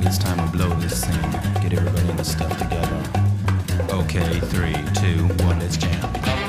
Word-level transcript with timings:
think 0.00 0.06
it's 0.06 0.18
time 0.18 0.36
to 0.36 0.56
blow 0.56 0.68
this 0.80 1.04
thing. 1.04 1.20
Get 1.62 1.72
everybody 1.72 2.08
in 2.08 2.16
the 2.16 2.24
stuff 2.24 2.56
together. 2.56 3.00
Okay, 4.02 4.40
three, 4.48 4.74
two, 4.94 5.26
one, 5.44 5.58
let's 5.60 5.76
jam. 5.76 5.90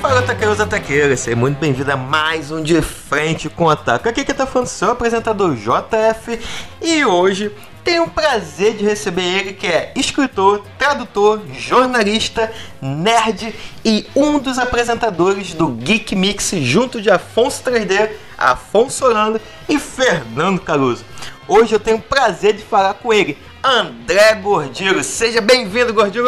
Fala, 0.02 0.22
taqueiros 0.22 0.60
e 0.60 0.66
taqueiras, 0.66 1.20
seja 1.20 1.36
muito 1.36 1.60
bem-vindo 1.60 1.92
a 1.92 1.98
mais 1.98 2.50
um 2.50 2.64
De 2.64 2.82
Frente 2.82 3.50
com 3.50 3.66
o 3.66 3.70
Ataque. 3.70 4.10
Aqui 4.10 4.24
que 4.24 4.34
tá 4.34 4.46
falando 4.46 4.68
seu 4.68 4.92
apresentador 4.92 5.56
JF 5.56 6.40
e 6.82 7.06
hoje 7.06 7.52
tenho 7.84 8.04
o 8.04 8.10
prazer 8.10 8.76
de 8.78 8.86
receber 8.86 9.22
ele 9.22 9.54
que 9.54 9.68
é 9.68 9.92
escritor, 9.96 10.64
tradutor, 10.78 11.42
jornalista, 11.54 12.52
nerd 12.82 13.54
e 13.84 14.08
um 14.16 14.40
dos 14.40 14.58
apresentadores 14.58 15.54
do 15.54 15.68
Geek 15.68 16.16
Mix 16.16 16.52
junto 16.62 17.02
de 17.02 17.10
Afonso 17.12 17.64
3D, 17.64 18.12
Afonso 18.42 19.00
Solano 19.00 19.40
e 19.70 19.78
Fernando 19.80 20.60
Caruso. 20.60 21.06
Hoje 21.48 21.74
eu 21.74 21.80
tenho 21.80 21.98
o 21.98 22.02
prazer 22.02 22.54
de 22.54 22.64
falar 22.64 22.96
com 22.96 23.14
ele, 23.14 23.38
André 23.64 24.36
Gordiro. 24.36 25.04
Seja 25.04 25.42
bem-vindo, 25.42 25.94
Gordiro! 25.94 26.28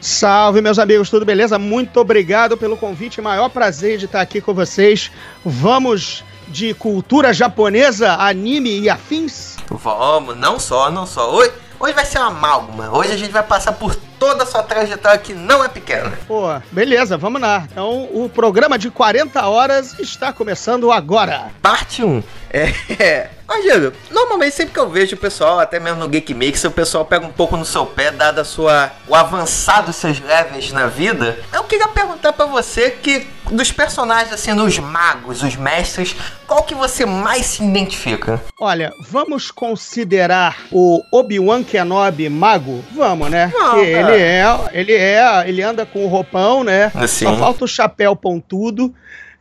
Salve, 0.00 0.60
meus 0.60 0.78
amigos, 0.78 1.08
tudo 1.08 1.24
beleza? 1.24 1.58
Muito 1.58 2.00
obrigado 2.00 2.56
pelo 2.56 2.76
convite, 2.76 3.20
maior 3.20 3.48
prazer 3.48 3.98
de 3.98 4.06
estar 4.06 4.20
aqui 4.20 4.40
com 4.40 4.52
vocês. 4.52 5.10
Vamos 5.44 6.24
de 6.48 6.74
cultura 6.74 7.32
japonesa, 7.32 8.14
anime 8.14 8.80
e 8.80 8.90
afins? 8.90 9.56
Vamos, 9.70 10.36
não 10.36 10.58
só, 10.58 10.90
não 10.90 11.06
só. 11.06 11.32
Hoje, 11.32 11.52
hoje 11.78 11.94
vai 11.94 12.04
ser 12.04 12.18
uma 12.18 12.28
amálgama. 12.28 12.90
Hoje 12.90 13.12
a 13.12 13.16
gente 13.16 13.30
vai 13.30 13.42
passar 13.42 13.72
por 13.72 13.96
toda 14.22 14.44
a 14.44 14.46
sua 14.46 14.62
trajetória 14.62 15.18
que 15.18 15.34
não 15.34 15.64
é 15.64 15.68
pequena. 15.68 16.12
Pô, 16.28 16.44
beleza, 16.70 17.18
vamos 17.18 17.40
lá. 17.40 17.66
Então, 17.68 18.08
o 18.12 18.30
programa 18.32 18.78
de 18.78 18.88
40 18.88 19.44
horas 19.48 19.98
está 19.98 20.32
começando 20.32 20.92
agora. 20.92 21.50
Parte 21.60 22.04
1. 22.04 22.22
É. 22.52 23.30
Mas, 23.48 23.64
Diego, 23.64 23.92
normalmente 24.10 24.54
sempre 24.54 24.72
que 24.72 24.78
eu 24.78 24.88
vejo 24.88 25.14
o 25.16 25.18
pessoal, 25.18 25.58
até 25.58 25.80
mesmo 25.80 26.00
no 26.00 26.08
Geek 26.08 26.32
Mix, 26.32 26.62
o 26.64 26.70
pessoal 26.70 27.04
pega 27.04 27.26
um 27.26 27.32
pouco 27.32 27.56
no 27.56 27.64
seu 27.64 27.84
pé, 27.84 28.10
dado 28.10 28.40
a 28.40 28.44
sua, 28.44 28.90
o 29.08 29.14
avançado 29.14 29.86
dos 29.86 29.96
seus 29.96 30.20
levels 30.20 30.70
na 30.70 30.86
vida. 30.86 31.38
Eu 31.52 31.64
queria 31.64 31.88
perguntar 31.88 32.32
para 32.32 32.46
você 32.46 32.90
que 32.90 33.26
dos 33.50 33.70
personagens, 33.70 34.32
assim, 34.32 34.54
dos 34.54 34.78
magos, 34.78 35.42
os 35.42 35.56
mestres, 35.56 36.16
qual 36.46 36.62
que 36.62 36.74
você 36.74 37.04
mais 37.04 37.46
se 37.46 37.64
identifica? 37.64 38.40
Olha, 38.58 38.92
vamos 39.00 39.50
considerar 39.50 40.56
o 40.70 41.02
Obi-Wan 41.12 41.62
Kenobi 41.62 42.28
mago? 42.28 42.82
Vamos, 42.94 43.30
né? 43.30 43.50
Não, 43.52 43.80
é. 43.80 44.02
Ele 44.12 44.22
é, 44.22 44.44
ele 44.72 44.92
é, 44.92 45.44
ele 45.48 45.62
anda 45.62 45.84
com 45.86 46.04
o 46.04 46.08
roupão, 46.08 46.62
né? 46.64 46.90
Assim. 46.94 47.24
Só 47.24 47.36
falta 47.36 47.64
o 47.64 47.68
chapéu 47.68 48.14
pontudo. 48.14 48.94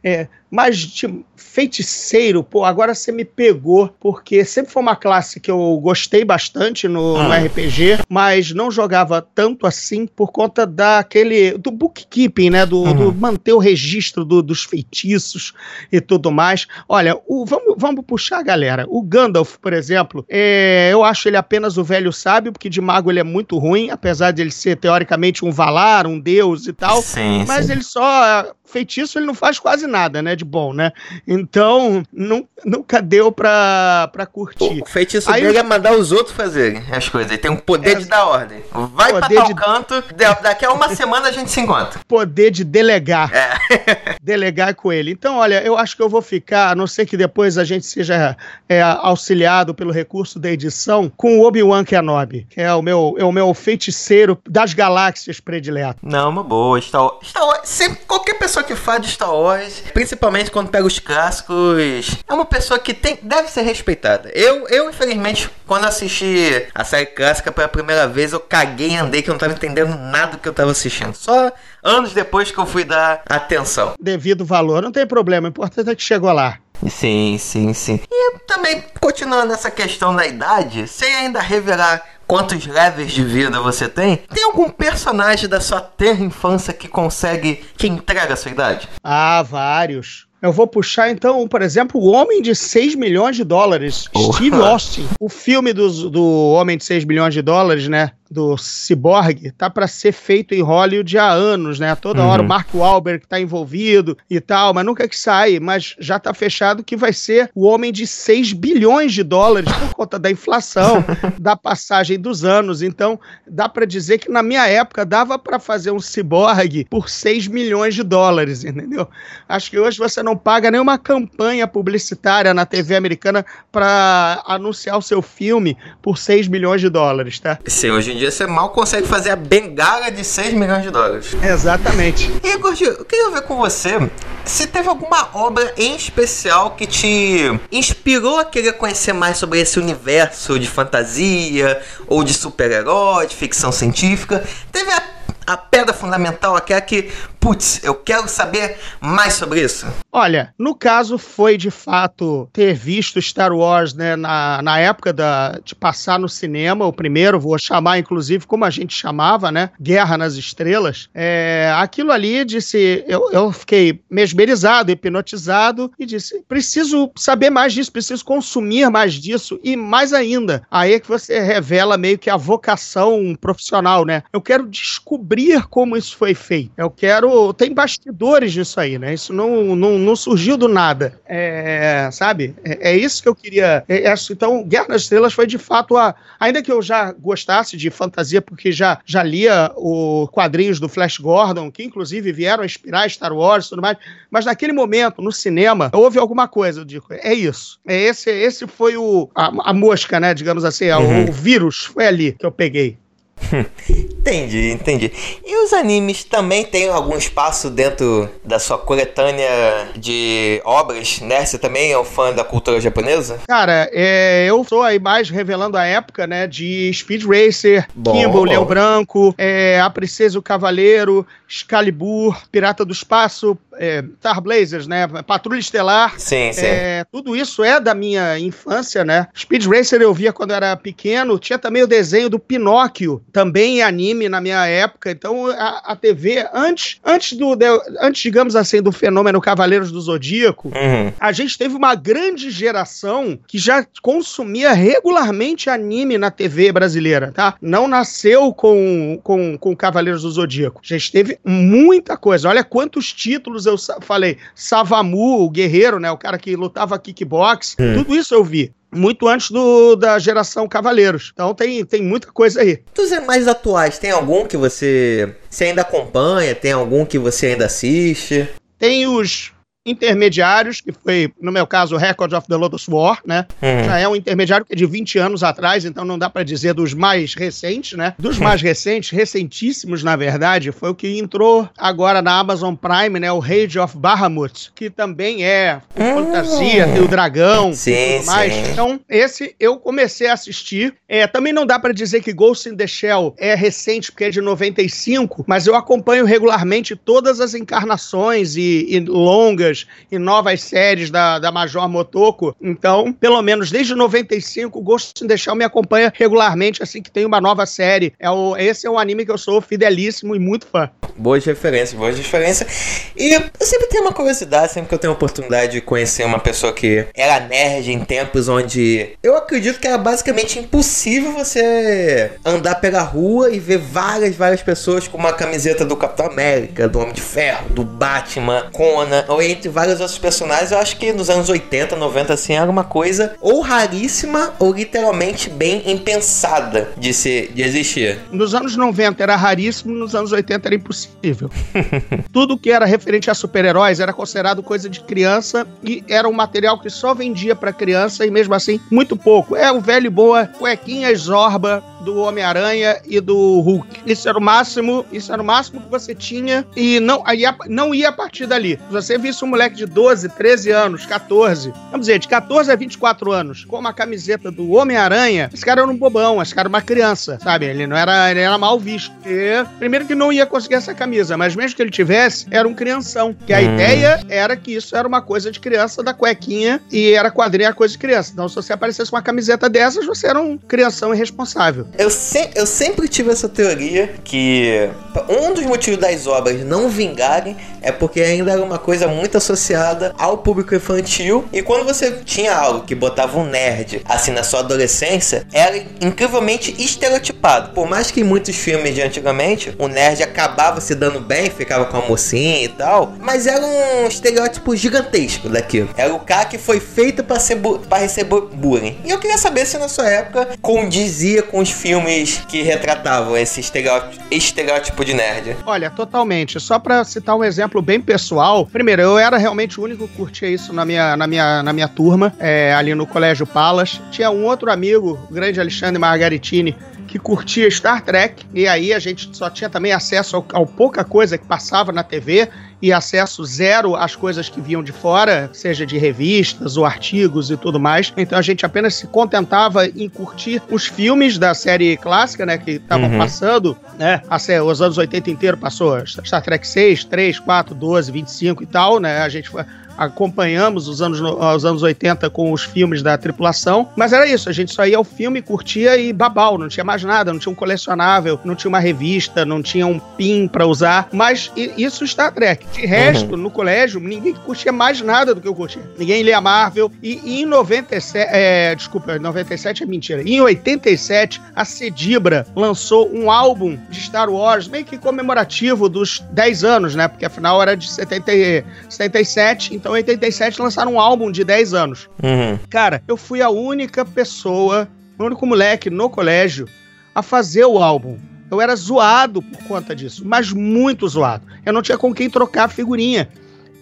É, 0.03 0.27
mas 0.51 0.77
de 0.77 1.07
feiticeiro, 1.35 2.43
pô, 2.43 2.65
agora 2.65 2.93
você 2.93 3.11
me 3.11 3.23
pegou, 3.23 3.89
porque 3.99 4.43
sempre 4.43 4.71
foi 4.71 4.81
uma 4.81 4.95
classe 4.95 5.39
que 5.39 5.49
eu 5.49 5.79
gostei 5.81 6.25
bastante 6.25 6.87
no, 6.87 7.13
no 7.23 7.31
Ah. 7.31 7.37
RPG, 7.37 7.99
mas 8.09 8.51
não 8.51 8.69
jogava 8.69 9.21
tanto 9.21 9.65
assim 9.65 10.05
por 10.05 10.31
conta 10.31 10.65
daquele. 10.65 11.57
do 11.57 11.71
bookkeeping, 11.71 12.49
né? 12.49 12.65
Do, 12.65 12.81
Uhum. 12.83 12.93
do 13.11 13.13
manter 13.15 13.53
o 13.53 13.57
registro 13.57 14.25
do- 14.25 14.41
dos 14.41 14.63
feitiços 14.63 15.53
e 15.91 16.01
tudo 16.01 16.31
mais. 16.31 16.67
Olha, 16.89 17.17
o, 17.27 17.45
vamos, 17.45 17.75
vamos 17.77 18.03
puxar, 18.05 18.43
galera. 18.43 18.85
O 18.89 19.01
Gandalf, 19.01 19.57
por 19.57 19.71
exemplo, 19.73 20.25
é, 20.29 20.89
eu 20.91 21.03
acho 21.03 21.27
ele 21.27 21.37
apenas 21.37 21.77
o 21.77 21.83
velho 21.83 22.11
sábio, 22.11 22.51
porque 22.51 22.69
de 22.69 22.81
mago 22.81 23.09
ele 23.11 23.19
é 23.19 23.23
muito 23.23 23.57
ruim, 23.57 23.89
apesar 23.89 24.31
de 24.31 24.41
ele 24.41 24.51
ser 24.51 24.75
teoricamente 24.77 25.45
um 25.45 25.51
Valar, 25.51 26.07
um 26.07 26.19
deus 26.19 26.67
e 26.67 26.73
tal. 26.73 27.01
Sim, 27.01 27.45
Mas 27.47 27.65
sim. 27.67 27.71
ele 27.73 27.83
só. 27.83 28.53
Feitiço 28.65 29.19
ele 29.19 29.25
não 29.25 29.33
faz 29.33 29.59
quase 29.59 29.85
nada, 29.85 30.21
né? 30.21 30.33
Bom, 30.43 30.73
né? 30.73 30.91
Então, 31.27 32.03
nu- 32.11 32.47
nunca 32.65 33.01
deu 33.01 33.31
pra, 33.31 34.09
pra 34.11 34.25
curtir. 34.25 34.81
O 34.81 34.85
feitiço 34.85 35.29
Aí 35.31 35.41
dele 35.41 35.57
é 35.57 35.63
mandar 35.63 35.93
os 35.93 36.11
outros 36.11 36.35
fazerem 36.35 36.83
as 36.91 37.07
coisas. 37.09 37.31
Ele 37.31 37.39
tem 37.41 37.51
um 37.51 37.57
poder 37.57 37.91
É. 37.91 37.95
de 37.95 38.05
dar 38.05 38.25
ordem. 38.25 38.61
Vai 38.93 39.11
pra 39.13 39.27
tal 39.29 39.47
de- 39.47 39.55
canto, 39.55 40.03
da- 40.15 40.33
daqui 40.33 40.65
a 40.65 40.71
uma 40.71 40.89
semana 40.95 41.27
a 41.29 41.31
gente 41.31 41.49
se 41.51 41.59
encontra. 41.59 41.99
Poder 42.07 42.51
de 42.51 42.63
delegar. 42.63 43.31
É. 43.33 44.15
delegar 44.21 44.75
com 44.75 44.93
ele. 44.93 45.11
Então, 45.11 45.37
olha, 45.37 45.61
eu 45.63 45.77
acho 45.77 45.95
que 45.95 46.03
eu 46.03 46.09
vou 46.09 46.21
ficar, 46.21 46.69
a 46.69 46.75
não 46.75 46.85
ser 46.85 47.05
que 47.05 47.17
depois 47.17 47.57
a 47.57 47.63
gente 47.63 47.85
seja 47.85 48.37
é, 48.69 48.81
auxiliado 48.81 49.73
pelo 49.73 49.91
recurso 49.91 50.39
da 50.39 50.51
edição, 50.51 51.11
com 51.17 51.39
o 51.39 51.47
Obi-Wan 51.47 51.83
Kenobi, 51.83 52.45
que 52.49 52.61
é 52.61 52.73
o 52.73 52.81
meu, 52.81 53.15
é 53.17 53.25
o 53.25 53.31
meu 53.31 53.51
feiticeiro 53.53 54.37
das 54.47 54.73
galáxias 54.73 55.39
predileto. 55.39 55.99
Não, 56.03 56.29
uma 56.29 56.43
boa. 56.43 56.79
Star 56.79 57.01
Wars. 57.01 57.27
Star 57.27 57.45
Wars 57.45 57.67
sempre, 57.67 58.05
qualquer 58.05 58.35
pessoa 58.35 58.63
que 58.63 58.75
faz 58.75 59.01
de 59.01 59.09
Star 59.09 59.33
Wars, 59.33 59.83
principalmente 59.93 60.51
quando 60.51 60.69
pega 60.69 60.85
os 60.85 60.99
clássicos, 60.99 62.17
é 62.27 62.33
uma 62.33 62.45
pessoa 62.45 62.79
que 62.79 62.93
tem, 62.93 63.17
deve 63.21 63.49
ser 63.49 63.61
respeitada. 63.61 64.29
Eu, 64.33 64.67
eu, 64.67 64.89
infelizmente, 64.89 65.49
quando 65.65 65.85
assisti 65.85 66.67
a 66.75 66.83
série 66.83 67.07
clássica 67.07 67.51
pela 67.51 67.67
primeira 67.67 68.07
vez, 68.07 68.33
eu 68.33 68.39
caguei 68.39 68.91
e 68.91 68.95
andei 68.95 69.21
que 69.21 69.29
eu 69.29 69.33
não 69.33 69.39
tava 69.39 69.53
entendendo 69.53 69.97
nada 69.97 70.33
do 70.33 70.37
que 70.37 70.47
eu 70.47 70.53
tava 70.53 70.71
assistindo. 70.71 71.15
Só 71.15 71.51
anos 71.83 72.13
depois 72.13 72.51
que 72.51 72.57
eu 72.57 72.65
fui 72.65 72.83
dar 72.83 73.21
atenção. 73.27 73.93
Devido 73.99 74.45
valor, 74.45 74.81
não 74.81 74.91
tem 74.91 75.05
problema, 75.05 75.47
o 75.47 75.49
importante 75.49 75.89
é 75.89 75.95
que 75.95 76.03
chegou 76.03 76.31
lá. 76.31 76.57
Sim, 76.89 77.37
sim, 77.39 77.73
sim. 77.73 77.99
E 78.11 78.39
também, 78.47 78.83
continuando 78.99 79.47
nessa 79.49 79.69
questão 79.69 80.15
da 80.15 80.25
idade, 80.25 80.87
sem 80.87 81.13
ainda 81.15 81.39
revelar 81.39 82.01
quantos 82.25 82.65
levels 82.65 83.11
de 83.11 83.23
vida 83.23 83.59
você 83.59 83.87
tem, 83.87 84.17
tem 84.33 84.43
algum 84.45 84.67
personagem 84.69 85.47
da 85.47 85.59
sua 85.61 85.79
terra 85.81 86.23
infância 86.23 86.73
que 86.73 86.87
consegue, 86.87 87.63
que 87.77 87.87
entrega 87.87 88.33
a 88.33 88.37
sua 88.37 88.51
idade? 88.51 88.89
Ah, 89.03 89.43
vários. 89.47 90.25
Eu 90.41 90.51
vou 90.51 90.65
puxar 90.65 91.11
então, 91.11 91.47
por 91.47 91.61
exemplo, 91.61 92.01
o 92.01 92.09
Homem 92.11 92.41
de 92.41 92.55
6 92.55 92.95
milhões 92.95 93.35
de 93.35 93.43
dólares, 93.43 94.05
Oh. 94.11 94.33
Steve 94.33 94.55
Austin. 94.63 95.07
O 95.19 95.29
filme 95.29 95.71
dos- 95.73 96.09
do 96.09 96.23
Homem 96.53 96.77
de 96.77 96.83
6 96.83 97.05
milhões 97.05 97.31
de 97.31 97.43
dólares, 97.43 97.87
né? 97.87 98.09
Do 98.31 98.55
Cyborg, 98.57 99.51
tá 99.57 99.69
pra 99.69 99.87
ser 99.87 100.13
feito 100.13 100.53
em 100.55 100.61
Hollywood 100.61 101.17
há 101.17 101.29
anos, 101.29 101.79
né? 101.79 101.93
Toda 101.95 102.23
hora 102.23 102.41
Uhum. 102.41 102.45
o 102.45 102.49
Mark 102.49 102.69
Wahlberg 102.73 103.27
tá 103.27 103.39
envolvido 103.39 104.17
e 104.29 104.39
tal, 104.39 104.73
mas 104.73 104.85
nunca 104.85 105.05
que 105.07 105.17
sai. 105.17 105.59
Mas 105.59 105.95
já 105.99 106.17
tá 106.17 106.33
fechado 106.33 106.81
que 106.83 106.95
vai 106.95 107.11
ser 107.11 107.51
o 107.53 107.65
Homem 107.67 107.91
de 107.91 108.07
6 108.07 108.53
bilhões 108.53 109.13
de 109.13 109.21
dólares 109.21 109.69
por 109.71 109.93
conta 109.95 110.17
da 110.17 110.31
inflação, 110.31 111.03
da 111.37 111.57
passagem 111.57 112.17
dos 112.17 112.45
anos. 112.45 112.81
Então, 112.81 113.19
dá 113.45 113.67
pra 113.67 113.85
dizer 113.85 114.17
que 114.17 114.31
na 114.31 114.41
minha 114.41 114.65
época 114.65 115.05
dava 115.05 115.37
pra 115.37 115.59
fazer 115.59 115.91
um 115.91 115.99
Cyborg 115.99 116.85
por 116.89 117.09
6 117.09 117.47
milhões 117.47 117.93
de 117.95 118.03
dólares, 118.03 118.63
entendeu? 118.63 119.07
Acho 119.49 119.69
que 119.69 119.77
hoje 119.77 119.97
você 119.97 120.23
não 120.23 120.37
paga 120.37 120.71
nenhuma 120.71 120.97
campanha 120.97 121.67
publicitária 121.67 122.53
na 122.53 122.65
TV 122.65 122.95
americana 122.95 123.45
para 123.71 124.41
anunciar 124.45 124.97
o 124.97 125.01
seu 125.01 125.21
filme 125.21 125.77
por 126.01 126.17
6 126.17 126.47
milhões 126.47 126.79
de 126.79 126.89
dólares, 126.89 127.39
tá? 127.39 127.59
Sim, 127.65 127.91
hoje 127.91 128.13
em 128.13 128.17
dia 128.21 128.29
você 128.29 128.45
mal 128.45 128.69
consegue 128.69 129.07
fazer 129.07 129.31
a 129.31 129.35
bengala 129.35 130.11
de 130.11 130.23
6 130.23 130.53
milhões 130.53 130.83
de 130.83 130.91
dólares. 130.91 131.35
Exatamente. 131.41 132.31
E, 132.43 132.57
Gordinho, 132.57 132.91
eu 132.91 133.05
queria 133.05 133.31
ver 133.31 133.41
com 133.41 133.57
você 133.57 133.97
se 134.45 134.67
teve 134.67 134.87
alguma 134.87 135.29
obra 135.33 135.73
em 135.75 135.95
especial 135.95 136.71
que 136.71 136.85
te 136.85 137.59
inspirou 137.71 138.39
a 138.39 138.45
querer 138.45 138.73
conhecer 138.73 139.13
mais 139.13 139.37
sobre 139.37 139.59
esse 139.59 139.79
universo 139.79 140.59
de 140.59 140.67
fantasia, 140.67 141.81
ou 142.07 142.23
de 142.23 142.33
super-herói, 142.33 143.25
de 143.25 143.35
ficção 143.35 143.71
científica. 143.71 144.43
Teve 144.71 144.91
a, 144.91 145.03
a 145.45 145.57
pedra 145.57 145.93
fundamental, 145.93 146.55
aquela 146.55 146.81
que, 146.81 147.11
putz, 147.39 147.83
eu 147.83 147.95
quero 147.95 148.27
saber 148.27 148.77
mais 148.99 149.33
sobre 149.33 149.61
isso. 149.61 149.85
Olha, 150.11 150.53
no 150.57 150.75
caso 150.75 151.17
foi 151.17 151.57
de 151.57 151.71
fato 151.71 152.49
ter 152.53 152.73
visto 152.73 153.21
Star 153.21 153.53
Wars, 153.53 153.93
né, 153.93 154.15
na, 154.15 154.61
na 154.61 154.79
época 154.79 155.11
da, 155.13 155.59
de 155.63 155.73
passar 155.73 156.19
no 156.19 156.29
cinema, 156.29 156.85
o 156.85 156.93
primeiro, 156.93 157.39
vou 157.39 157.57
chamar 157.57 157.97
inclusive 157.97 158.45
como 158.45 158.65
a 158.65 158.69
gente 158.69 158.95
chamava, 158.95 159.51
né, 159.51 159.69
Guerra 159.79 160.17
nas 160.17 160.35
Estrelas. 160.35 161.09
É, 161.13 161.71
aquilo 161.75 162.11
ali 162.11 162.43
disse, 162.45 163.03
eu, 163.07 163.29
eu 163.31 163.51
fiquei 163.51 164.01
mesmerizado, 164.09 164.91
hipnotizado 164.91 165.91
e 165.97 166.05
disse, 166.05 166.43
preciso 166.47 167.11
saber 167.15 167.49
mais 167.49 167.73
disso, 167.73 167.91
preciso 167.91 168.23
consumir 168.23 168.89
mais 168.89 169.13
disso 169.13 169.59
e 169.63 169.75
mais 169.75 170.13
ainda. 170.13 170.63
Aí 170.69 170.93
é 170.93 170.99
que 170.99 171.07
você 171.07 171.39
revela 171.39 171.97
meio 171.97 172.17
que 172.17 172.29
a 172.29 172.37
vocação 172.37 173.35
profissional, 173.39 174.05
né? 174.05 174.23
Eu 174.33 174.41
quero 174.41 174.67
descobrir 174.67 175.30
como 175.69 175.95
isso 175.97 176.15
foi 176.17 176.33
feito. 176.33 176.71
Eu 176.77 176.89
quero, 176.89 177.53
tem 177.53 177.73
bastidores 177.73 178.51
disso 178.53 178.79
aí, 178.79 178.97
né? 178.99 179.13
Isso 179.13 179.31
não, 179.33 179.75
não, 179.75 179.97
não 179.97 180.15
surgiu 180.15 180.57
do 180.57 180.67
nada. 180.67 181.19
É, 181.25 182.09
sabe? 182.11 182.53
É, 182.63 182.91
é 182.91 182.97
isso 182.97 183.21
que 183.23 183.29
eu 183.29 183.35
queria. 183.35 183.83
é- 183.87 184.09
é- 184.09 184.13
então, 184.31 184.63
Guerra 184.63 184.87
nas 184.89 185.03
Estrelas 185.03 185.33
foi 185.33 185.47
de 185.47 185.57
fato 185.57 185.95
a. 185.97 186.13
Ainda 186.39 186.61
que 186.61 186.71
eu 186.71 186.81
já 186.81 187.11
gostasse 187.11 187.77
de 187.77 187.89
fantasia, 187.89 188.41
porque 188.41 188.71
já, 188.71 188.99
já 189.05 189.21
lia 189.23 189.71
os 189.77 190.29
quadrinhos 190.31 190.79
do 190.79 190.89
Flash 190.89 191.17
Gordon, 191.17 191.71
que 191.71 191.83
inclusive 191.83 192.31
vieram 192.31 192.63
a 192.63 192.65
inspirar 192.65 193.09
Star 193.09 193.31
Wars 193.33 193.65
e 193.67 193.69
tudo 193.69 193.81
mais, 193.81 193.97
mas 194.29 194.45
naquele 194.45 194.73
momento, 194.73 195.21
no 195.21 195.31
cinema, 195.31 195.89
houve 195.93 196.17
alguma 196.19 196.47
coisa. 196.47 196.81
Eu 196.81 196.85
digo, 196.85 197.05
é 197.09 197.33
isso. 197.33 197.79
É 197.87 197.95
esse, 198.01 198.29
esse 198.29 198.65
foi 198.67 198.97
o, 198.97 199.29
a, 199.35 199.69
a 199.69 199.73
mosca, 199.73 200.19
né? 200.19 200.33
Digamos 200.33 200.65
assim, 200.65 200.85
é 200.85 200.97
o- 200.97 201.01
Uhum. 201.01 201.29
o 201.29 201.31
vírus 201.31 201.85
foi 201.85 202.05
ali 202.07 202.31
que 202.33 202.45
eu 202.45 202.51
peguei. 202.51 202.97
Entendi, 204.21 204.71
entendi. 204.71 205.11
E 205.43 205.63
os 205.63 205.73
animes 205.73 206.23
também 206.23 206.63
têm 206.63 206.89
algum 206.89 207.17
espaço 207.17 207.71
dentro 207.71 208.29
da 208.45 208.59
sua 208.59 208.77
coletânea 208.77 209.49
de 209.95 210.61
obras, 210.63 211.19
né? 211.21 211.43
Você 211.43 211.57
também 211.57 211.91
é 211.91 211.97
um 211.97 212.03
fã 212.03 212.31
da 212.31 212.43
cultura 212.43 212.79
japonesa? 212.79 213.39
Cara, 213.47 213.89
é, 213.91 214.45
eu 214.47 214.63
sou 214.63 214.83
aí 214.83 214.99
mais 214.99 215.29
revelando 215.31 215.75
a 215.75 215.85
época, 215.85 216.27
né? 216.27 216.45
De 216.45 216.91
Speed 216.93 217.23
Racer, 217.25 217.87
Bom, 217.95 218.11
Kimball, 218.11 218.45
bom. 218.45 218.49
Leão 218.49 218.65
Branco, 218.65 219.33
é, 219.39 219.79
A 219.81 219.89
Princesa 219.89 220.37
o 220.37 220.41
Cavaleiro, 220.41 221.25
Excalibur, 221.49 222.39
Pirata 222.51 222.85
do 222.85 222.93
Espaço, 222.93 223.57
é, 223.73 224.03
Star 224.19 224.39
Blazers, 224.39 224.85
né? 224.85 225.07
Patrulha 225.25 225.59
Estelar. 225.59 226.19
Sim, 226.19 226.53
sim. 226.53 226.65
É, 226.65 227.05
tudo 227.11 227.35
isso 227.35 227.63
é 227.63 227.79
da 227.79 227.95
minha 227.95 228.37
infância, 228.37 229.03
né? 229.03 229.27
Speed 229.35 229.65
Racer 229.65 229.99
eu 229.99 230.13
via 230.13 230.31
quando 230.31 230.53
era 230.53 230.77
pequeno. 230.77 231.39
Tinha 231.39 231.57
também 231.57 231.81
o 231.81 231.87
desenho 231.87 232.29
do 232.29 232.37
Pinóquio, 232.37 233.21
também 233.33 233.79
em 233.79 233.81
anime 233.81 234.10
na 234.29 234.39
minha 234.41 234.65
época. 234.65 235.11
Então 235.11 235.47
a, 235.47 235.81
a 235.91 235.95
TV, 235.95 236.45
antes, 236.53 236.99
antes 237.03 237.37
do, 237.37 237.55
de- 237.55 237.65
antes, 237.99 238.21
digamos 238.21 238.55
assim, 238.55 238.81
do 238.81 238.91
fenômeno 238.91 239.39
Cavaleiros 239.41 239.91
do 239.91 239.99
Zodíaco, 240.01 240.69
Uhum. 240.69 241.11
a 241.19 241.31
gente 241.31 241.57
teve 241.57 241.75
uma 241.75 241.95
grande 241.95 242.49
geração 242.49 243.37
que 243.47 243.57
já 243.57 243.85
consumia 244.01 244.71
regularmente 244.73 245.69
anime 245.69 246.17
na 246.17 246.31
TV 246.31 246.71
brasileira, 246.71 247.31
tá? 247.31 247.55
Não 247.61 247.87
nasceu 247.87 248.53
com, 248.53 249.19
com, 249.23 249.57
com 249.57 249.75
Cavaleiros 249.75 250.21
do 250.23 250.31
Zodíaco. 250.31 250.81
A 250.83 250.87
gente 250.87 251.11
teve 251.11 251.39
muita 251.45 252.15
coisa. 252.17 252.49
Olha 252.49 252.63
quantos 252.63 253.11
títulos 253.13 253.65
eu 253.65 253.75
falei. 254.01 254.37
Savamu, 254.55 255.43
o 255.43 255.49
guerreiro, 255.49 255.99
né? 255.99 256.09
O 256.11 256.17
cara 256.17 256.37
que 256.37 256.55
lutava 256.55 256.97
kickbox. 256.97 257.75
Hum. 257.79 257.95
Tudo 258.03 258.15
isso 258.15 258.33
eu 258.33 258.43
vi. 258.43 258.71
Muito 258.93 259.27
antes 259.27 259.51
do, 259.51 259.95
da 259.95 260.19
geração 260.19 260.67
Cavaleiros. 260.67 261.31
Então 261.33 261.53
tem, 261.53 261.85
tem 261.85 262.01
muita 262.01 262.31
coisa 262.31 262.61
aí. 262.61 262.83
Dos 262.93 263.11
mais 263.25 263.47
atuais, 263.47 263.97
tem 263.97 264.11
algum 264.11 264.45
que 264.45 264.57
você, 264.57 265.33
você 265.49 265.65
ainda 265.65 265.81
acompanha? 265.81 266.53
Tem 266.53 266.71
algum 266.71 267.05
que 267.05 267.17
você 267.17 267.47
ainda 267.47 267.65
assiste? 267.65 268.49
Tem 268.77 269.07
os 269.07 269.53
intermediários, 269.85 270.79
que 270.79 270.91
foi, 270.91 271.31
no 271.41 271.51
meu 271.51 271.65
caso, 271.65 271.95
o 271.95 271.97
Record 271.97 272.33
of 272.33 272.47
the 272.47 272.55
Lotus 272.55 272.87
War, 272.87 273.19
né? 273.25 273.47
Uhum. 273.61 273.83
Já 273.85 273.97
é 273.97 274.07
um 274.07 274.15
intermediário 274.15 274.65
que 274.65 274.73
é 274.73 274.75
de 274.75 274.85
20 274.85 275.17
anos 275.17 275.43
atrás, 275.43 275.85
então 275.85 276.05
não 276.05 276.19
dá 276.19 276.29
pra 276.29 276.43
dizer 276.43 276.73
dos 276.73 276.93
mais 276.93 277.33
recentes, 277.33 277.97
né? 277.97 278.13
Dos 278.19 278.37
mais 278.37 278.61
recentes, 278.61 279.09
recentíssimos, 279.09 280.03
na 280.03 280.15
verdade, 280.15 280.71
foi 280.71 280.91
o 280.91 280.95
que 280.95 281.17
entrou 281.17 281.67
agora 281.77 282.21
na 282.21 282.39
Amazon 282.39 282.75
Prime, 282.75 283.19
né? 283.19 283.31
O 283.31 283.39
Rage 283.39 283.79
of 283.79 283.97
Bahamut, 283.97 284.71
que 284.75 284.89
também 284.89 285.43
é 285.43 285.81
fantasia, 285.95 286.87
tem 286.87 287.01
o 287.01 287.07
dragão 287.07 287.73
Sim, 287.73 287.91
e 287.91 288.17
tudo 288.19 288.25
mais. 288.27 288.53
sim. 288.53 288.63
Então, 288.71 288.99
esse 289.09 289.55
eu 289.59 289.77
comecei 289.77 290.27
a 290.27 290.33
assistir. 290.33 290.93
É, 291.09 291.25
também 291.25 291.51
não 291.51 291.65
dá 291.65 291.79
pra 291.79 291.91
dizer 291.91 292.21
que 292.21 292.31
Ghost 292.31 292.69
in 292.69 292.75
the 292.75 292.85
Shell 292.85 293.33
é 293.37 293.55
recente, 293.55 294.11
porque 294.11 294.25
é 294.25 294.29
de 294.29 294.41
95, 294.41 295.43
mas 295.47 295.65
eu 295.65 295.75
acompanho 295.75 296.25
regularmente 296.25 296.95
todas 296.95 297.39
as 297.39 297.55
encarnações 297.55 298.55
e, 298.55 298.85
e 298.87 298.99
longas 298.99 299.70
e 300.11 300.17
novas 300.17 300.61
séries 300.61 301.09
da, 301.09 301.39
da 301.39 301.51
Major 301.51 301.87
Motoko. 301.87 302.55
Então, 302.61 303.13
pelo 303.13 303.41
menos 303.41 303.71
desde 303.71 303.95
95, 303.95 304.81
Ghost 304.81 305.23
in 305.23 305.27
the 305.27 305.37
Shell 305.37 305.55
me 305.55 305.63
acompanha 305.63 306.11
regularmente, 306.15 306.83
assim 306.83 307.01
que 307.01 307.11
tem 307.11 307.25
uma 307.25 307.41
nova 307.41 307.65
série. 307.65 308.13
É 308.19 308.29
o, 308.29 308.55
esse 308.57 308.87
é 308.87 308.89
um 308.89 308.99
anime 308.99 309.25
que 309.25 309.31
eu 309.31 309.37
sou 309.37 309.61
fidelíssimo 309.61 310.35
e 310.35 310.39
muito 310.39 310.67
fã. 310.67 310.89
Boas 311.15 311.43
referências, 311.45 311.93
boas 311.93 312.17
referências. 312.17 313.11
E 313.15 313.33
eu 313.33 313.41
sempre 313.59 313.87
tenho 313.87 314.03
uma 314.03 314.13
curiosidade, 314.13 314.73
sempre 314.73 314.89
que 314.89 314.95
eu 314.95 314.99
tenho 314.99 315.13
a 315.13 315.15
oportunidade 315.15 315.73
de 315.73 315.81
conhecer 315.81 316.23
uma 316.25 316.39
pessoa 316.39 316.73
que 316.73 317.05
era 317.13 317.39
nerd 317.39 317.91
em 317.91 318.03
tempos 318.03 318.47
onde 318.47 319.09
eu 319.21 319.35
acredito 319.35 319.79
que 319.79 319.87
era 319.87 319.97
basicamente 319.97 320.59
impossível 320.59 321.33
você 321.33 322.31
andar 322.45 322.75
pela 322.75 323.01
rua 323.01 323.51
e 323.51 323.59
ver 323.59 323.77
várias, 323.77 324.35
várias 324.35 324.61
pessoas 324.61 325.07
com 325.07 325.17
uma 325.17 325.33
camiseta 325.33 325.85
do 325.85 325.95
Capitão 325.95 326.25
América, 326.25 326.87
do 326.87 326.99
Homem 326.99 327.13
de 327.13 327.21
Ferro, 327.21 327.69
do 327.69 327.83
Batman, 327.83 328.69
Conan, 328.71 329.25
ou 329.27 329.41
entre 329.61 329.69
vários 329.69 329.99
outros 329.99 330.17
personagens. 330.17 330.71
Eu 330.71 330.79
acho 330.79 330.97
que 330.97 331.13
nos 331.13 331.29
anos 331.29 331.47
80, 331.47 331.95
90, 331.95 332.33
assim, 332.33 332.53
era 332.53 332.69
uma 332.69 332.83
coisa 332.83 333.35
ou 333.39 333.61
raríssima 333.61 334.53
ou 334.57 334.73
literalmente 334.73 335.49
bem 335.49 335.83
impensada 335.85 336.89
de, 336.97 337.13
ser, 337.13 337.51
de 337.53 337.61
existir. 337.61 338.19
Nos 338.31 338.55
anos 338.55 338.75
90 338.75 339.21
era 339.21 339.35
raríssimo, 339.35 339.93
nos 339.93 340.15
anos 340.15 340.31
80 340.31 340.67
era 340.67 340.75
impossível. 340.75 341.49
Tudo 342.33 342.57
que 342.57 342.71
era 342.71 342.85
referente 342.85 343.29
a 343.29 343.35
super-heróis 343.35 343.99
era 343.99 344.11
considerado 344.11 344.63
coisa 344.63 344.89
de 344.89 345.01
criança 345.01 345.67
e 345.83 346.03
era 346.09 346.27
um 346.27 346.33
material 346.33 346.79
que 346.79 346.89
só 346.89 347.13
vendia 347.13 347.55
pra 347.55 347.71
criança 347.71 348.25
e 348.25 348.31
mesmo 348.31 348.55
assim 348.55 348.79
muito 348.89 349.15
pouco. 349.15 349.55
É 349.55 349.71
o 349.71 349.79
velho 349.79 350.07
e 350.07 350.09
boa 350.09 350.47
cuequinha 350.47 351.15
Zorba 351.15 351.83
do 352.01 352.17
Homem-Aranha 352.17 352.99
e 353.05 353.19
do 353.19 353.59
Hulk. 353.59 354.01
Isso 354.05 354.27
era 354.27 354.37
o 354.37 354.41
máximo, 354.41 355.05
isso 355.11 355.31
era 355.31 355.41
o 355.41 355.45
máximo 355.45 355.81
que 355.81 355.89
você 355.89 356.15
tinha 356.15 356.65
e 356.75 356.99
não, 356.99 357.21
aí 357.25 357.43
não 357.67 357.93
ia 357.93 358.09
a 358.09 358.11
partir 358.11 358.47
dali. 358.47 358.79
Se 358.87 358.91
você 358.91 359.17
visse 359.17 359.45
um 359.45 359.50
moleque 359.51 359.75
de 359.75 359.85
12, 359.85 360.29
13 360.29 360.71
anos, 360.71 361.05
14, 361.05 361.71
vamos 361.91 362.07
dizer, 362.07 362.19
de 362.19 362.27
14 362.27 362.71
a 362.71 362.75
24 362.75 363.31
anos, 363.31 363.65
com 363.65 363.77
uma 363.77 363.93
camiseta 363.93 364.49
do 364.51 364.71
Homem-Aranha, 364.71 365.49
esse 365.53 365.63
cara 365.65 365.81
era 365.81 365.89
um 365.89 365.95
bobão, 365.97 366.41
esse 366.41 366.53
cara 366.55 366.63
era 366.67 366.69
uma 366.69 366.81
criança, 366.81 367.37
sabe? 367.43 367.65
Ele 367.65 367.85
não 367.87 367.95
era, 367.95 368.31
ele 368.31 368.39
era 368.39 368.57
mal 368.57 368.79
visto. 368.79 369.13
E, 369.25 369.63
primeiro 369.79 370.05
que 370.05 370.15
não 370.15 370.31
ia 370.31 370.45
conseguir 370.45 370.75
essa 370.75 370.93
camisa, 370.93 371.37
mas 371.37 371.55
mesmo 371.55 371.75
que 371.75 371.81
ele 371.81 371.91
tivesse, 371.91 372.47
era 372.51 372.67
um 372.67 372.73
crianção. 372.73 373.35
Que 373.45 373.53
a 373.53 373.59
Hum. 373.59 373.73
ideia 373.75 374.19
era 374.29 374.55
que 374.55 374.73
isso 374.75 374.95
era 374.95 375.07
uma 375.07 375.21
coisa 375.21 375.51
de 375.51 375.59
criança 375.59 376.01
da 376.03 376.13
cuequinha 376.13 376.81
e 376.91 377.11
era 377.13 377.29
quadrinha 377.31 377.69
a 377.69 377.73
coisa 377.73 377.91
de 377.93 377.97
criança. 377.97 378.31
Então, 378.33 378.47
se 378.49 378.55
você 378.55 378.73
aparecesse 378.73 379.09
com 379.11 379.15
uma 379.17 379.21
camiseta 379.21 379.69
dessas, 379.69 380.05
você 380.05 380.27
era 380.27 380.39
um 380.41 380.57
crianção 380.57 381.13
irresponsável. 381.13 381.87
Eu, 381.97 382.09
se- 382.09 382.49
eu 382.55 382.65
sempre 382.65 383.07
tive 383.07 383.29
essa 383.31 383.47
teoria 383.49 384.13
que 384.23 384.89
um 385.29 385.53
dos 385.53 385.65
motivos 385.65 385.99
das 385.99 386.25
obras 386.27 386.63
não 386.65 386.89
vingarem 386.89 387.55
é 387.81 387.91
porque 387.91 388.21
ainda 388.21 388.51
era 388.51 388.61
uma 388.63 388.77
coisa 388.79 389.07
muito 389.07 389.37
associada 389.41 390.13
ao 390.17 390.37
público 390.37 390.73
infantil. 390.75 391.45
E 391.51 391.61
quando 391.61 391.85
você 391.85 392.11
tinha 392.23 392.55
algo 392.55 392.85
que 392.85 392.95
botava 392.95 393.37
um 393.37 393.45
nerd 393.45 394.01
assim 394.05 394.31
na 394.31 394.43
sua 394.43 394.59
adolescência, 394.59 395.45
era 395.51 395.77
incrivelmente 395.99 396.75
estereotipado. 396.77 397.71
Por 397.73 397.87
mais 397.87 398.11
que 398.11 398.21
em 398.21 398.23
muitos 398.23 398.55
filmes 398.55 398.95
de 398.95 399.01
antigamente 399.01 399.75
o 399.77 399.87
nerd 399.87 400.23
acabava 400.23 400.79
se 400.79 400.95
dando 400.95 401.19
bem, 401.19 401.49
ficava 401.49 401.85
com 401.85 401.97
a 401.97 402.07
mocinha 402.07 402.63
e 402.63 402.69
tal, 402.69 403.13
mas 403.19 403.47
era 403.47 403.65
um 403.65 404.07
estereótipo 404.07 404.75
gigantesco 404.75 405.49
daquilo. 405.49 405.89
Era 405.97 406.13
o 406.13 406.19
cara 406.19 406.45
que 406.45 406.57
foi 406.57 406.79
feito 406.79 407.23
para 407.23 407.41
pra 407.89 407.97
receber 407.97 408.41
bullying. 408.53 408.97
E 409.03 409.09
eu 409.09 409.19
queria 409.19 409.37
saber 409.37 409.65
se 409.65 409.77
na 409.77 409.87
sua 409.87 410.07
época 410.07 410.49
condizia 410.61 411.41
com 411.41 411.59
os 411.59 411.71
filmes 411.71 412.41
que 412.47 412.61
retratavam 412.61 413.35
esse 413.35 413.59
estereótipo, 413.59 415.03
de 415.03 415.13
nerd. 415.13 415.57
Olha, 415.65 415.89
totalmente. 415.89 416.59
Só 416.59 416.77
pra 416.77 417.03
citar 417.03 417.35
um 417.35 417.43
exemplo 417.43 417.81
bem 417.81 417.99
pessoal, 417.99 418.65
primeiro, 418.65 419.01
eu 419.01 419.17
era 419.17 419.30
realmente 419.37 419.79
o 419.79 419.83
único 419.83 420.07
que 420.07 420.15
curtia 420.15 420.49
isso 420.49 420.73
na 420.73 420.85
minha, 420.85 421.15
na 421.17 421.27
minha, 421.27 421.63
na 421.63 421.73
minha 421.73 421.87
turma, 421.87 422.33
é, 422.39 422.73
ali 422.73 422.93
no 422.95 423.05
Colégio 423.05 423.45
Palas. 423.45 424.01
Tinha 424.11 424.29
um 424.29 424.45
outro 424.45 424.71
amigo, 424.71 425.19
o 425.29 425.33
grande 425.33 425.59
Alexandre 425.59 425.99
Margaritini, 425.99 426.75
que 427.11 427.19
curtia 427.19 427.69
Star 427.69 428.01
Trek, 428.01 428.45
e 428.53 428.65
aí 428.69 428.93
a 428.93 428.97
gente 428.99 429.35
só 429.35 429.49
tinha 429.49 429.69
também 429.69 429.91
acesso 429.91 430.37
ao, 430.37 430.45
ao 430.53 430.65
pouca 430.65 431.03
coisa 431.03 431.37
que 431.37 431.45
passava 431.45 431.91
na 431.91 432.03
TV 432.03 432.47
e 432.81 432.93
acesso 432.93 433.43
zero 433.43 433.97
às 433.97 434.15
coisas 434.15 434.47
que 434.47 434.61
vinham 434.61 434.81
de 434.81 434.93
fora, 434.93 435.49
seja 435.51 435.85
de 435.85 435.97
revistas 435.97 436.77
ou 436.77 436.85
artigos 436.85 437.51
e 437.51 437.57
tudo 437.57 437.77
mais. 437.77 438.13
Então 438.15 438.39
a 438.39 438.41
gente 438.41 438.65
apenas 438.65 438.93
se 438.95 439.07
contentava 439.07 439.85
em 439.87 440.07
curtir 440.07 440.61
os 440.71 440.85
filmes 440.87 441.37
da 441.37 441.53
série 441.53 441.97
clássica, 441.97 442.45
né, 442.45 442.57
que 442.57 442.71
estavam 442.71 443.09
Uhum. 443.11 443.17
passando, 443.17 443.77
né, 443.99 444.21
a 444.29 444.39
sé- 444.39 444.61
os 444.61 444.81
anos 444.81 444.97
80 444.97 445.29
inteiro 445.29 445.57
passou 445.57 446.01
Star 446.07 446.41
Trek 446.41 446.65
6, 446.65 447.03
3, 447.03 447.39
4, 447.39 447.75
12, 447.75 448.09
25 448.09 448.63
e 448.63 448.65
tal, 448.65 449.01
né, 449.01 449.19
a 449.21 449.27
gente 449.27 449.49
foi 449.49 449.65
acompanhamos 450.05 450.87
os 450.87 451.01
anos, 451.01 451.19
no- 451.21 451.37
os 451.55 451.65
anos 451.65 451.83
80 451.83 452.29
com 452.29 452.51
os 452.51 452.63
filmes 452.63 453.01
da 453.01 453.17
tripulação, 453.17 453.89
mas 453.95 454.13
era 454.13 454.27
isso, 454.27 454.49
a 454.49 454.51
gente 454.51 454.73
só 454.73 454.85
ia 454.85 454.97
ao 454.97 455.03
filme, 455.03 455.41
curtia 455.41 455.97
e 455.97 456.11
babau, 456.13 456.57
não 456.57 456.67
tinha 456.67 456.83
mais 456.83 457.03
nada, 457.03 457.31
não 457.31 457.39
tinha 457.39 457.51
um 457.51 457.55
colecionável, 457.55 458.39
não 458.43 458.55
tinha 458.55 458.69
uma 458.69 458.79
revista, 458.79 459.45
não 459.45 459.61
tinha 459.61 459.85
um 459.87 459.99
pin 459.99 460.47
pra 460.47 460.65
usar, 460.65 461.07
mas 461.11 461.51
isso 461.77 462.05
Star 462.07 462.31
Trek. 462.33 462.65
De 462.73 462.85
resto, 462.85 463.37
no 463.37 463.49
colégio, 463.51 463.99
ninguém 463.99 464.33
curtia 464.33 464.71
mais 464.71 465.01
nada 465.01 465.33
do 465.35 465.41
que 465.41 465.47
eu 465.47 465.55
curtia. 465.55 465.81
Ninguém 465.97 466.21
lia 466.23 466.41
Marvel 466.41 466.91
e, 467.01 467.41
em 467.41 467.45
97, 467.45 468.27
é, 468.31 468.75
desculpa, 468.75 469.17
97 469.19 469.83
é 469.83 469.85
mentira. 469.85 470.21
Em 470.21 470.41
87, 470.41 471.41
a 471.55 471.63
Cedibra 471.65 472.45
lançou 472.55 473.09
um 473.13 473.29
álbum 473.31 473.77
de 473.89 473.99
Star 474.01 474.29
Wars, 474.29 474.67
meio 474.67 474.85
que 474.85 474.97
comemorativo 474.97 475.87
dos 475.89 476.23
10 476.31 476.63
anos, 476.63 476.95
né? 476.95 477.07
Porque 477.07 477.25
afinal 477.25 477.61
era 477.61 477.75
de 477.75 477.89
70, 477.89 478.33
e- 478.33 478.63
77, 478.89 479.75
então 479.75 479.90
em 479.91 479.99
87 479.99 480.61
lançaram 480.61 480.93
um 480.93 480.99
álbum 480.99 481.31
de 481.31 481.43
10 481.43 481.73
anos. 481.73 482.09
Uhum. 482.21 482.57
Cara, 482.69 483.03
eu 483.07 483.17
fui 483.17 483.41
a 483.41 483.49
única 483.49 484.05
pessoa, 484.05 484.87
o 485.17 485.23
único 485.23 485.45
moleque 485.45 485.89
no 485.89 486.09
colégio 486.09 486.67
a 487.13 487.21
fazer 487.21 487.65
o 487.65 487.77
álbum. 487.77 488.17
Eu 488.49 488.59
era 488.59 488.75
zoado 488.75 489.41
por 489.41 489.63
conta 489.63 489.95
disso, 489.95 490.23
mas 490.25 490.51
muito 490.51 491.07
zoado. 491.07 491.45
Eu 491.65 491.71
não 491.71 491.81
tinha 491.81 491.97
com 491.97 492.13
quem 492.13 492.29
trocar 492.29 492.67
figurinha. 492.67 493.29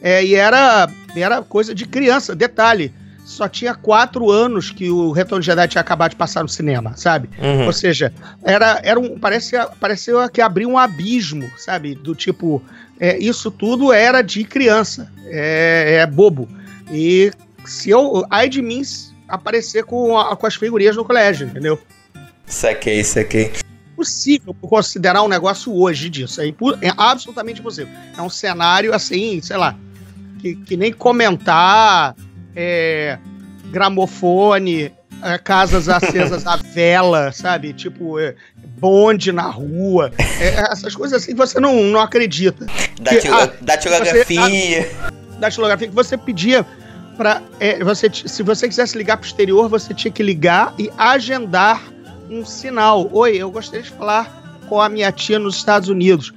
É, 0.02 0.24
e 0.24 0.36
era, 0.36 0.88
era 1.16 1.42
coisa 1.42 1.74
de 1.74 1.86
criança. 1.86 2.36
Detalhe: 2.36 2.94
só 3.30 3.48
tinha 3.48 3.76
quatro 3.76 4.32
anos 4.32 4.72
que 4.72 4.90
o 4.90 5.12
Retorno 5.12 5.42
de 5.42 5.46
Jedi 5.46 5.68
tinha 5.68 5.82
acabado 5.82 6.12
de 6.12 6.16
passar 6.16 6.42
no 6.42 6.50
cinema, 6.50 6.94
sabe? 6.96 7.30
Uhum. 7.38 7.68
Ou 7.68 7.74
seja, 7.74 8.12
era, 8.44 8.80
era 8.84 9.00
um. 9.00 9.20
Parecia, 9.20 9.68
parecia 9.80 10.28
que 10.30 10.42
abriu 10.42 10.70
um 10.70 10.78
abismo, 10.78 11.50
sabe? 11.58 11.94
Do 11.94 12.16
tipo, 12.16 12.62
é, 13.00 13.18
isso 13.18 13.50
tudo 13.50 13.94
era 13.94 14.22
de 14.22 14.44
criança. 14.44 15.12
É, 15.26 16.00
é 16.02 16.08
bobo. 16.08 16.48
E 16.92 17.32
se 17.66 17.90
eu. 17.90 18.26
Ai 18.30 18.50
de 18.50 18.62
mim 18.62 18.82
aparecer 19.28 19.84
com, 19.84 20.18
a, 20.18 20.36
com 20.36 20.46
as 20.48 20.56
figurinhas 20.56 20.96
no 20.96 21.06
colégio, 21.06 21.48
entendeu? 21.48 21.80
Saquei, 22.46 23.04
saquei. 23.04 23.52
Possível 23.96 24.56
considerar 24.62 25.22
um 25.24 25.28
negócio 25.28 25.76
hoje 25.76 26.10
disso. 26.10 26.42
É, 26.42 26.48
impu- 26.48 26.78
é 26.82 26.92
absolutamente 26.98 27.60
impossível. 27.60 27.94
É 28.18 28.22
um 28.22 28.30
cenário 28.30 28.94
assim, 28.94 29.42
sei 29.42 29.58
lá, 29.58 29.76
que, 30.40 30.56
que 30.56 30.76
nem 30.78 30.92
comentar 30.92 32.16
é, 32.56 33.20
gramofone, 33.72 34.86
é, 34.86 34.92
casas 35.44 35.90
acesas 35.90 36.46
à 36.48 36.56
vela, 36.58 37.32
sabe? 37.32 37.74
Tipo, 37.74 38.20
é, 38.20 38.36
bonde 38.80 39.32
na 39.32 39.44
rua. 39.50 40.12
É, 40.40 40.72
essas 40.72 40.96
coisas 40.96 41.22
assim 41.22 41.32
que 41.32 41.38
você 41.38 41.60
não, 41.60 41.84
não 41.84 42.00
acredita. 42.00 42.66
Da, 43.02 43.12
Que- 43.12 43.20
tilo- 43.20 43.36
ah, 43.36 43.50
da 43.62 43.78
tilografia. 43.78 44.90
da 45.40 45.50
xilografia 45.52 45.88
que 45.88 45.96
você 45.96 46.18
pedia 46.18 46.66
para 47.18 47.42
você 47.84 48.10
t- 48.10 48.28
se 48.30 48.42
você 48.44 48.68
quisesse 48.68 48.98
ligar 48.98 49.18
pro 49.18 49.28
exterior, 49.28 49.68
você 49.68 49.94
tinha 49.94 50.12
que 50.12 50.24
ligar 50.24 50.74
e 50.80 50.90
agendar 50.98 51.82
um 52.30 52.46
sinal. 52.46 53.10
Oi, 53.12 53.36
eu 53.38 53.52
gostaria 53.52 53.84
de 53.84 53.90
falar 53.92 54.60
com 54.70 54.80
a 54.80 54.88
minha 54.88 55.12
tia 55.12 55.38
nos 55.40 55.56
Estados 55.58 55.90
Unidos. 55.90 56.32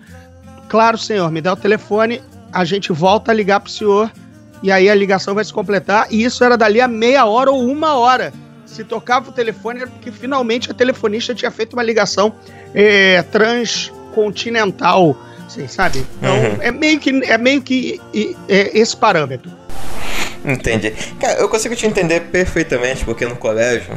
Claro, 0.68 0.96
senhor, 0.98 1.30
me 1.30 1.40
dá 1.40 1.52
o 1.52 1.56
telefone, 1.56 2.20
a 2.52 2.64
gente 2.64 2.90
volta 2.92 3.30
a 3.30 3.34
ligar 3.34 3.60
pro 3.60 3.70
senhor 3.70 4.10
e 4.62 4.72
aí 4.72 4.88
a 4.88 4.94
ligação 4.94 5.34
vai 5.34 5.44
se 5.44 5.52
completar. 5.52 6.06
E 6.10 6.24
isso 6.24 6.42
era 6.42 6.56
dali 6.56 6.80
a 6.80 6.88
meia 6.88 7.26
hora 7.26 7.50
ou 7.50 7.64
uma 7.68 7.94
hora. 7.94 8.32
Se 8.72 8.82
tocava 8.84 9.28
o 9.30 9.32
telefone 9.32 9.80
era 9.82 9.90
porque 9.90 10.10
finalmente 10.10 10.70
a 10.70 10.74
telefonista 10.74 11.34
tinha 11.34 11.50
feito 11.50 11.74
uma 11.74 11.82
ligação 11.82 12.34
é, 12.74 13.22
transcontinental, 13.22 15.16
assim, 15.46 15.68
sabe? 15.68 16.04
Então 16.18 16.34
Uhum. 16.34 16.56
é 16.60 16.70
meio 16.70 16.98
que 16.98 17.10
é 17.24 17.38
meio 17.38 17.60
que 17.62 18.00
é 18.48 18.78
esse 18.78 18.96
parâmetro. 18.96 19.50
Entendi. 20.44 20.90
Cara, 21.20 21.38
eu 21.38 21.48
consigo 21.48 21.76
te 21.76 21.86
entender 21.86 22.20
perfeitamente, 22.20 23.04
porque 23.04 23.24
no 23.26 23.36
colégio 23.36 23.96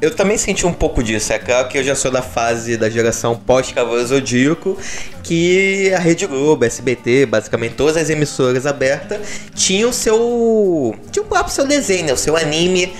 eu 0.00 0.14
também 0.14 0.36
senti 0.36 0.66
um 0.66 0.72
pouco 0.72 1.02
disso. 1.02 1.32
É 1.32 1.38
claro 1.38 1.68
que 1.68 1.78
eu 1.78 1.84
já 1.84 1.94
sou 1.94 2.10
da 2.10 2.22
fase 2.22 2.76
da 2.76 2.88
geração 2.88 3.36
pós-Cavaleiro 3.36 4.06
Zodíaco, 4.06 4.76
que 5.22 5.92
a 5.94 5.98
Rede 5.98 6.26
Globo, 6.26 6.64
SBT, 6.64 7.26
basicamente 7.26 7.74
todas 7.74 7.96
as 7.96 8.10
emissoras 8.10 8.66
abertas 8.66 9.20
tinham 9.54 9.92
seu. 9.92 10.94
tinha 11.10 11.22
o 11.22 11.26
próprio 11.26 11.52
seu 11.52 11.66
desenho, 11.66 12.06
né? 12.06 12.12
o 12.12 12.16
seu 12.16 12.36
anime 12.36 12.92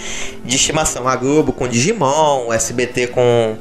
de 0.45 0.57
estimação. 0.57 1.07
A 1.07 1.17
Globo 1.17 1.53
com 1.53 1.69
Digimon, 1.69 2.47
o 2.49 2.53
SBT 2.53 3.09
com 3.09 3.57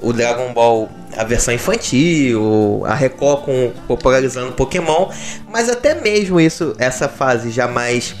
o 0.00 0.12
Dragon 0.12 0.52
Ball 0.52 0.88
a 1.16 1.24
versão 1.24 1.52
infantil, 1.52 2.82
a 2.86 2.94
Record 2.94 3.44
com 3.44 3.72
popularizando 3.88 4.52
Pokémon, 4.52 5.10
mas 5.48 5.68
até 5.68 5.94
mesmo 6.00 6.40
isso, 6.40 6.74
essa 6.78 7.08
fase 7.08 7.50
já 7.50 7.66
mais 7.66 8.14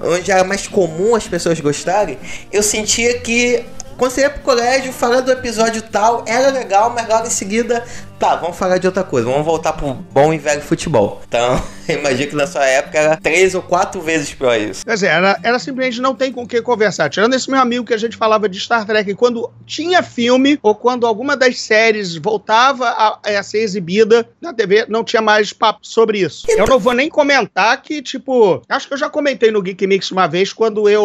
onde 0.00 0.30
era 0.30 0.44
mais 0.44 0.66
comum 0.68 1.14
as 1.14 1.26
pessoas 1.26 1.58
gostarem, 1.60 2.16
eu 2.52 2.62
sentia 2.62 3.18
que 3.18 3.64
quando 3.98 4.12
você 4.12 4.20
ia 4.20 4.30
pro 4.30 4.40
colégio, 4.42 4.92
falar 4.92 5.20
do 5.20 5.32
episódio 5.32 5.82
tal 5.82 6.24
era 6.24 6.50
legal, 6.50 6.88
mas 6.90 7.08
logo 7.08 7.26
em 7.26 7.30
seguida, 7.30 7.84
tá, 8.18 8.36
vamos 8.36 8.56
falar 8.56 8.78
de 8.78 8.86
outra 8.86 9.02
coisa, 9.04 9.28
vamos 9.28 9.44
voltar 9.44 9.72
pro 9.72 9.92
bom 9.94 10.32
e 10.32 10.38
velho 10.38 10.60
futebol. 10.62 11.20
Então, 11.28 11.62
imagino 11.88 12.30
que 12.30 12.36
na 12.36 12.46
sua 12.46 12.64
época 12.66 12.98
era 12.98 13.16
três 13.16 13.54
ou 13.54 13.62
quatro 13.62 14.00
vezes 14.00 14.34
pior 14.34 14.58
isso. 14.58 14.84
Quer 14.84 14.94
dizer, 14.94 15.06
era, 15.06 15.38
era 15.42 15.58
simplesmente 15.58 16.00
não 16.00 16.14
tem 16.14 16.32
com 16.32 16.42
o 16.42 16.46
que 16.46 16.60
conversar. 16.62 17.08
Tirando 17.08 17.34
esse 17.34 17.50
meu 17.50 17.60
amigo 17.60 17.84
que 17.84 17.94
a 17.94 17.98
gente 17.98 18.16
falava 18.16 18.48
de 18.48 18.58
Star 18.60 18.84
Trek, 18.84 19.14
quando 19.14 19.50
tinha 19.66 20.02
filme 20.02 20.58
ou 20.62 20.74
quando 20.74 21.06
alguma 21.06 21.36
das 21.36 21.60
séries 21.60 22.16
voltava 22.16 22.88
a, 22.88 23.18
a 23.24 23.42
ser 23.42 23.58
exibida 23.60 24.28
na 24.40 24.52
TV, 24.52 24.86
não 24.88 25.04
tinha 25.04 25.22
mais 25.22 25.52
papo 25.52 25.80
sobre 25.82 26.20
isso. 26.20 26.46
Eu 26.50 26.66
não 26.66 26.78
vou 26.78 26.92
nem 26.92 27.08
comentar 27.08 27.80
que, 27.82 28.02
tipo, 28.02 28.62
acho 28.68 28.86
que 28.88 28.94
eu 28.94 28.98
já 28.98 29.08
comentei 29.08 29.50
no 29.50 29.62
Geek 29.62 29.86
Mix 29.86 30.10
uma 30.10 30.26
vez, 30.26 30.52
quando 30.52 30.88
eu. 30.88 31.02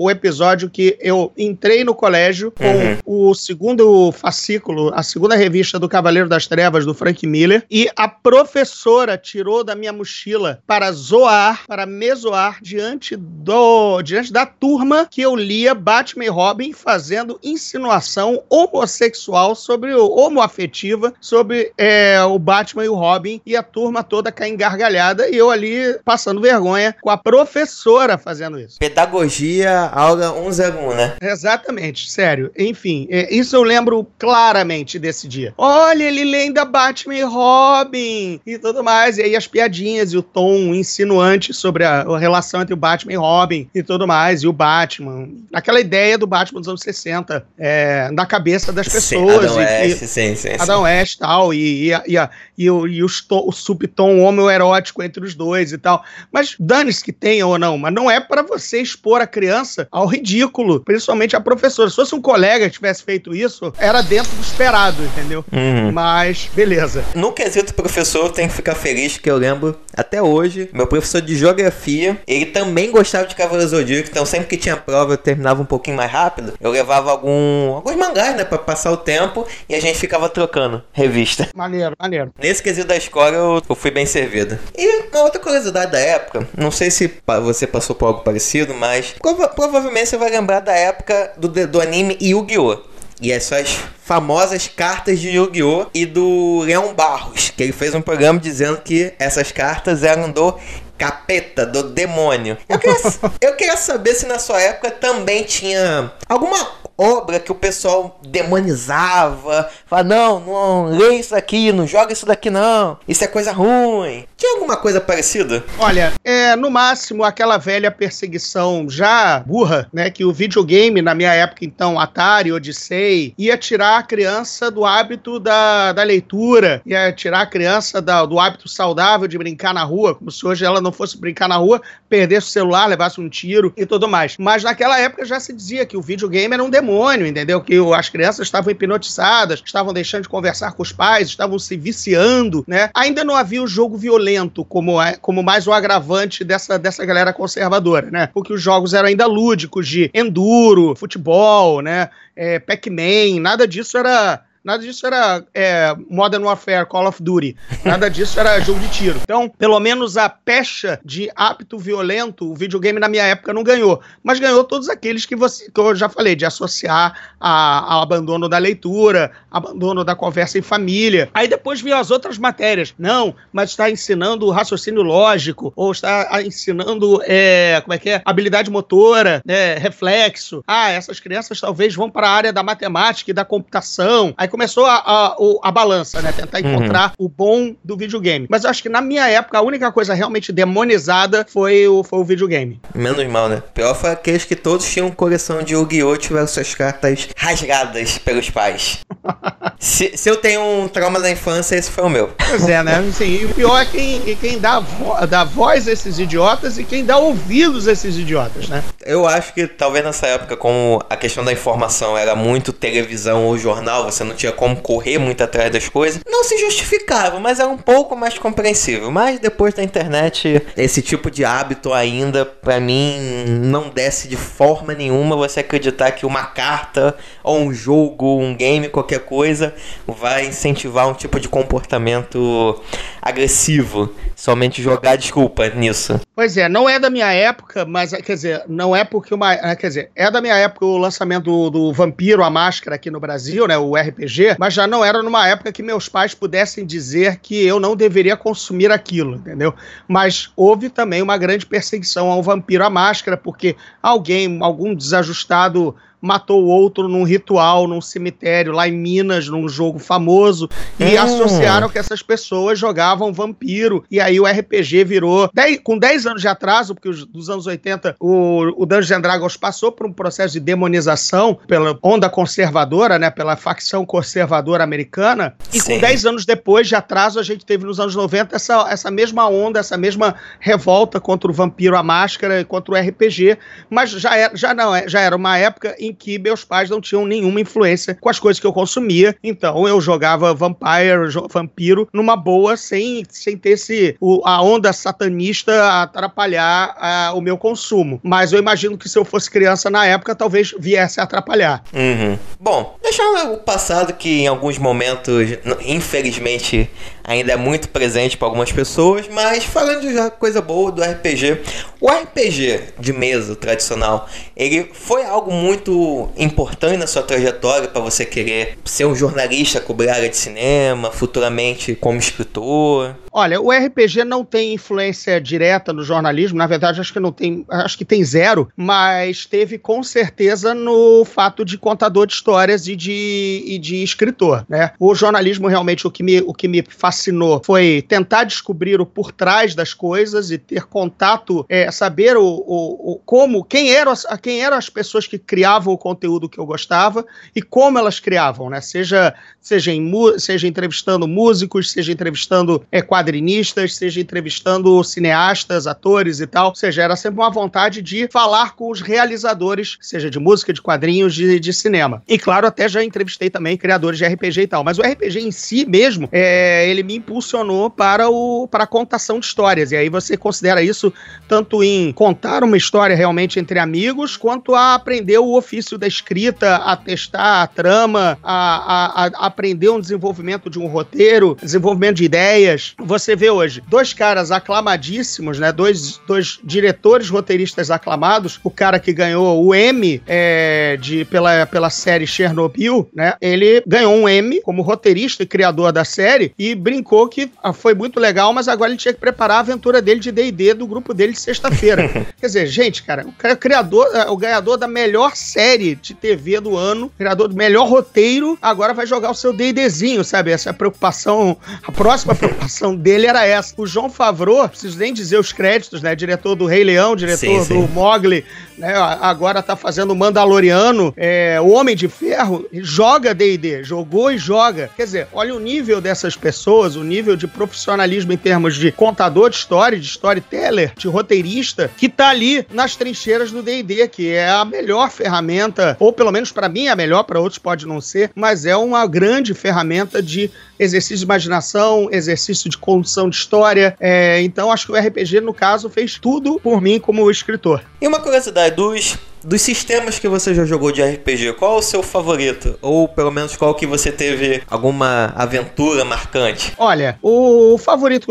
O 0.00 0.10
episódio 0.10 0.68
que 0.70 0.96
eu 1.00 1.32
entrei 1.36 1.84
no 1.84 1.94
colégio 1.94 2.50
com 2.50 2.64
Uhum. 2.64 2.98
o 3.30 3.34
segundo 3.34 4.10
fascículo, 4.12 4.90
a 4.94 5.02
segunda 5.02 5.36
revista 5.36 5.78
do 5.78 5.88
Cavaleiro 5.88 6.28
das 6.28 6.46
Trevas, 6.46 6.53
do 6.84 6.94
Frank 6.94 7.26
Miller, 7.26 7.64
e 7.70 7.88
a 7.96 8.08
professora 8.08 9.18
tirou 9.18 9.64
da 9.64 9.74
minha 9.74 9.92
mochila 9.92 10.60
para 10.66 10.90
zoar, 10.92 11.66
para 11.66 11.84
me 11.84 12.14
zoar 12.14 12.58
diante 12.62 13.16
do 13.16 14.00
diante 14.02 14.32
da 14.32 14.46
turma 14.46 15.06
que 15.10 15.20
eu 15.20 15.34
lia 15.34 15.74
Batman 15.74 16.24
e 16.24 16.28
Robin 16.28 16.72
fazendo 16.72 17.38
insinuação 17.42 18.42
homossexual 18.48 19.54
sobre 19.54 19.94
o 19.94 20.08
homoafetiva 20.10 21.12
sobre 21.20 21.72
é, 21.76 22.22
o 22.22 22.38
Batman 22.38 22.84
e 22.84 22.88
o 22.88 22.94
Robin 22.94 23.40
e 23.44 23.56
a 23.56 23.62
turma 23.62 24.02
toda 24.02 24.30
caindo 24.30 24.58
gargalhada 24.58 25.28
e 25.28 25.36
eu 25.36 25.50
ali 25.50 25.98
passando 26.04 26.40
vergonha 26.40 26.94
com 27.00 27.10
a 27.10 27.16
professora 27.16 28.16
fazendo 28.16 28.58
isso. 28.58 28.78
Pedagogia, 28.78 29.90
aula 29.92 30.32
101, 30.32 30.94
né? 30.94 31.16
Exatamente, 31.20 32.10
sério. 32.10 32.50
Enfim, 32.56 33.06
é, 33.10 33.34
isso 33.34 33.56
eu 33.56 33.62
lembro 33.62 34.06
claramente 34.18 34.98
desse 34.98 35.26
dia. 35.26 35.54
Olha, 35.56 36.04
ele 36.04 36.24
lê 36.24 36.43
ainda 36.44 36.64
Batman 36.64 37.14
e 37.16 37.22
Robin 37.22 38.40
e 38.46 38.58
tudo 38.58 38.82
mais. 38.82 39.18
E 39.18 39.22
aí 39.22 39.36
as 39.36 39.46
piadinhas 39.46 40.12
e 40.12 40.16
o 40.16 40.22
tom 40.22 40.74
insinuante 40.74 41.52
sobre 41.52 41.84
a, 41.84 42.02
a 42.02 42.18
relação 42.18 42.60
entre 42.62 42.74
o 42.74 42.76
Batman 42.76 43.12
e 43.12 43.16
Robin 43.16 43.68
e 43.74 43.82
tudo 43.82 44.06
mais. 44.06 44.42
E 44.42 44.46
o 44.48 44.52
Batman. 44.52 45.28
Aquela 45.52 45.80
ideia 45.80 46.16
do 46.16 46.26
Batman 46.26 46.60
dos 46.60 46.68
anos 46.68 46.80
60 46.82 47.46
é, 47.58 48.10
na 48.12 48.26
cabeça 48.26 48.72
das 48.72 48.88
pessoas. 48.88 49.02
Sim, 49.04 49.30
Adam 49.46 49.54
e 49.54 49.64
West, 49.64 49.98
sim, 49.98 50.06
sim, 50.06 50.36
sim. 50.36 50.56
Adam 50.58 50.82
West 50.82 51.14
e 51.14 51.18
tal, 51.18 51.54
e, 51.54 51.90
e, 51.90 51.92
e, 51.92 52.28
e 52.58 52.70
o, 52.70 52.86
e 52.86 53.00
to- 53.28 53.48
o 53.48 53.52
subtom 53.52 54.20
homoerótico 54.22 55.02
entre 55.02 55.24
os 55.24 55.34
dois 55.34 55.72
e 55.72 55.78
tal. 55.78 56.04
Mas 56.32 56.54
dane-se 56.58 57.02
que 57.02 57.12
tenha 57.12 57.46
ou 57.46 57.58
não, 57.58 57.76
mas 57.78 57.92
não 57.92 58.10
é 58.10 58.20
pra 58.20 58.42
você 58.42 58.80
expor 58.80 59.20
a 59.20 59.26
criança 59.26 59.88
ao 59.90 60.06
ridículo, 60.06 60.80
principalmente 60.80 61.36
a 61.36 61.40
professora. 61.40 61.88
Se 61.90 61.96
fosse 61.96 62.14
um 62.14 62.20
colega 62.20 62.66
que 62.68 62.74
tivesse 62.74 63.02
feito 63.02 63.34
isso, 63.34 63.72
era 63.78 64.02
dentro 64.02 64.34
do 64.36 64.42
esperado, 64.42 65.02
entendeu? 65.04 65.44
Uhum. 65.52 65.92
Mas, 65.92 66.33
beleza. 66.54 67.04
No 67.14 67.32
quesito 67.32 67.74
professor, 67.74 68.26
eu 68.26 68.30
tenho 68.30 68.48
que 68.48 68.54
ficar 68.54 68.74
feliz 68.74 69.18
que 69.18 69.30
eu 69.30 69.36
lembro 69.36 69.78
até 69.96 70.22
hoje, 70.22 70.68
meu 70.72 70.86
professor 70.86 71.20
de 71.20 71.36
geografia, 71.36 72.18
ele 72.26 72.46
também 72.46 72.90
gostava 72.90 73.26
de 73.26 73.34
Cavaleiro 73.34 73.68
Zodíaco, 73.70 74.08
então 74.10 74.24
sempre 74.26 74.46
que 74.48 74.56
tinha 74.56 74.76
prova 74.76 75.14
eu 75.14 75.18
terminava 75.18 75.62
um 75.62 75.64
pouquinho 75.64 75.96
mais 75.96 76.10
rápido. 76.10 76.54
Eu 76.60 76.70
levava 76.70 77.10
algum, 77.10 77.74
alguns 77.74 77.96
mangás, 77.96 78.36
né, 78.36 78.44
pra 78.44 78.58
passar 78.58 78.90
o 78.92 78.96
tempo 78.96 79.46
e 79.68 79.74
a 79.74 79.80
gente 79.80 79.98
ficava 79.98 80.28
trocando 80.28 80.82
revista. 80.92 81.48
Maneiro, 81.54 81.94
maneiro. 81.98 82.32
Nesse 82.38 82.62
quesito 82.62 82.88
da 82.88 82.96
escola 82.96 83.34
eu, 83.36 83.62
eu 83.68 83.74
fui 83.74 83.90
bem 83.90 84.06
servido. 84.06 84.58
E 84.76 85.04
uma 85.12 85.22
outra 85.22 85.40
curiosidade 85.40 85.92
da 85.92 85.98
época, 85.98 86.48
não 86.56 86.70
sei 86.70 86.90
se 86.90 87.10
você 87.42 87.66
passou 87.66 87.94
por 87.96 88.06
algo 88.06 88.20
parecido, 88.20 88.74
mas 88.74 89.14
prova- 89.20 89.48
provavelmente 89.48 90.08
você 90.08 90.16
vai 90.16 90.30
lembrar 90.30 90.60
da 90.60 90.72
época 90.72 91.32
do, 91.36 91.48
do 91.48 91.80
anime 91.80 92.16
Yu-Gi-Oh! 92.20 92.93
E 93.24 93.32
essas 93.32 93.78
famosas 94.04 94.68
cartas 94.68 95.18
de 95.18 95.30
Yu-Gi-Oh! 95.30 95.86
e 95.94 96.04
do 96.04 96.60
Leão 96.60 96.92
Barros, 96.92 97.48
que 97.48 97.62
ele 97.62 97.72
fez 97.72 97.94
um 97.94 98.02
programa 98.02 98.38
dizendo 98.38 98.76
que 98.82 99.14
essas 99.18 99.50
cartas 99.50 100.04
eram 100.04 100.30
do 100.30 100.58
capeta, 100.98 101.64
do 101.64 101.84
demônio. 101.84 102.58
Eu 102.68 102.78
queria, 102.78 102.96
eu 103.40 103.56
queria 103.56 103.76
saber 103.78 104.14
se 104.14 104.26
na 104.26 104.38
sua 104.38 104.60
época 104.60 104.90
também 104.90 105.42
tinha 105.42 106.12
alguma 106.28 106.83
obra 106.96 107.40
que 107.40 107.50
o 107.52 107.54
pessoal 107.54 108.18
demonizava, 108.26 109.68
falava, 109.86 110.08
não, 110.08 110.40
não 110.40 110.84
lê 110.86 111.16
isso 111.16 111.34
aqui, 111.34 111.72
não 111.72 111.86
joga 111.86 112.12
isso 112.12 112.26
daqui 112.26 112.50
não, 112.50 112.98
isso 113.06 113.24
é 113.24 113.26
coisa 113.26 113.52
ruim. 113.52 114.24
Tinha 114.36 114.54
alguma 114.54 114.76
coisa 114.76 115.00
parecida? 115.00 115.64
Olha, 115.78 116.12
é 116.24 116.54
no 116.56 116.70
máximo 116.70 117.24
aquela 117.24 117.56
velha 117.56 117.90
perseguição 117.90 118.86
já 118.88 119.40
burra, 119.40 119.88
né? 119.92 120.10
Que 120.10 120.24
o 120.24 120.32
videogame, 120.32 121.00
na 121.00 121.14
minha 121.14 121.32
época, 121.32 121.64
então, 121.64 121.98
Atari, 121.98 122.52
Odyssey, 122.52 123.34
ia 123.38 123.56
tirar 123.56 123.98
a 123.98 124.02
criança 124.02 124.70
do 124.70 124.84
hábito 124.84 125.38
da, 125.40 125.92
da 125.92 126.02
leitura, 126.02 126.82
ia 126.84 127.12
tirar 127.12 127.42
a 127.42 127.46
criança 127.46 128.02
da- 128.02 128.24
do 128.26 128.38
hábito 128.38 128.68
saudável 128.68 129.26
de 129.26 129.38
brincar 129.38 129.72
na 129.72 129.82
rua, 129.82 130.14
como 130.14 130.30
se 130.30 130.46
hoje 130.46 130.64
ela 130.64 130.80
não 130.80 130.92
fosse 130.92 131.18
brincar 131.18 131.48
na 131.48 131.56
rua, 131.56 131.80
perdesse 132.08 132.48
o 132.48 132.50
celular, 132.50 132.86
levasse 132.86 133.20
um 133.20 133.28
tiro 133.28 133.72
e 133.76 133.86
tudo 133.86 134.06
mais. 134.08 134.36
Mas 134.38 134.62
naquela 134.62 134.98
época 134.98 135.24
já 135.24 135.40
se 135.40 135.52
dizia 135.52 135.86
que 135.86 135.96
o 135.96 136.02
videogame 136.02 136.52
era 136.54 136.62
um 136.62 136.70
demônio, 136.70 136.83
entendeu? 137.26 137.60
Que 137.60 137.76
as 137.94 138.08
crianças 138.08 138.46
estavam 138.46 138.70
hipnotizadas, 138.70 139.62
estavam 139.64 139.92
deixando 139.92 140.22
de 140.22 140.28
conversar 140.28 140.72
com 140.72 140.82
os 140.82 140.92
pais, 140.92 141.28
estavam 141.28 141.58
se 141.58 141.76
viciando, 141.76 142.64
né? 142.66 142.90
Ainda 142.94 143.24
não 143.24 143.34
havia 143.34 143.62
o 143.62 143.66
jogo 143.66 143.96
violento 143.96 144.64
como, 144.64 145.00
é, 145.00 145.16
como 145.16 145.42
mais 145.42 145.66
o 145.66 145.72
agravante 145.72 146.44
dessa, 146.44 146.78
dessa 146.78 147.04
galera 147.04 147.32
conservadora, 147.32 148.10
né? 148.10 148.28
Porque 148.32 148.52
os 148.52 148.62
jogos 148.62 148.94
eram 148.94 149.08
ainda 149.08 149.26
lúdicos 149.26 149.88
de 149.88 150.10
enduro, 150.14 150.94
futebol, 150.96 151.80
né? 151.80 152.10
É, 152.36 152.58
Pac-Man, 152.58 153.40
nada 153.40 153.66
disso 153.66 153.96
era 153.96 154.42
Nada 154.64 154.82
disso 154.82 155.06
era 155.06 155.44
é, 155.52 155.94
Modern 156.08 156.42
Warfare, 156.42 156.86
Call 156.86 157.06
of 157.06 157.22
Duty. 157.22 157.54
Nada 157.84 158.08
disso 158.08 158.40
era 158.40 158.58
jogo 158.60 158.80
de 158.80 158.88
tiro. 158.88 159.20
Então, 159.22 159.46
pelo 159.46 159.78
menos 159.78 160.16
a 160.16 160.26
pecha 160.26 160.98
de 161.04 161.30
hábito 161.36 161.78
violento, 161.78 162.50
o 162.50 162.54
videogame 162.54 162.98
na 162.98 163.06
minha 163.06 163.24
época 163.24 163.52
não 163.52 163.62
ganhou. 163.62 164.00
Mas 164.22 164.40
ganhou 164.40 164.64
todos 164.64 164.88
aqueles 164.88 165.26
que, 165.26 165.36
você, 165.36 165.70
que 165.70 165.78
eu 165.78 165.94
já 165.94 166.08
falei, 166.08 166.34
de 166.34 166.46
associar 166.46 167.34
a, 167.38 167.94
ao 167.94 168.00
abandono 168.00 168.48
da 168.48 168.56
leitura, 168.56 169.32
abandono 169.50 170.02
da 170.02 170.16
conversa 170.16 170.56
em 170.56 170.62
família. 170.62 171.28
Aí 171.34 171.46
depois 171.46 171.82
vinham 171.82 171.98
as 171.98 172.10
outras 172.10 172.38
matérias. 172.38 172.94
Não, 172.98 173.36
mas 173.52 173.68
está 173.68 173.90
ensinando 173.90 174.50
raciocínio 174.50 175.02
lógico, 175.02 175.74
ou 175.76 175.92
está 175.92 176.40
ensinando, 176.42 177.20
é, 177.26 177.82
como 177.82 177.92
é 177.92 177.98
que 177.98 178.08
é? 178.08 178.22
Habilidade 178.24 178.70
motora, 178.70 179.42
né, 179.44 179.74
reflexo. 179.74 180.64
Ah, 180.66 180.88
essas 180.88 181.20
crianças 181.20 181.60
talvez 181.60 181.94
vão 181.94 182.08
para 182.08 182.28
a 182.28 182.32
área 182.32 182.52
da 182.52 182.62
matemática 182.62 183.30
e 183.30 183.34
da 183.34 183.44
computação. 183.44 184.32
Aí 184.38 184.48
começou 184.54 184.86
a, 184.86 185.02
a, 185.04 185.36
a 185.64 185.72
balança, 185.72 186.22
né? 186.22 186.30
Tentar 186.30 186.62
uhum. 186.62 186.74
encontrar 186.74 187.12
uhum. 187.18 187.26
o 187.26 187.28
bom 187.28 187.74
do 187.82 187.96
videogame. 187.96 188.46
Mas 188.48 188.62
eu 188.62 188.70
acho 188.70 188.80
que 188.80 188.88
na 188.88 189.00
minha 189.00 189.26
época, 189.26 189.58
a 189.58 189.62
única 189.62 189.90
coisa 189.90 190.14
realmente 190.14 190.52
demonizada 190.52 191.44
foi 191.48 191.88
o, 191.88 192.04
foi 192.04 192.20
o 192.20 192.24
videogame. 192.24 192.80
Menos 192.94 193.26
mal, 193.26 193.48
né? 193.48 193.60
Pior 193.74 193.92
foi 193.96 194.10
aqueles 194.10 194.44
que 194.44 194.54
todos 194.54 194.88
tinham 194.88 195.10
coleção 195.10 195.60
de 195.60 195.74
Yu-Gi-Oh! 195.74 196.16
tiveram 196.16 196.46
suas 196.46 196.72
cartas 196.72 197.28
rasgadas 197.36 198.16
pelos 198.18 198.48
pais. 198.48 199.00
se, 199.76 200.16
se 200.16 200.30
eu 200.30 200.36
tenho 200.36 200.62
um 200.62 200.86
trauma 200.86 201.18
da 201.18 201.28
infância, 201.28 201.74
esse 201.74 201.90
foi 201.90 202.04
o 202.04 202.08
meu. 202.08 202.32
Pois 202.48 202.68
é, 202.68 202.80
né? 202.80 203.04
Sim, 203.12 203.40
e 203.40 203.44
o 203.46 203.54
pior 203.54 203.82
é 203.82 203.86
quem, 203.86 204.20
quem 204.36 204.60
dá, 204.60 204.78
vo 204.78 205.14
dá 205.26 205.42
voz 205.42 205.88
a 205.88 205.92
esses 205.92 206.20
idiotas 206.20 206.78
e 206.78 206.84
quem 206.84 207.04
dá 207.04 207.16
ouvidos 207.16 207.88
a 207.88 207.92
esses 207.92 208.16
idiotas, 208.16 208.68
né? 208.68 208.84
Eu 209.04 209.26
acho 209.26 209.52
que 209.52 209.66
talvez 209.66 210.04
nessa 210.04 210.28
época, 210.28 210.56
como 210.56 211.02
a 211.10 211.16
questão 211.16 211.44
da 211.44 211.52
informação 211.52 212.16
era 212.16 212.36
muito 212.36 212.72
televisão 212.72 213.46
ou 213.46 213.58
jornal, 213.58 214.04
você 214.04 214.22
não 214.22 214.34
tinha 214.34 214.43
como 214.52 214.76
correr 214.76 215.18
muito 215.18 215.42
atrás 215.42 215.70
das 215.70 215.88
coisas, 215.88 216.20
não 216.26 216.44
se 216.44 216.58
justificava, 216.58 217.38
mas 217.40 217.60
era 217.60 217.68
um 217.68 217.78
pouco 217.78 218.16
mais 218.16 218.38
compreensível. 218.38 219.10
Mas 219.10 219.38
depois 219.38 219.74
da 219.74 219.82
internet, 219.82 220.62
esse 220.76 221.02
tipo 221.02 221.30
de 221.30 221.44
hábito 221.44 221.92
ainda, 221.92 222.44
para 222.44 222.80
mim, 222.80 223.44
não 223.46 223.88
desce 223.88 224.28
de 224.28 224.36
forma 224.36 224.94
nenhuma 224.94 225.36
você 225.36 225.60
acreditar 225.60 226.12
que 226.12 226.26
uma 226.26 226.44
carta 226.44 227.16
ou 227.42 227.58
um 227.58 227.72
jogo, 227.72 228.38
um 228.38 228.54
game, 228.54 228.88
qualquer 228.88 229.20
coisa, 229.20 229.74
vai 230.06 230.46
incentivar 230.46 231.08
um 231.08 231.14
tipo 231.14 231.38
de 231.40 231.48
comportamento 231.48 232.80
agressivo. 233.20 234.12
Somente 234.34 234.82
jogar 234.82 235.16
desculpa 235.16 235.68
nisso. 235.68 236.20
Pois 236.34 236.56
é, 236.56 236.68
não 236.68 236.88
é 236.88 236.98
da 236.98 237.08
minha 237.08 237.32
época, 237.32 237.84
mas 237.84 238.10
quer 238.10 238.34
dizer, 238.34 238.62
não 238.68 238.94
é 238.94 239.04
porque 239.04 239.32
uma. 239.32 239.56
Quer 239.76 239.88
dizer, 239.88 240.10
é 240.16 240.30
da 240.30 240.40
minha 240.40 240.56
época 240.56 240.84
o 240.84 240.98
lançamento 240.98 241.44
do, 241.44 241.70
do 241.70 241.92
Vampiro, 241.92 242.42
a 242.42 242.50
Máscara 242.50 242.96
aqui 242.96 243.10
no 243.10 243.20
Brasil, 243.20 243.66
né? 243.68 243.78
O 243.78 243.94
RPG, 243.94 244.33
mas 244.58 244.74
já 244.74 244.86
não 244.86 245.04
era 245.04 245.22
numa 245.22 245.46
época 245.46 245.72
que 245.72 245.82
meus 245.82 246.08
pais 246.08 246.34
pudessem 246.34 246.84
dizer 246.84 247.38
que 247.38 247.64
eu 247.64 247.78
não 247.78 247.96
deveria 247.96 248.36
consumir 248.36 248.90
aquilo, 248.90 249.36
entendeu? 249.36 249.74
Mas 250.08 250.50
houve 250.56 250.88
também 250.88 251.22
uma 251.22 251.36
grande 251.36 251.66
perseguição 251.66 252.30
ao 252.30 252.42
Vampiro, 252.42 252.84
a 252.84 252.90
Máscara, 252.90 253.36
porque 253.36 253.76
alguém, 254.02 254.58
algum 254.60 254.94
desajustado 254.94 255.94
matou 256.24 256.64
o 256.64 256.66
outro 256.66 257.06
num 257.06 257.22
ritual, 257.22 257.86
num 257.86 258.00
cemitério 258.00 258.72
lá 258.72 258.88
em 258.88 258.92
Minas, 258.92 259.46
num 259.48 259.68
jogo 259.68 259.98
famoso, 259.98 260.68
e 260.98 261.04
hum. 261.04 261.22
associaram 261.22 261.88
que 261.88 261.98
essas 261.98 262.22
pessoas 262.22 262.78
jogavam 262.78 263.32
vampiro, 263.32 264.04
e 264.10 264.20
aí 264.20 264.40
o 264.40 264.46
RPG 264.46 265.04
virou, 265.04 265.50
dez, 265.52 265.78
com 265.84 265.98
10 265.98 266.26
anos 266.26 266.40
de 266.40 266.48
atraso, 266.48 266.94
porque 266.94 267.08
os, 267.08 267.26
dos 267.26 267.50
anos 267.50 267.66
80 267.66 268.16
o, 268.18 268.82
o 268.82 268.86
Dungeons 268.86 269.20
Dragons 269.20 269.56
passou 269.56 269.92
por 269.92 270.06
um 270.06 270.12
processo 270.12 270.54
de 270.54 270.60
demonização 270.60 271.58
pela 271.66 271.98
onda 272.02 272.30
conservadora, 272.30 273.18
né, 273.18 273.30
pela 273.30 273.56
facção 273.56 274.06
conservadora 274.06 274.82
americana, 274.82 275.54
e 275.72 275.80
Sim. 275.80 275.94
com 275.94 276.00
10 276.00 276.26
anos 276.26 276.46
depois 276.46 276.88
de 276.88 276.94
atraso 276.94 277.38
a 277.38 277.42
gente 277.42 277.66
teve 277.66 277.84
nos 277.84 278.00
anos 278.00 278.14
90 278.14 278.56
essa, 278.56 278.86
essa 278.88 279.10
mesma 279.10 279.46
onda, 279.48 279.78
essa 279.78 279.98
mesma 279.98 280.34
revolta 280.58 281.20
contra 281.20 281.50
o 281.50 281.54
vampiro, 281.54 281.96
a 281.96 282.02
máscara 282.02 282.60
e 282.60 282.64
contra 282.64 282.94
o 282.94 282.96
RPG, 282.96 283.58
mas 283.90 284.10
já 284.10 284.36
era, 284.36 284.56
já 284.56 284.72
não, 284.72 284.94
é, 284.94 285.08
já 285.08 285.20
era 285.20 285.36
uma 285.36 285.58
época 285.58 285.94
em 285.98 286.13
que 286.14 286.38
meus 286.38 286.64
pais 286.64 286.88
não 286.88 287.00
tinham 287.00 287.26
nenhuma 287.26 287.60
influência 287.60 288.16
com 288.20 288.28
as 288.28 288.38
coisas 288.38 288.60
que 288.60 288.66
eu 288.66 288.72
consumia. 288.72 289.36
Então 289.42 289.86
eu 289.86 290.00
jogava 290.00 290.54
Vampire, 290.54 291.30
Vampiro, 291.50 292.08
numa 292.12 292.36
boa, 292.36 292.76
sem, 292.76 293.24
sem 293.28 293.56
ter 293.56 293.70
esse, 293.70 294.16
o, 294.20 294.42
a 294.44 294.62
onda 294.62 294.92
satanista 294.92 296.02
atrapalhar 296.02 296.96
a, 296.98 297.32
o 297.34 297.40
meu 297.40 297.56
consumo. 297.56 298.20
Mas 298.22 298.52
eu 298.52 298.58
imagino 298.58 298.96
que 298.96 299.08
se 299.08 299.18
eu 299.18 299.24
fosse 299.24 299.50
criança 299.50 299.90
na 299.90 300.06
época, 300.06 300.34
talvez 300.34 300.74
viesse 300.78 301.20
a 301.20 301.24
atrapalhar. 301.24 301.82
Uhum. 301.92 302.38
Bom, 302.60 302.96
deixar 303.02 303.24
o 303.52 303.58
passado 303.58 304.12
que 304.14 304.42
em 304.42 304.46
alguns 304.46 304.78
momentos, 304.78 305.50
infelizmente, 305.84 306.90
ainda 307.22 307.52
é 307.52 307.56
muito 307.56 307.88
presente 307.88 308.36
para 308.36 308.46
algumas 308.46 308.70
pessoas, 308.70 309.26
mas 309.28 309.64
falando 309.64 310.02
de 310.02 310.30
coisa 310.32 310.60
boa 310.60 310.92
do 310.92 311.02
RPG, 311.02 311.60
o 312.04 312.10
RPG 312.10 312.96
de 313.00 313.14
mesa 313.14 313.56
tradicional, 313.56 314.28
ele 314.54 314.90
foi 314.92 315.24
algo 315.24 315.50
muito 315.50 316.28
importante 316.36 316.98
na 316.98 317.06
sua 317.06 317.22
trajetória 317.22 317.88
para 317.88 318.02
você 318.02 318.26
querer 318.26 318.76
ser 318.84 319.06
um 319.06 319.14
jornalista, 319.14 319.80
cobrir 319.80 320.10
área 320.10 320.28
de 320.28 320.36
cinema, 320.36 321.10
futuramente 321.10 321.94
como 321.94 322.18
escritor? 322.18 323.16
Olha, 323.36 323.60
o 323.60 323.72
RPG 323.72 324.22
não 324.22 324.44
tem 324.44 324.74
influência 324.74 325.40
direta 325.40 325.92
no 325.92 326.04
jornalismo, 326.04 326.56
na 326.56 326.68
verdade 326.68 327.00
acho 327.00 327.12
que 327.12 327.18
não 327.18 327.32
tem, 327.32 327.66
acho 327.68 327.98
que 327.98 328.04
tem 328.04 328.22
zero, 328.24 328.70
mas 328.76 329.44
teve 329.44 329.76
com 329.76 330.04
certeza 330.04 330.72
no 330.72 331.24
fato 331.24 331.64
de 331.64 331.76
contador 331.76 332.28
de 332.28 332.34
histórias 332.34 332.86
e 332.86 332.94
de, 332.94 333.64
e 333.66 333.76
de 333.76 334.04
escritor, 334.04 334.64
né? 334.68 334.92
O 335.00 335.16
jornalismo 335.16 335.66
realmente 335.66 336.06
o 336.06 336.12
que 336.12 336.22
me, 336.22 336.42
o 336.42 336.54
que 336.54 336.68
me 336.68 336.84
fascinou 336.88 337.60
foi 337.66 338.04
tentar 338.06 338.44
descobrir 338.44 339.00
o 339.00 339.06
por 339.06 339.32
trás 339.32 339.74
das 339.74 339.92
coisas 339.92 340.52
e 340.52 340.56
ter 340.56 340.84
contato, 340.84 341.66
é, 341.68 341.90
saber 341.90 342.36
o, 342.36 342.44
o, 342.44 343.14
o, 343.14 343.20
como, 343.26 343.64
quem 343.64 343.90
eram, 343.90 344.12
as, 344.12 344.24
quem 344.40 344.62
eram 344.62 344.76
as 344.76 344.88
pessoas 344.88 345.26
que 345.26 345.40
criavam 345.40 345.92
o 345.92 345.98
conteúdo 345.98 346.48
que 346.48 346.60
eu 346.60 346.66
gostava 346.66 347.26
e 347.54 347.60
como 347.60 347.98
elas 347.98 348.20
criavam, 348.20 348.70
né? 348.70 348.80
Seja, 348.80 349.34
seja, 349.60 349.90
em, 349.90 350.08
seja 350.38 350.68
entrevistando 350.68 351.26
músicos, 351.26 351.90
seja 351.90 352.12
entrevistando 352.12 352.86
é, 352.92 353.02
quadrinistas, 353.24 353.96
seja 353.96 354.20
entrevistando 354.20 355.02
cineastas, 355.02 355.86
atores 355.86 356.40
e 356.40 356.46
tal. 356.46 356.68
Ou 356.68 356.74
seja, 356.74 357.02
era 357.02 357.16
sempre 357.16 357.40
uma 357.40 357.50
vontade 357.50 358.02
de 358.02 358.28
falar 358.30 358.76
com 358.76 358.90
os 358.90 359.00
realizadores, 359.00 359.96
seja 360.00 360.28
de 360.28 360.38
música, 360.38 360.72
de 360.72 360.82
quadrinhos, 360.82 361.34
de, 361.34 361.58
de 361.58 361.72
cinema. 361.72 362.22
E 362.28 362.38
claro, 362.38 362.66
até 362.66 362.88
já 362.88 363.02
entrevistei 363.02 363.48
também 363.48 363.76
criadores 363.76 364.18
de 364.18 364.26
RPG 364.26 364.62
e 364.62 364.66
tal. 364.66 364.84
Mas 364.84 364.98
o 364.98 365.02
RPG 365.02 365.38
em 365.38 365.50
si 365.50 365.86
mesmo, 365.86 366.28
é, 366.30 366.86
ele 366.88 367.02
me 367.02 367.16
impulsionou 367.16 367.88
para, 367.88 368.28
o, 368.28 368.68
para 368.68 368.84
a 368.84 368.86
contação 368.86 369.40
de 369.40 369.46
histórias. 369.46 369.90
E 369.92 369.96
aí 369.96 370.08
você 370.08 370.36
considera 370.36 370.82
isso 370.82 371.12
tanto 371.48 371.82
em 371.82 372.12
contar 372.12 372.62
uma 372.62 372.76
história 372.76 373.16
realmente 373.16 373.58
entre 373.58 373.78
amigos, 373.78 374.36
quanto 374.36 374.74
a 374.74 374.94
aprender 374.94 375.38
o 375.38 375.56
ofício 375.56 375.96
da 375.96 376.06
escrita, 376.06 376.76
a 376.76 376.96
testar 376.96 377.62
a 377.62 377.66
trama, 377.66 378.38
a, 378.42 379.24
a, 379.24 379.26
a 379.26 379.46
aprender 379.46 379.88
um 379.88 380.00
desenvolvimento 380.00 380.68
de 380.68 380.78
um 380.78 380.86
roteiro, 380.86 381.56
desenvolvimento 381.62 382.16
de 382.16 382.24
ideias. 382.24 382.94
Você 383.14 383.36
vê 383.36 383.48
hoje 383.48 383.80
dois 383.88 384.12
caras 384.12 384.50
aclamadíssimos, 384.50 385.60
né? 385.60 385.70
Dois, 385.70 386.20
dois 386.26 386.58
diretores 386.64 387.30
roteiristas 387.30 387.88
aclamados. 387.88 388.58
O 388.64 388.70
cara 388.70 388.98
que 388.98 389.12
ganhou 389.12 389.64
o 389.64 389.72
M 389.72 390.20
é, 390.26 390.98
de, 391.00 391.24
pela, 391.24 391.64
pela 391.64 391.90
série 391.90 392.26
Chernobyl, 392.26 393.08
né? 393.14 393.34
Ele 393.40 393.84
ganhou 393.86 394.12
um 394.12 394.28
M 394.28 394.60
como 394.62 394.82
roteirista 394.82 395.44
e 395.44 395.46
criador 395.46 395.92
da 395.92 396.04
série 396.04 396.52
e 396.58 396.74
brincou 396.74 397.28
que 397.28 397.52
ah, 397.62 397.72
foi 397.72 397.94
muito 397.94 398.18
legal, 398.18 398.52
mas 398.52 398.66
agora 398.66 398.90
ele 398.90 398.98
tinha 398.98 399.14
que 399.14 399.20
preparar 399.20 399.58
a 399.58 399.60
aventura 399.60 400.02
dele 400.02 400.18
de 400.18 400.32
D&D 400.32 400.74
do 400.74 400.86
grupo 400.86 401.14
dele 401.14 401.34
de 401.34 401.40
sexta-feira. 401.40 402.08
Quer 402.40 402.46
dizer, 402.46 402.66
gente, 402.66 403.04
cara, 403.04 403.24
o 403.26 403.56
criador, 403.56 404.08
é, 404.12 404.28
o 404.28 404.36
ganhador 404.36 404.76
da 404.76 404.88
melhor 404.88 405.36
série 405.36 405.94
de 405.94 406.14
TV 406.14 406.60
do 406.60 406.76
ano, 406.76 407.12
criador 407.16 407.46
do 407.46 407.54
melhor 407.54 407.88
roteiro, 407.88 408.58
agora 408.60 408.92
vai 408.92 409.06
jogar 409.06 409.30
o 409.30 409.34
seu 409.34 409.52
D&Dzinho, 409.52 410.24
sabe? 410.24 410.50
Essa 410.50 410.70
é 410.70 410.72
a 410.72 410.74
preocupação, 410.74 411.56
a 411.80 411.92
próxima 411.92 412.34
preocupação 412.34 412.96
dele 413.04 413.26
era 413.26 413.46
essa. 413.46 413.74
O 413.76 413.86
João 413.86 414.08
Favreau, 414.08 414.66
preciso 414.66 414.98
nem 414.98 415.12
dizer 415.12 415.38
os 415.38 415.52
créditos, 415.52 416.00
né? 416.00 416.16
Diretor 416.16 416.54
do 416.54 416.64
Rei 416.64 416.82
Leão, 416.82 417.14
diretor 417.14 417.38
sim, 417.38 417.62
sim. 417.62 417.74
do 417.74 417.92
Mogli, 417.92 418.44
né? 418.78 418.94
Agora 419.20 419.62
tá 419.62 419.76
fazendo 419.76 420.12
o 420.12 420.16
Mandaloriano, 420.16 421.12
é, 421.16 421.60
o 421.60 421.68
Homem 421.68 421.94
de 421.94 422.08
Ferro, 422.08 422.66
joga 422.72 423.34
D&D, 423.34 423.84
jogou 423.84 424.32
e 424.32 424.38
joga. 424.38 424.90
Quer 424.96 425.04
dizer, 425.04 425.28
olha 425.34 425.54
o 425.54 425.60
nível 425.60 426.00
dessas 426.00 426.34
pessoas, 426.34 426.96
o 426.96 427.04
nível 427.04 427.36
de 427.36 427.46
profissionalismo 427.46 428.32
em 428.32 428.38
termos 428.38 428.74
de 428.74 428.90
contador 428.90 429.50
de 429.50 429.56
história, 429.56 430.00
de 430.00 430.06
storyteller, 430.06 430.94
de 430.96 431.06
roteirista, 431.06 431.90
que 431.94 432.08
tá 432.08 432.30
ali 432.30 432.66
nas 432.72 432.96
trincheiras 432.96 433.50
do 433.50 433.62
D&D, 433.62 434.08
que 434.08 434.30
é 434.30 434.48
a 434.48 434.64
melhor 434.64 435.10
ferramenta, 435.10 435.94
ou 436.00 436.10
pelo 436.10 436.32
menos 436.32 436.50
para 436.50 436.70
mim 436.70 436.86
é 436.86 436.90
a 436.90 436.96
melhor, 436.96 437.24
para 437.24 437.38
outros 437.38 437.58
pode 437.58 437.86
não 437.86 438.00
ser, 438.00 438.30
mas 438.34 438.64
é 438.64 438.74
uma 438.74 439.06
grande 439.06 439.52
ferramenta 439.52 440.22
de 440.22 440.50
exercício 440.78 441.18
de 441.18 441.24
imaginação, 441.24 442.08
exercício 442.10 442.70
de 442.70 442.78
condução 442.94 443.28
de 443.28 443.36
história. 443.36 443.96
É, 443.98 444.40
então 444.42 444.70
acho 444.70 444.86
que 444.86 444.92
o 444.92 444.96
RPG, 444.96 445.40
no 445.40 445.52
caso, 445.52 445.90
fez 445.90 446.18
tudo 446.18 446.60
por 446.60 446.80
mim 446.80 447.00
como 447.00 447.30
escritor. 447.30 447.82
E 448.00 448.06
uma 448.06 448.20
curiosidade, 448.20 448.76
dos 448.76 449.18
dos 449.44 449.62
sistemas 449.62 450.18
que 450.18 450.28
você 450.28 450.54
já 450.54 450.64
jogou 450.64 450.90
de 450.90 451.02
RPG, 451.02 451.52
qual 451.54 451.76
é 451.76 451.78
o 451.78 451.82
seu 451.82 452.02
favorito? 452.02 452.78
Ou 452.80 453.06
pelo 453.06 453.30
menos 453.30 453.56
qual 453.56 453.74
que 453.74 453.86
você 453.86 454.10
teve 454.10 454.62
alguma 454.68 455.32
aventura 455.36 456.04
marcante? 456.04 456.72
Olha, 456.78 457.18
o 457.22 457.76
favorito 457.78 458.26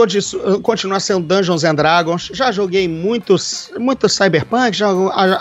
continua 0.61 0.99
sendo 0.99 1.25
Dungeons 1.25 1.63
and 1.63 1.75
Dragons. 1.75 2.31
Já 2.33 2.51
joguei 2.51 2.87
muitos, 2.87 3.71
muito 3.77 4.09
Cyberpunk, 4.09 4.75
já, 4.75 4.89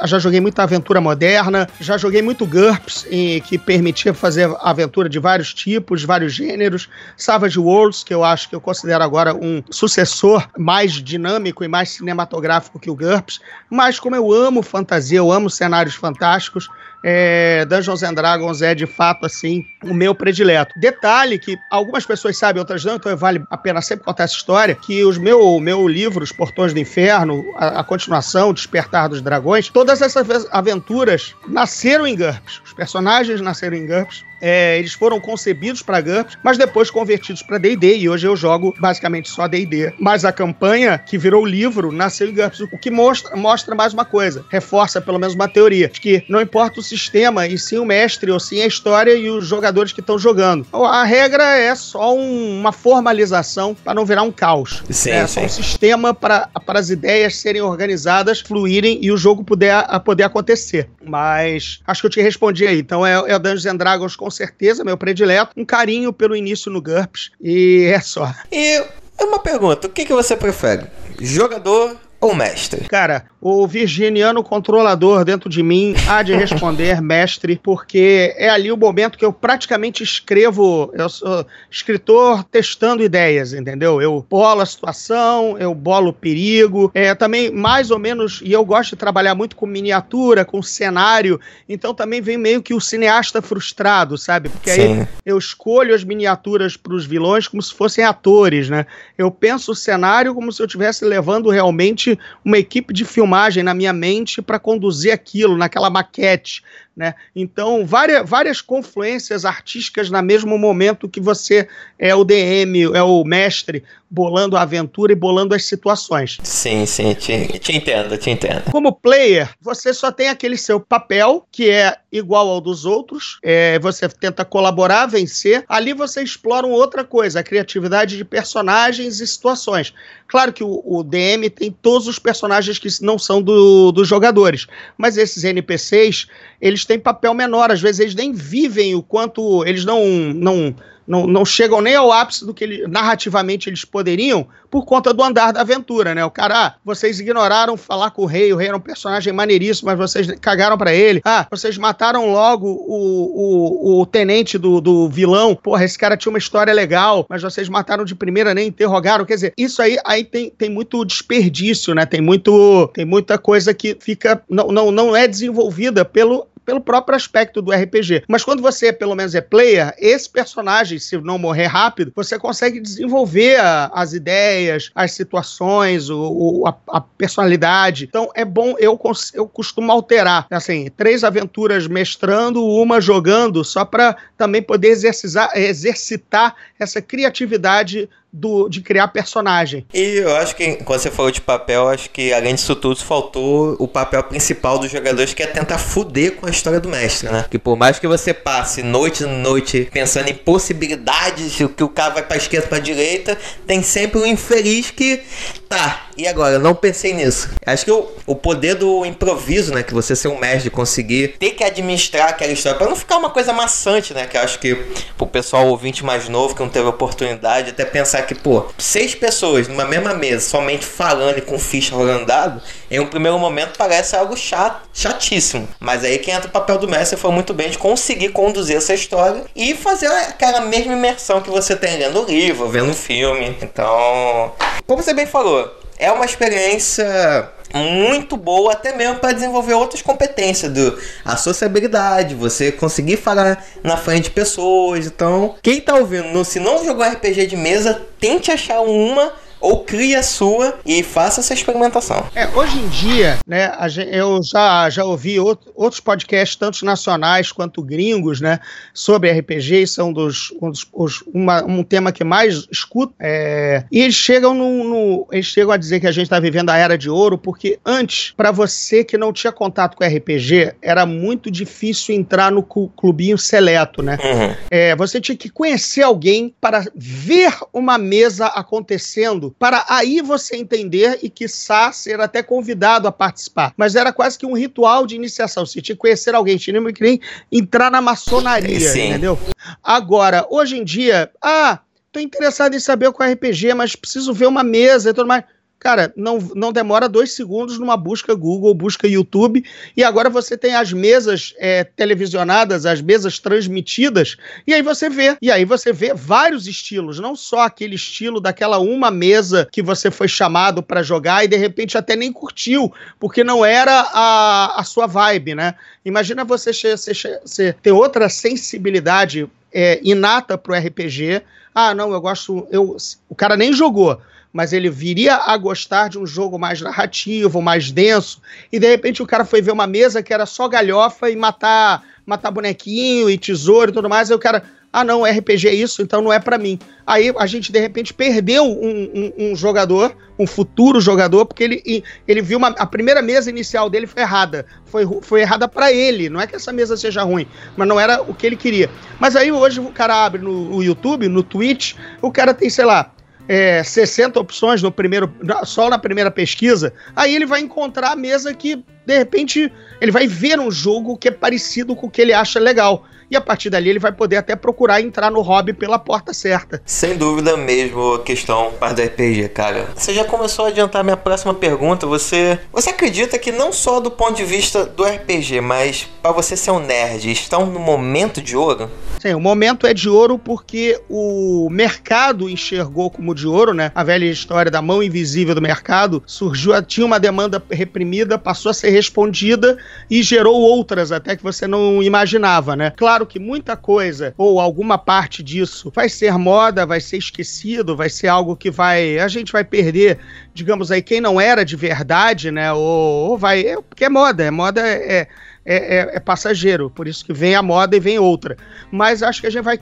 já 0.04 0.18
joguei 0.18 0.40
muita 0.40 0.62
aventura 0.62 1.00
moderna, 1.00 1.68
já 1.80 1.96
joguei 1.96 2.22
muito 2.22 2.46
GURPS, 2.46 3.06
que 3.46 3.58
permitia 3.58 4.12
fazer 4.12 4.54
aventura 4.61 5.08
de 5.08 5.18
vários 5.18 5.54
tipos, 5.54 6.04
vários 6.04 6.32
gêneros. 6.32 6.88
Savage 7.16 7.58
Worlds, 7.58 8.04
que 8.04 8.12
eu 8.12 8.22
acho 8.22 8.48
que 8.48 8.54
eu 8.54 8.61
considero 8.61 9.02
agora 9.02 9.35
um 9.35 9.62
sucessor 9.70 10.46
mais 10.58 10.92
dinâmico 10.92 11.64
e 11.64 11.68
mais 11.68 11.90
cinematográfico 11.90 12.78
que 12.78 12.90
o 12.90 12.94
GURPS. 12.94 13.40
Mas 13.70 13.98
como 13.98 14.14
eu 14.14 14.32
amo 14.32 14.62
fantasia, 14.62 15.18
eu 15.18 15.32
amo 15.32 15.48
cenários 15.62 15.94
fantásticos, 15.94 16.68
é, 17.05 17.64
Dungeons 17.64 18.03
and 18.03 18.14
Dragons 18.14 18.62
é 18.62 18.75
de 18.75 18.87
fato 18.87 19.25
assim 19.27 19.64
o 19.85 19.94
meu 19.94 20.14
predileto. 20.14 20.72
Detalhe 20.79 21.38
que 21.38 21.57
algumas 21.70 22.05
pessoas 22.05 22.37
sabem, 22.37 22.59
outras 22.61 22.85
não, 22.85 22.96
então 22.96 23.16
vale 23.16 23.44
a 23.48 23.57
pena 23.57 23.81
sempre 23.81 24.05
contar 24.05 24.25
essa 24.25 24.35
história, 24.35 24.75
que 24.75 25.05
os 25.05 25.18
meu, 25.18 25.59
meu 25.61 25.87
livro, 25.87 26.25
Os 26.25 26.33
Portões 26.33 26.72
do 26.72 26.81
Inferno, 26.81 27.44
a, 27.57 27.81
a 27.81 27.85
continuação, 27.85 28.53
Despertar 28.53 29.09
dos 29.09 29.22
Dragões, 29.22 29.68
todas 29.68 30.03
essas 30.03 30.27
aventuras 30.51 31.35
nasceram 31.46 32.07
em 32.07 32.16
GURPS. 32.16 32.61
Os 32.64 32.72
personagens 32.72 33.40
nasceram 33.40 33.77
em 33.77 33.87
GURPS. 33.87 34.25
É, 34.42 34.76
eles 34.76 34.92
foram 34.92 35.20
concebidos 35.20 35.83
para 35.83 36.00
GURPS, 36.00 36.37
mas 36.42 36.59
depois 36.59 36.90
convertidos 36.90 37.42
para 37.42 37.59
D&D, 37.59 37.98
e 37.98 38.09
hoje 38.09 38.26
eu 38.26 38.35
jogo 38.35 38.74
basicamente 38.81 39.31
só 39.31 39.46
D&D. 39.46 39.92
Mas 40.00 40.24
a 40.24 40.33
campanha, 40.33 40.98
que 40.98 41.16
virou 41.16 41.46
livro, 41.46 41.92
nasceu 41.92 42.28
em 42.28 42.35
GURPS, 42.35 42.61
o 42.72 42.76
que 42.76 42.90
mostra, 42.90 43.37
mostra 43.37 43.74
mais 43.76 43.94
uma 43.94 44.05
coisa, 44.05 44.44
reforça 44.50 45.00
pelo 45.00 45.18
menos 45.18 45.37
uma 45.37 45.48
teoria, 45.48 45.88
de 45.88 46.00
que 46.00 46.24
não 46.28 46.40
importa 46.40 46.81
o 46.81 46.83
sistema, 46.83 47.46
e 47.46 47.57
sim 47.57 47.78
o 47.78 47.85
mestre, 47.85 48.33
ou 48.33 48.40
sim 48.40 48.61
a 48.62 48.66
história 48.66 49.14
e 49.14 49.31
os 49.31 49.46
jogadores 49.46 49.92
que 49.92 50.00
estão 50.00 50.18
jogando. 50.18 50.66
Então, 50.68 50.85
a 50.85 51.05
regra 51.05 51.57
é 51.57 51.74
só 51.76 52.12
um, 52.12 52.59
uma 52.59 52.72
formalização 52.72 53.76
para 53.76 53.94
não 53.94 54.05
virar 54.05 54.22
um 54.22 54.33
caos. 54.33 54.83
Sim, 54.90 55.11
é 55.11 55.26
sim. 55.26 55.35
só 55.35 55.46
um 55.46 55.48
sistema 55.48 56.12
para 56.12 56.48
as 56.66 56.90
ideias 56.90 57.37
serem 57.37 57.62
organizadas, 57.62 58.40
fluírem 58.40 58.98
e 59.00 59.12
o 59.12 59.16
jogo 59.16 59.44
poder, 59.44 59.70
a 59.70 60.00
poder 60.00 60.24
acontecer. 60.24 60.88
Mas 61.05 61.81
acho 61.87 62.00
que 62.00 62.07
eu 62.07 62.11
te 62.11 62.20
respondi 62.20 62.66
aí. 62.66 62.81
Então 62.81 63.07
é, 63.07 63.12
é 63.12 63.37
o 63.37 63.38
Dungeons 63.38 63.66
and 63.66 63.76
Dragons 63.76 64.16
com 64.16 64.32
certeza, 64.33 64.83
meu 64.83 64.97
predileto. 64.97 65.53
Um 65.57 65.64
carinho 65.64 66.12
pelo 66.12 66.35
início 66.35 66.73
no 66.73 66.83
GURPS 66.83 67.31
e 67.40 67.85
é 67.95 68.01
só. 68.01 68.35
E 68.51 68.83
uma 69.21 69.38
pergunta, 69.38 69.87
o 69.87 69.90
que, 69.90 70.05
que 70.05 70.12
você 70.12 70.37
prefere? 70.37 70.87
Jogador 71.21 71.97
ou 72.21 72.35
mestre? 72.35 72.88
Cara, 72.88 73.27
o 73.44 73.66
virginiano 73.66 74.40
controlador 74.40 75.24
dentro 75.24 75.50
de 75.50 75.64
mim 75.64 75.96
há 76.07 76.22
de 76.22 76.33
responder 76.33 77.00
mestre, 77.02 77.59
porque 77.61 78.33
é 78.37 78.48
ali 78.48 78.70
o 78.70 78.76
momento 78.76 79.18
que 79.18 79.24
eu 79.24 79.33
praticamente 79.33 80.05
escrevo, 80.05 80.92
eu 80.94 81.09
sou 81.09 81.44
escritor 81.68 82.44
testando 82.44 83.02
ideias, 83.02 83.52
entendeu? 83.52 84.00
Eu 84.00 84.24
bolo 84.31 84.61
a 84.61 84.66
situação, 84.66 85.59
eu 85.59 85.74
bolo 85.74 86.11
o 86.11 86.12
perigo, 86.12 86.92
é 86.94 87.16
também 87.16 87.50
mais 87.50 87.90
ou 87.90 87.98
menos, 87.98 88.40
e 88.44 88.52
eu 88.52 88.64
gosto 88.64 88.90
de 88.90 88.96
trabalhar 88.96 89.35
muito 89.35 89.57
com 89.57 89.66
miniatura, 89.66 90.44
com 90.44 90.62
cenário, 90.62 91.40
então 91.68 91.92
também 91.92 92.20
vem 92.20 92.38
meio 92.38 92.62
que 92.62 92.72
o 92.72 92.81
cineasta 92.81 93.42
frustrado, 93.42 94.16
sabe? 94.16 94.50
Porque 94.50 94.70
Sim. 94.70 95.00
aí 95.00 95.09
eu 95.26 95.37
escolho 95.37 95.92
as 95.92 96.05
miniaturas 96.05 96.76
para 96.76 96.94
os 96.94 97.05
vilões 97.05 97.48
como 97.48 97.61
se 97.61 97.74
fossem 97.74 98.05
atores, 98.05 98.70
né? 98.70 98.87
Eu 99.18 99.33
penso 99.33 99.72
o 99.72 99.74
cenário 99.74 100.33
como 100.33 100.52
se 100.52 100.62
eu 100.62 100.66
estivesse 100.66 101.05
levando 101.05 101.50
realmente 101.50 102.16
uma 102.44 102.57
equipe 102.57 102.94
de 102.94 103.05
filmagem 103.05 103.32
na 103.62 103.73
minha 103.73 103.92
mente 103.92 104.42
para 104.42 104.59
conduzir 104.59 105.12
aquilo, 105.12 105.57
naquela 105.57 105.88
maquete. 105.88 106.62
Né? 106.94 107.14
Então, 107.35 107.87
várias, 107.87 108.28
várias 108.28 108.61
confluências 108.61 109.46
artísticas 109.46 110.11
no 110.11 110.22
mesmo 110.22 110.59
momento 110.59 111.09
que 111.09 111.20
você 111.20 111.66
é 111.98 112.14
o 112.14 112.22
DM, 112.22 112.83
é 112.94 113.02
o 113.02 113.24
mestre, 113.24 113.83
bolando 114.11 114.59
a 114.59 114.62
aventura 114.62 115.12
e 115.12 115.16
bolando 115.16 115.55
as 115.55 115.64
situações. 115.64 116.37
Sim, 116.42 116.85
sim, 116.85 117.14
te, 117.14 117.59
te 117.59 117.74
entendo, 117.74 118.18
te 118.18 118.28
entendo. 118.28 118.70
Como 118.70 118.92
player, 118.92 119.48
você 119.59 119.94
só 119.94 120.12
tem 120.12 120.28
aquele 120.28 120.59
seu 120.59 120.78
papel, 120.78 121.46
que 121.50 121.70
é 121.70 121.96
igual 122.12 122.46
ao 122.46 122.61
dos 122.61 122.85
outros, 122.85 123.38
é, 123.42 123.78
você 123.78 124.07
tenta 124.11 124.44
colaborar, 124.44 125.07
vencer. 125.07 125.64
Ali 125.66 125.94
você 125.94 126.22
explora 126.22 126.66
outra 126.66 127.02
coisa, 127.05 127.40
a 127.40 127.42
criatividade 127.42 128.18
de 128.18 128.24
personagens 128.24 129.18
e 129.18 129.26
situações. 129.26 129.94
Claro 130.28 130.52
que 130.52 130.62
o, 130.62 130.83
o 130.85 131.02
DM 131.02 131.48
tem 131.48 131.70
todos 131.70 132.07
os 132.07 132.18
personagens 132.18 132.78
que 132.78 132.88
não 133.00 133.18
são 133.18 133.40
do, 133.40 133.92
dos 133.92 134.07
jogadores, 134.07 134.66
mas 134.98 135.16
esses 135.16 135.42
NPCs, 135.42 136.26
eles 136.61 136.82
têm 136.85 136.99
papel 136.99 137.35
menor, 137.35 137.71
às 137.71 137.81
vezes 137.81 138.01
eles 138.01 138.14
nem 138.14 138.33
vivem 138.33 138.95
o 138.95 139.03
quanto 139.03 139.64
eles 139.64 139.85
não 139.85 140.05
não 140.35 140.75
não, 141.07 141.27
não 141.27 141.45
chegam 141.45 141.81
nem 141.81 141.95
ao 141.95 142.12
ápice 142.12 142.45
do 142.45 142.55
que 142.55 142.64
ele, 142.64 142.87
narrativamente 142.87 143.68
eles 143.68 143.85
poderiam 143.85 144.47
por 144.71 144.85
conta 144.87 145.12
do 145.12 145.23
andar 145.23 145.53
da 145.53 145.61
aventura, 145.61 146.14
né? 146.14 146.25
O 146.25 146.31
cara, 146.31 146.66
ah, 146.66 146.75
vocês 146.83 147.21
ignoraram 147.21 147.77
falar 147.77 148.11
com 148.11 148.23
o 148.23 148.27
rei, 148.27 148.53
o 148.53 148.57
rei 148.57 148.68
era 148.68 148.77
um 148.77 148.81
personagem 148.81 149.33
maneiríssimo, 149.33 149.88
mas 149.90 149.99
vocês 149.99 150.27
cagaram 150.40 150.79
para 150.79 150.95
ele. 150.95 151.21
Ah, 151.25 151.47
vocês 151.51 151.77
mataram 151.77 152.31
logo 152.33 152.66
o, 152.66 153.99
o, 153.99 154.01
o 154.01 154.07
tenente 154.07 154.57
do, 154.57 154.81
do 154.81 155.09
vilão. 155.09 155.55
Porra, 155.55 155.85
esse 155.85 155.99
cara 155.99 156.16
tinha 156.16 156.31
uma 156.31 156.38
história 156.38 156.73
legal, 156.73 157.27
mas 157.29 157.42
vocês 157.42 157.68
mataram 157.68 158.05
de 158.05 158.14
primeira, 158.14 158.55
nem 158.55 158.68
interrogaram. 158.68 159.27
Quer 159.27 159.35
dizer, 159.35 159.53
isso 159.59 159.83
aí, 159.83 159.99
aí 160.07 160.25
tem, 160.25 160.49
tem 160.49 160.71
muito 160.71 161.05
desperdício, 161.05 161.95
né? 161.95 162.07
Tem, 162.07 162.23
muito, 162.23 162.88
tem 162.95 163.05
muita 163.05 163.37
coisa 163.37 163.75
que 163.75 163.97
fica. 164.01 164.42
Não, 164.49 164.68
não, 164.68 164.90
não 164.90 165.14
é 165.14 165.29
desenvolvida 165.29 166.03
pelo 166.05 166.47
pelo 166.64 166.81
próprio 166.81 167.16
aspecto 167.16 167.61
do 167.61 167.72
RPG. 167.72 168.25
Mas 168.29 168.44
quando 168.44 168.62
você, 168.62 168.92
pelo 168.92 169.14
menos, 169.14 169.35
é 169.35 169.40
player, 169.40 169.94
esse 169.98 170.29
personagem, 170.29 170.98
se 170.98 171.16
não 171.18 171.38
morrer 171.38 171.66
rápido, 171.66 172.12
você 172.14 172.38
consegue 172.38 172.81
desenvolver 172.81 173.57
a, 173.57 173.90
as 173.94 174.12
ideias, 174.12 174.90
as 174.94 175.12
situações, 175.12 176.09
o, 176.09 176.18
o 176.18 176.66
a, 176.66 176.77
a, 176.88 177.01
personalidade. 177.01 178.07
Então 178.09 178.31
é 178.35 178.44
bom, 178.44 178.75
eu, 178.79 178.98
eu 179.35 179.46
costumo 179.46 179.90
alterar, 179.92 180.46
assim, 180.51 180.90
três 180.96 181.25
aventuras 181.25 181.87
mestrando, 181.87 182.64
uma 182.64 183.01
jogando, 183.01 183.64
só 183.64 183.85
para 183.85 184.16
também 184.37 184.62
poder 184.62 184.88
exercitar, 184.88 185.51
exercitar 185.57 186.55
essa 186.79 187.01
criatividade 187.01 188.09
do, 188.33 188.68
de 188.68 188.81
criar 188.81 189.09
personagem. 189.09 189.87
E 189.92 190.16
eu 190.16 190.35
acho 190.37 190.57
que, 190.57 190.77
quando 190.77 191.01
você 191.01 191.11
falou 191.11 191.31
de 191.31 191.40
papel, 191.40 191.88
acho 191.88 192.09
que 192.09 192.33
além 192.33 192.55
disso 192.55 192.75
tudo, 192.75 192.97
faltou 192.97 193.77
o 193.79 193.87
papel 193.87 194.23
principal 194.25 194.79
dos 194.79 194.90
jogadores, 194.90 195.35
que 195.35 195.42
é 195.42 195.47
tentar 195.47 195.79
fuder 195.79 196.37
com 196.37 196.47
a 196.47 196.51
história 196.51 196.81
do 196.81 196.88
mestre, 196.88 197.29
né? 197.29 197.45
Que 197.51 197.59
por 197.59 197.77
mais 197.77 197.99
que 197.99 198.07
você 198.07 198.33
passe 198.33 198.83
noite 198.83 199.25
noite 199.25 199.88
pensando 199.92 200.29
em 200.29 200.35
possibilidades, 200.35 201.57
que 201.77 201.85
o 201.85 201.88
cara 201.88 202.14
vai 202.14 202.23
pra 202.23 202.37
esquerda, 202.37 202.68
pra 202.68 202.79
direita, 202.79 203.37
tem 203.66 203.83
sempre 203.83 204.21
um 204.21 204.27
infeliz 204.27 204.90
que 204.90 205.23
tá, 205.68 206.07
e 206.16 206.27
agora? 206.27 206.59
Não 206.59 206.75
pensei 206.75 207.12
nisso. 207.12 207.51
Acho 207.64 207.85
que 207.85 207.90
o, 207.90 208.11
o 208.27 208.35
poder 208.35 208.75
do 208.75 209.05
improviso, 209.05 209.75
né? 209.75 209.83
Que 209.83 209.95
você 209.95 210.14
ser 210.14 210.29
um 210.29 210.38
mestre, 210.38 210.71
conseguir 210.71 211.37
ter 211.38 211.51
que 211.51 211.64
administrar 211.64 212.29
aquela 212.29 212.53
história, 212.53 212.79
pra 212.79 212.88
não 212.88 212.97
ficar 212.97 213.18
uma 213.18 213.31
coisa 213.31 213.53
maçante, 213.53 214.14
né? 214.14 214.27
Que 214.27 214.37
eu 214.37 214.42
acho 214.42 214.59
que 214.59 214.75
pro 215.16 215.27
pessoal 215.27 215.66
ouvinte 215.68 216.05
mais 216.05 216.29
novo 216.29 216.55
que 216.55 216.62
não 216.62 216.68
teve 216.68 216.87
oportunidade, 216.87 217.71
até 217.71 217.85
pensar 217.85 218.21
que, 218.22 218.35
pô, 218.35 218.66
seis 218.78 219.14
pessoas 219.14 219.68
numa 219.68 219.85
mesma 219.85 220.14
mesa, 220.14 220.48
somente 220.48 220.85
falando 220.85 221.38
e 221.38 221.42
com 221.42 221.58
ficha 221.58 221.94
rolando 221.94 222.26
dado, 222.26 222.62
em 222.90 223.00
um 223.00 223.06
primeiro 223.06 223.38
momento 223.38 223.76
parece 223.76 224.16
algo 224.16 224.37
chato, 224.37 224.88
chatíssimo. 224.92 225.68
Mas 225.80 226.04
aí 226.04 226.18
que 226.18 226.30
entra 226.30 226.48
o 226.48 226.52
papel 226.52 226.78
do 226.78 226.88
mestre 226.88 227.18
foi 227.18 227.30
muito 227.30 227.52
bem 227.52 227.70
de 227.70 227.78
conseguir 227.78 228.30
conduzir 228.30 228.76
essa 228.76 228.94
história 228.94 229.44
e 229.54 229.74
fazer 229.74 230.06
aquela 230.06 230.61
mesma 230.61 230.92
imersão 230.92 231.40
que 231.40 231.50
você 231.50 231.76
tem 231.76 231.98
lendo 231.98 232.22
o 232.22 232.26
livro, 232.26 232.68
vendo 232.68 232.90
o 232.90 232.94
filme. 232.94 233.56
Então, 233.61 234.52
como 234.87 235.02
você 235.02 235.12
bem 235.12 235.26
falou, 235.26 235.82
é 235.98 236.11
uma 236.11 236.24
experiência 236.24 237.50
muito 237.74 238.37
boa 238.37 238.72
até 238.72 238.94
mesmo 238.94 239.16
para 239.16 239.33
desenvolver 239.33 239.74
outras 239.74 240.02
competências 240.02 240.70
do 240.70 240.98
a 241.24 241.37
sociabilidade, 241.37 242.35
você 242.35 242.70
conseguir 242.70 243.16
falar 243.16 243.64
na 243.83 243.96
frente 243.96 244.24
de 244.24 244.31
pessoas. 244.31 245.07
Então, 245.07 245.55
quem 245.62 245.81
tá 245.81 245.94
ouvindo, 245.94 246.44
se 246.44 246.61
não 246.61 246.85
jogou 246.85 247.05
RPG 247.05 247.46
de 247.46 247.57
mesa, 247.57 248.00
tente 248.20 248.50
achar 248.50 248.81
uma 248.81 249.33
ou 249.62 249.85
crie 249.85 250.16
a 250.16 250.22
sua 250.22 250.81
e 250.85 251.03
faça 251.03 251.40
essa 251.40 251.55
experimentação. 251.55 252.27
É, 252.35 252.48
hoje 252.48 252.79
em 252.79 252.88
dia, 252.88 253.38
né, 253.46 253.72
gente, 253.88 254.14
eu 254.14 254.40
já, 254.42 254.90
já 254.90 255.05
ouvi 255.05 255.38
outro, 255.38 255.70
outros 255.75 256.01
podcasts, 256.01 256.57
tanto 256.57 256.85
nacionais 256.85 257.53
quanto 257.53 257.81
gringos, 257.81 258.40
né, 258.40 258.59
sobre 258.92 259.31
RPG, 259.31 259.87
são 259.87 260.12
dos, 260.12 260.53
um, 260.61 260.68
dos 260.68 260.87
os, 260.92 261.22
uma, 261.33 261.64
um 261.64 261.85
tema 261.85 262.11
que 262.11 262.25
mais 262.25 262.66
escuto, 262.70 263.14
é, 263.20 263.85
e 263.90 264.01
eles 264.01 264.16
chegam 264.16 264.53
no, 264.53 264.83
no, 264.83 265.29
eles 265.31 265.46
chegam 265.46 265.70
a 265.70 265.77
dizer 265.77 266.01
que 266.01 266.09
a 266.09 266.12
gente 266.12 266.25
está 266.25 266.40
vivendo 266.40 266.70
a 266.70 266.77
era 266.77 266.98
de 266.98 267.09
ouro, 267.09 267.38
porque 267.38 267.79
antes, 267.87 268.35
para 268.37 268.51
você 268.51 269.05
que 269.05 269.16
não 269.16 269.33
tinha 269.33 269.53
contato 269.53 269.96
com 269.96 270.05
RPG, 270.05 270.75
era 270.83 271.07
muito 271.07 271.51
difícil 271.51 272.14
entrar 272.16 272.51
no 272.51 272.62
clubinho 272.64 273.38
seleto, 273.38 274.03
né? 274.03 274.18
Uhum. 274.22 274.57
É, 274.70 274.96
você 274.96 275.20
tinha 275.20 275.37
que 275.37 275.48
conhecer 275.48 276.03
alguém 276.03 276.53
para 276.61 276.85
ver 276.94 277.55
uma 277.72 277.96
mesa 277.96 278.46
acontecendo 278.46 279.51
isso 279.51 279.51
para 279.58 279.84
aí 279.88 280.20
você 280.20 280.56
entender 280.56 281.18
e, 281.22 281.30
quiçá, 281.30 281.92
ser 281.92 282.20
até 282.20 282.42
convidado 282.42 283.08
a 283.08 283.12
participar. 283.12 283.72
Mas 283.76 283.94
era 283.94 284.12
quase 284.12 284.38
que 284.38 284.46
um 284.46 284.54
ritual 284.54 285.06
de 285.06 285.14
iniciação. 285.14 285.64
Você 285.66 285.80
tinha 285.80 285.94
que 285.94 286.00
conhecer 286.00 286.34
alguém, 286.34 286.56
tinha 286.56 286.92
que 286.92 287.02
nem 287.02 287.20
entrar 287.50 287.90
na 287.90 288.00
maçonaria, 288.00 288.80
Sim. 288.80 289.08
entendeu? 289.10 289.38
Agora, 289.82 290.46
hoje 290.50 290.76
em 290.76 290.84
dia, 290.84 291.30
ah, 291.42 291.78
tô 292.10 292.20
interessado 292.20 292.74
em 292.74 292.80
saber 292.80 293.10
qual 293.12 293.28
é 293.28 293.32
RPG, 293.32 293.74
mas 293.74 293.96
preciso 293.96 294.32
ver 294.32 294.46
uma 294.46 294.62
mesa 294.62 295.10
e 295.10 295.14
tudo 295.14 295.26
mais. 295.26 295.44
Cara, 295.83 296.12
não, 296.16 296.38
não 296.55 296.73
demora 296.73 297.09
dois 297.09 297.33
segundos 297.33 297.77
numa 297.77 297.97
busca 297.97 298.37
Google, 298.37 298.73
busca 298.73 299.09
YouTube, 299.09 299.64
e 299.97 300.05
agora 300.05 300.31
você 300.31 300.57
tem 300.57 300.77
as 300.77 300.92
mesas 300.92 301.55
é, 301.59 301.83
televisionadas, 301.83 302.87
as 302.87 303.01
mesas 303.01 303.40
transmitidas, 303.40 304.37
e 304.64 304.73
aí 304.73 304.81
você 304.81 305.11
vê. 305.11 305.37
E 305.42 305.51
aí 305.51 305.64
você 305.64 305.92
vê 305.92 306.14
vários 306.14 306.68
estilos, 306.68 307.18
não 307.18 307.35
só 307.35 307.62
aquele 307.62 307.97
estilo 307.97 308.40
daquela 308.40 308.79
uma 308.79 309.11
mesa 309.11 309.66
que 309.73 309.83
você 309.83 310.09
foi 310.09 310.29
chamado 310.29 310.85
para 310.85 311.03
jogar 311.03 311.45
e 311.45 311.49
de 311.49 311.57
repente 311.57 311.99
até 311.99 312.14
nem 312.14 312.33
curtiu, 312.33 312.92
porque 313.18 313.42
não 313.42 313.64
era 313.64 314.09
a, 314.12 314.81
a 314.81 314.85
sua 314.85 315.09
vibe, 315.09 315.57
né? 315.57 315.75
Imagina 316.05 316.45
você, 316.45 316.73
você, 316.73 317.40
você 317.45 317.73
ter 317.73 317.90
outra 317.90 318.29
sensibilidade 318.29 319.51
é, 319.73 319.99
inata 320.05 320.57
pro 320.57 320.77
RPG. 320.77 321.42
Ah, 321.75 321.92
não, 321.92 322.12
eu 322.12 322.21
gosto. 322.21 322.68
Eu, 322.71 322.97
o 323.29 323.35
cara 323.35 323.57
nem 323.57 323.73
jogou 323.73 324.21
mas 324.52 324.72
ele 324.72 324.90
viria 324.90 325.36
a 325.36 325.56
gostar 325.56 326.08
de 326.08 326.18
um 326.18 326.26
jogo 326.26 326.58
mais 326.58 326.80
narrativo, 326.80 327.62
mais 327.62 327.90
denso, 327.90 328.40
e 328.70 328.78
de 328.78 328.88
repente 328.88 329.22
o 329.22 329.26
cara 329.26 329.44
foi 329.44 329.62
ver 329.62 329.72
uma 329.72 329.86
mesa 329.86 330.22
que 330.22 330.34
era 330.34 330.44
só 330.44 330.68
galhofa 330.68 331.30
e 331.30 331.36
matar, 331.36 332.04
matar 332.26 332.50
bonequinho 332.50 333.30
e 333.30 333.38
tesouro 333.38 333.90
e 333.90 333.94
tudo 333.94 334.08
mais, 334.08 334.30
aí 334.30 334.36
o 334.36 334.40
cara, 334.40 334.62
ah 334.92 335.02
não, 335.02 335.24
RPG 335.24 335.68
é 335.68 335.74
isso, 335.74 336.02
então 336.02 336.20
não 336.20 336.30
é 336.30 336.38
para 336.38 336.58
mim. 336.58 336.78
Aí 337.06 337.32
a 337.38 337.46
gente 337.46 337.72
de 337.72 337.80
repente 337.80 338.12
perdeu 338.12 338.64
um, 338.64 339.10
um, 339.14 339.32
um, 339.38 339.56
jogador, 339.56 340.14
um 340.38 340.46
futuro 340.46 341.00
jogador, 341.00 341.46
porque 341.46 341.64
ele, 341.64 342.04
ele 342.28 342.42
viu 342.42 342.58
uma, 342.58 342.68
a 342.68 342.84
primeira 342.84 343.22
mesa 343.22 343.48
inicial 343.48 343.88
dele 343.88 344.06
foi 344.06 344.20
errada, 344.20 344.66
foi, 344.84 345.08
foi 345.22 345.40
errada 345.40 345.66
para 345.66 345.90
ele, 345.90 346.28
não 346.28 346.40
é 346.40 346.46
que 346.46 346.54
essa 346.54 346.72
mesa 346.72 346.94
seja 346.94 347.22
ruim, 347.22 347.46
mas 347.74 347.88
não 347.88 347.98
era 347.98 348.20
o 348.20 348.34
que 348.34 348.46
ele 348.46 348.56
queria. 348.56 348.90
Mas 349.18 349.34
aí 349.34 349.50
hoje 349.50 349.80
o 349.80 349.90
cara 349.90 350.26
abre 350.26 350.42
no, 350.42 350.68
no 350.68 350.82
YouTube, 350.82 351.26
no 351.26 351.42
Twitch, 351.42 351.94
o 352.20 352.30
cara 352.30 352.52
tem, 352.52 352.68
sei 352.68 352.84
lá, 352.84 353.10
é, 353.52 353.84
60 353.84 354.40
opções 354.40 354.82
no 354.82 354.90
primeiro, 354.90 355.30
só 355.64 355.90
na 355.90 355.98
primeira 355.98 356.30
pesquisa, 356.30 356.90
aí 357.14 357.34
ele 357.34 357.44
vai 357.44 357.60
encontrar 357.60 358.12
a 358.12 358.16
mesa 358.16 358.54
que, 358.54 358.82
de 359.04 359.18
repente, 359.18 359.70
ele 360.00 360.10
vai 360.10 360.26
ver 360.26 360.58
um 360.58 360.70
jogo 360.70 361.18
que 361.18 361.28
é 361.28 361.30
parecido 361.30 361.94
com 361.94 362.06
o 362.06 362.10
que 362.10 362.22
ele 362.22 362.32
acha 362.32 362.58
legal 362.58 363.04
e 363.33 363.37
a 363.37 363.40
partir 363.40 363.71
dali 363.71 363.88
ele 363.88 363.99
vai 363.99 364.12
poder 364.12 364.37
até 364.37 364.55
procurar 364.55 365.01
entrar 365.01 365.31
no 365.31 365.40
hobby 365.40 365.73
pela 365.73 365.99
porta 365.99 366.35
certa. 366.35 366.83
Sem 366.85 367.16
dúvida 367.16 367.57
mesmo 367.57 368.16
a 368.16 368.23
questão 368.23 368.71
do 368.79 369.03
RPG, 369.03 369.49
cara. 369.49 369.88
Você 369.97 370.12
já 370.12 370.23
começou 370.23 370.66
a 370.66 370.68
adiantar 370.68 371.03
minha 371.03 371.16
próxima 371.16 371.55
pergunta. 371.55 372.07
Você, 372.07 372.59
você 372.71 372.90
acredita 372.90 373.38
que 373.38 373.51
não 373.51 373.73
só 373.73 374.01
do 374.01 374.11
ponto 374.11 374.35
de 374.35 374.45
vista 374.45 374.85
do 374.85 375.03
RPG, 375.03 375.62
mas 375.62 376.07
para 376.21 376.31
você 376.31 376.55
ser 376.55 376.73
um 376.73 376.79
nerd, 376.79 377.33
estão 377.33 377.64
no 377.64 377.81
momento 377.81 378.42
de 378.42 378.55
ouro? 378.55 378.90
Sim, 379.18 379.35
o 379.35 379.40
momento 379.40 379.87
é 379.87 379.95
de 379.95 380.11
ouro 380.11 380.38
porque 380.38 381.01
o 381.09 381.68
mercado 381.71 382.51
enxergou 382.51 383.11
como 383.11 383.35
de 383.35 383.47
ouro, 383.47 383.73
né? 383.73 383.92
A 383.95 384.05
velha 384.05 384.27
história 384.27 384.71
da 384.71 384.83
mão 384.83 385.03
invisível 385.03 385.55
do 385.55 385.62
mercado 385.62 386.23
surgiu, 386.27 386.83
tinha 386.83 387.07
uma 387.07 387.18
demanda 387.18 387.62
reprimida, 387.71 388.37
passou 388.37 388.71
a 388.71 388.75
ser 388.75 388.90
respondida 388.90 389.79
e 390.11 390.23
gerou 390.23 390.61
outras 390.61 391.12
até 391.12 391.35
que 391.35 391.42
você 391.42 391.66
não 391.66 392.03
imaginava, 392.03 392.77
né? 392.77 392.92
Claro 392.95 393.21
claro 393.22 393.26
que 393.26 393.38
muita 393.38 393.76
coisa, 393.76 394.35
ou 394.37 394.61
alguma 394.61 394.98
parte 394.98 395.42
disso, 395.42 395.90
vai 395.94 396.08
ser 396.08 396.37
moda, 396.37 396.85
vai 396.85 397.00
ser 397.00 397.18
esquecido, 397.18 397.96
vai 397.96 398.08
ser 398.08 398.28
algo 398.28 398.56
que 398.56 398.70
vai. 398.70 399.18
A 399.18 399.28
gente 399.28 399.52
vai 399.52 399.64
perder, 399.64 400.18
digamos 400.52 400.90
aí, 400.90 401.02
quem 401.02 401.20
não 401.20 401.40
era 401.40 401.64
de 401.64 401.76
verdade, 401.76 402.50
né? 402.50 402.72
Ou, 402.72 403.30
ou 403.30 403.38
vai. 403.38 403.61
É, 403.62 403.80
porque 403.80 404.04
é 404.04 404.08
moda, 404.08 404.44
é 404.44 404.50
moda 404.50 404.80
é, 404.87 405.28
é, 405.64 405.98
é, 405.98 406.16
é, 406.16 406.20
passageiro, 406.20 406.90
por 406.90 407.07
isso 407.07 407.25
que 407.25 407.33
vem 407.33 407.55
a 407.55 407.62
moda 407.62 407.96
e 407.96 408.01
vem 408.01 408.18
outra. 408.18 408.57
Mas 408.90 409.22
acho 409.22 409.40
que 409.40 409.46
a 409.46 409.51
gente 409.51 409.62
vai, 409.62 409.79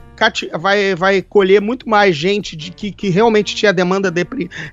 vai, 0.59 0.95
vai 0.95 1.21
colher 1.21 1.59
muito 1.59 1.89
mais 1.89 2.15
gente 2.15 2.55
de 2.55 2.71
que, 2.71 2.91
que 2.91 3.09
realmente 3.09 3.55
tinha 3.55 3.69
a 3.69 3.73
demanda, 3.73 4.13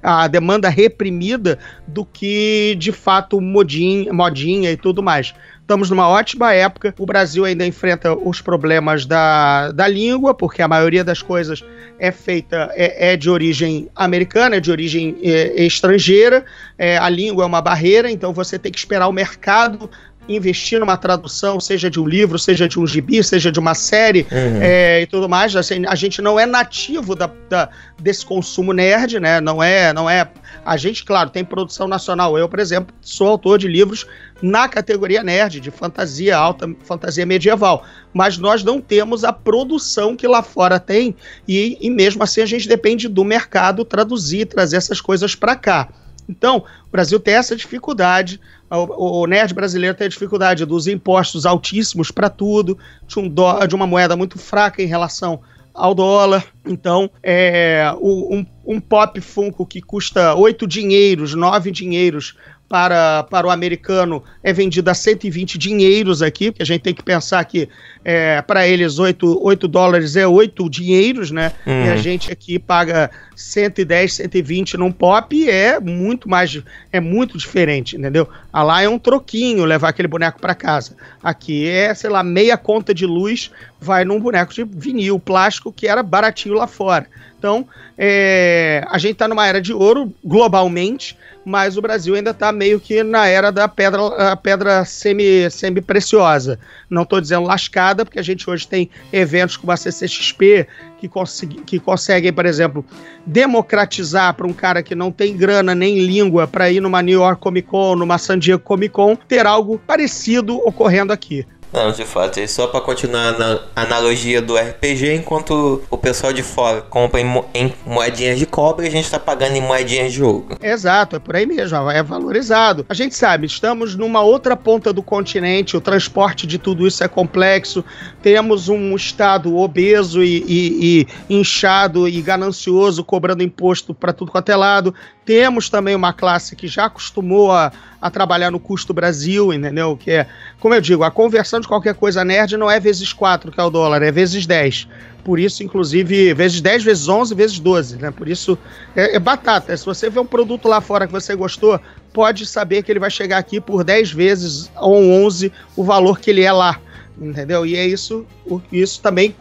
a 0.02 0.28
demanda 0.28 0.68
reprimida 0.68 1.58
do 1.86 2.04
que 2.04 2.76
de 2.78 2.92
fato 2.92 3.40
modinha, 3.40 4.12
modinha 4.12 4.70
e 4.70 4.76
tudo 4.76 5.02
mais. 5.02 5.34
Estamos 5.68 5.90
numa 5.90 6.08
ótima 6.08 6.54
época. 6.54 6.94
O 6.98 7.04
Brasil 7.04 7.44
ainda 7.44 7.66
enfrenta 7.66 8.14
os 8.14 8.40
problemas 8.40 9.04
da, 9.04 9.70
da 9.70 9.86
língua, 9.86 10.32
porque 10.32 10.62
a 10.62 10.68
maioria 10.68 11.04
das 11.04 11.20
coisas 11.20 11.62
é 11.98 12.10
feita, 12.10 12.70
é, 12.74 13.12
é 13.12 13.16
de 13.18 13.28
origem 13.28 13.86
americana, 13.94 14.56
é 14.56 14.60
de 14.60 14.70
origem 14.70 15.18
é, 15.22 15.62
estrangeira. 15.62 16.42
É, 16.78 16.96
a 16.96 17.10
língua 17.10 17.44
é 17.44 17.46
uma 17.46 17.60
barreira, 17.60 18.10
então 18.10 18.32
você 18.32 18.58
tem 18.58 18.72
que 18.72 18.78
esperar 18.78 19.08
o 19.08 19.12
mercado 19.12 19.90
investir 20.28 20.78
numa 20.78 20.96
tradução, 20.96 21.58
seja 21.58 21.90
de 21.90 21.98
um 21.98 22.06
livro, 22.06 22.38
seja 22.38 22.68
de 22.68 22.78
um 22.78 22.86
gibi, 22.86 23.22
seja 23.24 23.50
de 23.50 23.58
uma 23.58 23.74
série 23.74 24.26
uhum. 24.30 24.60
é, 24.60 25.02
e 25.02 25.06
tudo 25.06 25.28
mais. 25.28 25.56
Assim, 25.56 25.84
a 25.86 25.94
gente 25.94 26.20
não 26.20 26.38
é 26.38 26.44
nativo 26.44 27.14
da, 27.14 27.30
da, 27.48 27.68
desse 27.98 28.24
consumo 28.24 28.72
nerd, 28.72 29.18
né? 29.18 29.40
Não 29.40 29.62
é, 29.62 29.92
não 29.92 30.08
é. 30.08 30.28
A 30.64 30.76
gente, 30.76 31.04
claro, 31.04 31.30
tem 31.30 31.44
produção 31.44 31.88
nacional. 31.88 32.36
Eu, 32.36 32.48
por 32.48 32.58
exemplo, 32.58 32.94
sou 33.00 33.28
autor 33.28 33.58
de 33.58 33.66
livros 33.66 34.06
na 34.42 34.68
categoria 34.68 35.22
nerd, 35.22 35.60
de 35.60 35.70
fantasia 35.70 36.36
alta, 36.36 36.68
fantasia 36.84 37.24
medieval. 37.24 37.84
Mas 38.12 38.36
nós 38.36 38.62
não 38.62 38.80
temos 38.80 39.24
a 39.24 39.32
produção 39.32 40.14
que 40.14 40.26
lá 40.26 40.42
fora 40.42 40.78
tem, 40.78 41.16
e, 41.46 41.78
e 41.80 41.90
mesmo 41.90 42.22
assim 42.22 42.40
a 42.40 42.46
gente 42.46 42.68
depende 42.68 43.08
do 43.08 43.24
mercado 43.24 43.84
traduzir, 43.84 44.46
trazer 44.46 44.76
essas 44.76 45.00
coisas 45.00 45.34
para 45.34 45.56
cá. 45.56 45.88
Então, 46.28 46.58
o 46.58 46.90
Brasil 46.92 47.18
tem 47.18 47.34
essa 47.34 47.56
dificuldade, 47.56 48.38
o, 48.70 49.22
o 49.22 49.26
nerd 49.26 49.54
brasileiro 49.54 49.96
tem 49.96 50.06
a 50.06 50.10
dificuldade 50.10 50.64
dos 50.64 50.86
impostos 50.86 51.46
altíssimos 51.46 52.10
para 52.10 52.28
tudo, 52.28 52.78
de, 53.06 53.18
um 53.18 53.28
dó, 53.28 53.64
de 53.66 53.74
uma 53.74 53.86
moeda 53.86 54.16
muito 54.16 54.38
fraca 54.38 54.82
em 54.82 54.86
relação 54.86 55.40
ao 55.72 55.94
dólar. 55.94 56.44
Então, 56.66 57.10
é, 57.22 57.90
um, 58.00 58.44
um 58.66 58.80
pop 58.80 59.20
Funko 59.20 59.64
que 59.64 59.80
custa 59.80 60.34
oito 60.34 60.66
dinheiros, 60.66 61.34
nove 61.34 61.70
dinheiros 61.70 62.36
para, 62.68 63.22
para 63.24 63.46
o 63.46 63.50
americano 63.50 64.22
é 64.42 64.52
vendido 64.52 64.90
a 64.90 64.94
120 64.94 65.56
dinheiros 65.56 66.20
aqui, 66.20 66.50
porque 66.50 66.62
a 66.62 66.66
gente 66.66 66.82
tem 66.82 66.94
que 66.94 67.02
pensar 67.02 67.42
que 67.44 67.68
é, 68.04 68.40
para 68.42 68.66
eles 68.66 68.98
8, 68.98 69.44
8 69.44 69.68
dólares 69.68 70.16
é 70.16 70.26
8 70.26 70.68
dinheiros, 70.70 71.30
né? 71.30 71.52
Uhum. 71.66 71.84
E 71.84 71.88
a 71.90 71.96
gente 71.96 72.32
aqui 72.32 72.58
paga 72.58 73.10
110, 73.36 74.14
120 74.14 74.76
num 74.76 74.92
pop 74.92 75.48
é 75.48 75.78
muito 75.78 76.28
mais, 76.28 76.62
é 76.92 77.00
muito 77.00 77.36
diferente, 77.36 77.96
entendeu? 77.96 78.28
A 78.52 78.62
lá 78.62 78.82
é 78.82 78.88
um 78.88 78.98
troquinho 78.98 79.64
levar 79.64 79.88
aquele 79.88 80.08
boneco 80.08 80.40
para 80.40 80.54
casa. 80.54 80.96
Aqui 81.22 81.68
é, 81.68 81.92
sei 81.94 82.10
lá, 82.10 82.22
meia 82.22 82.56
conta 82.56 82.94
de 82.94 83.06
luz 83.06 83.50
vai 83.80 84.04
num 84.04 84.20
boneco 84.20 84.52
de 84.52 84.64
vinil, 84.64 85.18
plástico, 85.18 85.72
que 85.72 85.86
era 85.86 86.02
baratinho 86.02 86.54
lá 86.54 86.66
fora. 86.66 87.06
Então, 87.38 87.68
é, 87.96 88.84
a 88.88 88.98
gente 88.98 89.12
está 89.12 89.28
numa 89.28 89.46
era 89.46 89.60
de 89.60 89.72
ouro 89.72 90.12
globalmente, 90.24 91.16
mas 91.44 91.76
o 91.76 91.82
Brasil 91.82 92.16
ainda 92.16 92.30
está 92.30 92.50
meio 92.50 92.80
que 92.80 93.02
na 93.04 93.28
era 93.28 93.52
da 93.52 93.68
pedra, 93.68 94.36
pedra 94.36 94.84
semi, 94.84 95.48
semi-preciosa. 95.48 96.58
Não 96.90 97.04
estou 97.04 97.20
dizendo 97.20 97.46
lascada, 97.46 97.87
porque 98.04 98.18
a 98.18 98.22
gente 98.22 98.48
hoje 98.48 98.66
tem 98.66 98.90
eventos 99.12 99.56
como 99.56 99.72
a 99.72 99.76
CCXP 99.76 100.66
que, 100.98 101.08
consegui, 101.08 101.60
que 101.62 101.78
conseguem, 101.78 102.32
por 102.32 102.46
exemplo, 102.46 102.84
democratizar 103.26 104.34
para 104.34 104.46
um 104.46 104.52
cara 104.52 104.82
que 104.82 104.94
não 104.94 105.12
tem 105.12 105.36
grana 105.36 105.74
nem 105.74 105.98
língua 105.98 106.46
para 106.46 106.70
ir 106.70 106.80
numa 106.80 107.02
New 107.02 107.20
York 107.20 107.40
Comic 107.40 107.68
Con, 107.68 107.96
numa 107.96 108.18
San 108.18 108.38
Diego 108.38 108.62
Comic 108.62 108.92
Con, 108.92 109.16
ter 109.16 109.46
algo 109.46 109.78
parecido 109.78 110.56
ocorrendo 110.58 111.12
aqui. 111.12 111.46
Não, 111.72 111.92
de 111.92 112.04
fato, 112.04 112.40
é 112.40 112.46
só 112.46 112.66
para 112.66 112.80
continuar 112.80 113.38
na 113.38 113.60
analogia 113.76 114.40
do 114.40 114.56
RPG, 114.56 115.14
enquanto 115.14 115.82
o 115.90 115.98
pessoal 115.98 116.32
de 116.32 116.42
fora 116.42 116.80
compra 116.80 117.20
em, 117.20 117.24
mo 117.24 117.44
em 117.54 117.72
moedinhas 117.84 118.38
de 118.38 118.46
cobre, 118.46 118.86
a 118.86 118.90
gente 118.90 119.04
está 119.04 119.18
pagando 119.18 119.56
em 119.56 119.60
moedinhas 119.60 120.12
de 120.12 120.22
ouro. 120.22 120.56
Exato, 120.62 121.16
é 121.16 121.18
por 121.18 121.36
aí 121.36 121.44
mesmo, 121.44 121.90
é 121.90 122.02
valorizado. 122.02 122.86
A 122.88 122.94
gente 122.94 123.14
sabe, 123.14 123.46
estamos 123.46 123.94
numa 123.94 124.22
outra 124.22 124.56
ponta 124.56 124.92
do 124.92 125.02
continente, 125.02 125.76
o 125.76 125.80
transporte 125.80 126.46
de 126.46 126.58
tudo 126.58 126.86
isso 126.86 127.04
é 127.04 127.08
complexo, 127.08 127.84
temos 128.22 128.68
um 128.68 128.96
estado 128.96 129.56
obeso 129.56 130.22
e, 130.22 130.44
e, 130.48 131.06
e 131.28 131.38
inchado 131.38 132.08
e 132.08 132.20
ganancioso 132.22 133.04
cobrando 133.04 133.42
imposto 133.42 133.94
para 133.94 134.12
tudo 134.12 134.32
quanto 134.32 134.50
é 134.50 134.56
lado, 134.56 134.94
temos 135.28 135.68
também 135.68 135.94
uma 135.94 136.10
classe 136.10 136.56
que 136.56 136.66
já 136.66 136.86
acostumou 136.86 137.52
a, 137.52 137.70
a 138.00 138.10
trabalhar 138.10 138.50
no 138.50 138.58
custo 138.58 138.94
Brasil, 138.94 139.52
entendeu? 139.52 139.94
Que 139.94 140.10
é, 140.12 140.26
como 140.58 140.72
eu 140.72 140.80
digo, 140.80 141.04
a 141.04 141.10
conversão 141.10 141.60
de 141.60 141.68
qualquer 141.68 141.94
coisa 141.94 142.24
nerd 142.24 142.56
não 142.56 142.70
é 142.70 142.80
vezes 142.80 143.12
4, 143.12 143.52
que 143.52 143.60
é 143.60 143.62
o 143.62 143.68
dólar, 143.68 144.00
é 144.00 144.10
vezes 144.10 144.46
10. 144.46 144.88
Por 145.22 145.38
isso, 145.38 145.62
inclusive, 145.62 146.32
vezes 146.32 146.62
10, 146.62 146.82
vezes 146.82 147.08
11, 147.08 147.34
vezes 147.34 147.58
12, 147.58 147.98
né? 147.98 148.10
Por 148.10 148.26
isso, 148.26 148.56
é, 148.96 149.16
é 149.16 149.18
batata. 149.18 149.76
Se 149.76 149.84
você 149.84 150.08
vê 150.08 150.18
um 150.18 150.24
produto 150.24 150.66
lá 150.66 150.80
fora 150.80 151.06
que 151.06 151.12
você 151.12 151.36
gostou, 151.36 151.78
pode 152.10 152.46
saber 152.46 152.82
que 152.82 152.90
ele 152.90 152.98
vai 152.98 153.10
chegar 153.10 153.36
aqui 153.36 153.60
por 153.60 153.84
10 153.84 154.10
vezes 154.10 154.72
ou 154.76 154.96
11 154.96 155.52
o 155.76 155.84
valor 155.84 156.20
que 156.20 156.30
ele 156.30 156.42
é 156.42 156.52
lá 156.52 156.80
entendeu? 157.20 157.66
E 157.66 157.76
é 157.76 157.86
isso, 157.86 158.26
isso 158.72 159.00
também 159.00 159.34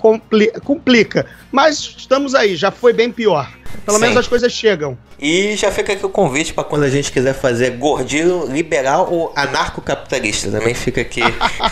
complica. 0.63 1.25
Mas 1.51 1.95
estamos 1.97 2.35
aí, 2.35 2.55
já 2.55 2.71
foi 2.71 2.93
bem 2.93 3.11
pior. 3.11 3.51
Pelo 3.85 3.97
Sim. 3.97 4.01
menos 4.01 4.17
as 4.17 4.27
coisas 4.27 4.51
chegam. 4.51 4.97
E 5.19 5.55
já 5.55 5.71
fica 5.71 5.93
aqui 5.93 6.05
o 6.05 6.09
convite 6.09 6.53
para 6.53 6.63
quando 6.63 6.83
a 6.83 6.89
gente 6.89 7.11
quiser 7.11 7.33
fazer 7.33 7.71
gordinho 7.71 8.45
liberal 8.45 9.11
ou 9.11 9.31
anarcocapitalista. 9.35 10.51
Também 10.51 10.73
fica 10.73 11.01
aqui 11.01 11.21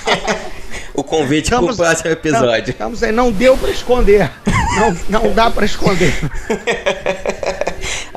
o 0.96 1.04
convite 1.04 1.50
para 1.50 1.62
o 1.64 1.76
próximo 1.76 2.10
episódio. 2.12 2.72
Estamos 2.72 3.04
aí, 3.04 3.12
não 3.12 3.32
deu 3.32 3.58
para 3.58 3.70
esconder. 3.70 4.32
Não, 4.76 5.22
não 5.22 5.34
dá 5.34 5.50
para 5.50 5.66
esconder. 5.66 6.14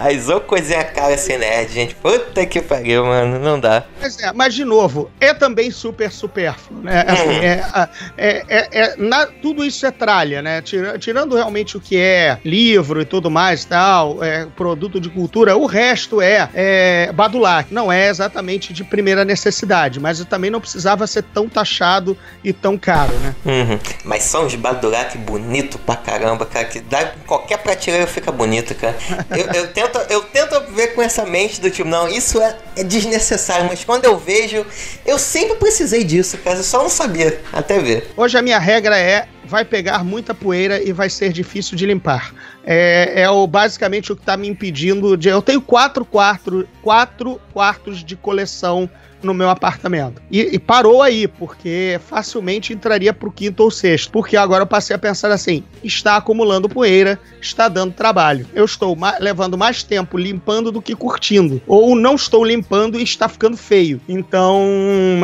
Mas 0.01 0.29
ô 0.29 0.41
coisinha 0.41 0.85
cara 0.85 1.15
esse 1.15 1.37
nerd, 1.37 1.73
gente. 1.73 1.95
Puta 1.97 2.47
que 2.47 2.63
pariu, 2.63 3.05
mano. 3.05 3.39
Não 3.41 3.59
dá. 3.59 3.85
Mas, 4.01 4.19
é, 4.21 4.33
mas 4.33 4.55
de 4.55 4.65
novo, 4.65 5.11
é 5.21 5.35
também 5.35 5.71
super 5.71 6.13
supérfluo, 6.13 6.83
né? 6.83 7.05
Assim, 7.07 7.29
hum. 7.29 7.43
é, 7.43 7.89
é, 8.17 8.45
é, 8.49 8.81
é 8.81 8.97
na, 8.97 9.27
tudo 9.27 9.65
isso 9.65 9.85
é 9.85 9.91
tralha, 9.91 10.41
né? 10.41 10.63
Tirando 10.63 11.35
realmente 11.35 11.77
o 11.77 11.81
que 11.81 11.97
é 11.97 12.39
livro 12.45 13.03
e 13.03 13.05
tudo 13.05 13.29
mais 13.31 13.65
tal, 13.65 14.23
é, 14.23 14.47
produto 14.57 15.01
de 15.01 15.09
cultura, 15.09 15.57
o 15.57 15.67
resto 15.67 16.21
é, 16.21 16.49
é 16.55 17.13
badulac. 17.13 17.75
Não 17.75 17.91
é 17.91 18.09
exatamente 18.09 18.73
de 18.73 18.85
primeira 18.85 19.25
necessidade, 19.25 19.99
mas 19.99 20.25
também 20.27 20.51
não 20.51 20.61
precisava 20.61 21.07
ser 21.07 21.25
tão 21.25 21.49
taxado 21.49 22.17
e 22.45 22.53
tão 22.53 22.68
caro, 22.77 23.13
né? 23.15 23.35
Uhum. 23.45 23.79
Mas 24.05 24.25
são 24.25 24.47
os 24.47 24.55
badulac 24.55 25.17
bonito 25.19 25.79
pra 25.79 25.97
caramba, 25.97 26.45
cara, 26.45 26.67
que 26.67 26.81
dá 26.81 27.13
qualquer 27.27 27.59
prateleira 27.59 28.07
fica 28.07 28.31
bonito, 28.31 28.75
cara. 28.75 28.97
Eu, 29.31 29.47
eu 29.53 29.69
tento 29.69 29.89
tento, 29.89 30.13
eu 30.13 30.23
tento 30.23 30.73
ver 30.73 30.89
com 30.89 31.03
essa 31.03 31.25
mente 31.25 31.61
do 31.61 31.71
tipo, 31.71 31.89
não, 31.89 32.09
isso 32.09 32.41
é, 32.41 32.57
é 32.77 32.85
desnecessário, 32.85 33.67
mas 33.67 33.85
quando 33.85 34.05
eu 34.05 34.19
vejo, 34.19 34.65
eu 35.07 35.19
sempre 35.19 35.57
precisei 35.57 36.05
disso, 36.05 36.39
cara. 36.39 36.59
Eu 36.59 36.65
só 36.65 36.83
não 36.83 36.89
sabia 36.89 37.41
até 37.53 37.79
ver. 37.79 38.11
Hoje 38.17 38.37
a 38.37 38.43
minha 38.43 38.59
regra 38.59 38.99
é 38.99 39.27
vai 39.49 39.65
pegar 39.65 40.05
muita 40.05 40.35
poeira 40.35 40.83
e 40.83 40.93
vai 40.93 41.09
ser 41.09 41.33
difícil 41.33 41.77
de 41.77 41.87
limpar. 41.87 42.35
É, 42.65 43.23
é 43.23 43.31
o, 43.31 43.47
basicamente 43.47 44.13
o 44.13 44.17
que 44.17 44.23
está 44.23 44.37
me 44.37 44.47
impedindo 44.47 45.17
de. 45.17 45.29
Eu 45.29 45.43
tenho 45.43 45.61
quatro, 45.61 46.05
quatro, 46.05 46.69
quatro 46.83 47.41
quartos 47.53 48.05
de 48.05 48.15
coleção 48.15 48.89
no 49.23 49.35
meu 49.35 49.49
apartamento. 49.49 50.23
E, 50.31 50.41
e 50.41 50.59
parou 50.59 51.03
aí, 51.03 51.27
porque 51.27 52.01
facilmente 52.07 52.73
entraria 52.73 53.13
pro 53.13 53.31
quinto 53.31 53.63
ou 53.63 53.71
sexto. 53.71 54.11
Porque 54.11 54.37
agora 54.37 54.63
eu 54.63 54.67
passei 54.67 54.95
a 54.95 54.99
pensar 54.99 55.31
assim: 55.31 55.63
está 55.83 56.17
acumulando 56.17 56.69
poeira, 56.69 57.19
está 57.41 57.69
dando 57.69 57.93
trabalho. 57.93 58.47
Eu 58.55 58.65
estou 58.65 58.95
ma 58.95 59.17
levando 59.19 59.57
mais 59.57 59.83
tempo 59.83 60.17
limpando 60.17 60.71
do 60.71 60.83
que 60.83 60.95
curtindo. 60.95 61.61
Ou 61.67 61.97
não 61.97 62.15
estou 62.15 62.45
limpando 62.45 62.99
e 62.99 63.03
está 63.03 63.29
ficando 63.29 63.57
feio. 63.57 64.01
Então 64.09 64.63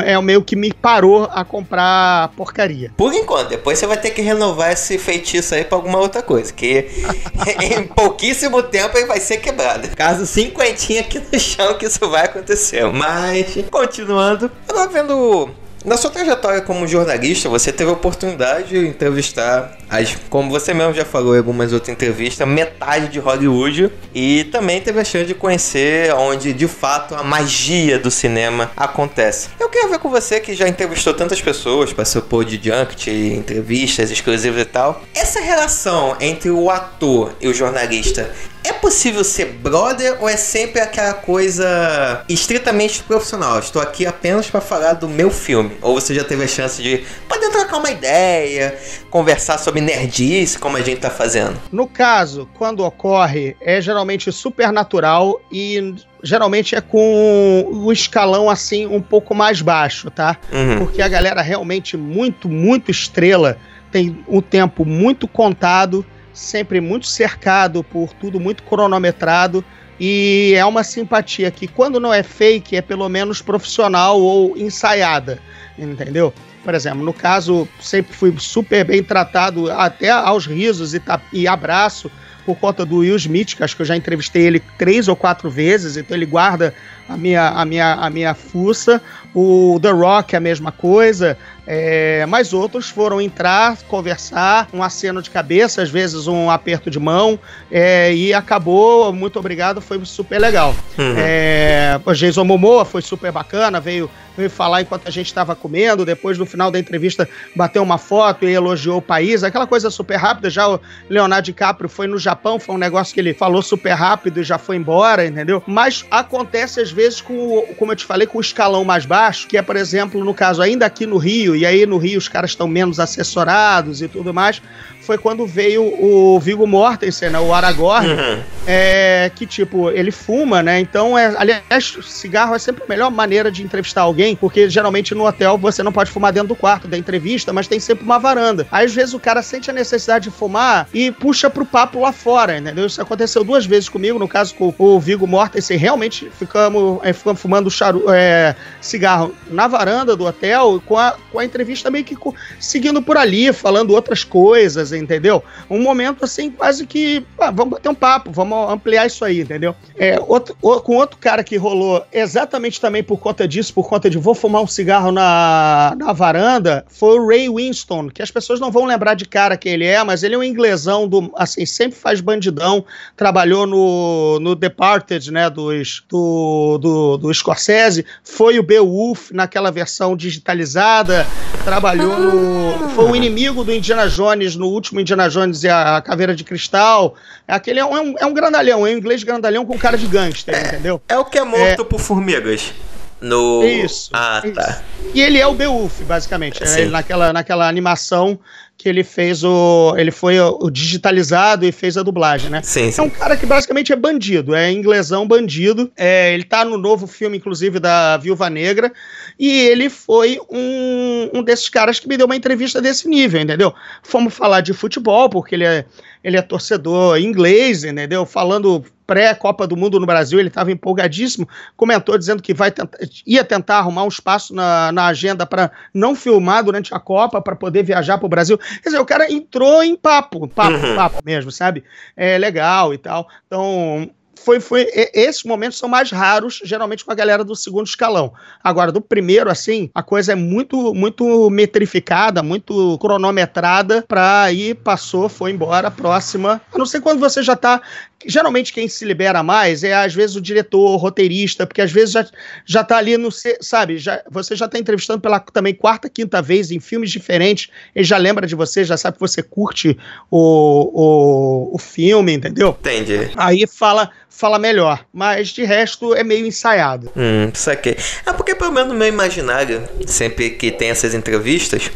é 0.04 0.18
o 0.18 0.22
meio 0.22 0.42
que 0.42 0.56
me 0.56 0.72
parou 0.72 1.24
a 1.32 1.44
comprar 1.44 2.28
porcaria. 2.36 2.90
Por 2.96 3.12
enquanto, 3.12 3.48
depois 3.48 3.78
você 3.78 3.86
vai 3.86 3.96
ter 3.96 4.10
que 4.14 4.22
renovar 4.22 4.72
esse 4.72 4.96
feitiço 4.96 5.54
aí 5.54 5.64
pra 5.64 5.76
alguma 5.76 5.98
outra 5.98 6.22
coisa. 6.22 6.52
Que 6.52 6.88
em 7.60 7.86
pouquíssimo 7.86 8.62
tempo 8.62 8.96
ele 8.96 9.06
vai 9.06 9.20
ser 9.20 9.38
quebrado. 9.38 9.88
Caso 9.96 10.26
cinquentinha 10.26 11.00
aqui 11.00 11.20
no 11.20 11.38
chão 11.38 11.74
que 11.74 11.86
isso 11.86 12.08
vai 12.08 12.24
acontecer. 12.24 12.84
Mas 12.86 13.56
continuando, 13.70 14.50
eu 14.68 14.74
tava 14.74 14.86
vendo 14.86 15.50
na 15.84 15.98
sua 15.98 16.10
trajetória 16.10 16.62
como 16.62 16.86
jornalista, 16.86 17.48
você 17.48 17.70
teve 17.70 17.90
a 17.90 17.92
oportunidade 17.92 18.68
de 18.68 18.88
entrevistar, 18.88 19.76
as, 19.90 20.16
como 20.30 20.50
você 20.50 20.72
mesmo 20.72 20.94
já 20.94 21.04
falou 21.04 21.34
em 21.34 21.38
algumas 21.38 21.72
outras 21.72 21.90
entrevistas, 21.90 22.48
metade 22.48 23.08
de 23.08 23.18
Hollywood 23.18 23.92
e 24.14 24.44
também 24.44 24.80
teve 24.80 24.98
a 24.98 25.04
chance 25.04 25.26
de 25.26 25.34
conhecer 25.34 26.12
onde 26.14 26.52
de 26.54 26.66
fato 26.66 27.14
a 27.14 27.22
magia 27.22 27.98
do 27.98 28.10
cinema 28.10 28.70
acontece. 28.74 29.50
Eu 29.60 29.68
quero 29.68 29.90
ver 29.90 29.98
com 29.98 30.08
você 30.08 30.40
que 30.40 30.54
já 30.54 30.66
entrevistou 30.66 31.12
tantas 31.12 31.42
pessoas, 31.42 31.92
participou 31.92 32.42
de 32.42 32.56
junket, 32.56 33.10
entrevistas 33.10 34.10
exclusivas 34.10 34.62
e 34.62 34.64
tal. 34.64 35.02
Essa 35.14 35.40
relação 35.40 36.16
entre 36.18 36.50
o 36.50 36.70
ator 36.70 37.34
e 37.40 37.48
o 37.48 37.52
jornalista 37.52 38.30
é 38.64 38.72
possível 38.72 39.22
ser 39.22 39.44
brother 39.44 40.16
ou 40.20 40.28
é 40.28 40.38
sempre 40.38 40.80
aquela 40.80 41.12
coisa 41.12 42.24
estritamente 42.28 43.02
profissional? 43.02 43.58
Estou 43.58 43.80
aqui 43.80 44.06
apenas 44.06 44.48
para 44.48 44.60
falar 44.60 44.94
do 44.94 45.06
meu 45.06 45.30
filme. 45.30 45.73
Ou 45.82 45.94
você 45.94 46.14
já 46.14 46.24
teve 46.24 46.44
a 46.44 46.48
chance 46.48 46.82
de 46.82 47.04
poder 47.28 47.50
trocar 47.50 47.78
uma 47.78 47.90
ideia, 47.90 48.76
conversar 49.10 49.58
sobre 49.58 49.80
nerdice, 49.80 50.58
como 50.58 50.76
a 50.76 50.80
gente 50.80 50.96
está 50.96 51.10
fazendo? 51.10 51.60
No 51.70 51.86
caso, 51.86 52.48
quando 52.54 52.84
ocorre, 52.84 53.56
é 53.60 53.80
geralmente 53.80 54.30
supernatural 54.32 55.40
e 55.50 55.94
geralmente 56.22 56.74
é 56.74 56.80
com 56.80 57.68
o 57.70 57.92
escalão 57.92 58.48
assim 58.48 58.86
um 58.86 59.00
pouco 59.00 59.34
mais 59.34 59.60
baixo, 59.60 60.10
tá? 60.10 60.36
Uhum. 60.52 60.78
Porque 60.78 61.02
a 61.02 61.08
galera 61.08 61.42
realmente 61.42 61.96
muito, 61.96 62.48
muito 62.48 62.90
estrela 62.90 63.58
tem 63.90 64.24
um 64.26 64.40
tempo 64.40 64.84
muito 64.84 65.28
contado 65.28 66.04
sempre 66.34 66.80
muito 66.80 67.06
cercado 67.06 67.82
por 67.82 68.12
tudo 68.12 68.40
muito 68.40 68.64
cronometrado. 68.64 69.64
E 69.98 70.54
é 70.56 70.64
uma 70.64 70.82
simpatia 70.82 71.50
que, 71.50 71.68
quando 71.68 72.00
não 72.00 72.12
é 72.12 72.22
fake, 72.22 72.76
é 72.76 72.82
pelo 72.82 73.08
menos 73.08 73.40
profissional 73.40 74.20
ou 74.20 74.56
ensaiada, 74.56 75.38
entendeu? 75.78 76.32
Por 76.64 76.74
exemplo, 76.74 77.04
no 77.04 77.12
caso, 77.12 77.68
sempre 77.80 78.14
fui 78.14 78.34
super 78.38 78.84
bem 78.84 79.02
tratado, 79.02 79.70
até 79.70 80.10
aos 80.10 80.46
risos 80.46 80.94
e, 80.94 81.02
e 81.32 81.46
abraço, 81.46 82.10
por 82.44 82.56
conta 82.56 82.84
do 82.84 82.98
Will 82.98 83.16
Smith, 83.16 83.54
que 83.54 83.62
acho 83.62 83.74
que 83.76 83.82
eu 83.82 83.86
já 83.86 83.96
entrevistei 83.96 84.42
ele 84.42 84.60
três 84.78 85.08
ou 85.08 85.16
quatro 85.16 85.48
vezes, 85.48 85.96
então 85.96 86.16
ele 86.16 86.26
guarda 86.26 86.74
a 87.08 87.16
minha, 87.16 87.48
a 87.48 87.64
minha, 87.64 87.94
a 87.94 88.10
minha 88.10 88.34
fuça. 88.34 89.00
O 89.34 89.78
The 89.82 89.90
Rock 89.90 90.34
é 90.34 90.38
a 90.38 90.40
mesma 90.40 90.70
coisa. 90.70 91.36
É, 91.66 92.26
mas 92.26 92.52
outros 92.52 92.90
foram 92.90 93.20
entrar, 93.20 93.78
conversar, 93.88 94.68
um 94.72 94.82
aceno 94.82 95.22
de 95.22 95.30
cabeça, 95.30 95.82
às 95.82 95.88
vezes 95.88 96.26
um 96.26 96.50
aperto 96.50 96.90
de 96.90 96.98
mão, 96.98 97.38
é, 97.70 98.14
e 98.14 98.34
acabou. 98.34 99.12
Muito 99.12 99.38
obrigado, 99.38 99.80
foi 99.80 100.02
super 100.04 100.38
legal. 100.38 100.74
Uhum. 100.98 101.14
É, 101.16 102.00
o 102.04 102.12
Jason 102.12 102.44
Momoa 102.44 102.84
foi 102.84 103.00
super 103.00 103.32
bacana, 103.32 103.80
veio, 103.80 104.10
veio 104.36 104.50
falar 104.50 104.82
enquanto 104.82 105.08
a 105.08 105.10
gente 105.10 105.26
estava 105.26 105.56
comendo. 105.56 106.04
Depois, 106.04 106.36
no 106.36 106.44
final 106.44 106.70
da 106.70 106.78
entrevista, 106.78 107.26
bateu 107.56 107.82
uma 107.82 107.96
foto 107.96 108.46
e 108.46 108.52
elogiou 108.52 108.98
o 108.98 109.02
país, 109.02 109.42
aquela 109.42 109.66
coisa 109.66 109.90
super 109.90 110.16
rápida. 110.16 110.50
Já 110.50 110.68
o 110.68 110.78
Leonardo 111.08 111.46
DiCaprio 111.46 111.88
foi 111.88 112.06
no 112.06 112.18
Japão, 112.18 112.60
foi 112.60 112.74
um 112.74 112.78
negócio 112.78 113.14
que 113.14 113.20
ele 113.20 113.32
falou 113.32 113.62
super 113.62 113.94
rápido 113.94 114.40
e 114.40 114.44
já 114.44 114.58
foi 114.58 114.76
embora, 114.76 115.24
entendeu? 115.24 115.62
Mas 115.66 116.04
acontece 116.10 116.80
às 116.80 116.90
vezes 116.90 117.22
com, 117.22 117.62
como 117.78 117.92
eu 117.92 117.96
te 117.96 118.04
falei, 118.04 118.26
com 118.26 118.36
o 118.36 118.40
escalão 118.40 118.84
mais 118.84 119.06
baixo, 119.06 119.23
que 119.48 119.56
é, 119.56 119.62
por 119.62 119.76
exemplo, 119.76 120.24
no 120.24 120.34
caso, 120.34 120.60
ainda 120.62 120.86
aqui 120.86 121.06
no 121.06 121.16
Rio 121.16 121.56
e 121.56 121.64
aí 121.64 121.86
no 121.86 121.98
Rio 121.98 122.18
os 122.18 122.28
caras 122.28 122.50
estão 122.50 122.68
menos 122.68 123.00
assessorados 123.00 124.02
e 124.02 124.08
tudo 124.08 124.32
mais, 124.32 124.60
foi 125.04 125.18
quando 125.18 125.46
veio 125.46 125.84
o 125.84 126.40
Viggo 126.40 126.66
Mortensen, 126.66 127.30
né, 127.30 127.38
o 127.38 127.52
Aragorn, 127.52 128.08
uhum. 128.08 128.42
é, 128.66 129.30
que 129.34 129.46
tipo, 129.46 129.90
ele 129.90 130.10
fuma, 130.10 130.62
né? 130.62 130.80
Então, 130.80 131.16
é, 131.16 131.34
aliás, 131.36 131.98
cigarro 132.02 132.54
é 132.54 132.58
sempre 132.58 132.82
a 132.82 132.86
melhor 132.88 133.10
maneira 133.10 133.50
de 133.50 133.62
entrevistar 133.62 134.02
alguém, 134.02 134.34
porque 134.34 134.68
geralmente 134.68 135.14
no 135.14 135.26
hotel 135.26 135.58
você 135.58 135.82
não 135.82 135.92
pode 135.92 136.10
fumar 136.10 136.32
dentro 136.32 136.48
do 136.48 136.56
quarto 136.56 136.88
da 136.88 136.96
entrevista, 136.96 137.52
mas 137.52 137.68
tem 137.68 137.78
sempre 137.78 138.04
uma 138.04 138.18
varanda. 138.18 138.66
Aí, 138.72 138.86
às 138.86 138.94
vezes 138.94 139.14
o 139.14 139.20
cara 139.20 139.42
sente 139.42 139.70
a 139.70 139.74
necessidade 139.74 140.24
de 140.24 140.30
fumar 140.30 140.88
e 140.92 141.12
puxa 141.12 141.50
pro 141.50 141.66
papo 141.66 142.00
lá 142.00 142.12
fora, 142.12 142.56
entendeu? 142.56 142.86
Isso 142.86 143.00
aconteceu 143.00 143.44
duas 143.44 143.66
vezes 143.66 143.88
comigo, 143.88 144.18
no 144.18 144.26
caso 144.26 144.54
com 144.54 144.74
o 144.78 144.98
Viggo 144.98 145.26
Mortensen, 145.26 145.76
realmente 145.76 146.30
ficamos, 146.30 146.98
é, 147.02 147.12
ficamos 147.12 147.40
fumando 147.40 147.70
charu, 147.70 148.04
é, 148.08 148.56
cigarro 148.80 149.34
na 149.50 149.68
varanda 149.68 150.16
do 150.16 150.24
hotel 150.24 150.82
com 150.86 150.98
a, 150.98 151.16
com 151.30 151.38
a 151.38 151.44
entrevista 151.44 151.90
meio 151.90 152.04
que 152.04 152.16
seguindo 152.58 153.02
por 153.02 153.16
ali, 153.16 153.52
falando 153.52 153.90
outras 153.90 154.24
coisas, 154.24 154.92
entendeu? 154.96 155.42
Um 155.68 155.80
momento 155.80 156.24
assim, 156.24 156.50
quase 156.50 156.86
que 156.86 157.24
ah, 157.38 157.50
vamos 157.50 157.74
bater 157.74 157.88
um 157.88 157.94
papo, 157.94 158.30
vamos 158.30 158.70
ampliar 158.70 159.06
isso 159.06 159.24
aí, 159.24 159.40
entendeu? 159.40 159.74
É, 159.96 160.18
outro, 160.26 160.54
com 160.56 160.96
outro 160.96 161.18
cara 161.18 161.42
que 161.44 161.56
rolou 161.56 162.04
exatamente 162.12 162.80
também 162.80 163.02
por 163.02 163.18
conta 163.18 163.46
disso, 163.46 163.72
por 163.72 163.88
conta 163.88 164.08
de 164.08 164.18
vou 164.18 164.34
fumar 164.34 164.62
um 164.62 164.66
cigarro 164.66 165.12
na, 165.12 165.94
na 165.96 166.12
varanda, 166.12 166.84
foi 166.88 167.18
o 167.18 167.26
Ray 167.26 167.48
Winston, 167.48 168.08
que 168.08 168.22
as 168.22 168.30
pessoas 168.30 168.60
não 168.60 168.70
vão 168.70 168.84
lembrar 168.84 169.14
de 169.14 169.24
cara 169.24 169.56
quem 169.56 169.72
ele 169.72 169.86
é, 169.86 170.02
mas 170.02 170.22
ele 170.22 170.34
é 170.34 170.38
um 170.38 170.42
inglesão 170.42 171.08
do, 171.08 171.32
assim, 171.36 171.66
sempre 171.66 171.98
faz 171.98 172.20
bandidão, 172.20 172.84
trabalhou 173.16 173.66
no, 173.66 174.38
no 174.40 174.54
Departed, 174.54 175.30
né, 175.30 175.48
dos, 175.50 176.04
do, 176.08 176.78
do, 176.78 177.16
do 177.18 177.34
Scorsese, 177.34 178.04
foi 178.22 178.58
o 178.58 178.62
Beowulf 178.62 179.30
naquela 179.32 179.70
versão 179.70 180.16
digitalizada, 180.16 181.26
trabalhou 181.64 182.18
no. 182.18 182.88
Foi 182.90 183.10
o 183.10 183.16
inimigo 183.16 183.64
do 183.64 183.72
Indiana 183.72 184.08
Jones 184.08 184.54
no 184.54 184.66
último 184.68 184.83
Indiana 184.92 185.28
Jones 185.28 185.62
e 185.62 185.68
a 185.68 186.00
Caveira 186.00 186.34
de 186.34 186.44
Cristal. 186.44 187.14
Aquele 187.46 187.80
é 187.80 187.84
um, 187.84 188.16
é 188.18 188.26
um 188.26 188.34
grandalhão, 188.34 188.86
é 188.86 188.90
um 188.90 188.96
inglês 188.96 189.22
grandalhão 189.22 189.64
com 189.64 189.78
cara 189.78 189.96
de 189.96 190.06
gangster, 190.06 190.54
é, 190.54 190.68
entendeu? 190.68 191.00
É 191.08 191.16
o 191.18 191.24
que 191.24 191.38
é 191.38 191.44
morto 191.44 191.82
é... 191.82 191.84
por 191.84 192.00
formigas. 192.00 192.72
No... 193.20 193.64
Isso. 193.64 194.10
Ah, 194.12 194.42
isso. 194.44 194.54
tá. 194.54 194.82
E 195.14 195.22
ele 195.22 195.38
é 195.38 195.46
o 195.46 195.54
Beowulf, 195.54 196.02
basicamente. 196.02 196.62
É, 196.62 196.84
naquela, 196.86 197.32
naquela 197.32 197.66
animação 197.66 198.38
que 198.76 198.88
ele 198.88 199.04
fez 199.04 199.42
o. 199.42 199.94
Ele 199.96 200.10
foi 200.10 200.38
o, 200.38 200.68
digitalizado 200.68 201.64
e 201.64 201.72
fez 201.72 201.96
a 201.96 202.02
dublagem, 202.02 202.50
né? 202.50 202.60
Sim, 202.62 202.90
sim. 202.90 203.00
É 203.00 203.04
um 203.04 203.08
cara 203.08 203.36
que 203.36 203.46
basicamente 203.46 203.92
é 203.92 203.96
bandido, 203.96 204.54
é 204.54 204.70
inglesão 204.70 205.26
bandido. 205.26 205.90
É, 205.96 206.34
ele 206.34 206.44
tá 206.44 206.64
no 206.64 206.76
novo 206.76 207.06
filme, 207.06 207.38
inclusive, 207.38 207.78
da 207.78 208.16
Viúva 208.16 208.50
Negra. 208.50 208.92
E 209.38 209.50
ele 209.50 209.90
foi 209.90 210.38
um, 210.50 211.30
um 211.34 211.42
desses 211.42 211.68
caras 211.68 211.98
que 211.98 212.08
me 212.08 212.16
deu 212.16 212.26
uma 212.26 212.36
entrevista 212.36 212.80
desse 212.80 213.08
nível, 213.08 213.40
entendeu? 213.40 213.74
Fomos 214.02 214.34
falar 214.34 214.60
de 214.60 214.72
futebol, 214.72 215.28
porque 215.28 215.54
ele 215.54 215.64
é, 215.64 215.84
ele 216.22 216.36
é 216.36 216.42
torcedor 216.42 217.18
inglês, 217.18 217.84
entendeu? 217.84 218.24
Falando 218.24 218.84
pré-Copa 219.06 219.66
do 219.66 219.76
Mundo 219.76 220.00
no 220.00 220.06
Brasil, 220.06 220.38
ele 220.38 220.48
estava 220.48 220.72
empolgadíssimo, 220.72 221.48
comentou 221.76 222.16
dizendo 222.16 222.42
que 222.42 222.54
vai 222.54 222.70
tentar, 222.70 222.98
ia 223.26 223.44
tentar 223.44 223.78
arrumar 223.78 224.04
um 224.04 224.08
espaço 224.08 224.54
na, 224.54 224.90
na 224.92 225.06
agenda 225.06 225.44
para 225.44 225.70
não 225.92 226.14
filmar 226.14 226.64
durante 226.64 226.94
a 226.94 227.00
Copa, 227.00 227.40
para 227.40 227.56
poder 227.56 227.82
viajar 227.82 228.18
para 228.18 228.26
o 228.26 228.30
Brasil. 228.30 228.58
Quer 228.58 228.88
dizer, 228.88 228.98
o 228.98 229.04
cara 229.04 229.30
entrou 229.30 229.82
em 229.82 229.94
papo, 229.96 230.48
papo, 230.48 230.76
uhum. 230.76 230.96
papo 230.96 231.20
mesmo, 231.24 231.50
sabe? 231.50 231.84
É 232.16 232.38
legal 232.38 232.94
e 232.94 232.98
tal. 232.98 233.28
Então, 233.46 234.10
foi, 234.36 234.60
foi, 234.60 234.86
esses 235.12 235.44
momentos 235.44 235.78
são 235.78 235.88
mais 235.88 236.10
raros, 236.10 236.60
geralmente 236.64 237.04
com 237.04 237.12
a 237.12 237.14
galera 237.14 237.44
do 237.44 237.54
segundo 237.54 237.86
escalão. 237.86 238.32
Agora, 238.62 238.92
do 238.92 239.00
primeiro, 239.00 239.50
assim, 239.50 239.90
a 239.94 240.02
coisa 240.02 240.32
é 240.32 240.34
muito, 240.34 240.94
muito 240.94 241.50
metrificada, 241.50 242.42
muito 242.42 242.98
cronometrada 242.98 244.04
para 244.06 244.42
aí 244.42 244.74
passou, 244.74 245.28
foi 245.28 245.50
embora, 245.50 245.90
próxima. 245.90 246.60
A 246.72 246.78
não 246.78 246.86
sei 246.86 247.00
quando 247.00 247.20
você 247.20 247.42
já 247.42 247.56
tá 247.56 247.80
geralmente 248.26 248.72
quem 248.72 248.88
se 248.88 249.04
libera 249.04 249.42
mais 249.42 249.84
é 249.84 249.94
às 249.94 250.14
vezes 250.14 250.36
o 250.36 250.40
diretor, 250.40 250.90
o 250.90 250.96
roteirista, 250.96 251.66
porque 251.66 251.80
às 251.80 251.92
vezes 251.92 252.12
já, 252.12 252.26
já 252.64 252.84
tá 252.84 252.96
ali 252.96 253.16
no, 253.16 253.30
sabe, 253.60 253.98
já, 253.98 254.22
você 254.30 254.54
já 254.56 254.68
tá 254.68 254.78
entrevistando 254.78 255.20
pela 255.20 255.40
também 255.40 255.74
quarta, 255.74 256.08
quinta 256.08 256.40
vez 256.40 256.70
em 256.70 256.80
filmes 256.80 257.10
diferentes, 257.10 257.70
ele 257.94 258.04
já 258.04 258.16
lembra 258.16 258.46
de 258.46 258.54
você, 258.54 258.84
já 258.84 258.96
sabe 258.96 259.16
que 259.16 259.20
você 259.20 259.42
curte 259.42 259.96
o, 260.30 261.70
o, 261.70 261.74
o 261.74 261.78
filme, 261.78 262.32
entendeu? 262.32 262.76
Entendi. 262.80 263.30
Aí 263.36 263.66
fala, 263.66 264.10
fala 264.28 264.58
melhor, 264.58 265.04
mas 265.12 265.48
de 265.48 265.64
resto 265.64 266.14
é 266.14 266.24
meio 266.24 266.46
ensaiado. 266.46 267.10
Hum, 267.16 267.50
saquei. 267.54 267.96
É 268.26 268.32
porque 268.32 268.54
pelo 268.54 268.72
menos 268.72 268.92
no 268.92 268.98
meu 268.98 269.08
imaginário, 269.08 269.82
sempre 270.06 270.50
que 270.50 270.70
tem 270.70 270.90
essas 270.90 271.14
entrevistas, 271.14 271.90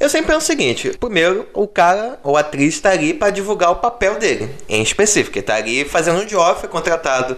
eu 0.00 0.08
sempre 0.08 0.28
penso 0.28 0.38
o 0.38 0.46
seguinte, 0.46 0.92
primeiro, 0.98 1.46
o 1.52 1.66
cara 1.66 2.18
ou 2.22 2.36
atriz 2.36 2.80
tá 2.80 2.90
ali 2.90 3.12
para 3.12 3.30
divulgar 3.30 3.70
o 3.70 3.76
papel 3.76 4.18
dele, 4.18 4.48
em 4.68 4.82
específico, 4.82 5.38
ele 5.38 5.44
fazendo 5.84 6.20
um 6.20 6.26
job, 6.26 6.60
foi 6.60 6.68
contratado 6.68 7.36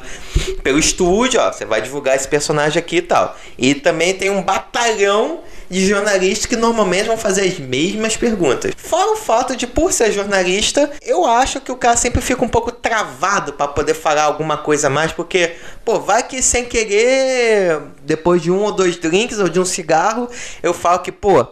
pelo 0.63 0.79
estúdio, 0.79 1.41
ó, 1.41 1.53
você 1.53 1.65
vai 1.65 1.81
divulgar 1.81 2.17
esse 2.17 2.29
personagem 2.29 2.79
aqui 2.79 2.97
e 2.97 3.03
tal. 3.03 3.37
E 3.59 3.75
também 3.75 4.15
tem 4.15 4.31
um 4.31 4.43
batalhão 4.43 5.41
de 5.69 5.87
jornalistas 5.87 6.47
que 6.47 6.57
normalmente 6.57 7.07
vão 7.07 7.17
fazer 7.17 7.43
as 7.43 7.59
mesmas 7.59 8.17
perguntas. 8.17 8.73
Fora 8.77 9.13
o 9.13 9.17
fato 9.17 9.57
de, 9.57 9.67
por 9.67 9.93
ser 9.93 10.13
jornalista, 10.13 10.91
eu 11.03 11.25
acho 11.25 11.61
que 11.61 11.73
o 11.73 11.77
cara 11.77 11.97
sempre 11.97 12.21
fica 12.21 12.45
um 12.45 12.49
pouco 12.49 12.71
travado 12.71 13.53
para 13.53 13.69
poder 13.69 13.95
falar 13.95 14.25
alguma 14.25 14.57
coisa 14.59 14.89
mais, 14.89 15.13
porque, 15.13 15.57
pô, 15.85 15.99
vai 16.01 16.23
que 16.23 16.41
sem 16.41 16.65
querer, 16.65 17.81
depois 18.03 18.41
de 18.41 18.51
um 18.51 18.63
ou 18.63 18.73
dois 18.73 18.97
drinks 18.97 19.39
ou 19.39 19.49
de 19.49 19.59
um 19.59 19.65
cigarro, 19.65 20.29
eu 20.63 20.73
falo 20.73 21.01
que, 21.01 21.11
pô, 21.11 21.47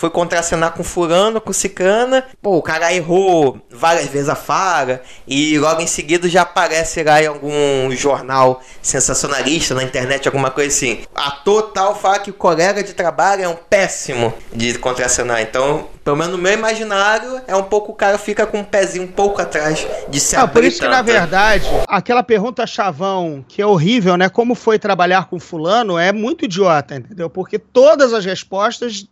foi 0.00 0.08
contracenar 0.08 0.72
com 0.72 0.82
fulano, 0.82 1.42
com 1.42 1.52
cicana, 1.52 2.24
pô, 2.40 2.56
o 2.56 2.62
cara 2.62 2.90
errou 2.90 3.60
várias 3.70 4.06
vezes 4.06 4.30
a 4.30 4.34
fara 4.34 5.02
e 5.28 5.58
logo 5.58 5.82
em 5.82 5.86
seguida 5.86 6.26
já 6.26 6.40
aparece 6.40 7.02
lá 7.02 7.22
em 7.22 7.26
algum 7.26 7.90
jornal 7.90 8.62
sensacionalista 8.80 9.74
na 9.74 9.82
internet, 9.82 10.26
alguma 10.26 10.50
coisa 10.50 10.74
assim. 10.74 11.00
Ator 11.14 11.72
tal 11.74 11.94
fala 11.94 12.18
que 12.18 12.30
o 12.30 12.32
colega 12.32 12.82
de 12.82 12.94
trabalho 12.94 13.42
é 13.42 13.48
um 13.48 13.54
péssimo 13.54 14.32
de 14.50 14.78
contracenar. 14.78 15.42
Então, 15.42 15.88
pelo 16.02 16.16
menos 16.16 16.32
no 16.32 16.38
meu 16.38 16.54
imaginário, 16.54 17.42
é 17.46 17.54
um 17.54 17.64
pouco 17.64 17.92
o 17.92 17.94
cara 17.94 18.16
fica 18.16 18.46
com 18.46 18.60
um 18.60 18.64
pezinho 18.64 19.04
um 19.04 19.12
pouco 19.12 19.42
atrás 19.42 19.86
de 20.08 20.18
se 20.18 20.34
ah, 20.34 20.48
Por 20.48 20.64
isso 20.64 20.80
que, 20.80 20.88
na 20.88 21.02
verdade, 21.02 21.68
aquela 21.86 22.22
pergunta 22.22 22.66
chavão, 22.66 23.44
que 23.46 23.60
é 23.60 23.66
horrível, 23.66 24.16
né? 24.16 24.30
Como 24.30 24.54
foi 24.54 24.78
trabalhar 24.78 25.28
com 25.28 25.38
fulano, 25.38 25.98
é 25.98 26.10
muito 26.10 26.46
idiota, 26.46 26.94
entendeu? 26.94 27.28
Porque 27.28 27.58
todas 27.58 28.14
as 28.14 28.24
respostas 28.24 29.06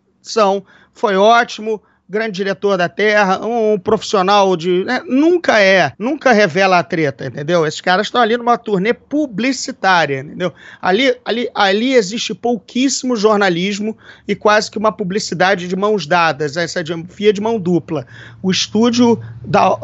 foi 0.92 1.16
ótimo, 1.16 1.82
grande 2.08 2.36
diretor 2.36 2.78
da 2.78 2.88
Terra, 2.88 3.44
um 3.44 3.78
profissional 3.78 4.56
de. 4.56 4.84
Né? 4.84 5.02
Nunca 5.06 5.60
é, 5.60 5.92
nunca 5.98 6.32
revela 6.32 6.78
a 6.78 6.82
treta, 6.82 7.26
entendeu? 7.26 7.66
Esses 7.66 7.82
caras 7.82 8.06
estão 8.06 8.20
ali 8.20 8.36
numa 8.36 8.56
turnê 8.56 8.94
publicitária, 8.94 10.20
entendeu? 10.20 10.52
Ali, 10.80 11.14
ali, 11.24 11.50
ali 11.54 11.94
existe 11.94 12.34
pouquíssimo 12.34 13.14
jornalismo 13.14 13.96
e 14.26 14.34
quase 14.34 14.70
que 14.70 14.78
uma 14.78 14.90
publicidade 14.90 15.68
de 15.68 15.76
mãos 15.76 16.06
dadas, 16.06 16.56
essa 16.56 16.82
de, 16.82 16.94
via 16.94 17.32
de 17.32 17.40
mão 17.42 17.58
dupla. 17.58 18.06
O 18.42 18.50
estúdio 18.50 19.20
dá, 19.44 19.76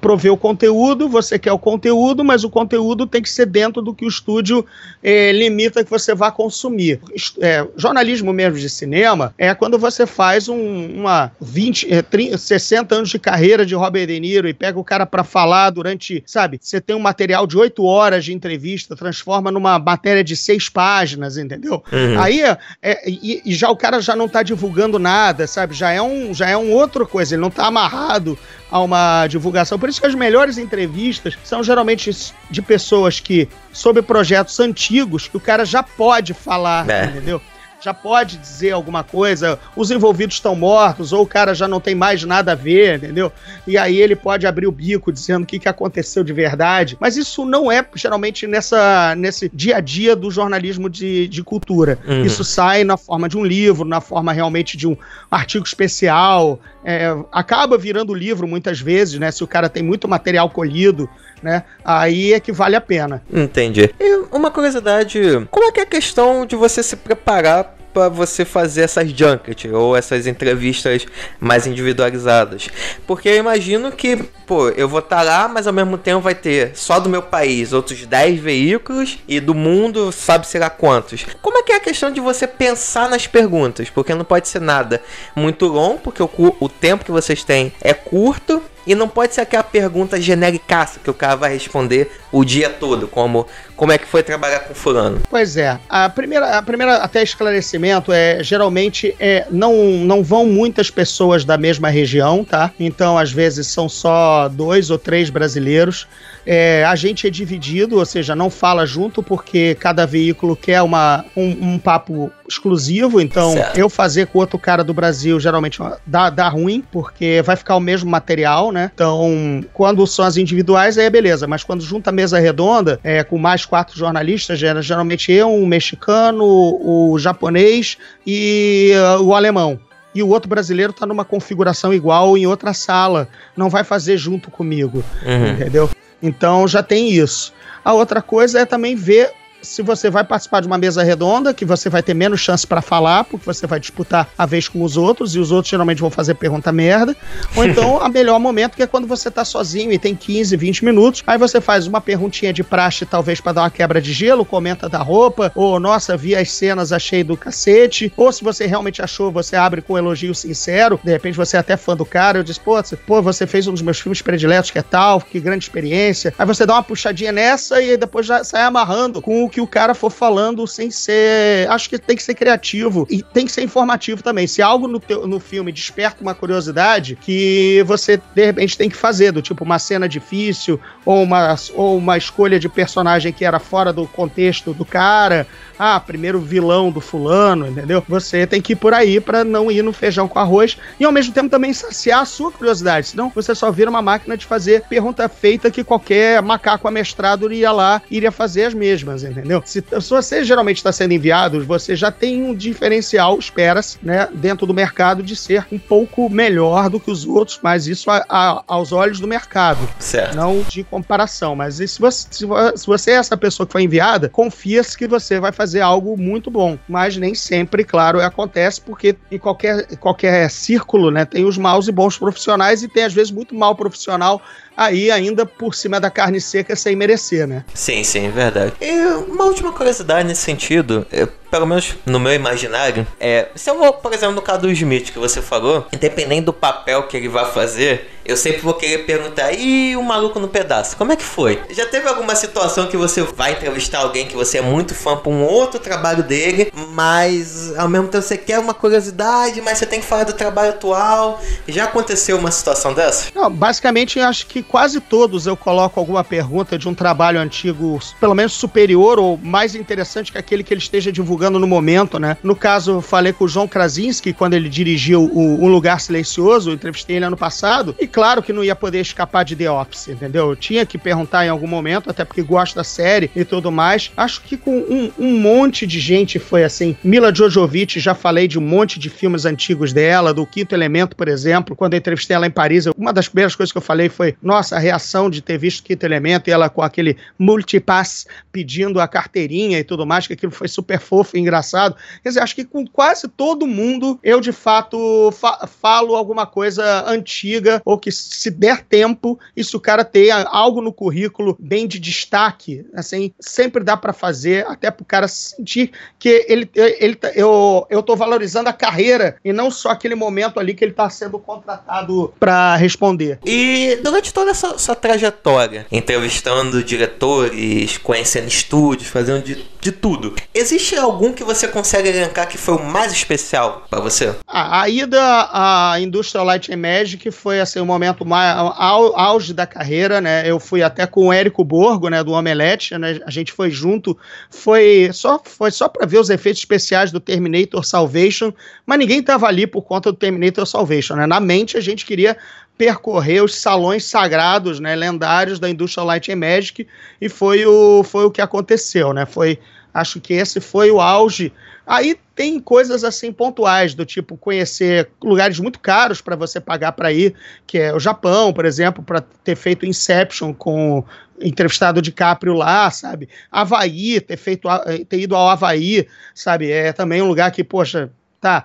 provê 0.00 0.30
o 0.30 0.36
conteúdo, 0.36 1.08
você 1.08 1.38
quer 1.38 1.52
o 1.52 1.58
conteúdo, 1.58 2.24
mas 2.24 2.42
o 2.42 2.50
conteúdo 2.50 3.06
tem 3.06 3.20
que 3.20 3.28
ser 3.28 3.46
dentro 3.46 3.82
do 3.82 3.92
que 3.92 4.06
o 4.06 4.08
estúdio 4.08 4.64
eh, 5.02 5.32
limita 5.32 5.84
que 5.84 5.90
você 5.90 6.14
vá 6.14 6.30
consumir. 6.30 7.00
É, 7.40 7.66
jornalismo 7.76 8.32
mesmo 8.32 8.58
de 8.58 8.70
cinema 8.70 9.34
é 9.36 9.54
quando 9.54 9.78
você 9.78 10.06
faz 10.06 10.48
um, 10.48 11.00
uma 11.00 11.32
20, 11.66 12.02
30, 12.04 12.38
60 12.38 12.94
anos 12.94 13.08
de 13.08 13.18
carreira 13.18 13.66
de 13.66 13.74
Robert 13.74 14.06
De 14.06 14.20
Niro 14.20 14.48
e 14.48 14.54
pega 14.54 14.78
o 14.78 14.84
cara 14.84 15.04
para 15.04 15.24
falar 15.24 15.70
durante, 15.70 16.22
sabe, 16.24 16.58
você 16.60 16.80
tem 16.80 16.94
um 16.94 17.00
material 17.00 17.46
de 17.46 17.56
8 17.56 17.84
horas 17.84 18.24
de 18.24 18.32
entrevista, 18.32 18.94
transforma 18.94 19.50
numa 19.50 19.78
matéria 19.78 20.22
de 20.22 20.36
seis 20.36 20.68
páginas, 20.68 21.36
entendeu? 21.36 21.82
Uhum. 21.92 22.20
Aí, 22.20 22.42
é, 22.82 23.10
e, 23.10 23.42
e, 23.44 23.54
já 23.54 23.68
o 23.68 23.76
cara 23.76 24.00
já 24.00 24.14
não 24.14 24.28
tá 24.28 24.42
divulgando 24.42 24.98
nada, 24.98 25.46
sabe? 25.46 25.74
Já 25.74 25.90
é 25.90 26.00
um, 26.00 26.32
já 26.32 26.48
é 26.48 26.56
um 26.56 26.72
outra 26.72 27.04
coisa, 27.04 27.34
ele 27.34 27.42
não 27.42 27.50
tá 27.50 27.66
amarrado 27.66 28.38
a 28.70 28.80
uma 28.80 29.26
divulgação. 29.26 29.78
Por 29.78 29.88
isso 29.88 30.00
que 30.00 30.06
as 30.06 30.14
melhores 30.14 30.58
entrevistas 30.58 31.36
são 31.42 31.62
geralmente 31.62 32.10
de 32.50 32.62
pessoas 32.62 33.18
que, 33.18 33.48
sobre 33.72 34.02
projetos 34.02 34.58
antigos, 34.60 35.28
que 35.28 35.36
o 35.36 35.40
cara 35.40 35.64
já 35.64 35.82
pode 35.82 36.32
falar, 36.32 36.88
é. 36.88 37.06
entendeu? 37.06 37.40
Já 37.80 37.92
pode 37.94 38.36
dizer 38.38 38.72
alguma 38.72 39.04
coisa, 39.04 39.58
os 39.76 39.90
envolvidos 39.90 40.36
estão 40.36 40.56
mortos, 40.56 41.12
ou 41.12 41.22
o 41.22 41.26
cara 41.26 41.54
já 41.54 41.68
não 41.68 41.80
tem 41.80 41.94
mais 41.94 42.22
nada 42.24 42.52
a 42.52 42.54
ver, 42.54 42.96
entendeu? 42.96 43.32
E 43.66 43.76
aí 43.76 43.96
ele 44.00 44.16
pode 44.16 44.46
abrir 44.46 44.66
o 44.66 44.72
bico 44.72 45.12
dizendo 45.12 45.44
o 45.44 45.46
que, 45.46 45.58
que 45.58 45.68
aconteceu 45.68 46.24
de 46.24 46.32
verdade. 46.32 46.96
Mas 47.00 47.16
isso 47.16 47.44
não 47.44 47.70
é 47.70 47.86
geralmente 47.94 48.46
nessa, 48.46 49.14
nesse 49.16 49.50
dia 49.52 49.76
a 49.76 49.80
dia 49.80 50.16
do 50.16 50.30
jornalismo 50.30 50.88
de, 50.88 51.28
de 51.28 51.42
cultura. 51.42 51.98
Uhum. 52.06 52.24
Isso 52.24 52.44
sai 52.44 52.84
na 52.84 52.96
forma 52.96 53.28
de 53.28 53.36
um 53.36 53.44
livro, 53.44 53.84
na 53.84 54.00
forma 54.00 54.32
realmente 54.32 54.76
de 54.76 54.86
um 54.86 54.96
artigo 55.30 55.64
especial. 55.64 56.58
É, 56.88 57.12
acaba 57.32 57.76
virando 57.76 58.14
livro 58.14 58.46
muitas 58.46 58.80
vezes, 58.80 59.18
né? 59.18 59.32
Se 59.32 59.42
o 59.42 59.46
cara 59.46 59.68
tem 59.68 59.82
muito 59.82 60.06
material 60.06 60.48
colhido 60.48 61.10
né? 61.42 61.62
Aí 61.84 62.32
é 62.32 62.40
que 62.40 62.52
vale 62.52 62.76
a 62.76 62.80
pena. 62.80 63.22
Entendi. 63.32 63.94
E 64.00 64.26
uma 64.32 64.50
curiosidade, 64.50 65.20
como 65.50 65.66
é 65.66 65.72
que 65.72 65.80
é 65.80 65.82
a 65.82 65.86
questão 65.86 66.46
de 66.46 66.56
você 66.56 66.82
se 66.82 66.96
preparar 66.96 67.75
para 67.96 68.10
você 68.10 68.44
fazer 68.44 68.82
essas 68.82 69.08
junkets 69.08 69.72
ou 69.72 69.96
essas 69.96 70.26
entrevistas 70.26 71.06
mais 71.40 71.66
individualizadas. 71.66 72.68
Porque 73.06 73.26
eu 73.26 73.36
imagino 73.36 73.90
que, 73.90 74.18
pô, 74.46 74.68
eu 74.68 74.86
vou 74.86 74.98
estar 74.98 75.16
tá 75.16 75.22
lá, 75.22 75.48
mas 75.48 75.66
ao 75.66 75.72
mesmo 75.72 75.96
tempo 75.96 76.20
vai 76.20 76.34
ter 76.34 76.72
só 76.74 77.00
do 77.00 77.08
meu 77.08 77.22
país 77.22 77.72
outros 77.72 78.04
10 78.04 78.38
veículos 78.38 79.18
e 79.26 79.40
do 79.40 79.54
mundo 79.54 80.12
sabe-se 80.12 80.58
lá 80.58 80.68
quantos. 80.68 81.24
Como 81.40 81.56
é 81.56 81.62
que 81.62 81.72
é 81.72 81.76
a 81.76 81.80
questão 81.80 82.10
de 82.10 82.20
você 82.20 82.46
pensar 82.46 83.08
nas 83.08 83.26
perguntas? 83.26 83.88
Porque 83.88 84.14
não 84.14 84.26
pode 84.26 84.46
ser 84.46 84.60
nada 84.60 85.00
muito 85.34 85.64
longo, 85.66 85.98
porque 86.00 86.22
o, 86.22 86.30
o 86.60 86.68
tempo 86.68 87.02
que 87.02 87.10
vocês 87.10 87.42
têm 87.44 87.72
é 87.80 87.94
curto 87.94 88.62
e 88.86 88.94
não 88.94 89.08
pode 89.08 89.34
ser 89.34 89.40
aquela 89.42 89.62
pergunta 89.62 90.20
genérica 90.20 90.76
que 91.02 91.10
o 91.10 91.14
cara 91.14 91.36
vai 91.36 91.52
responder 91.52 92.10
o 92.30 92.44
dia 92.44 92.68
todo, 92.68 93.08
como 93.08 93.46
como 93.76 93.92
é 93.92 93.98
que 93.98 94.06
foi 94.06 94.22
trabalhar 94.22 94.60
com 94.60 94.74
fulano. 94.74 95.20
Pois 95.28 95.56
é. 95.56 95.78
A 95.88 96.08
primeira, 96.08 96.58
a 96.58 96.62
primeira 96.62 96.96
até 96.96 97.22
esclarecimento 97.22 98.10
é 98.12 98.42
geralmente 98.42 99.14
é, 99.20 99.46
não, 99.50 99.74
não 99.74 100.24
vão 100.24 100.46
muitas 100.46 100.90
pessoas 100.90 101.44
da 101.44 101.58
mesma 101.58 101.88
região, 101.88 102.42
tá? 102.42 102.72
Então, 102.80 103.18
às 103.18 103.30
vezes, 103.30 103.66
são 103.66 103.88
só 103.88 104.48
dois 104.48 104.90
ou 104.90 104.98
três 104.98 105.28
brasileiros. 105.28 106.06
É, 106.46 106.84
a 106.84 106.94
gente 106.94 107.26
é 107.26 107.30
dividido, 107.30 107.98
ou 107.98 108.06
seja, 108.06 108.36
não 108.36 108.48
fala 108.48 108.86
junto 108.86 109.20
porque 109.20 109.74
cada 109.74 110.06
veículo 110.06 110.54
quer 110.54 110.80
uma, 110.80 111.24
um, 111.36 111.72
um 111.74 111.78
papo 111.78 112.30
exclusivo. 112.48 113.20
Então, 113.20 113.52
certo. 113.52 113.76
eu 113.76 113.90
fazer 113.90 114.28
com 114.28 114.38
outro 114.38 114.56
cara 114.58 114.84
do 114.84 114.94
Brasil 114.94 115.40
geralmente 115.40 115.80
dá, 116.06 116.30
dá 116.30 116.48
ruim, 116.48 116.84
porque 116.92 117.42
vai 117.44 117.56
ficar 117.56 117.74
o 117.74 117.80
mesmo 117.80 118.08
material, 118.08 118.70
né? 118.70 118.92
Então, 118.94 119.64
quando 119.72 120.06
são 120.06 120.24
as 120.24 120.36
individuais, 120.36 120.96
aí 120.96 121.06
é 121.06 121.10
beleza. 121.10 121.48
Mas 121.48 121.64
quando 121.64 121.82
junta 121.82 122.10
a 122.10 122.12
mesa 122.12 122.38
redonda, 122.38 123.00
é, 123.02 123.24
com 123.24 123.36
mais 123.36 123.64
quatro 123.64 123.98
jornalistas, 123.98 124.58
geralmente 124.58 125.32
eu, 125.32 125.48
um 125.48 125.66
mexicano, 125.66 126.44
o 126.44 127.18
japonês 127.18 127.98
e 128.24 128.92
uh, 129.18 129.22
o 129.22 129.34
alemão 129.34 129.80
e 130.16 130.22
o 130.22 130.28
outro 130.28 130.48
brasileiro 130.48 130.92
está 130.92 131.04
numa 131.04 131.26
configuração 131.26 131.92
igual 131.92 132.38
em 132.38 132.46
outra 132.46 132.72
sala, 132.72 133.28
não 133.54 133.68
vai 133.68 133.84
fazer 133.84 134.16
junto 134.16 134.50
comigo, 134.50 135.04
uhum. 135.22 135.52
entendeu? 135.52 135.90
Então 136.22 136.66
já 136.66 136.82
tem 136.82 137.10
isso. 137.10 137.52
A 137.84 137.92
outra 137.92 138.20
coisa 138.20 138.60
é 138.60 138.64
também 138.64 138.96
ver 138.96 139.32
se 139.66 139.82
você 139.82 140.08
vai 140.08 140.24
participar 140.24 140.60
de 140.60 140.66
uma 140.66 140.78
mesa 140.78 141.02
redonda, 141.02 141.52
que 141.52 141.64
você 141.64 141.90
vai 141.90 142.02
ter 142.02 142.14
menos 142.14 142.40
chance 142.40 142.66
para 142.66 142.80
falar, 142.80 143.24
porque 143.24 143.44
você 143.44 143.66
vai 143.66 143.80
disputar 143.80 144.28
a 144.36 144.46
vez 144.46 144.68
com 144.68 144.82
os 144.82 144.96
outros, 144.96 145.34
e 145.34 145.38
os 145.38 145.50
outros 145.50 145.70
geralmente 145.70 146.00
vão 146.00 146.10
fazer 146.10 146.34
pergunta 146.34 146.72
merda. 146.72 147.16
Ou 147.54 147.64
então, 147.66 148.00
a 148.00 148.08
melhor 148.08 148.38
momento 148.38 148.76
que 148.76 148.82
é 148.82 148.86
quando 148.86 149.06
você 149.06 149.30
tá 149.30 149.44
sozinho 149.44 149.92
e 149.92 149.98
tem 149.98 150.14
15, 150.14 150.56
20 150.56 150.84
minutos, 150.84 151.22
aí 151.26 151.38
você 151.38 151.60
faz 151.60 151.86
uma 151.86 152.00
perguntinha 152.00 152.52
de 152.52 152.62
praxe, 152.62 153.04
talvez 153.04 153.40
para 153.40 153.52
dar 153.52 153.62
uma 153.62 153.70
quebra 153.70 154.00
de 154.00 154.12
gelo, 154.12 154.44
comenta 154.44 154.88
da 154.88 154.98
roupa, 154.98 155.50
ou 155.54 155.80
nossa, 155.80 156.16
vi 156.16 156.34
as 156.34 156.50
cenas, 156.50 156.92
achei 156.92 157.24
do 157.24 157.36
cacete, 157.36 158.12
ou 158.16 158.32
se 158.32 158.44
você 158.44 158.66
realmente 158.66 159.02
achou, 159.02 159.30
você 159.30 159.56
abre 159.56 159.82
com 159.82 159.94
um 159.94 159.98
elogio 159.98 160.34
sincero, 160.34 161.00
de 161.02 161.10
repente 161.10 161.36
você 161.36 161.56
é 161.56 161.60
até 161.60 161.76
fã 161.76 161.96
do 161.96 162.04
cara, 162.04 162.38
eu 162.38 162.42
disse, 162.42 162.60
pô, 162.60 162.76
pô, 163.06 163.22
você 163.22 163.46
fez 163.46 163.66
um 163.66 163.72
dos 163.72 163.82
meus 163.82 163.98
filmes 163.98 164.22
prediletos, 164.22 164.70
que 164.70 164.78
é 164.78 164.82
tal, 164.82 165.20
que 165.20 165.40
grande 165.40 165.64
experiência. 165.64 166.32
Aí 166.38 166.46
você 166.46 166.64
dá 166.64 166.74
uma 166.74 166.82
puxadinha 166.82 167.32
nessa 167.32 167.82
e 167.82 167.96
depois 167.96 168.26
já 168.26 168.44
sai 168.44 168.62
amarrando 168.62 169.20
com 169.20 169.44
o 169.44 169.48
que 169.56 169.60
o 169.62 169.66
cara 169.66 169.94
for 169.94 170.10
falando 170.10 170.66
sem 170.66 170.90
ser. 170.90 171.66
Acho 171.70 171.88
que 171.88 171.98
tem 171.98 172.14
que 172.14 172.22
ser 172.22 172.34
criativo 172.34 173.06
e 173.08 173.22
tem 173.22 173.46
que 173.46 173.52
ser 173.52 173.62
informativo 173.62 174.22
também. 174.22 174.46
Se 174.46 174.60
algo 174.60 174.86
no, 174.86 175.00
teu, 175.00 175.26
no 175.26 175.40
filme 175.40 175.72
desperta 175.72 176.20
uma 176.20 176.34
curiosidade, 176.34 177.16
que 177.16 177.82
você 177.86 178.20
de 178.34 178.44
repente 178.44 178.76
tem 178.76 178.90
que 178.90 178.96
fazer, 178.96 179.32
do 179.32 179.40
tipo 179.40 179.64
uma 179.64 179.78
cena 179.78 180.06
difícil 180.06 180.78
ou 181.06 181.22
uma, 181.22 181.56
ou 181.72 181.96
uma 181.96 182.18
escolha 182.18 182.60
de 182.60 182.68
personagem 182.68 183.32
que 183.32 183.46
era 183.46 183.58
fora 183.58 183.94
do 183.94 184.06
contexto 184.06 184.74
do 184.74 184.84
cara 184.84 185.46
ah, 185.78 185.98
primeiro 186.00 186.40
vilão 186.40 186.90
do 186.90 187.00
fulano, 187.00 187.66
entendeu? 187.66 188.02
Você 188.08 188.46
tem 188.46 188.60
que 188.60 188.72
ir 188.72 188.76
por 188.76 188.94
aí 188.94 189.20
para 189.20 189.44
não 189.44 189.70
ir 189.70 189.82
no 189.82 189.92
feijão 189.92 190.28
com 190.28 190.38
arroz 190.38 190.76
e 190.98 191.04
ao 191.04 191.12
mesmo 191.12 191.32
tempo 191.32 191.48
também 191.48 191.72
saciar 191.72 192.20
a 192.20 192.24
sua 192.24 192.50
curiosidade, 192.50 193.08
senão 193.08 193.30
você 193.34 193.54
só 193.54 193.70
vira 193.70 193.90
uma 193.90 194.02
máquina 194.02 194.36
de 194.36 194.46
fazer 194.46 194.82
pergunta 194.82 195.28
feita 195.28 195.70
que 195.70 195.84
qualquer 195.84 196.40
macaco 196.42 196.88
amestrado 196.88 197.46
iria 197.52 197.72
lá 197.72 198.00
iria 198.10 198.32
fazer 198.32 198.64
as 198.64 198.74
mesmas, 198.74 199.22
entendeu? 199.22 199.62
Se, 199.64 199.82
se 199.82 200.10
você 200.10 200.44
geralmente 200.44 200.78
está 200.78 200.92
sendo 200.92 201.12
enviado, 201.12 201.64
você 201.64 201.94
já 201.94 202.10
tem 202.10 202.42
um 202.42 202.54
diferencial, 202.54 203.38
espera-se, 203.38 203.98
né, 204.02 204.28
dentro 204.32 204.66
do 204.66 204.74
mercado 204.74 205.22
de 205.22 205.36
ser 205.36 205.66
um 205.70 205.78
pouco 205.78 206.28
melhor 206.30 206.88
do 206.88 207.00
que 207.00 207.10
os 207.10 207.26
outros, 207.26 207.58
mas 207.62 207.86
isso 207.86 208.10
a, 208.10 208.24
a, 208.28 208.62
aos 208.66 208.92
olhos 208.92 209.20
do 209.20 209.28
mercado, 209.28 209.88
certo. 209.98 210.34
não 210.34 210.64
de 210.68 210.84
comparação. 210.84 211.54
Mas 211.54 211.76
se 211.76 212.00
você, 212.00 212.26
se 212.30 212.86
você 212.86 213.10
é 213.12 213.14
essa 213.14 213.36
pessoa 213.36 213.66
que 213.66 213.72
foi 213.72 213.82
enviada, 213.82 214.28
confia-se 214.28 214.96
que 214.96 215.06
você 215.06 215.38
vai 215.40 215.52
fazer 215.52 215.65
fazer 215.66 215.80
algo 215.80 216.16
muito 216.16 216.48
bom. 216.48 216.78
Mas 216.88 217.16
nem 217.16 217.34
sempre, 217.34 217.82
claro, 217.82 218.20
acontece, 218.20 218.80
porque 218.80 219.16
em 219.30 219.38
qualquer, 219.38 219.84
qualquer 219.96 220.48
círculo, 220.48 221.10
né, 221.10 221.24
tem 221.24 221.44
os 221.44 221.58
maus 221.58 221.88
e 221.88 221.92
bons 221.92 222.16
profissionais 222.16 222.84
e 222.84 222.88
tem, 222.88 223.02
às 223.02 223.12
vezes, 223.12 223.32
muito 223.32 223.54
mal 223.54 223.74
profissional 223.74 224.40
aí 224.76 225.10
ainda 225.10 225.46
por 225.46 225.74
cima 225.74 225.98
da 225.98 226.10
carne 226.10 226.40
seca 226.40 226.76
sem 226.76 226.94
merecer, 226.94 227.46
né? 227.46 227.64
Sim, 227.72 228.04
sim, 228.04 228.30
verdade. 228.30 228.72
E 228.80 228.92
uma 229.28 229.44
última 229.44 229.72
curiosidade 229.72 230.28
nesse 230.28 230.42
sentido, 230.42 231.06
é, 231.10 231.26
pelo 231.50 231.66
menos 231.66 231.96
no 232.04 232.20
meu 232.20 232.34
imaginário, 232.34 233.06
é, 233.18 233.48
se 233.54 233.70
eu 233.70 233.78
vou, 233.78 233.92
por 233.94 234.12
exemplo, 234.12 234.34
no 234.34 234.42
caso 234.42 234.62
do 234.62 234.70
Smith 234.70 235.12
que 235.12 235.18
você 235.18 235.40
falou, 235.40 235.86
independente 235.92 236.42
do 236.42 236.52
papel 236.52 237.04
que 237.04 237.16
ele 237.16 237.28
vai 237.28 237.50
fazer, 237.50 238.10
eu 238.24 238.36
sempre 238.36 238.60
vou 238.60 238.74
querer 238.74 238.98
perguntar, 239.04 239.52
e 239.52 239.96
o 239.96 240.02
maluco 240.02 240.40
no 240.40 240.48
pedaço, 240.48 240.96
como 240.96 241.12
é 241.12 241.16
que 241.16 241.22
foi? 241.22 241.62
Já 241.70 241.86
teve 241.86 242.08
alguma 242.08 242.34
situação 242.34 242.88
que 242.88 242.96
você 242.96 243.22
vai 243.22 243.52
entrevistar 243.52 244.00
alguém 244.00 244.26
que 244.26 244.34
você 244.34 244.58
é 244.58 244.62
muito 244.62 244.94
fã 244.94 245.16
para 245.16 245.30
um 245.30 245.44
outro 245.44 245.78
trabalho 245.78 246.24
dele, 246.24 246.72
mas 246.92 247.76
ao 247.78 247.88
mesmo 247.88 248.08
tempo 248.08 248.24
você 248.24 248.36
quer 248.36 248.58
uma 248.58 248.74
curiosidade, 248.74 249.60
mas 249.62 249.78
você 249.78 249.86
tem 249.86 250.00
que 250.00 250.06
falar 250.06 250.24
do 250.24 250.32
trabalho 250.32 250.70
atual? 250.70 251.40
Já 251.68 251.84
aconteceu 251.84 252.36
uma 252.36 252.50
situação 252.50 252.92
dessa? 252.92 253.26
Não, 253.34 253.50
basicamente 253.50 254.18
acho 254.18 254.46
que 254.46 254.62
quase 254.68 255.00
todos 255.00 255.46
eu 255.46 255.56
coloco 255.56 255.98
alguma 255.98 256.24
pergunta 256.24 256.78
de 256.78 256.88
um 256.88 256.94
trabalho 256.94 257.40
antigo, 257.40 257.98
pelo 258.20 258.34
menos 258.34 258.52
superior 258.52 259.18
ou 259.18 259.38
mais 259.42 259.74
interessante 259.74 260.32
que 260.32 260.38
aquele 260.38 260.62
que 260.62 260.72
ele 260.72 260.80
esteja 260.80 261.12
divulgando 261.12 261.58
no 261.58 261.66
momento, 261.66 262.18
né? 262.18 262.36
No 262.42 262.54
caso, 262.54 262.92
eu 262.92 263.00
falei 263.00 263.32
com 263.32 263.44
o 263.44 263.48
João 263.48 263.68
Krasinski 263.68 264.32
quando 264.32 264.54
ele 264.54 264.68
dirigiu 264.68 265.22
o 265.22 265.64
Um 265.64 265.68
Lugar 265.68 266.00
Silencioso, 266.00 266.70
entrevistei 266.70 267.16
ele 267.16 267.24
ano 267.24 267.36
passado, 267.36 267.94
e 267.98 268.06
claro 268.06 268.42
que 268.42 268.52
não 268.52 268.64
ia 268.64 268.74
poder 268.74 269.00
escapar 269.00 269.44
de 269.44 269.56
The 269.56 269.70
Office, 269.70 270.08
entendeu? 270.08 270.50
Eu 270.50 270.56
tinha 270.56 270.84
que 270.84 270.98
perguntar 270.98 271.46
em 271.46 271.48
algum 271.48 271.66
momento, 271.66 272.10
até 272.10 272.24
porque 272.24 272.42
gosto 272.42 272.76
da 272.76 272.84
série 272.84 273.30
e 273.34 273.44
tudo 273.44 273.70
mais. 273.70 274.10
Acho 274.16 274.42
que 274.42 274.56
com 274.56 274.76
um, 274.76 275.12
um 275.18 275.40
monte 275.40 275.86
de 275.86 276.00
gente 276.00 276.38
foi 276.38 276.64
assim. 276.64 276.96
Mila 277.02 277.34
Jojovic, 277.34 277.98
já 278.00 278.14
falei 278.14 278.48
de 278.48 278.58
um 278.58 278.62
monte 278.62 278.98
de 278.98 279.08
filmes 279.08 279.44
antigos 279.44 279.92
dela, 279.92 280.34
do 280.34 280.46
Quinto 280.46 280.74
Elemento, 280.74 281.16
por 281.16 281.28
exemplo, 281.28 281.76
quando 281.76 281.94
entrevistei 281.94 282.34
ela 282.36 282.46
em 282.46 282.50
Paris, 282.50 282.86
uma 282.96 283.12
das 283.12 283.28
primeiras 283.28 283.54
coisas 283.54 283.72
que 283.72 283.78
eu 283.78 283.82
falei 283.82 284.08
foi: 284.08 284.36
nossa, 284.56 284.78
reação 284.78 285.28
de 285.28 285.42
ter 285.42 285.58
visto 285.58 285.82
Quinto 285.82 286.06
Elemento 286.06 286.48
e 286.48 286.52
ela 286.52 286.70
com 286.70 286.80
aquele 286.80 287.18
multipass 287.38 288.26
pedindo 288.50 288.98
a 288.98 289.06
carteirinha 289.06 289.78
e 289.78 289.84
tudo 289.84 290.06
mais, 290.06 290.26
que 290.26 290.32
aquilo 290.32 290.50
foi 290.50 290.66
super 290.66 290.98
fofo 290.98 291.36
e 291.36 291.40
engraçado. 291.40 291.94
Quer 292.22 292.30
dizer, 292.30 292.40
acho 292.40 292.54
que 292.54 292.64
com 292.64 292.86
quase 292.86 293.28
todo 293.28 293.66
mundo 293.66 294.18
eu 294.22 294.40
de 294.40 294.52
fato 294.52 295.30
fa 295.32 295.66
falo 295.66 296.16
alguma 296.16 296.46
coisa 296.46 297.04
antiga 297.06 297.82
ou 297.84 297.98
que 297.98 298.10
se 298.10 298.50
der 298.50 298.82
tempo 298.82 299.38
se 299.66 299.76
o 299.76 299.80
cara 299.80 300.04
ter 300.04 300.30
algo 300.30 300.80
no 300.80 300.92
currículo 300.92 301.56
bem 301.58 301.88
de 301.88 301.98
destaque, 301.98 302.86
assim, 302.94 303.32
sempre 303.40 303.82
dá 303.82 303.96
para 303.96 304.12
fazer, 304.12 304.64
até 304.68 304.90
pro 304.92 305.04
cara 305.04 305.26
sentir 305.26 305.90
que 306.18 306.46
ele, 306.48 306.70
ele 306.74 307.16
tá, 307.16 307.32
eu, 307.34 307.84
eu 307.90 308.00
tô 308.02 308.14
valorizando 308.14 308.68
a 308.68 308.72
carreira 308.72 309.36
e 309.44 309.52
não 309.52 309.70
só 309.70 309.90
aquele 309.90 310.14
momento 310.14 310.60
ali 310.60 310.72
que 310.72 310.84
ele 310.84 310.92
tá 310.92 311.10
sendo 311.10 311.38
contratado 311.38 312.32
para 312.38 312.76
responder. 312.76 313.40
E 313.44 313.98
durante 314.02 314.32
toda 314.32 314.45
essa 314.48 314.78
sua 314.78 314.94
trajetória, 314.94 315.86
entrevistando 315.90 316.82
diretores, 316.82 317.98
conhecendo 317.98 318.48
estúdios, 318.48 319.08
fazendo 319.08 319.42
de, 319.42 319.64
de 319.80 319.92
tudo, 319.92 320.34
existe 320.54 320.96
algum 320.96 321.32
que 321.32 321.44
você 321.44 321.68
consegue 321.68 322.08
elencar 322.08 322.48
que 322.48 322.58
foi 322.58 322.74
o 322.74 322.82
mais 322.82 323.12
especial 323.12 323.86
para 323.88 324.00
você? 324.00 324.34
A, 324.46 324.82
a, 324.82 324.88
ida 324.88 325.20
à 325.52 326.00
Industrial 326.00 326.44
Light 326.44 326.72
and 326.72 326.76
Magic 326.76 327.30
foi 327.30 327.60
assim, 327.60 327.80
o 327.80 327.86
momento 327.86 328.24
mais 328.24 328.56
au, 328.56 329.18
auge 329.18 329.52
da 329.52 329.66
carreira, 329.66 330.20
né? 330.20 330.48
Eu 330.48 330.58
fui 330.58 330.82
até 330.82 331.06
com 331.06 331.28
o 331.28 331.32
Érico 331.32 331.64
Borgo, 331.64 332.08
né, 332.08 332.22
do 332.22 332.32
Omelete, 332.32 332.96
né? 332.98 333.20
A 333.26 333.30
gente 333.30 333.52
foi 333.52 333.70
junto, 333.70 334.16
foi 334.50 335.10
só 335.12 335.40
foi 335.44 335.70
só 335.70 335.88
para 335.88 336.06
ver 336.06 336.18
os 336.18 336.30
efeitos 336.30 336.60
especiais 336.60 337.10
do 337.12 337.20
Terminator 337.20 337.84
Salvation, 337.84 338.52
mas 338.84 338.98
ninguém 338.98 339.22
tava 339.22 339.46
ali 339.46 339.66
por 339.66 339.82
conta 339.82 340.10
do 340.10 340.18
Terminator 340.18 340.66
Salvation, 340.66 341.14
né? 341.14 341.26
Na 341.26 341.40
mente 341.40 341.76
a 341.76 341.80
gente 341.80 342.04
queria 342.04 342.36
percorrer 342.76 343.42
os 343.42 343.54
salões 343.54 344.04
sagrados, 344.04 344.78
né, 344.80 344.94
lendários 344.94 345.58
da 345.58 345.68
indústria 345.68 346.04
Light 346.04 346.30
and 346.30 346.36
Magic 346.36 346.86
e 347.20 347.28
foi 347.28 347.64
o, 347.64 348.02
foi 348.02 348.24
o 348.24 348.30
que 348.30 348.40
aconteceu, 348.40 349.12
né? 349.12 349.24
Foi, 349.24 349.58
acho 349.94 350.20
que 350.20 350.34
esse 350.34 350.60
foi 350.60 350.90
o 350.90 351.00
auge. 351.00 351.52
Aí 351.86 352.18
tem 352.34 352.60
coisas 352.60 353.02
assim 353.04 353.32
pontuais 353.32 353.94
do 353.94 354.04
tipo 354.04 354.36
conhecer 354.36 355.08
lugares 355.22 355.58
muito 355.58 355.78
caros 355.78 356.20
para 356.20 356.36
você 356.36 356.60
pagar 356.60 356.92
para 356.92 357.12
ir, 357.12 357.34
que 357.66 357.78
é 357.78 357.94
o 357.94 358.00
Japão, 358.00 358.52
por 358.52 358.66
exemplo, 358.66 359.02
para 359.02 359.20
ter 359.20 359.56
feito 359.56 359.86
Inception 359.86 360.52
com 360.52 361.02
entrevistado 361.40 362.02
DiCaprio 362.02 362.54
lá, 362.54 362.90
sabe? 362.90 363.28
Havaí, 363.50 364.20
ter 364.20 364.36
feito 364.36 364.68
ter 365.08 365.20
ido 365.20 365.34
ao 365.34 365.48
Havaí, 365.48 366.06
sabe? 366.34 366.70
É 366.70 366.92
também 366.92 367.22
um 367.22 367.28
lugar 367.28 367.50
que, 367.50 367.64
poxa, 367.64 368.10
tá, 368.40 368.64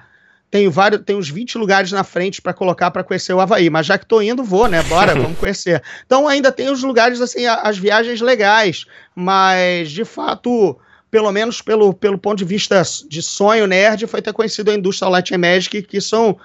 tenho 0.52 0.70
vários, 0.70 1.02
tem 1.04 1.16
uns 1.16 1.30
20 1.30 1.58
lugares 1.58 1.92
na 1.94 2.04
frente 2.04 2.42
para 2.42 2.54
colocar 2.54 2.92
para 2.92 3.06
conhecer 3.06 3.34
o 3.34 3.40
Havaí, 3.40 3.70
mas 3.70 3.86
já 3.86 3.98
que 3.98 4.06
tô 4.06 4.22
indo, 4.22 4.44
vou, 4.44 4.68
né? 4.68 4.84
Bora, 4.84 5.16
vamos 5.20 5.40
conhecer. 5.40 5.82
Então 6.06 6.28
ainda 6.28 6.52
tem 6.52 6.70
os 6.70 6.84
lugares 6.84 7.22
assim, 7.22 7.46
as 7.46 7.78
viagens 7.78 8.20
legais, 8.20 8.86
mas 9.16 9.90
de 9.90 10.04
fato, 10.04 10.78
pelo 11.10 11.32
menos 11.32 11.62
pelo, 11.62 11.94
pelo 11.94 12.18
ponto 12.18 12.38
de 12.38 12.46
vista 12.46 12.82
de 13.08 13.22
sonho 13.22 13.66
nerd, 13.66 14.06
foi 14.08 14.22
ter 14.22 14.34
conhecido 14.34 14.72
a 14.72 14.76
indústria 14.76 15.08
Light 15.08 15.32
Magic, 15.38 15.84
que 15.84 16.02
são 16.02 16.38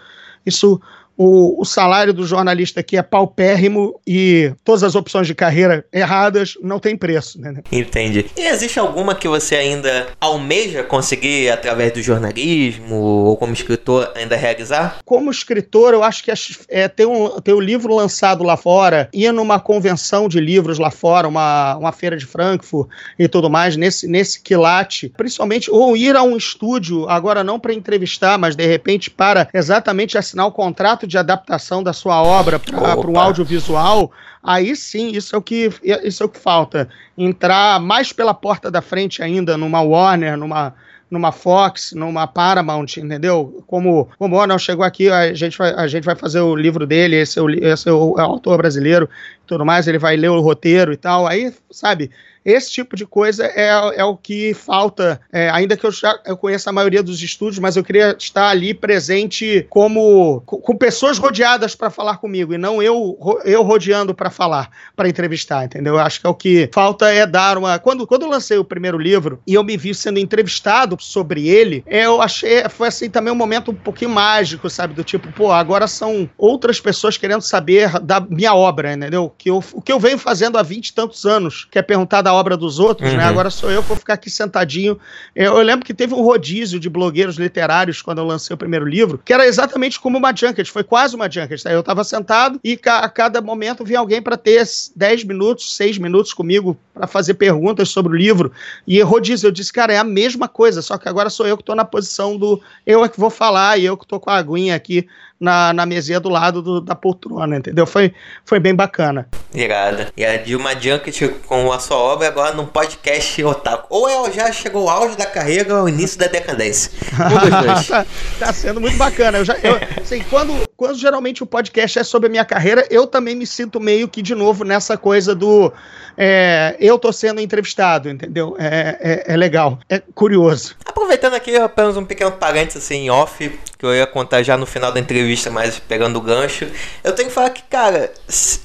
isso 0.46 0.80
o, 1.16 1.60
o, 1.60 1.64
salário 1.64 2.12
do 2.12 2.26
jornalista 2.26 2.80
aqui 2.80 2.96
é 2.96 3.02
paupérrimo 3.02 4.00
e 4.06 4.52
todas 4.64 4.82
as 4.82 4.94
opções 4.94 5.26
de 5.26 5.34
carreira 5.34 5.84
erradas 5.92 6.54
não 6.62 6.78
tem 6.78 6.96
preço. 6.96 7.40
Né? 7.40 7.62
Entendi. 7.72 8.26
E 8.36 8.46
existe 8.46 8.78
alguma 8.78 9.14
que 9.14 9.28
você 9.28 9.56
ainda 9.56 10.08
almeja 10.20 10.82
conseguir 10.82 11.50
através 11.50 11.92
do 11.92 12.02
jornalismo 12.02 12.96
ou 12.96 13.36
como 13.36 13.52
escritor 13.52 14.12
ainda 14.14 14.36
realizar? 14.36 14.98
Como 15.04 15.30
escritor, 15.30 15.94
eu 15.94 16.02
acho 16.02 16.22
que 16.22 16.32
é, 16.68 16.88
ter, 16.88 17.06
um, 17.06 17.40
ter 17.40 17.54
um 17.54 17.60
livro 17.60 17.94
lançado 17.94 18.44
lá 18.44 18.56
fora, 18.56 19.08
ir 19.12 19.32
numa 19.32 19.58
convenção 19.58 20.28
de 20.28 20.40
livros 20.40 20.78
lá 20.78 20.90
fora, 20.90 21.26
uma, 21.26 21.76
uma 21.76 21.92
feira 21.92 22.16
de 22.16 22.26
Frankfurt 22.26 22.88
e 23.18 23.26
tudo 23.28 23.48
mais, 23.48 23.76
nesse, 23.76 24.06
nesse 24.06 24.40
quilate, 24.40 25.08
principalmente, 25.16 25.70
ou 25.70 25.96
ir 25.96 26.14
a 26.16 26.22
um 26.22 26.36
estúdio, 26.36 27.08
agora 27.08 27.42
não 27.42 27.58
para 27.58 27.72
entrevistar, 27.72 28.38
mas 28.38 28.54
de 28.54 28.66
repente 28.66 29.10
para 29.10 29.48
exatamente 29.54 30.18
assinar 30.18 30.46
o 30.46 30.52
contrato 30.52 31.05
de 31.06 31.18
adaptação 31.18 31.82
da 31.82 31.92
sua 31.92 32.22
obra 32.22 32.58
para 32.58 33.10
um 33.10 33.18
audiovisual, 33.18 34.10
aí 34.42 34.74
sim, 34.74 35.10
isso 35.10 35.34
é 35.34 35.38
o 35.38 35.42
que 35.42 35.70
isso 35.82 36.22
é 36.22 36.26
o 36.26 36.28
que 36.28 36.38
falta. 36.38 36.88
Entrar 37.16 37.80
mais 37.80 38.12
pela 38.12 38.34
porta 38.34 38.70
da 38.70 38.82
frente 38.82 39.22
ainda 39.22 39.56
numa 39.56 39.80
Warner, 39.80 40.36
numa 40.36 40.74
numa 41.10 41.30
Fox, 41.30 41.92
numa 41.92 42.26
Paramount, 42.26 42.96
entendeu? 42.96 43.62
Como, 43.66 44.08
como 44.18 44.36
o 44.36 44.46
não 44.46 44.58
chegou 44.58 44.84
aqui, 44.84 45.08
a 45.08 45.32
gente, 45.32 45.56
vai, 45.56 45.72
a 45.72 45.86
gente 45.86 46.04
vai 46.04 46.16
fazer 46.16 46.40
o 46.40 46.56
livro 46.56 46.86
dele, 46.86 47.16
esse 47.16 47.38
é 47.38 47.42
o, 47.42 47.48
esse 47.48 47.88
é 47.88 47.92
o, 47.92 48.18
é 48.18 48.22
o 48.22 48.26
autor 48.26 48.58
brasileiro, 48.58 49.08
tudo 49.46 49.64
mais, 49.64 49.86
ele 49.86 49.98
vai 49.98 50.16
ler 50.16 50.30
o 50.30 50.40
roteiro 50.40 50.92
e 50.92 50.96
tal. 50.96 51.26
Aí, 51.26 51.54
sabe, 51.70 52.10
esse 52.46 52.70
tipo 52.70 52.94
de 52.94 53.04
coisa 53.04 53.44
é, 53.46 53.68
é 53.96 54.04
o 54.04 54.16
que 54.16 54.54
falta, 54.54 55.20
é, 55.32 55.50
ainda 55.50 55.76
que 55.76 55.84
eu 55.84 55.90
já 55.90 56.16
eu 56.24 56.36
conheça 56.36 56.70
a 56.70 56.72
maioria 56.72 57.02
dos 57.02 57.20
estúdios, 57.20 57.58
mas 57.58 57.76
eu 57.76 57.82
queria 57.82 58.14
estar 58.16 58.48
ali 58.48 58.72
presente 58.72 59.66
como 59.68 60.40
com, 60.46 60.76
pessoas 60.76 61.18
rodeadas 61.18 61.74
para 61.74 61.90
falar 61.90 62.18
comigo 62.18 62.54
e 62.54 62.58
não 62.58 62.80
eu 62.82 63.18
eu 63.44 63.62
rodeando 63.62 64.14
para 64.14 64.30
falar, 64.30 64.70
para 64.94 65.08
entrevistar, 65.08 65.64
entendeu? 65.64 65.94
Eu 65.94 66.00
acho 66.00 66.20
que 66.20 66.26
é 66.26 66.30
o 66.30 66.34
que 66.34 66.70
falta 66.72 67.12
é 67.12 67.26
dar 67.26 67.58
uma 67.58 67.78
quando 67.78 68.06
quando 68.06 68.22
eu 68.22 68.28
lancei 68.28 68.58
o 68.58 68.64
primeiro 68.64 68.98
livro 68.98 69.40
e 69.46 69.54
eu 69.54 69.64
me 69.64 69.76
vi 69.76 69.92
sendo 69.94 70.18
entrevistado 70.18 70.96
sobre 71.00 71.48
ele, 71.48 71.84
eu 71.86 72.22
achei 72.22 72.68
foi 72.68 72.88
assim 72.88 73.10
também 73.10 73.32
um 73.32 73.36
momento 73.36 73.72
um 73.72 73.74
pouquinho 73.74 74.10
mágico, 74.10 74.70
sabe, 74.70 74.94
do 74.94 75.02
tipo, 75.02 75.32
pô, 75.32 75.50
agora 75.50 75.88
são 75.88 76.28
outras 76.38 76.80
pessoas 76.80 77.16
querendo 77.16 77.42
saber 77.42 77.98
da 78.00 78.20
minha 78.20 78.54
obra, 78.54 78.92
entendeu? 78.92 79.32
Que 79.36 79.50
eu, 79.50 79.62
o 79.72 79.82
que 79.82 79.92
eu 79.92 79.98
venho 79.98 80.18
fazendo 80.18 80.58
há 80.58 80.62
20 80.62 80.88
e 80.88 80.94
tantos 80.94 81.24
anos, 81.24 81.66
que 81.70 81.78
é 81.78 81.82
perguntar 81.82 82.22
da 82.22 82.35
obra 82.38 82.56
dos 82.56 82.78
outros, 82.78 83.08
né? 83.08 83.16
uhum. 83.16 83.22
né? 83.22 83.28
Agora 83.28 83.50
sou 83.50 83.70
eu 83.70 83.82
que 83.82 83.88
vou 83.88 83.96
ficar 83.96 84.14
aqui 84.14 84.30
sentadinho. 84.30 84.98
Eu, 85.34 85.56
eu, 85.56 85.62
lembro 85.62 85.84
que 85.84 85.94
teve 85.94 86.14
um 86.14 86.22
rodízio 86.22 86.78
de 86.78 86.88
blogueiros 86.88 87.36
literários 87.36 88.02
quando 88.02 88.18
eu 88.18 88.24
lancei 88.24 88.54
o 88.54 88.56
primeiro 88.56 88.86
livro, 88.86 89.20
que 89.24 89.32
era 89.32 89.46
exatamente 89.46 89.98
como 89.98 90.18
uma 90.18 90.34
junket, 90.34 90.70
foi 90.70 90.84
quase 90.84 91.16
uma 91.16 91.30
junket. 91.30 91.62
Tá? 91.62 91.72
Eu 91.72 91.80
estava 91.80 92.04
sentado 92.04 92.60
e 92.62 92.78
a 92.86 93.08
cada 93.08 93.40
momento 93.40 93.84
vinha 93.84 93.98
alguém 93.98 94.20
para 94.20 94.36
ter 94.36 94.64
10 94.94 95.24
minutos, 95.24 95.76
6 95.76 95.98
minutos 95.98 96.32
comigo 96.32 96.76
para 96.92 97.06
fazer 97.06 97.34
perguntas 97.34 97.88
sobre 97.88 98.12
o 98.12 98.16
livro. 98.16 98.52
E 98.86 99.00
rodízio, 99.02 99.48
eu 99.48 99.52
disse, 99.52 99.72
cara, 99.72 99.92
é 99.92 99.98
a 99.98 100.04
mesma 100.04 100.48
coisa, 100.48 100.82
só 100.82 100.96
que 100.96 101.08
agora 101.08 101.30
sou 101.30 101.46
eu 101.46 101.56
que 101.56 101.62
estou 101.62 101.74
na 101.74 101.84
posição 101.84 102.36
do 102.36 102.60
eu 102.86 103.04
é 103.04 103.08
que 103.08 103.20
vou 103.20 103.30
falar 103.30 103.78
e 103.78 103.84
eu 103.84 103.96
que 103.96 104.04
estou 104.04 104.20
com 104.20 104.30
a 104.30 104.36
aguinha 104.36 104.74
aqui 104.74 105.06
na, 105.38 105.72
na 105.72 105.86
mesinha 105.86 106.18
do 106.18 106.28
lado 106.28 106.62
do, 106.62 106.80
da 106.80 106.94
poltrona, 106.94 107.56
entendeu? 107.56 107.86
Foi, 107.86 108.12
foi 108.44 108.58
bem 108.58 108.74
bacana. 108.74 109.28
Irada. 109.54 110.08
E 110.16 110.24
a 110.24 110.36
Dilma 110.36 110.78
Junket 110.80 111.28
com 111.46 111.72
a 111.72 111.78
sua 111.78 111.96
obra 111.96 112.28
agora 112.28 112.54
num 112.54 112.66
podcast 112.66 113.42
otaku. 113.44 113.86
Ou 113.90 114.08
é, 114.08 114.32
já 114.32 114.50
chegou 114.52 114.88
ao 114.88 115.02
auge 115.02 115.16
da 115.16 115.26
carreira 115.26 115.74
ou 115.74 115.80
ao 115.80 115.88
início 115.88 116.18
da 116.18 116.26
decadência. 116.26 116.90
Um 117.26 117.84
tá, 117.88 118.06
tá, 118.38 118.52
sendo 118.52 118.80
muito 118.80 118.96
bacana. 118.96 119.38
Eu 119.38 119.44
já, 119.44 119.56
eu, 119.62 119.78
assim, 120.00 120.22
quando, 120.30 120.65
quando 120.76 120.98
geralmente 120.98 121.42
o 121.42 121.46
podcast 121.46 121.98
é 121.98 122.04
sobre 122.04 122.26
a 122.26 122.30
minha 122.30 122.44
carreira, 122.44 122.86
eu 122.90 123.06
também 123.06 123.34
me 123.34 123.46
sinto 123.46 123.80
meio 123.80 124.06
que 124.06 124.20
de 124.20 124.34
novo 124.34 124.62
nessa 124.62 124.96
coisa 124.96 125.34
do 125.34 125.72
é, 126.16 126.76
eu 126.78 126.98
tô 126.98 127.12
sendo 127.12 127.40
entrevistado, 127.40 128.10
entendeu? 128.10 128.54
É, 128.58 129.24
é, 129.28 129.32
é, 129.32 129.36
legal, 129.36 129.78
é 129.88 130.02
curioso. 130.14 130.76
Aproveitando 130.84 131.34
aqui 131.34 131.56
apenas 131.56 131.96
um 131.96 132.04
pequeno 132.04 132.32
parênteses 132.32 132.84
assim, 132.84 133.08
off, 133.08 133.58
que 133.78 133.86
eu 133.86 133.94
ia 133.94 134.06
contar 134.06 134.42
já 134.42 134.56
no 134.56 134.66
final 134.66 134.92
da 134.92 135.00
entrevista, 135.00 135.50
mas 135.50 135.78
pegando 135.78 136.18
o 136.18 136.22
gancho, 136.22 136.66
eu 137.02 137.12
tenho 137.14 137.28
que 137.28 137.34
falar 137.34 137.50
que, 137.50 137.62
cara, 137.62 138.12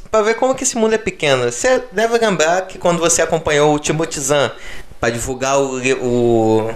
para 0.09 0.21
ver 0.21 0.35
como 0.35 0.53
que 0.53 0.63
esse 0.63 0.77
mundo 0.77 0.93
é 0.93 0.97
pequeno, 0.97 1.49
você 1.49 1.81
deve 1.91 2.17
lembrar 2.17 2.67
que 2.67 2.77
quando 2.77 2.99
você 2.99 3.21
acompanhou 3.21 3.73
o 3.73 3.79
Timothy 3.79 4.19
Zahn 4.19 4.51
para 4.99 5.09
divulgar 5.09 5.59
o, 5.59 5.77
o 6.01 6.75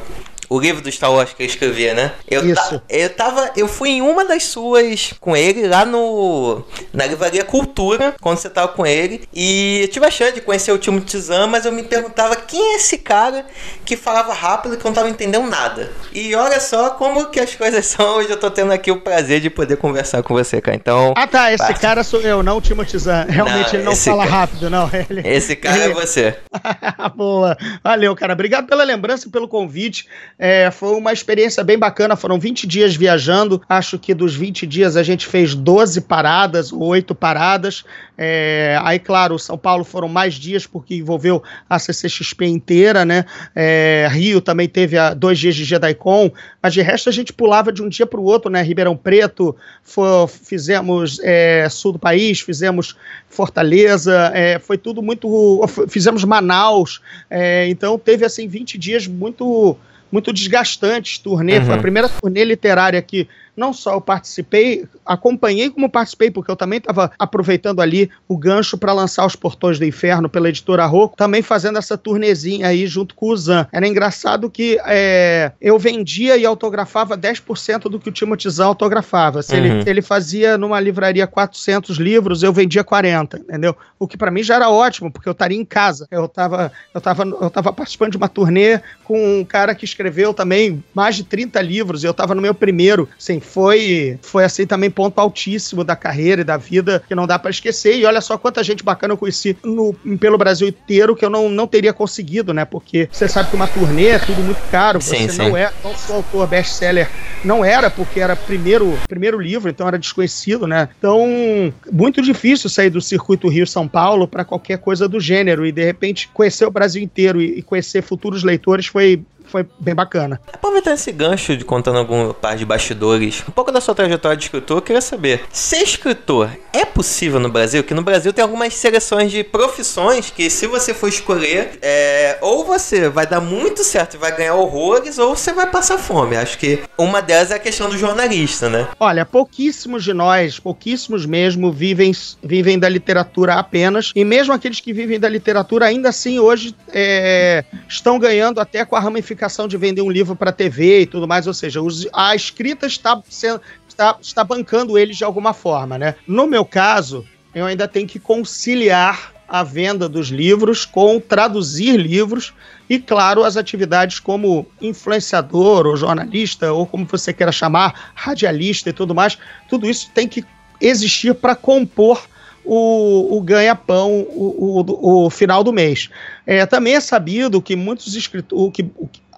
o 0.50 0.60
livro 0.60 0.82
do 0.82 0.91
Star 0.91 1.12
Wars 1.12 1.34
que 1.34 1.43
ele 1.43 1.50
escrevia, 1.50 1.93
né? 1.93 2.14
Eu, 2.30 2.46
Isso. 2.46 2.82
Eu 2.89 3.10
tava. 3.10 3.52
Eu 3.56 3.68
fui 3.68 3.89
em 3.89 4.02
uma 4.02 4.26
das 4.26 4.43
suas 4.43 5.14
com 5.20 5.36
ele 5.36 5.68
lá 5.68 5.86
no. 5.86 6.64
Na 6.93 7.06
livraria 7.06 7.43
Cultura, 7.43 8.16
quando 8.22 8.38
você 8.38 8.50
tava 8.50 8.70
com 8.70 8.86
ele. 8.86 9.28
E 9.34 9.82
eu 9.82 9.88
tive 9.88 10.06
a 10.06 10.12
chance 10.12 10.34
de 10.34 10.41
conhecer 10.41 10.72
o 10.72 10.78
Timothy 10.78 11.18
Zahn, 11.20 11.48
mas 11.48 11.66
eu 11.66 11.72
me 11.72 11.84
perguntava 11.84 12.36
quem 12.36 12.74
é 12.74 12.76
esse 12.76 12.98
cara 12.98 13.46
que 13.84 13.96
falava 13.96 14.34
rápido 14.34 14.76
e 14.76 14.78
que 14.78 14.86
não 14.86 14.93
tava 14.93 15.10
entendendo 15.10 15.48
nada. 15.48 15.91
E 16.14 16.34
olha 16.36 16.60
só 16.60 16.91
como 16.91 17.30
que 17.30 17.39
as 17.39 17.56
coisas 17.56 17.86
são. 17.88 18.18
Hoje 18.18 18.30
eu 18.30 18.38
tô 18.38 18.50
tendo 18.50 18.72
aqui 18.72 18.91
o 18.91 19.02
prazer 19.02 19.41
de 19.41 19.50
poder 19.50 19.78
conversar 19.78 20.24
com 20.24 20.34
você, 20.34 20.62
cara. 20.62 20.76
Então. 20.76 21.14
Ah, 21.16 21.28
tá. 21.28 21.52
Esse 21.52 21.64
parte. 21.64 21.80
cara 21.80 22.04
sou 22.04 22.22
eu, 22.22 22.43
não 22.43 22.58
o 22.58 22.62
Timothy 22.62 22.98
Zahn. 22.98 23.26
Realmente 23.28 23.68
não, 23.68 23.74
ele 23.76 23.84
não 23.84 23.96
fala 23.96 24.24
cara... 24.24 24.36
rápido, 24.36 24.70
não. 24.70 24.89
Ele... 25.10 25.28
Esse 25.28 25.56
cara 25.56 25.78
ele... 25.78 25.91
é 25.91 25.93
você. 25.93 26.38
Boa. 27.16 27.58
Valeu, 27.84 28.16
cara. 28.16 28.34
Obrigado 28.34 28.68
pela 28.68 28.84
lembrança 28.84 29.28
e 29.28 29.32
pelo 29.32 29.48
convite. 29.48 30.08
É, 30.38 30.70
foi 30.70 30.96
uma 30.96 31.14
experiência 31.14 31.64
bem 31.64 31.78
bacana. 31.78 32.16
Foram 32.16 32.40
20 32.40 32.68
dias 32.68 32.96
viajando. 32.96 33.62
Acho 33.70 33.98
que 33.98 34.14
dos 34.14 34.36
20 34.36 34.68
dias 34.68 34.98
a 34.98 35.04
gente 35.04 35.26
fez 35.26 35.56
12 35.56 36.02
paradas, 36.02 36.72
8 36.74 37.16
paradas. 37.16 37.84
É, 38.18 38.78
aí, 38.84 39.00
claro, 39.00 39.38
São 39.40 39.58
Paulo 39.58 39.84
foram 39.84 40.08
mais 40.08 40.36
dias 40.36 40.66
porque 40.66 40.96
envolveu 40.96 41.44
a 41.70 41.80
CCXP 41.80 42.46
inteira, 42.46 43.06
né? 43.06 43.26
É, 43.54 44.08
Rio 44.12 44.42
também 44.42 44.68
teve 44.68 44.98
a, 44.98 45.14
dois 45.14 45.38
dias 45.40 45.56
de 45.56 45.66
JediCon, 45.66 46.32
mas 46.62 46.74
de 46.74 46.82
resto 46.82 47.10
a 47.10 47.12
gente 47.12 47.34
pulava 47.34 47.72
de 47.72 47.82
um 47.84 47.90
dia 47.90 48.06
para 48.06 48.20
o 48.20 48.24
outro, 48.24 48.50
né? 48.50 48.62
Ribeirão 48.62 48.96
Preto, 48.96 49.56
foi, 49.84 50.28
fizemos 50.28 51.20
é, 51.24 51.68
sul 51.70 51.94
do 51.94 52.00
país, 52.00 52.40
fizemos 52.40 52.96
Fortaleza, 53.30 54.32
é, 54.34 54.60
foi 54.60 54.78
tudo 54.78 55.02
muito. 55.02 55.62
Fizemos 55.90 56.24
Manaus, 56.24 57.02
é, 57.30 57.68
então 57.68 57.98
teve 57.98 58.26
assim 58.26 58.48
20 58.48 58.78
dias 58.78 59.08
muito 59.08 59.78
muito 60.16 60.32
desgastantes. 60.32 61.18
Turnê, 61.18 61.57
uhum. 61.57 61.66
foi 61.66 61.74
a 61.74 61.76
uhum. 61.76 61.82
primeira 61.82 62.07
turnê 62.07 62.45
literária 62.45 63.01
que 63.01 63.28
não 63.56 63.74
só 63.74 63.93
eu 63.93 64.01
participei, 64.01 64.86
acompanhei 65.06 65.70
como 65.70 65.89
participei, 65.89 66.32
porque 66.32 66.51
eu 66.51 66.56
também 66.56 66.78
estava 66.78 67.12
aproveitando 67.18 67.82
ali 67.82 68.10
o 68.28 68.38
gancho 68.38 68.78
para 68.78 68.93
lançar 68.93 69.26
Os 69.26 69.36
Portões 69.36 69.80
do 69.80 69.86
Inferno 69.86 70.30
pela 70.30 70.49
editora 70.49 70.86
Rocco, 70.86 71.18
também 71.18 71.41
fazendo 71.41 71.78
essa 71.78 71.97
turnezinha 71.97 72.68
aí 72.68 72.88
junto 72.88 73.16
com 73.16 73.30
o 73.30 73.38
Zan. 73.38 73.68
Era 73.72 73.88
engraçado 73.88 74.49
que 74.49 74.80
é, 74.86 75.51
eu 75.62 75.78
vendia 75.80 76.38
e 76.38 76.45
autografava 76.45 77.18
10% 77.18 77.89
do 77.89 77.99
que 77.99 78.10
o 78.10 78.12
Timothy 78.12 78.49
Zan 78.49 78.66
autografava. 78.66 79.41
Se 79.41 79.56
uhum. 79.56 79.66
ele, 79.66 79.89
ele 79.89 80.01
fazia 80.01 80.58
numa 80.58 80.80
livraria 80.80 81.28
400 81.28 81.97
livros, 81.97 82.43
eu 82.43 82.51
vendia 82.51 82.84
40, 82.84 83.38
entendeu? 83.38 83.76
O 83.99 84.08
que 84.08 84.18
para 84.18 84.32
mim 84.32 84.43
já 84.43 84.56
era 84.56 84.70
ótimo, 84.70 85.12
porque 85.12 85.30
eu 85.30 85.34
estaria 85.34 85.58
em 85.58 85.66
casa. 85.66 86.08
Eu 86.12 86.26
estava 86.26 86.72
eu 86.93 87.01
tava, 87.01 87.24
eu 87.24 87.49
tava 87.49 87.74
participando 87.74 88.12
de 88.12 88.18
uma 88.18 88.30
turnê 88.30 88.80
com 89.03 89.39
um 89.39 89.45
cara 89.45 89.76
que 89.76 89.86
escreveu 89.86 90.34
também 90.34 90.84
mais 90.93 91.16
de 91.16 91.24
30 91.24 91.62
livros, 91.62 92.03
e 92.03 92.08
eu 92.08 92.12
estava 92.12 92.34
no 92.34 92.41
meu 92.41 92.53
primeiro, 92.53 93.08
assim, 93.18 93.39
foi, 93.46 94.20
foi 94.22 94.43
assim 94.43 94.66
também 94.66 94.89
ponto 94.89 95.20
altíssimo 95.20 95.84
da 95.84 95.96
carreira 95.96 96.41
e 96.41 96.43
da 96.43 96.58
vida 96.58 97.04
que 97.08 97.16
não 97.16 97.28
dá 97.28 97.39
para 97.39 97.52
esquecer. 97.52 97.98
E 97.98 98.06
olha 98.06 98.22
só 98.22 98.38
quanta 98.38 98.64
gente 98.64 98.84
bacana 98.84 99.14
eu 99.14 99.18
conheci 99.18 99.56
no, 99.64 99.93
pelo 100.20 100.38
Brasil 100.38 100.68
inteiro 100.68 101.16
que 101.16 101.24
eu 101.24 101.30
não, 101.30 101.50
não 101.50 101.68
teria 101.68 101.93
conseguido, 101.93 102.54
né? 102.54 102.66
Porque 102.66 103.08
você 103.12 103.28
sabe 103.28 103.50
que 103.50 103.56
uma 103.56 103.68
turnê 103.68 104.08
é 104.08 104.20
tudo 104.20 104.41
muito 104.41 104.62
caro. 104.70 105.02
Sim, 105.02 105.28
você 105.28 105.30
sim. 105.30 105.38
não 105.38 105.58
é, 105.58 105.72
não 105.84 105.96
sou 105.96 106.18
autor 106.18 106.48
best-seller, 106.48 107.10
não 107.43 107.64
era 107.64 107.89
porque 107.89 108.20
era 108.20 108.36
primeiro, 108.36 108.98
primeiro 109.08 109.39
livro, 109.39 109.70
então 109.70 109.88
era 109.88 110.00
desconhecido, 110.00 110.66
né? 110.66 110.89
Então, 110.98 111.74
muito 111.91 112.22
difícil 112.22 112.70
sair 112.70 112.89
do 112.89 113.02
circuito 113.02 113.48
Rio-São 113.48 113.88
Paulo 113.88 114.28
para 114.28 114.43
qualquer 114.43 114.80
coisa 114.80 115.08
do 115.08 115.20
gênero. 115.20 115.66
E 115.66 115.72
de 115.72 115.84
repente 115.84 116.30
conhecer 116.34 116.66
o 116.66 116.72
Brasil 116.72 117.02
inteiro 117.02 117.41
e, 117.41 117.60
e 117.60 117.62
conhecer 117.62 118.02
futuros 118.02 118.43
leitores 118.43 118.88
foi 118.88 119.24
foi 119.48 119.66
bem 119.80 119.96
bacana. 119.96 120.39
Aproveitando 120.52 120.96
esse 120.96 121.12
gancho 121.12 121.56
de 121.56 121.64
contando 121.64 121.98
algum 121.98 122.34
par 122.34 122.56
de 122.56 122.66
bastidores, 122.66 123.43
um 123.48 123.52
pouco 123.52 123.72
da 123.72 123.82
sua 123.82 123.96
trajetória 123.96 124.38
de 124.38 124.43
escritor, 124.43 124.78
eu 124.78 124.82
queria 124.82 125.02
saber: 125.02 125.43
ser 125.52 125.78
escritor 125.78 126.50
é 126.74 126.86
possível 126.86 127.39
no 127.39 127.50
Brasil? 127.50 127.84
Que 127.84 127.93
no 127.93 128.02
Brasil 128.02 128.34
tem 128.34 128.43
algumas 128.43 128.74
seleções 128.74 129.32
de 129.32 129.43
profissões 129.43 130.30
que, 130.30 130.50
se 130.50 130.68
você 130.68 130.93
for 130.93 131.08
escolher, 131.08 131.80
é, 131.82 132.38
ou 132.41 132.66
você 132.66 133.10
vai 133.10 133.26
dar 133.26 133.41
muito 133.41 133.84
certo 133.84 134.16
e 134.16 134.18
vai 134.18 134.36
ganhar 134.36 134.56
horrores, 134.56 135.18
ou 135.18 135.36
você 135.36 135.54
vai 135.54 135.70
passar 135.70 135.98
fome. 135.98 136.36
Acho 136.36 136.58
que 136.58 136.80
uma 136.98 137.22
delas 137.22 137.52
é 137.52 137.56
a 137.56 137.60
questão 137.60 137.89
do 137.89 137.98
jornalista, 137.98 138.70
né? 138.70 138.88
Olha, 139.00 139.26
pouquíssimos 139.26 140.04
de 140.04 140.14
nós, 140.14 140.60
pouquíssimos 140.60 141.26
mesmo, 141.26 141.72
vivem, 141.72 142.12
vivem 142.43 142.78
da 142.78 142.89
literatura 142.89 143.56
apenas, 143.56 144.12
e 144.16 144.24
mesmo 144.24 144.54
aqueles 144.54 144.80
que 144.80 144.93
vivem 144.93 145.20
da 145.20 145.30
literatura, 145.30 145.86
ainda 145.86 146.10
assim, 146.10 146.39
hoje 146.39 146.76
é, 146.91 147.64
estão 147.88 148.20
ganhando 148.20 148.60
até 148.60 148.84
com 148.86 148.96
a 148.96 149.00
ramificação 149.00 149.35
de 149.68 149.78
vender 149.78 150.02
um 150.02 150.10
livro 150.10 150.36
para 150.36 150.52
TV 150.52 151.02
e 151.02 151.06
tudo 151.06 151.28
mais, 151.28 151.48
ou 151.48 151.54
seja, 151.54 151.82
os, 151.82 152.08
a 152.14 152.36
escrita 152.36 152.86
está, 152.86 153.22
sendo, 153.30 153.62
está, 153.88 154.18
está 154.22 154.44
bancando 154.44 154.98
eles 154.98 155.18
de 155.18 155.24
alguma 155.24 155.54
forma, 155.54 155.98
né? 155.98 156.16
No 156.28 156.48
meu 156.48 156.66
caso, 156.66 157.26
eu 157.54 157.66
ainda 157.66 157.88
tenho 157.88 158.08
que 158.08 158.20
conciliar 158.20 159.34
a 159.48 159.64
venda 159.64 160.10
dos 160.10 160.30
livros 160.30 160.86
com 160.86 161.20
traduzir 161.20 161.98
livros 161.98 162.54
e, 162.90 163.00
claro, 163.00 163.44
as 163.44 163.56
atividades 163.58 164.20
como 164.20 164.66
influenciador 164.82 165.86
ou 165.86 165.96
jornalista, 165.96 166.74
ou 166.74 166.86
como 166.86 167.06
você 167.06 167.32
queira 167.32 167.52
chamar, 167.52 168.12
radialista 168.16 168.90
e 168.90 168.94
tudo 168.94 169.14
mais, 169.14 169.38
tudo 169.70 169.88
isso 169.88 170.10
tem 170.14 170.28
que 170.28 170.44
existir 170.82 171.34
para 171.36 171.56
compor 171.56 172.28
o, 172.66 173.38
o 173.38 173.42
ganha-pão, 173.42 174.22
o, 174.22 174.82
o, 174.82 175.26
o, 175.26 175.30
final 175.30 175.64
do 175.64 175.72
mês. 175.72 176.10
É, 176.46 176.66
também 176.66 176.96
é 176.96 177.00
sabido 177.00 177.62
que 177.62 177.76
muitos 177.76 178.16
escritores, 178.16 178.74
que, 178.74 178.90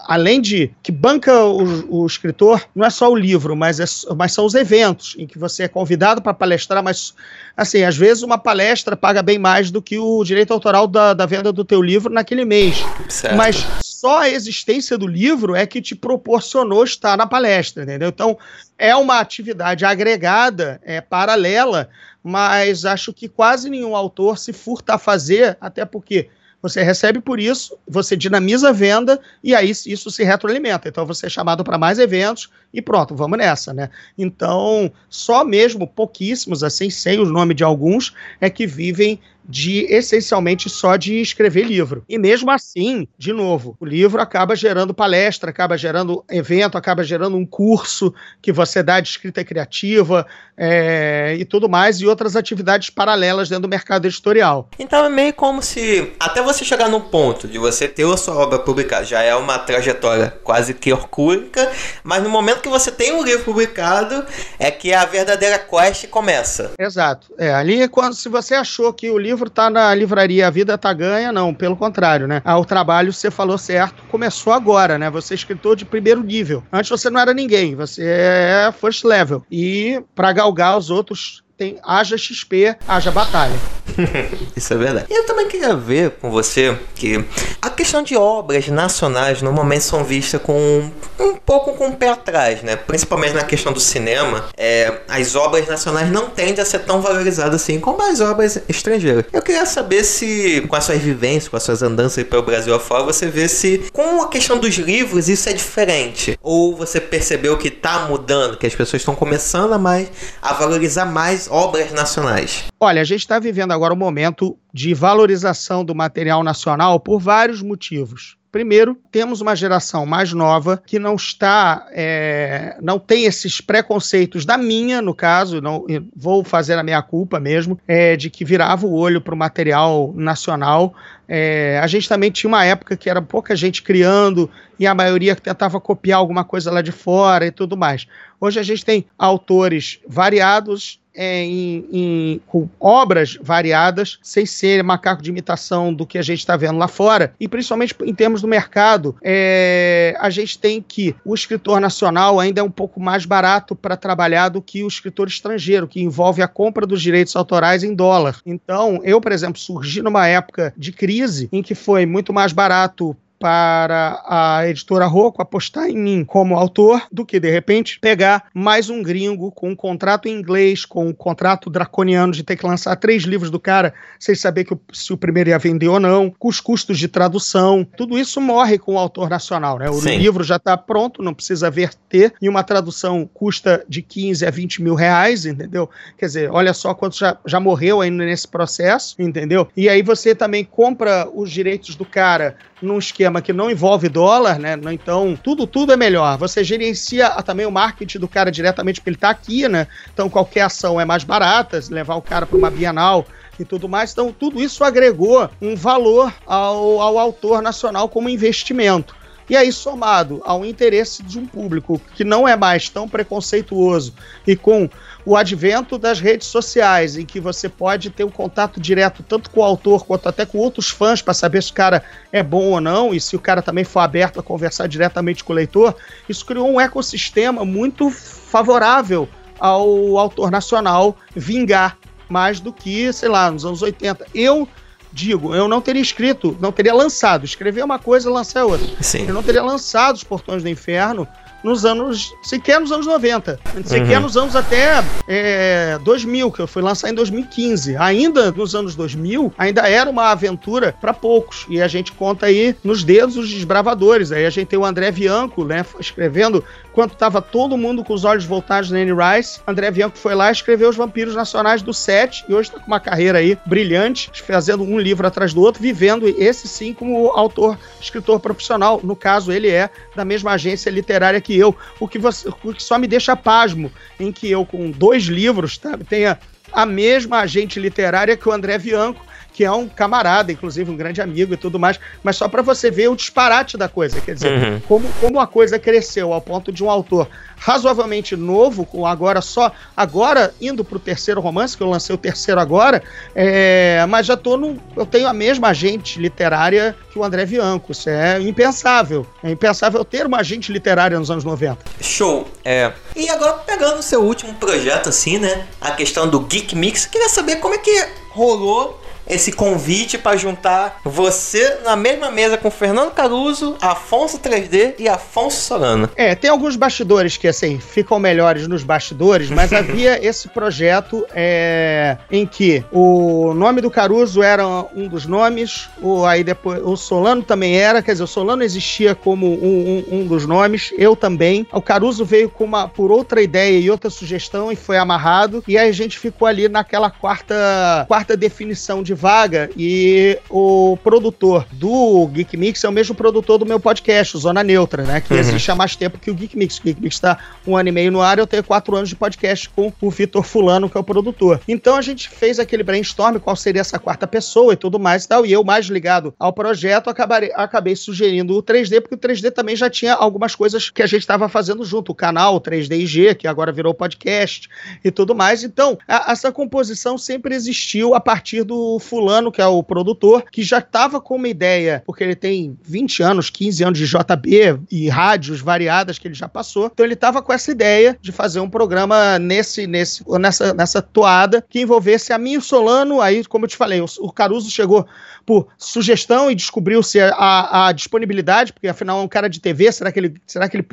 além 0.08 0.40
de 0.40 0.72
que 0.82 0.90
banca 0.90 1.44
o, 1.44 2.02
o, 2.02 2.08
escritor, 2.08 2.66
não 2.74 2.86
é 2.86 2.90
só 2.90 3.12
o 3.12 3.16
livro, 3.16 3.58
mas, 3.58 3.80
é, 3.82 3.86
mas 4.16 4.32
são 4.32 4.46
os 4.46 4.56
eventos 4.56 5.16
em 5.20 5.28
que 5.28 5.38
você 5.38 5.64
é 5.64 5.68
convidado 5.68 6.22
para 6.22 6.34
palestrar, 6.34 6.82
mas 6.82 7.14
assim, 7.58 7.84
às 7.84 7.98
vezes 7.98 8.24
uma 8.24 8.38
palestra 8.38 8.96
paga 8.96 9.22
bem 9.22 9.38
mais 9.38 9.70
do 9.70 9.82
que 9.82 10.00
o 10.00 10.24
direito 10.24 10.54
autoral 10.54 10.88
da, 10.88 11.14
da 11.14 11.26
venda 11.26 11.52
do 11.52 11.66
teu 11.66 11.82
livro 11.82 12.12
naquele 12.12 12.46
mês. 12.46 12.78
Certo. 13.10 13.36
Mas 13.36 13.68
só 13.82 14.20
a 14.20 14.30
existência 14.30 14.98
do 14.98 15.08
livro 15.08 15.54
é 15.54 15.66
que 15.66 15.82
te 15.82 15.94
proporcionou 15.94 16.86
estar 16.86 17.18
na 17.18 17.28
palestra, 17.28 17.84
entendeu? 17.84 18.08
Então, 18.08 18.38
é 18.78 18.96
uma 18.96 19.20
atividade 19.20 19.84
agregada, 19.84 20.80
é 20.86 21.02
paralela, 21.02 21.90
mas 22.24 22.86
acho 22.86 23.12
que 23.12 23.28
quase 23.28 23.70
nenhum 23.70 23.94
autor 23.94 24.38
se 24.38 24.54
furta 24.54 24.94
a 24.94 24.98
fazer, 24.98 25.58
até 25.60 25.84
porque 25.84 26.30
você 26.68 26.84
recebe 26.84 27.20
por 27.20 27.40
isso, 27.40 27.78
você 27.88 28.16
dinamiza 28.16 28.70
a 28.70 28.72
venda 28.72 29.20
e 29.44 29.56
aí 29.56 29.70
isso 29.70 30.12
se 30.12 30.24
retroalimenta. 30.24 30.88
Então 30.88 31.06
você 31.06 31.28
é 31.28 31.30
chamado 31.30 31.64
para 31.64 31.78
mais 31.78 32.00
eventos 32.00 32.50
e 32.74 32.82
pronto, 32.82 33.16
vamos 33.16 33.38
nessa, 33.38 33.74
né? 33.74 33.90
Então, 34.18 34.92
só 35.10 35.44
mesmo 35.44 35.88
pouquíssimos, 35.88 36.64
assim, 36.64 36.90
sem 36.90 37.20
o 37.20 37.26
nome 37.26 37.54
de 37.54 37.64
alguns, 37.64 38.14
é 38.42 38.50
que 38.50 38.68
vivem 38.68 39.20
de 39.48 39.86
essencialmente 39.90 40.70
só 40.70 40.96
de 40.96 41.22
escrever 41.22 41.64
livro. 41.64 42.04
E 42.08 42.18
mesmo 42.18 42.52
assim, 42.52 43.08
de 43.18 43.32
novo, 43.32 43.78
o 43.80 43.86
livro 43.86 44.22
acaba 44.22 44.56
gerando 44.56 44.94
palestra, 44.94 45.50
acaba 45.50 45.78
gerando 45.78 46.24
evento, 46.30 46.78
acaba 46.78 47.04
gerando 47.04 47.38
um 47.38 47.46
curso 47.46 48.14
que 48.42 48.52
você 48.52 48.84
dá 48.84 49.00
de 49.00 49.10
escrita 49.10 49.44
criativa 49.44 50.26
é, 50.58 51.36
e 51.38 51.46
tudo 51.46 51.70
mais, 51.70 52.02
e 52.02 52.08
outras 52.08 52.36
atividades 52.36 52.90
paralelas 52.90 53.48
dentro 53.48 53.64
do 53.64 53.70
mercado 53.70 54.06
editorial. 54.06 54.70
Então 54.80 55.06
é 55.06 55.10
meio 55.10 55.34
como 55.34 55.62
se, 55.62 56.12
até 56.20 56.42
você 56.42 56.66
chegar 56.66 56.90
no 56.90 57.02
ponto 57.02 57.48
de 57.48 57.58
você 57.58 57.88
ter 57.88 58.08
a 58.08 58.18
sua 58.18 58.36
obra 58.36 58.60
publicada, 58.60 59.06
já 59.06 59.22
é 59.22 59.36
uma 59.36 59.60
trajetória 59.60 60.34
quase 60.44 60.74
que 60.74 60.92
orcúrica, 60.92 61.72
mas 62.04 62.24
no 62.24 62.30
momento 62.30 62.62
que 62.62 62.70
você 62.70 62.92
tem 62.92 63.14
um 63.14 63.24
livro 63.24 63.44
publicado, 63.46 64.26
é 64.58 64.72
que 64.72 64.94
a 64.94 65.06
verdadeira 65.06 65.60
quest 65.60 66.08
começa. 66.08 66.72
Exato. 66.80 67.34
É, 67.38 67.54
ali 67.54 67.82
é 67.82 67.88
quando, 67.88 68.16
se 68.16 68.30
você 68.30 68.56
achou 68.56 68.92
que 68.94 69.10
o 69.10 69.18
livro 69.18 69.37
livro 69.38 69.50
tá 69.52 69.70
na 69.70 69.94
livraria 69.94 70.48
A 70.48 70.50
Vida 70.50 70.78
Tá 70.80 70.92
Ganha, 70.92 71.32
não, 71.32 71.54
pelo 71.54 71.78
contrário, 71.78 72.28
né? 72.28 72.42
Ah, 72.44 72.58
o 72.58 72.66
trabalho, 72.66 73.14
você 73.14 73.30
falou 73.30 73.58
certo, 73.58 74.04
começou 74.08 74.52
agora, 74.52 74.98
né? 74.98 75.12
Você 75.12 75.36
é 75.36 75.36
escritor 75.36 75.76
de 75.76 75.86
primeiro 75.86 76.24
nível. 76.24 76.64
Antes 76.74 76.90
você 76.90 77.08
não 77.08 77.20
era 77.20 77.36
ninguém, 77.36 77.76
você 77.76 78.04
é 78.04 78.72
first 78.72 79.04
level. 79.04 79.46
E 79.52 80.02
para 80.16 80.34
galgar 80.34 80.76
os 80.76 80.90
outros 80.90 81.44
tem 81.58 81.80
haja 81.84 82.16
XP, 82.18 82.76
haja 82.88 83.10
batalha. 83.10 83.56
Isso 84.56 84.74
é 84.74 84.78
verdade. 84.78 85.08
Eu 85.10 85.26
também 85.26 85.48
queria 85.48 85.76
ver 85.76 86.12
com 86.12 86.30
você 86.30 86.78
que 86.94 87.24
a 87.60 87.70
questão 87.70 88.04
de 88.04 88.16
obras 88.16 88.68
nacionais 88.68 89.42
normalmente 89.42 89.84
são 89.84 90.04
vistas 90.04 90.40
com 90.40 90.92
um 91.20 91.36
pouco 91.36 91.74
com 91.74 91.88
o 91.88 91.96
pé 91.96 92.10
atrás, 92.10 92.62
né? 92.62 92.76
Principalmente 92.76 93.34
na 93.34 93.44
questão 93.44 93.74
do 93.74 93.80
cinema, 93.80 94.46
é, 94.56 95.00
as 95.08 95.36
obras 95.36 95.68
nacionais 95.68 96.12
não 96.12 96.30
tendem 96.30 96.62
a 96.62 96.66
ser 96.66 96.80
tão 96.80 97.02
valorizadas 97.02 97.62
assim 97.62 97.80
como 97.80 98.04
as 98.04 98.22
obras 98.22 98.60
estrangeiras. 98.70 99.26
Eu 99.34 99.42
queria 99.42 99.66
saber 99.66 100.04
se, 100.04 100.62
com 100.68 100.76
as 100.76 100.84
suas 100.84 101.00
vivências, 101.00 101.48
com 101.48 101.58
as 101.58 101.64
suas 101.64 101.82
andanças 101.82 102.24
pelo 102.24 102.44
Brasil 102.44 102.76
afora, 102.76 103.04
você 103.04 103.28
vê 103.28 103.48
se 103.48 103.90
com 103.92 104.22
a 104.22 104.28
questão 104.28 104.60
dos 104.60 104.76
livros 104.76 105.28
isso 105.28 105.50
é 105.50 105.54
diferente. 105.54 106.38
Ou 106.44 106.76
você 106.76 107.00
percebeu 107.02 107.58
que 107.58 107.72
tá 107.72 108.06
mudando, 108.08 108.58
que 108.58 108.68
as 108.68 108.76
pessoas 108.76 109.02
estão 109.02 109.16
começando 109.16 109.74
a 109.74 109.80
mais 109.80 110.10
a 110.42 110.54
valorizar 110.54 111.06
mais 111.06 111.47
obras 111.50 111.92
nacionais? 111.92 112.66
Olha, 112.80 113.02
a 113.02 113.06
gente 113.06 113.22
está 113.22 113.40
vivendo 113.40 113.72
agora 113.72 113.94
um 113.94 113.98
momento 113.98 114.58
de 114.74 114.94
valorização 114.94 115.84
do 115.84 115.96
material 115.96 116.44
nacional 116.44 117.00
por 117.00 117.20
vários 117.20 117.62
motivos. 117.62 118.38
Primeiro, 118.58 118.98
temos 119.12 119.42
uma 119.42 119.56
geração 119.56 120.06
mais 120.06 120.32
nova 120.32 120.82
que 120.84 120.98
não 120.98 121.16
está, 121.16 121.86
é, 121.92 122.78
não 122.82 122.98
tem 122.98 123.26
esses 123.26 123.60
preconceitos 123.60 124.46
da 124.46 124.58
minha, 124.58 125.02
no 125.02 125.14
caso, 125.14 125.62
não 125.62 125.86
vou 126.16 126.44
fazer 126.44 126.74
a 126.76 126.84
minha 126.84 127.02
culpa 127.02 127.40
mesmo, 127.40 127.80
é, 127.88 128.16
de 128.16 128.30
que 128.30 128.46
virava 128.46 128.88
o 128.88 128.94
olho 128.94 129.22
para 129.22 129.36
o 129.36 129.38
material 129.38 130.14
nacional. 130.16 130.96
É, 131.28 131.80
a 131.84 131.88
gente 131.88 132.08
também 132.08 132.32
tinha 132.32 132.48
uma 132.48 132.64
época 132.64 132.96
que 132.96 133.10
era 133.10 133.22
pouca 133.22 133.56
gente 133.56 133.84
criando 133.84 134.50
e 134.80 134.88
a 134.88 134.96
maioria 134.96 135.36
tentava 135.36 135.80
copiar 135.80 136.18
alguma 136.18 136.46
coisa 136.46 136.72
lá 136.72 136.82
de 136.82 136.92
fora 136.92 137.46
e 137.46 137.52
tudo 137.52 137.76
mais. 137.76 138.08
Hoje 138.40 138.60
a 138.60 138.64
gente 138.64 138.86
tem 138.86 139.06
autores 139.20 140.00
variados 140.08 141.00
é, 141.18 141.44
em, 141.44 141.86
em, 141.92 142.42
com 142.46 142.70
obras 142.80 143.38
variadas, 143.42 144.20
sem 144.22 144.46
ser 144.46 144.84
macaco 144.84 145.24
de 145.24 145.32
imitação 145.32 145.92
do 145.92 146.06
que 146.06 146.20
a 146.20 146.22
gente 146.22 146.40
está 146.40 146.56
vendo 146.56 146.78
lá 146.78 146.88
fora, 146.88 147.34
e 147.40 147.48
principalmente 147.48 147.96
em 148.06 148.14
termos 148.14 148.42
do 148.42 148.48
mercado, 148.48 149.16
é, 149.24 150.16
a 150.20 150.30
gente 150.30 150.60
tem 150.60 150.82
que 150.82 151.16
o 151.26 151.34
escritor 151.34 151.82
nacional 151.82 152.40
ainda 152.40 152.62
é 152.62 152.64
um 152.64 152.70
pouco 152.70 153.00
mais 153.00 153.26
barato 153.26 153.76
para 153.76 153.98
trabalhar 153.98 154.50
do 154.50 154.62
que 154.62 154.84
o 154.84 154.88
escritor 154.88 155.28
estrangeiro, 155.28 155.88
que 155.88 156.02
envolve 156.02 156.42
a 156.42 156.48
compra 156.48 156.86
dos 156.86 157.02
direitos 157.02 157.36
autorais 157.36 157.84
em 157.84 157.96
dólar. 157.96 158.40
Então, 158.46 159.00
eu, 159.04 159.20
por 159.20 159.32
exemplo, 159.32 159.60
surgi 159.60 160.02
numa 160.02 160.28
época 160.28 160.74
de 160.78 160.92
crise 160.92 161.50
em 161.52 161.64
que 161.64 161.74
foi 161.74 162.06
muito 162.06 162.32
mais 162.32 162.54
barato 162.54 163.18
para 163.40 164.24
a 164.26 164.68
editora 164.68 165.06
Rocco 165.06 165.42
apostar 165.42 165.88
em 165.88 165.98
mim 165.98 166.26
como 166.26 166.56
autor 166.56 167.04
do 167.12 167.26
que, 167.26 167.40
de 167.40 167.50
repente, 167.50 168.00
pegar 168.00 168.46
mais 168.54 168.90
um 168.90 169.04
gringo 169.04 169.52
com 169.52 169.70
um 169.70 169.76
contrato 169.76 170.28
em 170.28 170.34
inglês, 170.34 170.86
com 170.86 171.08
um 171.08 171.14
contrato 171.14 171.70
draconiano 171.70 172.34
de 172.34 172.44
ter 172.44 172.56
que 172.56 172.66
lançar 172.66 172.96
três 172.96 173.24
livros 173.24 173.52
do 173.52 173.60
cara 173.60 173.94
sem 174.20 174.36
saber 174.36 174.64
que 174.64 174.74
o, 174.74 174.82
se 174.92 175.14
o 175.14 175.18
primeiro 175.18 175.50
ia 175.50 175.60
vender 175.60 175.88
ou 175.88 176.00
não, 176.00 176.30
com 176.30 176.48
os 176.48 176.60
custos 176.60 176.98
de 176.98 177.08
tradução. 177.08 177.88
Tudo 177.96 178.18
isso 178.18 178.42
morre 178.42 178.78
com 178.78 178.96
o 178.96 179.00
autor 179.00 179.30
nacional, 179.30 179.78
né? 179.78 179.90
O 179.90 179.94
Sim. 179.94 180.18
livro 180.18 180.44
já 180.44 180.56
está 180.56 180.76
pronto, 180.76 181.22
não 181.22 181.34
precisa 181.34 181.70
verter, 181.70 182.34
e 182.42 182.50
uma 182.50 182.64
tradução 182.64 183.30
custa 183.34 183.84
de 183.88 184.02
15 184.02 184.46
a 184.46 184.50
20 184.50 184.82
mil 184.82 184.96
reais, 184.96 185.46
entendeu? 185.46 185.90
Quer 186.18 186.26
dizer, 186.26 186.52
olha 186.52 186.74
só 186.74 186.94
quanto 186.94 187.18
já, 187.18 187.38
já 187.46 187.60
morreu 187.60 188.02
ainda 188.02 188.26
nesse 188.26 188.48
processo, 188.48 189.16
entendeu? 189.20 189.68
E 189.76 189.88
aí 189.88 190.02
você 190.02 190.34
também 190.34 190.64
compra 190.64 191.28
os 191.34 191.52
direitos 191.52 191.96
do 191.96 192.06
cara 192.06 192.56
num 192.82 192.98
esquema 192.98 193.27
que 193.42 193.54
não 193.54 193.70
envolve 193.70 194.10
dólar, 194.10 194.60
né? 194.60 194.78
Então, 194.92 195.38
tudo, 195.42 195.68
tudo 195.68 195.94
é 195.94 195.98
melhor. 195.98 196.38
Você 196.38 196.64
gerencia 196.64 197.30
também 197.44 197.66
o 197.66 197.72
marketing 197.72 198.20
do 198.20 198.28
cara 198.28 198.52
diretamente, 198.52 199.00
porque 199.00 199.10
ele 199.10 199.18
está 199.18 199.30
aqui, 199.30 199.68
né? 199.68 199.88
Então, 200.14 200.30
qualquer 200.30 200.62
ação 200.62 201.00
é 201.00 201.06
mais 201.06 201.24
barata, 201.24 201.80
levar 201.90 202.16
o 202.16 202.22
cara 202.22 202.46
para 202.46 202.58
uma 202.58 202.72
Bienal 202.72 203.26
e 203.60 203.66
tudo 203.66 203.88
mais. 203.88 204.12
Então, 204.12 204.32
tudo 204.32 204.62
isso 204.62 204.84
agregou 204.84 205.50
um 205.62 205.76
valor 205.76 206.34
ao, 206.46 207.02
ao 207.02 207.18
autor 207.18 207.62
nacional 207.62 208.10
como 208.10 208.30
investimento. 208.30 209.16
E 209.50 209.56
aí, 209.56 209.72
somado 209.72 210.42
ao 210.44 210.66
interesse 210.66 211.24
de 211.24 211.40
um 211.40 211.46
público 211.46 212.02
que 212.16 212.26
não 212.26 212.48
é 212.48 212.56
mais 212.56 212.90
tão 212.90 213.08
preconceituoso 213.08 214.14
e 214.46 214.56
com 214.58 214.90
o 215.28 215.36
advento 215.36 215.98
das 215.98 216.22
redes 216.22 216.48
sociais, 216.48 217.18
em 217.18 217.26
que 217.26 217.38
você 217.38 217.68
pode 217.68 218.10
ter 218.10 218.24
um 218.24 218.30
contato 218.30 218.80
direto 218.80 219.22
tanto 219.22 219.50
com 219.50 219.60
o 219.60 219.64
autor 219.64 220.06
quanto 220.06 220.30
até 220.30 220.46
com 220.46 220.58
outros 220.58 220.88
fãs 220.88 221.22
para 221.22 221.34
saber 221.34 221.62
se 221.62 221.70
o 221.70 221.74
cara 221.74 222.02
é 222.32 222.42
bom 222.42 222.72
ou 222.72 222.80
não 222.80 223.14
e 223.14 223.20
se 223.20 223.36
o 223.36 223.40
cara 223.40 223.62
também 223.62 223.84
for 223.84 224.00
aberto 224.00 224.40
a 224.40 224.44
conversar 224.44 224.88
diretamente 224.88 225.44
com 225.44 225.52
o 225.52 225.56
leitor, 225.58 225.94
isso 226.30 226.46
criou 226.46 226.72
um 226.72 226.80
ecossistema 226.80 227.66
muito 227.66 228.10
favorável 228.10 229.28
ao 229.60 230.18
autor 230.18 230.50
nacional 230.50 231.18
vingar 231.36 231.98
mais 232.30 232.62
do 232.62 232.72
que, 232.72 233.12
sei 233.12 233.28
lá, 233.28 233.52
nos 233.52 233.66
anos 233.66 233.82
80. 233.82 234.28
Eu 234.34 234.66
digo, 235.12 235.54
eu 235.54 235.68
não 235.68 235.82
teria 235.82 236.02
escrito, 236.02 236.56
não 236.62 236.72
teria 236.72 236.94
lançado, 236.94 237.44
escrever 237.44 237.84
uma 237.84 238.00
coisa, 238.00 238.32
lançar 238.32 238.64
outra. 238.64 238.88
Sim. 239.02 239.28
Eu 239.28 239.34
não 239.34 239.44
teria 239.44 239.62
lançado 239.62 240.16
Os 240.16 240.24
Portões 240.24 240.64
do 240.64 240.70
Inferno 240.70 241.28
nos 241.64 241.86
anos, 241.86 242.34
sequer 242.42 242.80
nos 242.80 242.92
anos 242.92 243.06
90, 243.06 243.60
sequer 243.84 244.18
uhum. 244.18 244.24
nos 244.24 244.38
anos 244.38 244.56
até 244.56 245.04
é, 245.28 246.00
2000, 246.04 246.52
que 246.52 246.60
eu 246.60 246.68
fui 246.68 246.82
lançar 246.82 247.10
em 247.10 247.14
2015. 247.14 247.96
Ainda 247.98 248.52
nos 248.52 248.76
anos 248.76 248.96
2000, 248.96 249.54
ainda 249.58 249.88
era 249.88 250.10
uma 250.10 250.32
aventura 250.32 250.96
para 251.00 251.14
poucos. 251.14 251.66
E 251.70 251.82
a 251.82 251.88
gente 251.88 252.12
conta 252.12 252.46
aí 252.46 252.76
nos 252.84 253.04
dedos 253.04 253.38
os 253.38 253.50
desbravadores. 253.50 254.32
Aí 254.32 254.46
a 254.46 254.50
gente 254.50 254.68
tem 254.68 254.80
o 254.80 254.86
André 254.86 255.12
Bianco, 255.12 255.64
né, 255.64 255.86
escrevendo 256.00 256.64
enquanto 256.98 257.14
estava 257.14 257.44
todo 257.44 257.78
mundo 257.78 258.04
com 258.04 258.12
os 258.12 258.26
olhos 258.26 258.44
voltados 258.44 258.90
na 258.90 258.98
Anne 258.98 259.12
Rice, 259.12 259.60
André 259.68 259.92
Bianco 259.92 260.18
foi 260.18 260.34
lá 260.34 260.50
e 260.50 260.52
escreveu 260.52 260.90
Os 260.90 260.96
Vampiros 260.96 261.36
Nacionais 261.36 261.84
do 261.84 261.94
Sete 261.94 262.44
e 262.50 262.56
hoje 262.56 262.70
está 262.70 262.80
com 262.80 262.88
uma 262.88 263.00
carreira 263.00 263.38
aí 263.38 263.56
brilhante, 263.68 264.32
fazendo 264.42 264.82
um 264.82 264.98
livro 264.98 265.28
atrás 265.28 265.54
do 265.54 265.62
outro, 265.62 265.80
vivendo 265.80 266.28
esse 266.28 266.68
sim 266.68 266.96
como 266.96 267.28
autor, 267.28 267.78
escritor 268.02 268.40
profissional. 268.40 269.00
No 269.04 269.16
caso, 269.16 269.52
ele 269.52 269.70
é 269.70 269.92
da 270.16 270.26
mesma 270.26 270.54
agência 270.54 270.90
literária 270.90 271.40
que 271.48 271.58
eu, 271.58 271.74
o 271.98 272.10
que, 272.10 272.20
você, 272.20 272.50
o 272.50 272.74
que 272.74 272.84
só 272.84 273.00
me 273.00 273.08
deixa 273.08 273.34
pasmo 273.34 273.90
em 274.20 274.34
que 274.34 274.52
eu, 274.52 274.66
com 274.66 274.92
dois 274.92 275.24
livros, 275.24 275.78
tá, 275.78 275.98
tenha 275.98 276.38
a 276.74 276.86
mesma 276.86 277.40
agente 277.40 277.80
literária 277.80 278.36
que 278.36 278.50
o 278.50 278.52
André 278.52 278.78
Bianco 278.78 279.26
que 279.58 279.66
é 279.66 279.72
um 279.72 279.90
camarada, 279.90 280.52
inclusive 280.52 280.92
um 280.92 280.96
grande 280.96 281.20
amigo 281.20 281.52
e 281.52 281.58
tudo 281.58 281.80
mais, 281.80 282.00
mas 282.22 282.36
só 282.36 282.48
para 282.48 282.62
você 282.62 282.92
ver 282.92 283.08
o 283.08 283.16
disparate 283.16 283.76
da 283.76 283.90
coisa, 283.90 284.22
quer 284.22 284.36
dizer, 284.36 284.52
uhum. 284.52 284.80
como, 284.82 285.10
como 285.20 285.40
a 285.40 285.48
coisa 285.48 285.80
cresceu 285.80 286.32
ao 286.32 286.40
ponto 286.40 286.72
de 286.72 286.84
um 286.84 286.92
autor 286.92 287.28
razoavelmente 287.58 288.36
novo, 288.36 288.86
com 288.86 289.04
agora 289.04 289.42
só, 289.42 289.72
agora 289.96 290.54
indo 290.62 290.86
pro 290.86 291.00
terceiro 291.00 291.42
romance, 291.42 291.76
que 291.76 291.82
eu 291.82 291.90
lancei 291.90 292.14
o 292.14 292.20
terceiro 292.20 292.62
agora, 292.62 293.02
é, 293.34 294.06
mas 294.08 294.28
já 294.28 294.38
tô 294.38 294.58
no, 294.58 294.80
eu 294.96 295.08
tenho 295.08 295.28
a 295.28 295.34
mesma 295.34 295.70
agente 295.70 296.20
literária 296.20 296.96
que 297.12 297.18
o 297.18 297.24
André 297.24 297.44
Bianco, 297.48 297.92
isso 297.92 298.12
é 298.12 298.40
impensável, 298.40 299.26
é 299.44 299.50
impensável 299.50 300.06
ter 300.06 300.28
uma 300.28 300.38
agente 300.38 300.72
literária 300.72 301.18
nos 301.18 301.32
anos 301.32 301.44
90. 301.44 301.80
Show, 302.00 302.48
é. 302.64 302.94
E 303.16 303.28
agora 303.28 303.54
pegando 303.54 303.98
o 303.98 304.04
seu 304.04 304.22
último 304.22 304.54
projeto 304.54 305.10
assim, 305.10 305.40
né, 305.40 305.66
a 305.82 305.90
questão 305.90 306.30
do 306.30 306.42
Geek 306.42 306.76
Mix, 306.76 307.08
queria 307.08 307.28
saber 307.28 307.56
como 307.56 307.74
é 307.74 307.80
que 307.80 308.08
rolou 308.30 309.07
esse 309.30 309.52
convite 309.52 310.18
para 310.18 310.38
juntar 310.38 311.00
você 311.04 311.78
na 311.84 311.96
mesma 311.96 312.32
mesa 312.32 312.58
com 312.58 312.72
Fernando 312.72 313.12
Caruso, 313.12 313.76
Afonso 313.82 314.40
3D 314.40 314.96
e 315.00 315.08
Afonso 315.08 315.62
Solano. 315.62 316.10
É, 316.16 316.36
tem 316.36 316.50
alguns 316.50 316.76
bastidores 316.76 317.38
que, 317.38 317.48
assim, 317.48 317.80
ficam 317.80 318.20
melhores 318.20 318.68
nos 318.68 318.84
bastidores, 318.84 319.50
mas 319.50 319.72
havia 319.74 320.26
esse 320.26 320.48
projeto 320.48 321.26
é, 321.34 322.18
em 322.32 322.46
que 322.46 322.84
o 322.92 323.54
nome 323.54 323.82
do 323.82 323.92
Caruso 323.92 324.42
era 324.42 324.66
um 324.96 325.08
dos 325.08 325.26
nomes, 325.26 325.90
o, 326.02 326.26
aí 326.26 326.44
depois 326.44 326.82
o 326.84 326.96
Solano 326.96 327.44
também 327.44 327.78
era, 327.78 328.02
quer 328.02 328.14
dizer, 328.14 328.24
o 328.24 328.28
Solano 328.28 328.64
existia 328.64 329.14
como 329.16 329.48
um, 329.48 330.04
um, 330.12 330.20
um 330.20 330.28
dos 330.28 330.46
nomes, 330.46 330.94
eu 330.98 331.16
também. 331.16 331.68
O 331.72 331.82
Caruso 331.82 332.24
veio 332.24 332.50
com 332.50 332.64
uma, 332.64 332.88
por 332.88 333.12
outra 333.12 333.42
ideia 333.42 333.78
e 333.78 333.90
outra 333.90 334.10
sugestão 334.10 334.72
e 334.72 334.76
foi 334.76 334.98
amarrado, 334.98 335.64
e 335.68 335.78
aí 335.78 335.90
a 335.90 335.94
gente 335.94 336.18
ficou 336.18 336.48
ali 336.48 336.70
naquela 336.70 337.10
quarta, 337.10 338.06
quarta 338.08 338.38
definição 338.38 339.04
de 339.04 339.17
vaga, 339.18 339.70
e 339.76 340.38
o 340.50 340.98
produtor 341.04 341.66
do 341.72 342.28
Geek 342.28 342.56
Mix 342.56 342.84
é 342.84 342.90
o 342.90 342.92
mesmo 342.92 343.16
produtor 343.16 343.58
do 343.58 343.66
meu 343.66 343.80
podcast, 343.80 344.38
o 344.38 344.40
Zona 344.40 344.64
Neutra, 344.64 345.04
né, 345.04 345.20
que 345.20 345.34
uhum. 345.34 345.40
existe 345.40 345.72
há 345.72 345.76
mais 345.76 345.96
tempo 345.96 346.20
que 346.20 346.30
o 346.30 346.36
Geek 346.36 346.56
Mix. 346.56 346.78
O 346.78 346.84
Geek 346.84 347.02
Mix 347.02 347.16
está 347.16 347.38
um 347.66 347.76
ano 347.76 347.90
e 347.90 347.92
meio 347.92 348.12
no 348.12 348.22
ar, 348.22 348.38
eu 348.38 348.46
tenho 348.46 348.64
quatro 348.64 348.96
anos 348.96 349.10
de 349.10 349.16
podcast 349.16 349.68
com 349.70 349.92
o 350.00 350.12
Vitor 350.12 350.44
Fulano, 350.44 350.90
que 350.90 350.96
é 350.96 351.00
o 351.00 351.04
produtor. 351.04 351.60
Então 351.68 351.96
a 351.96 352.02
gente 352.02 352.30
fez 352.30 352.60
aquele 352.60 352.84
brainstorm, 352.84 353.40
qual 353.40 353.56
seria 353.56 353.82
essa 353.82 353.98
quarta 353.98 354.28
pessoa 354.28 354.74
e 354.74 354.76
tudo 354.76 355.00
mais 355.00 355.26
e 355.26 355.28
tal, 355.28 355.46
e 355.46 355.52
eu 355.52 355.64
mais 355.64 355.88
ligado 355.88 356.34
ao 356.38 356.54
projeto, 356.54 357.10
acabei, 357.10 357.52
acabei 357.56 357.96
sugerindo 357.96 358.56
o 358.56 358.62
3D, 358.62 359.02
porque 359.02 359.16
o 359.16 359.18
3D 359.18 359.52
também 359.52 359.76
já 359.76 359.90
tinha 359.90 360.14
algumas 360.14 360.54
coisas 360.54 360.90
que 360.90 361.02
a 361.02 361.08
gente 361.08 361.22
estava 361.22 361.50
fazendo 361.50 361.84
junto, 361.84 362.12
o 362.12 362.16
canal 362.16 362.62
3D 362.62 363.00
IG, 363.00 363.36
que 363.36 363.48
agora 363.48 363.72
virou 363.72 363.94
podcast 363.94 364.70
e 365.04 365.10
tudo 365.10 365.34
mais. 365.34 365.64
Então, 365.64 365.98
a, 366.08 366.32
essa 366.32 366.52
composição 366.52 367.18
sempre 367.18 367.56
existiu 367.56 368.14
a 368.14 368.20
partir 368.20 368.64
do 368.64 369.00
Fulano, 369.08 369.52
que 369.52 369.62
é 369.62 369.66
o 369.66 369.82
produtor, 369.82 370.44
que 370.52 370.64
já 370.64 370.80
estava 370.80 371.22
com 371.22 371.36
uma 371.36 371.48
ideia, 371.48 372.04
porque 372.06 372.24
ele 372.24 372.36
tem 372.36 372.78
20 372.84 373.24
anos, 373.24 373.50
15 373.50 373.84
anos 373.84 374.00
de 374.00 374.06
JB 374.06 374.80
e 374.92 375.08
rádios 375.08 375.62
variadas 375.62 376.20
que 376.20 376.28
ele 376.28 376.36
já 376.36 376.48
passou. 376.48 376.90
Então 376.94 377.06
ele 377.06 377.14
estava 377.14 377.42
com 377.42 377.54
essa 377.54 377.72
ideia 377.72 378.18
de 378.22 378.32
fazer 378.32 378.60
um 378.60 378.70
programa 378.70 379.40
nesse, 379.40 379.88
nesse, 379.88 380.24
nessa, 380.40 380.74
nessa 380.74 381.02
toada 381.02 381.66
que 381.68 381.82
envolvesse 381.82 382.34
a 382.34 382.38
mim 382.38 382.54
e 382.54 382.58
o 382.58 382.62
Solano. 382.62 383.22
Aí, 383.22 383.44
como 383.46 383.66
eu 383.66 383.70
te 383.70 383.78
falei, 383.78 384.02
o, 384.02 384.06
o 384.20 384.32
Caruso 384.32 384.70
chegou 384.70 385.08
por 385.48 385.70
sugestão 385.78 386.52
e 386.52 386.56
descobriu-se 386.56 387.22
a, 387.22 387.88
a, 387.88 387.92
disponibilidade, 387.94 388.74
porque 388.74 388.90
afinal 388.90 389.22
é 389.22 389.24
um 389.24 389.30
cara 389.30 389.48
de 389.48 389.62
TV, 389.62 389.90
será 389.94 390.12
que 390.12 390.20
ele, 390.20 390.34
será 390.46 390.68
que 390.68 390.76
ele 390.76 390.86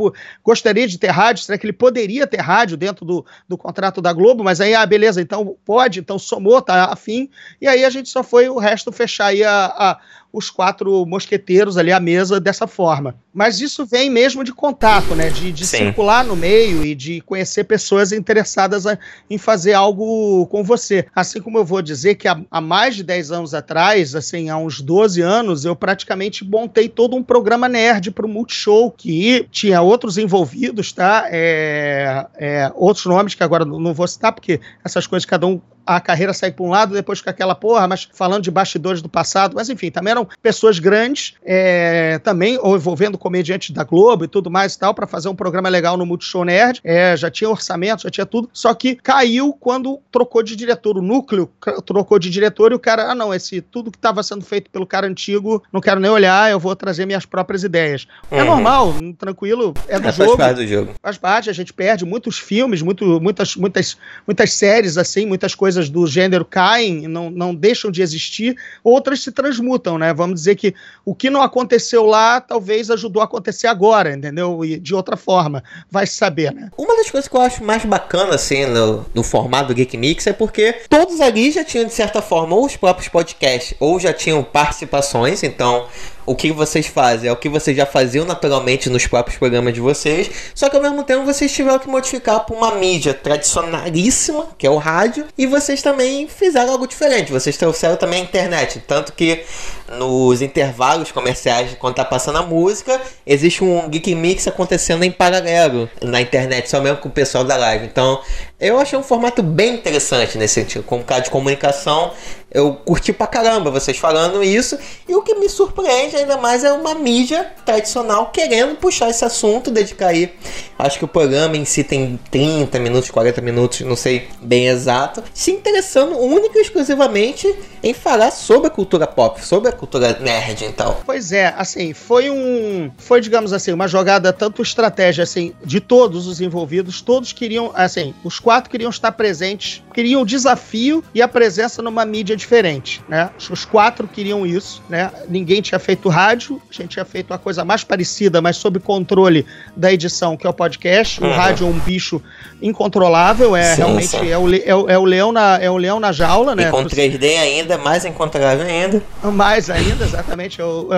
gostaria 0.45 0.87
de 0.87 0.97
ter 0.97 1.09
rádio? 1.09 1.43
Será 1.43 1.59
que 1.59 1.67
ele 1.67 1.73
poderia 1.73 2.25
ter 2.25 2.41
rádio 2.41 2.77
dentro 2.77 3.05
do, 3.05 3.27
do 3.49 3.59
contrato 3.59 4.01
da 4.01 4.13
Globo? 4.13 4.45
Mas 4.45 4.61
aí, 4.61 4.73
ah, 4.73 4.87
beleza, 4.87 5.21
então 5.21 5.57
pode, 5.65 5.99
então 5.99 6.21
somou, 6.21 6.63
tá 6.63 6.85
afim. 6.85 7.29
E 7.61 7.67
aí 7.67 7.85
a 7.85 7.91
gente 7.91 8.09
só 8.09 8.23
foi 8.23 8.49
o 8.49 8.57
resto 8.57 8.93
fechar 8.93 9.27
aí 9.27 9.43
a, 9.43 9.65
a 9.67 10.01
os 10.35 10.51
quatro 10.51 11.07
mosqueteiros 11.07 11.79
ali 11.79 11.93
à 11.93 12.01
mesa 12.01 12.41
dessa 12.41 12.67
forma. 12.67 13.15
Mas 13.33 13.61
isso 13.61 13.87
vem 13.87 14.11
mesmo 14.11 14.43
de 14.43 14.53
contato, 14.53 15.15
né? 15.15 15.31
De, 15.31 15.53
de 15.53 15.65
circular 15.65 16.25
no 16.25 16.35
meio 16.35 16.85
e 16.85 16.93
de 16.93 17.21
conhecer 17.21 17.63
pessoas 17.63 18.11
interessadas 18.11 18.85
a, 18.85 18.99
em 19.31 19.39
fazer 19.39 19.75
algo 19.75 20.45
com 20.49 20.65
você. 20.65 21.07
Assim 21.15 21.41
como 21.41 21.57
eu 21.57 21.65
vou 21.65 21.81
dizer 21.81 22.17
que 22.17 22.27
há, 22.27 22.41
há, 22.51 22.61
mais 22.61 22.97
de 22.97 23.05
10 23.05 23.31
anos 23.31 23.55
atrás, 23.55 24.17
assim, 24.17 24.51
há 24.51 24.57
uns 24.57 24.81
12 24.81 25.21
anos, 25.21 25.65
eu 25.65 25.77
praticamente 25.77 26.45
montei 26.45 26.89
todo 26.89 27.15
um 27.15 27.23
programa 27.23 27.69
nerd 27.69 28.11
para 28.11 28.27
o 28.27 28.29
Multishow, 28.29 28.91
que 28.91 29.47
tinha 29.53 29.81
outros 29.83 30.19
envolvidos, 30.19 30.93
tá? 30.93 31.29
É, 31.31 32.27
é, 32.35 32.73
outros 32.75 33.07
nomes 33.07 33.37
que 33.37 33.45
agora 33.45 33.65
não 33.65 33.95
vou 33.95 34.09
citar, 34.09 34.33
porque 34.33 34.61
essas 34.85 35.07
coisas 35.07 35.25
cada 35.25 35.47
um 35.47 35.61
a 35.87 36.01
carreira 36.01 36.33
segue 36.33 36.57
para 36.57 36.65
um 36.65 36.71
lado, 36.71 36.95
depois 36.95 37.21
com 37.21 37.31
aquela 37.31 37.55
porra, 37.55 37.87
mas 37.87 38.09
falando 38.13 38.43
de 38.43 38.51
bastidores 38.51 39.03
do 39.03 39.09
passado, 39.09 39.55
mas 39.55 39.69
enfim, 39.69 39.91
também 39.91 40.13
eram 40.13 40.29
pessoas 40.43 40.79
grandes, 40.79 41.35
é, 41.45 42.19
também 42.19 42.59
ou 42.61 42.77
envolvendo 42.77 43.19
comediantes 43.19 43.71
da 43.71 43.85
Globo 43.85 44.25
e 44.25 44.29
tudo 44.29 44.51
mais 44.51 44.75
e 44.75 44.79
tal, 44.79 44.95
para 44.95 45.07
fazer 45.07 45.29
um 45.29 45.35
programa 45.35 45.69
legal 45.69 45.97
no 45.97 46.07
Multishow 46.07 46.45
Nerd, 46.45 46.81
é, 46.85 47.17
já 47.17 47.31
tinha 47.31 47.49
orçamento, 47.49 48.03
já 48.03 48.11
tinha 48.11 48.27
tudo, 48.27 48.49
só 48.53 48.73
que 48.75 48.95
caiu 48.97 49.53
quando 49.59 50.01
trocou 50.11 50.43
de 50.43 50.57
diretor, 50.57 50.97
o 50.97 51.03
núcleo 51.03 51.51
trocou 51.85 52.19
de 52.19 52.31
diretor 52.31 52.73
e 52.73 52.75
o 52.75 52.79
cara, 52.79 53.11
ah 53.11 53.15
não, 53.15 53.33
esse 53.33 53.61
tudo 53.61 53.91
que 53.91 53.99
estava 53.99 54.23
sendo 54.23 54.45
feito 54.45 54.71
pelo 54.71 54.87
cara 54.87 55.07
antigo, 55.07 55.63
não 55.73 55.81
quero 55.81 56.01
nem 56.01 56.11
olhar, 56.11 56.51
eu 56.51 56.59
vou 56.59 56.75
trazer 56.75 57.07
minhas 57.07 57.27
próprias 57.27 57.65
ideias. 57.65 58.07
É 58.31 58.37
uhum. 58.37 58.41
É 58.41 58.45
normal, 58.45 58.95
tranquilo, 59.19 59.75
é 59.89 59.99
do 59.99 60.09
é, 60.09 60.13
jogo. 60.13 60.37
Faz 60.37 60.37
parte 60.37 60.57
do 60.57 60.67
jogo. 60.67 60.95
Faz 61.03 61.19
parte, 61.19 61.51
a 61.51 61.53
gente 61.53 61.73
perde 61.73 62.05
muitos 62.05 62.39
filmes, 62.39 62.83
muito, 62.83 63.21
muitas, 63.21 63.57
muitas, 63.57 63.97
muitas 64.27 64.53
séries 64.53 64.97
assim, 64.97 65.27
muitas 65.27 65.55
coisas 65.55 65.74
coisas 65.75 65.91
do 65.91 66.07
gênero 66.07 66.45
caem, 66.45 67.09
não, 67.09 67.31
não 67.31 67.55
deixam 67.55 67.91
de 67.91 68.01
existir, 68.01 68.57
outras 68.83 69.21
se 69.21 69.33
transmutam, 69.33 69.99
né? 69.99 70.15
Vamos 70.15 70.37
dizer 70.37 70.55
que 70.55 70.75
o 71.05 71.15
que 71.15 71.29
não 71.29 71.43
aconteceu 71.43 72.07
lá 72.07 72.41
talvez 72.41 72.91
ajudou 72.91 73.21
a 73.21 73.25
acontecer 73.25 73.67
agora, 73.67 74.15
entendeu? 74.15 74.65
E 74.65 74.79
de 74.79 74.95
outra 74.95 75.17
forma, 75.17 75.65
vai 75.91 76.07
saber, 76.07 76.53
né? 76.55 76.71
Uma 76.79 76.97
das 76.97 77.11
coisas 77.11 77.27
que 77.27 77.37
eu 77.37 77.41
acho 77.41 77.65
mais 77.65 77.85
bacana, 77.85 78.37
assim, 78.37 78.67
no, 78.67 79.05
no 79.13 79.23
formato 79.25 79.69
do 79.69 79.75
Geek 79.75 79.97
Mix 79.97 80.27
é 80.29 80.33
porque 80.33 80.75
todos 80.89 81.21
ali 81.21 81.51
já 81.51 81.65
tinham, 81.65 81.87
de 81.87 81.93
certa 81.93 82.23
forma, 82.23 82.55
ou 82.55 82.67
os 82.67 82.77
próprios 82.77 83.09
podcasts, 83.09 83.77
ou 83.81 83.99
já 83.99 84.13
tinham 84.13 84.45
participações, 84.45 85.43
então 85.43 85.87
o 86.27 86.35
que 86.35 86.53
vocês 86.53 86.87
fazem 86.87 87.29
é 87.29 87.33
o 87.33 87.37
que 87.37 87.49
vocês 87.49 87.77
já 87.77 87.87
faziam 87.87 88.25
naturalmente 88.25 88.89
nos 88.89 89.07
próprios 89.07 89.39
programas 89.39 89.75
de 89.75 89.81
vocês, 89.81 90.31
só 90.55 90.69
que 90.69 90.77
ao 90.77 90.83
mesmo 90.83 91.03
tempo 91.03 91.25
vocês 91.25 91.53
tiveram 91.53 91.79
que 91.79 91.89
modificar 91.89 92.41
para 92.45 92.57
uma 92.57 92.75
mídia 92.75 93.15
tradicionalíssima, 93.15 94.49
que 94.59 94.67
é 94.67 94.71
o 94.71 94.77
rádio, 94.77 95.27
e 95.37 95.47
vocês 95.47 95.83
também 95.83 96.29
fizeram 96.29 96.73
algo 96.73 96.87
diferente, 96.87 97.33
vocês 97.33 97.57
trouxeram 97.57 97.97
também 97.97 98.21
a 98.21 98.25
internet, 98.25 98.83
tanto 98.87 99.13
que 99.13 99.45
nos 99.89 100.41
intervalos 100.41 101.13
comerciais, 101.13 101.77
quando 101.79 101.97
tá 101.97 102.05
passando 102.05 102.39
a 102.39 102.43
música, 102.43 103.01
existe 103.27 103.63
um 103.63 103.89
Geek 103.89 104.15
Mix 104.15 104.47
acontecendo 104.47 105.05
em 105.05 105.11
paralelo 105.11 105.89
na 106.03 106.21
internet, 106.21 106.69
só 106.71 106.81
mesmo 106.81 106.99
com 106.99 107.09
o 107.09 107.13
pessoal 107.13 107.45
da 107.45 107.57
live. 107.57 107.87
Então, 107.87 108.21
eu 108.59 108.79
achei 108.79 108.99
um 108.99 109.03
formato 109.03 109.43
bem 109.43 109.75
interessante 109.75 110.39
nesse 110.39 110.55
sentido. 110.55 110.85
Como 110.85 111.05
cara 111.05 111.21
de 111.21 111.31
comunicação, 111.31 112.13
eu 112.51 112.73
curti 112.73 113.13
pra 113.13 113.27
caramba 113.27 113.71
vocês 113.71 113.99
falando 113.99 114.43
isso. 114.43 114.79
E 115.09 115.15
o 115.15 115.23
que 115.23 115.35
me 115.35 115.49
surpreende 115.49 116.17
ainda 116.17 116.37
mais 116.37 116.63
é 116.63 116.73
uma 116.73 116.95
mídia 116.95 117.53
tradicional 117.67 118.31
querendo 118.33 118.77
puxar 118.77 119.11
esse 119.11 119.25
assunto, 119.25 119.71
dedicar 119.71 120.09
aí. 120.09 120.33
Acho 120.79 120.99
que 120.99 121.05
o 121.05 121.09
programa 121.09 121.57
em 121.57 121.65
si 121.65 121.83
tem 121.83 122.19
30 122.31 122.79
minutos, 122.79 123.11
40 123.11 123.41
minutos, 123.41 123.81
não 123.81 123.97
sei 123.97 124.29
bem 124.41 124.69
exato. 124.69 125.23
Se 125.35 125.51
interessando 125.51 126.17
única 126.17 126.59
e 126.59 126.63
exclusivamente 126.63 127.53
em 127.83 127.93
falar 127.93 128.31
sobre 128.31 128.69
a 128.69 128.71
cultura 128.71 129.07
pop, 129.07 129.45
sobre 129.45 129.69
a 129.69 129.73
nerd, 130.21 130.65
então. 130.65 130.99
Pois 131.05 131.33
é, 131.33 131.55
assim, 131.57 131.93
foi 131.93 132.31
um. 132.31 132.91
Foi, 132.97 133.21
digamos 133.21 133.53
assim, 133.53 133.73
uma 133.73 133.89
jogada 133.89 134.33
tanto 134.33 134.63
estratégia, 134.63 135.25
assim, 135.25 135.55
de 135.65 135.81
todos 135.81 136.27
os 136.27 136.41
envolvidos. 136.41 137.01
Todos 137.01 137.33
queriam, 137.33 137.71
assim, 137.75 138.15
os 138.23 138.39
quatro 138.39 138.71
queriam 138.71 138.91
estar 138.91 139.13
presentes, 139.13 139.83
queriam 139.93 140.23
o 140.23 140.27
desafio 140.27 141.03
e 141.15 141.23
a 141.23 141.29
presença 141.29 141.83
numa 141.83 142.05
mídia 142.05 142.37
diferente, 142.37 143.03
né? 143.09 143.31
Os 143.51 143.65
quatro 143.65 144.09
queriam 144.09 144.47
isso, 144.47 144.83
né? 144.89 145.11
Ninguém 145.29 145.61
tinha 145.61 145.79
feito 145.79 146.09
rádio, 146.09 146.61
a 146.71 146.73
gente 146.73 146.91
tinha 146.91 147.05
feito 147.05 147.31
uma 147.31 147.39
coisa 147.39 147.65
mais 147.65 147.85
parecida, 147.85 148.41
mas 148.41 148.57
sob 148.57 148.79
controle 148.81 149.47
da 149.77 149.93
edição, 149.93 150.37
que 150.37 150.47
é 150.47 150.51
o 150.51 150.53
podcast. 150.53 151.21
O 151.21 151.27
uhum. 151.27 151.33
rádio 151.33 151.67
é 151.67 151.71
um 151.71 151.79
bicho 151.79 152.23
incontrolável, 152.61 153.55
é 153.55 153.75
sim, 153.75 153.83
realmente 153.83 154.07
sim. 154.09 154.31
É, 154.31 154.39
o, 154.39 154.55
é, 154.55 154.75
o, 154.75 154.91
é, 154.91 154.99
o 154.99 155.05
leão 155.05 155.33
na, 155.33 155.59
é 155.61 155.71
o 155.71 155.77
leão 155.77 156.01
na 156.01 156.13
jaula, 156.13 156.55
né? 156.55 156.69
E 156.69 156.71
com 156.71 156.85
3D 156.85 157.39
ainda, 157.39 157.79
mais 157.79 158.05
incontrolável 158.05 158.67
ainda. 158.67 159.03
Mais 159.23 159.64
ainda, 159.71 160.05
exatamente. 160.05 160.61
É 160.61 160.65
o, 160.65 160.89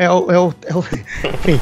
é, 0.00 0.10
o, 0.10 0.30
é 0.30 0.38
o, 0.38 0.54
é 0.64 0.74
o, 0.74 0.78
enfim, 1.34 1.60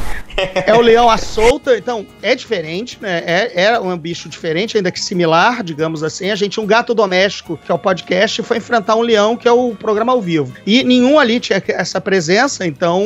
é 0.65 0.73
o 0.73 0.81
leão 0.81 1.11
à 1.11 1.19
solta, 1.19 1.77
então 1.77 2.07
é 2.23 2.37
diferente, 2.37 2.97
né? 3.01 3.25
É, 3.27 3.65
é 3.65 3.81
um 3.81 3.99
bicho 3.99 4.29
diferente, 4.29 4.77
ainda 4.77 4.93
que 4.93 5.01
similar, 5.01 5.65
digamos 5.65 6.05
assim. 6.05 6.31
A 6.31 6.37
gente 6.37 6.61
um 6.61 6.67
gato 6.67 6.95
doméstico, 6.95 7.59
que 7.59 7.73
é 7.73 7.75
o 7.75 7.79
podcast, 7.79 8.41
foi 8.45 8.59
enfrentar 8.59 8.95
um 8.95 9.01
leão, 9.01 9.37
que 9.37 9.49
é 9.49 9.53
o 9.53 9.75
programa 9.75 10.13
ao 10.13 10.23
vivo. 10.23 10.55
E 10.65 10.85
nenhum 10.85 11.19
ali 11.19 11.41
tinha 11.41 11.61
essa 11.67 12.01
presença, 12.01 12.65
então 12.65 13.03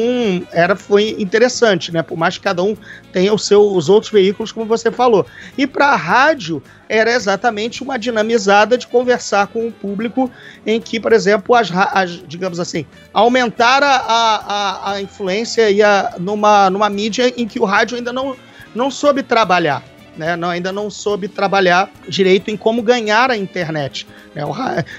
era, 0.53 0.77
foi 0.77 1.17
interessante, 1.19 1.91
né? 1.91 2.03
Por 2.03 2.19
mais 2.19 2.37
que 2.37 2.45
cada 2.45 2.63
um 2.63 2.77
tenha 3.11 3.33
os 3.33 3.47
seus 3.47 3.89
outros 3.89 4.13
veículos, 4.13 4.53
como 4.53 4.67
você 4.67 4.91
falou. 4.91 5.25
E 5.57 5.67
para 5.67 5.87
a 5.87 5.97
rádio, 5.97 6.63
era 6.93 7.11
exatamente 7.11 7.83
uma 7.83 7.99
dinamizada 7.99 8.77
de 8.77 8.87
conversar 8.87 9.47
com 9.47 9.67
o 9.67 9.73
público 9.73 10.31
em 10.67 10.79
que, 10.79 11.01
por 11.01 11.15
exemplo, 11.15 11.55
as, 11.55 11.71
as 11.73 12.11
digamos 12.29 12.61
assim, 12.61 12.85
aumentar 13.15 13.83
a, 13.83 13.97
a, 13.97 14.93
a 14.93 15.01
influência 15.01 15.22
e 15.71 15.83
a, 15.83 16.15
numa, 16.19 16.71
numa 16.71 16.89
mídia 16.89 17.33
em 17.37 17.47
que 17.47 17.61
o 17.61 17.65
rádio 17.65 17.97
ainda 17.97 18.13
não, 18.13 18.37
não 18.75 18.91
soube 18.91 19.23
trabalhar. 19.23 19.83
Né, 20.15 20.37
não, 20.37 20.51
ainda 20.51 20.71
não 20.71 20.91
soube 20.91 21.27
trabalhar 21.27 21.91
direito 22.07 22.51
em 22.51 22.57
como 22.57 22.83
ganhar 22.83 23.31
a 23.31 23.37
internet. 23.37 24.07
Né, 24.35 24.45
o, 24.45 24.53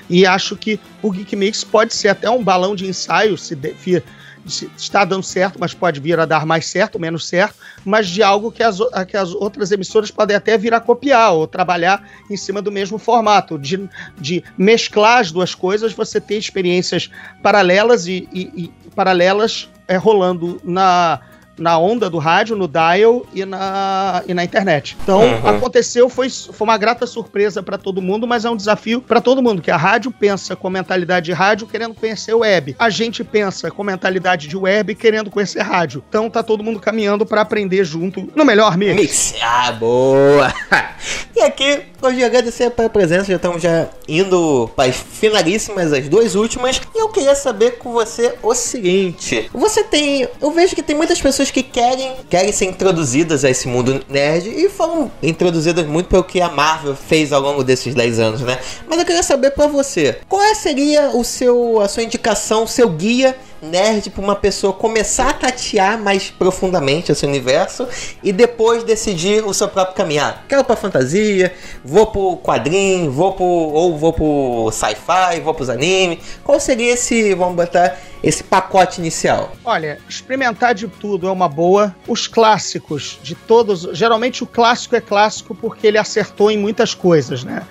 e 0.09 0.25
acho 0.25 0.55
que 0.55 0.79
o 1.03 1.11
Geek 1.11 1.35
Mix 1.35 1.63
pode 1.63 1.93
ser 1.93 2.07
até 2.07 2.27
um 2.27 2.43
balão 2.43 2.75
de 2.75 2.87
ensaio, 2.87 3.37
se 3.37 3.55
de, 3.55 4.03
está 4.45 5.05
dando 5.05 5.23
certo, 5.23 5.57
mas 5.59 5.73
pode 5.73 5.99
vir 5.99 6.19
a 6.19 6.25
dar 6.25 6.45
mais 6.45 6.67
certo, 6.67 6.99
menos 6.99 7.25
certo, 7.27 7.55
mas 7.85 8.07
de 8.07 8.21
algo 8.21 8.51
que 8.51 8.61
as, 8.61 8.77
que 9.07 9.15
as 9.15 9.33
outras 9.33 9.71
emissoras 9.71 10.11
podem 10.11 10.35
até 10.35 10.57
vir 10.57 10.73
a 10.73 10.79
copiar 10.79 11.33
ou 11.33 11.47
trabalhar 11.47 12.07
em 12.29 12.37
cima 12.37 12.61
do 12.61 12.71
mesmo 12.71 12.97
formato, 12.97 13.57
de, 13.57 13.89
de 14.17 14.43
mesclar 14.57 15.19
as 15.19 15.31
duas 15.31 15.55
coisas, 15.55 15.93
você 15.93 16.19
ter 16.19 16.37
experiências 16.37 17.09
paralelas 17.41 18.07
e, 18.07 18.27
e, 18.33 18.41
e 18.63 18.73
paralelas 18.95 19.69
é, 19.87 19.97
rolando 19.97 20.59
na 20.63 21.19
na 21.57 21.77
onda 21.77 22.09
do 22.09 22.17
rádio, 22.17 22.55
no 22.55 22.67
dial 22.67 23.25
e 23.33 23.45
na, 23.45 24.23
e 24.27 24.33
na 24.33 24.43
internet. 24.43 24.97
Então, 25.01 25.21
uhum. 25.21 25.47
aconteceu, 25.47 26.09
foi, 26.09 26.29
foi 26.29 26.65
uma 26.65 26.77
grata 26.77 27.05
surpresa 27.05 27.61
para 27.61 27.77
todo 27.77 28.01
mundo, 28.01 28.27
mas 28.27 28.45
é 28.45 28.49
um 28.49 28.55
desafio 28.55 29.01
para 29.01 29.21
todo 29.21 29.41
mundo, 29.41 29.61
que 29.61 29.71
a 29.71 29.77
rádio 29.77 30.11
pensa 30.11 30.55
com 30.55 30.69
mentalidade 30.69 31.25
de 31.25 31.31
rádio 31.31 31.67
querendo 31.67 31.93
conhecer 31.93 32.33
web. 32.33 32.75
A 32.79 32.89
gente 32.89 33.23
pensa 33.23 33.69
com 33.69 33.83
mentalidade 33.83 34.47
de 34.47 34.57
web 34.57 34.95
querendo 34.95 35.29
conhecer 35.29 35.61
rádio. 35.61 36.03
Então, 36.09 36.29
tá 36.29 36.41
todo 36.41 36.63
mundo 36.63 36.79
caminhando 36.79 37.25
para 37.25 37.41
aprender 37.41 37.83
junto 37.83 38.29
no 38.35 38.45
melhor 38.45 38.77
mix. 38.77 38.95
Mix, 38.95 39.35
ah, 39.41 39.71
boa! 39.71 40.53
e 41.35 41.41
aqui, 41.41 41.83
hoje 42.07 42.23
agradecer 42.23 42.69
pela 42.71 42.89
presença, 42.89 43.25
já 43.25 43.35
estamos 43.35 43.61
já 43.61 43.87
indo 44.07 44.69
para 44.75 44.89
as 44.89 44.95
finalíssimas, 44.95 45.93
as 45.93 46.09
duas 46.09 46.35
últimas, 46.35 46.81
e 46.93 46.99
eu 46.99 47.09
queria 47.09 47.35
saber 47.35 47.77
com 47.77 47.93
você 47.93 48.33
o 48.43 48.53
seguinte, 48.53 49.49
você 49.53 49.83
tem, 49.83 50.27
eu 50.41 50.51
vejo 50.51 50.75
que 50.75 50.83
tem 50.83 50.95
muitas 50.95 51.21
pessoas 51.21 51.49
que 51.49 51.63
querem, 51.63 52.13
querem 52.29 52.51
ser 52.51 52.65
introduzidas 52.65 53.45
a 53.45 53.49
esse 53.49 53.67
mundo 53.67 54.03
nerd 54.09 54.49
e 54.49 54.69
foram 54.69 55.11
introduzidas 55.21 55.85
muito 55.87 56.07
pelo 56.07 56.23
que 56.23 56.41
a 56.41 56.49
Marvel 56.49 56.95
fez 56.95 57.31
ao 57.31 57.41
longo 57.41 57.63
desses 57.63 57.95
10 57.95 58.19
anos, 58.19 58.41
né? 58.41 58.59
Mas 58.87 58.99
eu 58.99 59.05
queria 59.05 59.23
saber 59.23 59.51
para 59.51 59.67
você, 59.67 60.19
qual 60.27 60.43
seria 60.55 61.09
o 61.09 61.23
seu, 61.23 61.79
a 61.79 61.87
sua 61.87 62.03
indicação, 62.03 62.63
o 62.63 62.67
seu 62.67 62.89
guia 62.89 63.35
nerd 63.63 64.09
para 64.09 64.21
uma 64.21 64.35
pessoa 64.35 64.73
começar 64.73 65.29
a 65.29 65.33
tatear 65.33 65.97
mais 65.97 66.29
profundamente 66.29 67.11
esse 67.11 67.25
universo 67.25 67.87
e 68.21 68.31
depois 68.31 68.83
decidir 68.83 69.45
o 69.45 69.53
seu 69.53 69.67
próprio 69.67 69.95
caminhar. 69.95 70.45
Quero 70.47 70.63
para 70.63 70.75
fantasia, 70.75 71.53
vou 71.83 72.07
pro 72.07 72.37
quadrinho, 72.37 73.09
vou 73.09 73.33
pro 73.33 73.45
ou 73.45 73.97
vou 73.97 74.11
pro 74.11 74.69
sci-fi, 74.71 75.39
vou 75.41 75.53
pros 75.53 75.69
anime. 75.69 76.19
Qual 76.43 76.59
seria 76.59 76.93
esse, 76.93 77.33
vamos 77.33 77.55
botar 77.55 77.97
esse 78.21 78.43
pacote 78.43 78.99
inicial? 78.99 79.53
Olha, 79.63 79.97
experimentar 80.07 80.75
de 80.75 80.87
tudo 80.87 81.27
é 81.27 81.31
uma 81.31 81.47
boa. 81.47 81.95
Os 82.07 82.27
clássicos 82.27 83.19
de 83.23 83.33
todos, 83.33 83.87
geralmente 83.93 84.43
o 84.43 84.47
clássico 84.47 84.95
é 84.95 85.01
clássico 85.01 85.55
porque 85.55 85.87
ele 85.87 85.97
acertou 85.97 86.51
em 86.51 86.57
muitas 86.57 86.93
coisas, 86.93 87.43
né? 87.43 87.63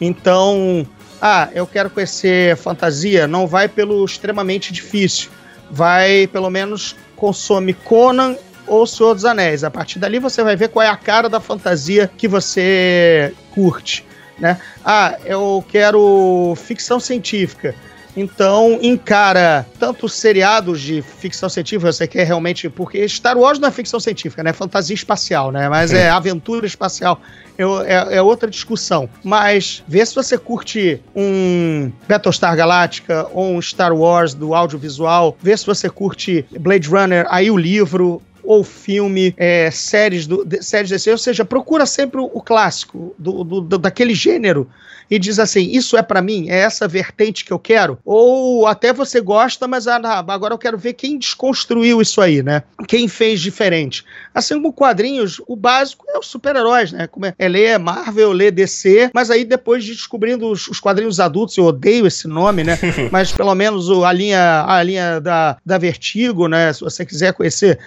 Então, 0.00 0.86
ah, 1.20 1.48
eu 1.52 1.66
quero 1.66 1.90
conhecer 1.90 2.56
fantasia, 2.56 3.26
não 3.26 3.46
vai 3.46 3.68
pelo 3.68 4.02
extremamente 4.04 4.72
difícil 4.72 5.30
vai, 5.70 6.26
pelo 6.26 6.50
menos, 6.50 6.96
consome 7.16 7.72
Conan 7.72 8.36
ou 8.66 8.86
Senhor 8.86 9.14
dos 9.14 9.24
Anéis. 9.24 9.64
A 9.64 9.70
partir 9.70 9.98
dali 9.98 10.18
você 10.18 10.42
vai 10.42 10.56
ver 10.56 10.68
qual 10.68 10.84
é 10.84 10.88
a 10.88 10.96
cara 10.96 11.28
da 11.28 11.40
fantasia 11.40 12.10
que 12.16 12.28
você 12.28 13.34
curte. 13.52 14.04
Né? 14.38 14.58
Ah, 14.84 15.18
eu 15.24 15.64
quero 15.68 16.54
ficção 16.56 16.98
científica. 16.98 17.74
Então, 18.16 18.78
encara 18.82 19.66
tanto 19.78 20.08
seriados 20.08 20.80
de 20.80 21.02
ficção 21.02 21.48
científica, 21.48 21.92
você 21.92 22.06
quer 22.06 22.24
realmente. 22.24 22.68
Porque 22.68 23.06
Star 23.08 23.38
Wars 23.38 23.58
não 23.58 23.68
é 23.68 23.70
ficção 23.70 24.00
científica, 24.00 24.42
né? 24.42 24.50
É 24.50 24.52
fantasia 24.52 24.94
espacial, 24.94 25.50
né? 25.52 25.68
Mas 25.68 25.92
é 25.92 26.10
aventura 26.10 26.66
espacial. 26.66 27.20
É, 27.58 28.16
é, 28.16 28.22
outra 28.22 28.48
discussão. 28.48 29.08
Mas 29.22 29.82
vê 29.86 30.04
se 30.04 30.14
você 30.14 30.38
curte 30.38 31.00
um 31.14 31.92
Battlestar 32.08 32.56
Galactica 32.56 33.26
ou 33.32 33.54
um 33.54 33.60
Star 33.60 33.94
Wars 33.94 34.32
do 34.32 34.54
audiovisual. 34.54 35.36
Vê 35.42 35.56
se 35.56 35.66
você 35.66 35.90
curte 35.90 36.44
Blade 36.58 36.88
Runner, 36.88 37.26
aí 37.28 37.50
o 37.50 37.56
livro 37.56 38.22
ou 38.50 38.64
filme, 38.64 39.32
é, 39.36 39.70
séries, 39.70 40.26
do, 40.26 40.44
de, 40.44 40.60
séries 40.60 40.90
desse, 40.90 41.08
ou 41.08 41.16
seja, 41.16 41.44
procura 41.44 41.86
sempre 41.86 42.20
o, 42.20 42.24
o 42.24 42.42
clássico 42.42 43.14
do, 43.16 43.44
do, 43.44 43.60
do, 43.60 43.78
daquele 43.78 44.12
gênero 44.12 44.68
e 45.10 45.18
diz 45.18 45.38
assim: 45.38 45.70
Isso 45.70 45.96
é 45.96 46.02
para 46.02 46.22
mim? 46.22 46.48
É 46.48 46.60
essa 46.60 46.86
vertente 46.86 47.44
que 47.44 47.52
eu 47.52 47.58
quero? 47.58 47.98
Ou 48.04 48.66
até 48.66 48.92
você 48.92 49.20
gosta, 49.20 49.66
mas 49.66 49.86
ah, 49.86 50.24
agora 50.28 50.54
eu 50.54 50.58
quero 50.58 50.78
ver 50.78 50.92
quem 50.92 51.18
desconstruiu 51.18 52.00
isso 52.00 52.20
aí, 52.20 52.42
né? 52.42 52.62
Quem 52.86 53.08
fez 53.08 53.40
diferente. 53.40 54.04
Assim 54.32 54.54
como 54.54 54.72
quadrinhos, 54.72 55.42
o 55.48 55.56
básico 55.56 56.04
é 56.08 56.18
os 56.18 56.26
super-heróis, 56.26 56.92
né? 56.92 57.06
Como 57.08 57.26
é, 57.26 57.34
é 57.38 57.48
ler 57.48 57.78
Marvel, 57.78 58.32
ler 58.32 58.52
DC, 58.52 59.10
mas 59.12 59.30
aí 59.30 59.44
depois 59.44 59.84
de 59.84 59.94
descobrindo 59.94 60.48
os, 60.48 60.68
os 60.68 60.78
quadrinhos 60.78 61.18
adultos, 61.18 61.56
eu 61.56 61.64
odeio 61.64 62.06
esse 62.06 62.28
nome, 62.28 62.62
né? 62.62 62.78
mas 63.10 63.32
pelo 63.32 63.54
menos 63.54 63.90
a 63.90 64.12
linha, 64.12 64.64
a 64.66 64.82
linha 64.82 65.20
da, 65.20 65.56
da 65.66 65.78
Vertigo, 65.78 66.46
né? 66.46 66.72
Se 66.72 66.82
você 66.82 67.04
quiser 67.04 67.32
conhecer 67.32 67.78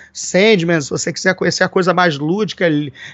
Sandman, 0.54 0.82
se 0.82 0.90
você 0.90 1.12
quiser 1.12 1.36
conhecer 1.36 1.64
a 1.64 1.70
coisa 1.70 1.94
mais 1.94 2.18
lúdica 2.18 2.66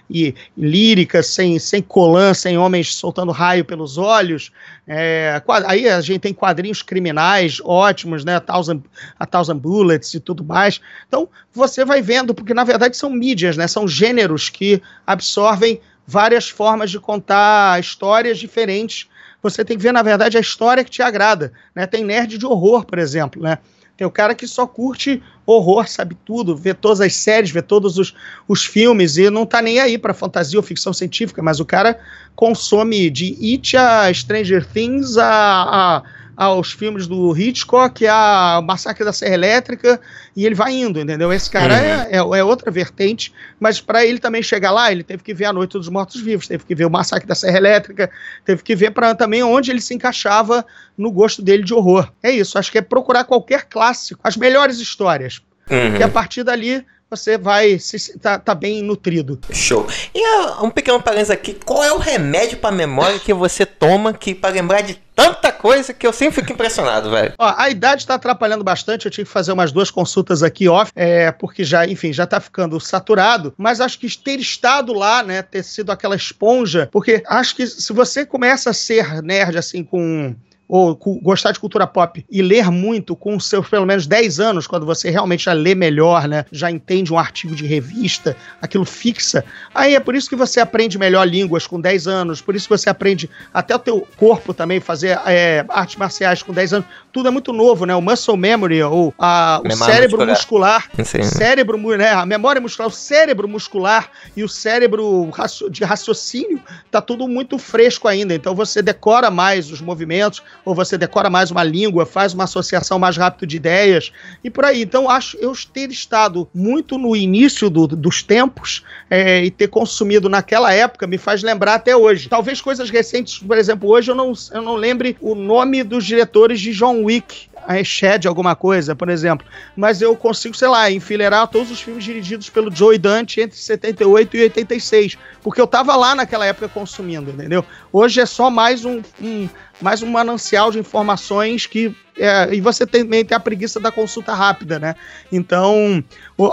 e, 0.09 0.35
lírica, 0.57 1.23
sem, 1.23 1.57
sem 1.57 1.81
colã, 1.81 2.33
sem 2.33 2.57
homens 2.57 2.95
soltando 2.95 3.31
raio 3.31 3.65
pelos 3.65 3.97
olhos. 3.97 4.51
É, 4.87 5.41
aí 5.65 5.87
a 5.87 6.01
gente 6.01 6.19
tem 6.19 6.33
quadrinhos 6.33 6.81
criminais 6.81 7.59
ótimos, 7.63 8.25
né? 8.25 8.35
A 8.35 8.39
Thousand, 8.39 8.81
a 9.17 9.25
Thousand 9.25 9.57
Bullets 9.57 10.13
e 10.13 10.19
tudo 10.19 10.43
mais. 10.43 10.81
Então 11.07 11.29
você 11.53 11.85
vai 11.85 12.01
vendo, 12.01 12.33
porque 12.33 12.53
na 12.53 12.63
verdade 12.63 12.97
são 12.97 13.09
mídias, 13.09 13.55
né? 13.57 13.67
São 13.67 13.87
gêneros 13.87 14.49
que 14.49 14.81
absorvem 15.05 15.79
várias 16.05 16.49
formas 16.49 16.91
de 16.91 16.99
contar 16.99 17.79
histórias 17.79 18.37
diferentes. 18.37 19.07
Você 19.41 19.63
tem 19.63 19.77
que 19.77 19.83
ver, 19.83 19.93
na 19.93 20.01
verdade, 20.01 20.37
a 20.37 20.41
história 20.41 20.83
que 20.83 20.91
te 20.91 21.01
agrada. 21.01 21.53
Né? 21.73 21.85
Tem 21.85 22.03
nerd 22.03 22.37
de 22.37 22.45
horror, 22.45 22.83
por 22.83 22.99
exemplo, 22.99 23.41
né? 23.41 23.59
Tem 23.99 24.07
o 24.07 24.11
cara 24.11 24.33
que 24.33 24.47
só 24.47 24.65
curte 24.65 25.21
horror, 25.45 25.85
sabe 25.85 26.15
tudo, 26.23 26.55
vê 26.55 26.73
todas 26.73 27.01
as 27.01 27.13
séries, 27.15 27.51
vê 27.51 27.61
todos 27.61 27.97
os, 27.97 28.15
os 28.47 28.63
filmes 28.63 29.17
e 29.17 29.29
não 29.29 29.45
tá 29.45 29.61
nem 29.61 29.77
aí 29.81 29.97
para 29.97 30.13
fantasia 30.13 30.57
ou 30.57 30.63
ficção 30.63 30.93
científica, 30.93 31.43
mas 31.43 31.59
o 31.59 31.65
cara 31.65 31.99
consome 32.33 33.09
de 33.09 33.37
It 33.41 33.75
a 33.75 34.13
Stranger 34.13 34.65
Things 34.65 35.17
a, 35.17 35.27
a 35.27 36.03
aos 36.39 36.71
filmes 36.71 37.05
do 37.05 37.37
Hitchcock, 37.37 38.07
a 38.07 38.61
Massacre 38.63 39.03
da 39.03 39.11
Serra 39.11 39.33
Elétrica, 39.33 39.99
e 40.33 40.45
ele 40.45 40.55
vai 40.55 40.71
indo, 40.71 40.97
entendeu? 40.97 41.33
Esse 41.33 41.49
cara 41.49 41.73
uhum. 41.73 41.79
é, 41.81 42.09
é, 42.11 42.39
é, 42.39 42.43
outra 42.45 42.71
vertente, 42.71 43.33
mas 43.59 43.81
para 43.81 44.05
ele 44.05 44.19
também 44.19 44.41
chegar 44.41 44.71
lá, 44.71 44.89
ele 44.89 45.03
teve 45.03 45.21
que 45.21 45.33
ver 45.33 45.45
A 45.45 45.53
Noite 45.53 45.73
dos 45.73 45.89
Mortos-Vivos, 45.89 46.47
teve 46.47 46.63
que 46.63 46.73
ver 46.73 46.85
o 46.85 46.89
Massacre 46.89 47.27
da 47.27 47.35
Serra 47.35 47.57
Elétrica, 47.57 48.09
teve 48.45 48.63
que 48.63 48.73
ver 48.73 48.91
para 48.91 49.13
também 49.13 49.43
onde 49.43 49.69
ele 49.69 49.81
se 49.81 49.93
encaixava 49.93 50.65
no 50.97 51.11
gosto 51.11 51.41
dele 51.41 51.61
de 51.61 51.73
horror. 51.73 52.09
É 52.23 52.31
isso, 52.31 52.57
acho 52.57 52.71
que 52.71 52.77
é 52.77 52.81
procurar 52.81 53.25
qualquer 53.25 53.65
clássico, 53.65 54.21
as 54.23 54.37
melhores 54.37 54.79
histórias, 54.79 55.41
uhum. 55.69 55.97
que 55.97 56.03
a 56.03 56.07
partir 56.07 56.43
dali 56.43 56.85
você 57.09 57.37
vai 57.37 57.79
se 57.79 58.17
tá, 58.19 58.37
tá 58.37 58.53
bem 58.53 58.83
nutrido. 58.83 59.39
Show. 59.51 59.87
E 60.13 60.19
uh, 60.19 60.65
um 60.65 60.69
pequeno 60.69 61.01
parênteses 61.01 61.31
aqui, 61.31 61.53
qual 61.65 61.83
é 61.83 61.91
o 61.91 61.97
remédio 61.97 62.57
para 62.57 62.71
memória 62.71 63.19
que 63.19 63.33
você 63.33 63.65
toma 63.65 64.13
que 64.13 64.35
para 64.35 64.53
lembrar 64.53 64.81
de 64.81 64.99
tanta 65.15 65.51
coisa 65.51 65.93
que 65.93 66.07
eu 66.07 66.13
sempre 66.13 66.39
fico 66.39 66.53
impressionado, 66.53 67.11
velho. 67.11 67.33
Ó, 67.37 67.53
a 67.57 67.69
idade 67.69 68.07
tá 68.07 68.13
atrapalhando 68.13 68.63
bastante, 68.63 69.05
eu 69.05 69.11
tive 69.11 69.25
que 69.25 69.33
fazer 69.33 69.51
umas 69.51 69.71
duas 69.71 69.91
consultas 69.91 70.41
aqui 70.41 70.69
off, 70.69 70.91
é, 70.95 71.29
porque 71.31 71.63
já, 71.63 71.85
enfim, 71.85 72.13
já 72.13 72.25
tá 72.25 72.39
ficando 72.39 72.79
saturado, 72.79 73.53
mas 73.57 73.81
acho 73.81 73.99
que 73.99 74.07
ter 74.17 74.39
estado 74.39 74.93
lá, 74.93 75.21
né, 75.21 75.41
ter 75.41 75.63
sido 75.63 75.91
aquela 75.91 76.15
esponja, 76.15 76.87
porque 76.89 77.21
acho 77.27 77.55
que 77.55 77.67
se 77.67 77.91
você 77.91 78.25
começa 78.25 78.69
a 78.69 78.73
ser 78.73 79.21
nerd 79.21 79.57
assim 79.57 79.83
com 79.83 80.33
ou 80.69 80.95
gostar 80.95 81.51
de 81.51 81.59
cultura 81.59 81.87
pop 81.87 82.23
e 82.29 82.41
ler 82.43 82.69
muito 82.69 83.15
com 83.15 83.39
seus 83.39 83.67
pelo 83.67 83.87
menos 83.87 84.05
10 84.05 84.39
anos, 84.39 84.67
quando 84.67 84.85
você 84.85 85.09
realmente 85.09 85.45
já 85.45 85.53
lê 85.53 85.73
melhor, 85.73 86.27
né? 86.27 86.45
Já 86.51 86.69
entende 86.69 87.11
um 87.11 87.17
artigo 87.17 87.55
de 87.55 87.65
revista, 87.65 88.37
aquilo 88.61 88.85
fixa. 88.85 89.43
Aí 89.73 89.95
é 89.95 89.99
por 89.99 90.13
isso 90.13 90.29
que 90.29 90.35
você 90.35 90.59
aprende 90.59 90.99
melhor 90.99 91.27
línguas 91.27 91.65
com 91.65 91.81
10 91.81 92.07
anos, 92.07 92.39
por 92.39 92.55
isso 92.55 92.67
que 92.67 92.77
você 92.77 92.87
aprende 92.87 93.27
até 93.51 93.75
o 93.75 93.79
teu 93.79 94.07
corpo 94.15 94.53
também, 94.53 94.79
fazer 94.79 95.19
é, 95.25 95.65
artes 95.69 95.95
marciais 95.95 96.43
com 96.43 96.53
10 96.53 96.73
anos. 96.73 96.87
Tudo 97.11 97.27
é 97.27 97.31
muito 97.31 97.51
novo, 97.51 97.85
né? 97.85 97.95
O 97.95 98.01
muscle 98.01 98.37
memory, 98.37 98.83
ou 98.83 99.11
a, 99.17 99.59
o 99.65 99.71
cérebro 99.71 100.23
muscular. 100.23 100.87
muscular 100.95 101.23
cérebro, 101.25 101.77
né? 101.97 102.11
A 102.11 102.25
memória 102.27 102.61
muscular, 102.61 102.87
o 102.87 102.93
cérebro 102.93 103.47
muscular 103.47 104.11
e 104.37 104.43
o 104.43 104.49
cérebro 104.49 105.31
de 105.71 105.83
raciocínio, 105.83 106.61
tá 106.91 107.01
tudo 107.01 107.27
muito 107.27 107.57
fresco 107.57 108.07
ainda. 108.07 108.35
Então 108.35 108.53
você 108.53 108.83
decora 108.83 109.31
mais 109.31 109.71
os 109.71 109.81
movimentos, 109.81 110.43
ou 110.63 110.75
você 110.75 110.97
decora 110.97 111.29
mais 111.29 111.51
uma 111.51 111.63
língua, 111.63 112.05
faz 112.05 112.33
uma 112.33 112.43
associação 112.45 112.99
mais 112.99 113.17
rápido 113.17 113.47
de 113.47 113.57
ideias 113.57 114.11
e 114.43 114.49
por 114.49 114.65
aí. 114.65 114.81
Então, 114.81 115.09
acho 115.09 115.37
eu 115.37 115.53
ter 115.73 115.89
estado 115.89 116.47
muito 116.53 116.97
no 116.97 117.15
início 117.15 117.69
do, 117.69 117.87
dos 117.87 118.23
tempos 118.23 118.83
é, 119.09 119.43
e 119.43 119.51
ter 119.51 119.67
consumido 119.67 120.29
naquela 120.29 120.73
época 120.73 121.07
me 121.07 121.17
faz 121.17 121.43
lembrar 121.43 121.75
até 121.75 121.95
hoje. 121.95 122.29
Talvez 122.29 122.61
coisas 122.61 122.89
recentes, 122.89 123.39
por 123.39 123.57
exemplo, 123.57 123.89
hoje 123.89 124.11
eu 124.11 124.15
não, 124.15 124.33
eu 124.53 124.61
não 124.61 124.75
lembre 124.75 125.17
o 125.19 125.35
nome 125.35 125.83
dos 125.83 126.05
diretores 126.05 126.59
de 126.59 126.71
John 126.71 127.03
Wick, 127.03 127.48
Shed 127.83 128.27
alguma 128.27 128.55
coisa, 128.55 128.95
por 128.95 129.09
exemplo. 129.09 129.45
Mas 129.75 130.01
eu 130.01 130.15
consigo, 130.15 130.55
sei 130.55 130.67
lá, 130.67 130.89
enfileirar 130.91 131.47
todos 131.47 131.71
os 131.71 131.81
filmes 131.81 132.03
dirigidos 132.03 132.49
pelo 132.49 132.73
Joey 132.73 132.97
Dante 132.97 133.41
entre 133.41 133.57
78 133.57 134.37
e 134.37 134.41
86. 134.43 135.17
Porque 135.41 135.61
eu 135.61 135.67
tava 135.67 135.95
lá 135.95 136.15
naquela 136.15 136.45
época 136.45 136.67
consumindo, 136.67 137.31
entendeu? 137.31 137.63
Hoje 137.91 138.21
é 138.21 138.25
só 138.25 138.49
mais 138.49 138.85
um, 138.85 139.01
um 139.21 139.49
mais 139.81 140.03
um 140.03 140.07
manancial 140.07 140.71
de 140.71 140.79
informações 140.79 141.65
que 141.65 141.95
é, 142.19 142.53
e 142.53 142.61
você 142.61 142.85
também 142.85 143.23
tem 143.23 143.35
a 143.35 143.39
preguiça 143.39 143.79
da 143.79 143.91
consulta 143.91 144.33
rápida, 144.33 144.77
né? 144.77 144.95
Então, 145.31 146.03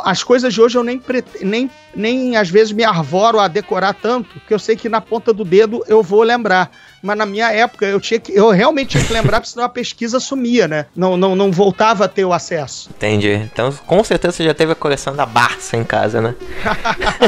as 0.05 0.23
coisas 0.23 0.55
de 0.55 0.61
hoje 0.61 0.79
eu 0.79 0.85
nem, 0.85 1.03
nem, 1.43 1.71
nem 1.95 2.37
às 2.37 2.49
vezes 2.49 2.73
me 2.73 2.85
arvoro 2.85 3.41
a 3.41 3.49
decorar 3.49 3.95
tanto, 3.95 4.41
que 4.47 4.55
eu 4.55 4.59
sei 4.59 4.77
que 4.77 4.89
na 4.89 5.01
ponta 5.01 5.33
do 5.33 5.45
dedo 5.45 5.85
eu 5.89 6.03
vou 6.03 6.23
lembrar 6.23 6.71
mas 7.07 7.17
na 7.17 7.25
minha 7.25 7.53
época 7.53 7.87
eu 7.87 8.01
tinha 8.01 8.19
que, 8.19 8.35
eu 8.35 8.51
realmente 8.51 8.91
tinha 8.91 9.05
que 9.05 9.13
lembrar, 9.13 9.41
porque 9.41 9.53
senão 9.53 9.65
a 9.65 9.69
pesquisa 9.69 10.19
sumia, 10.19 10.67
né? 10.67 10.87
Não, 10.95 11.17
não, 11.17 11.37
não 11.37 11.53
voltava 11.53 12.07
a 12.07 12.09
ter 12.09 12.25
o 12.25 12.33
acesso. 12.33 12.91
Entendi. 12.91 13.33
Então, 13.33 13.73
com 13.87 14.03
certeza 14.03 14.37
você 14.37 14.45
já 14.45 14.53
teve 14.53 14.73
a 14.73 14.75
coleção 14.75 15.15
da 15.15 15.25
Barça 15.25 15.77
em 15.77 15.85
casa, 15.85 16.21
né? 16.21 16.35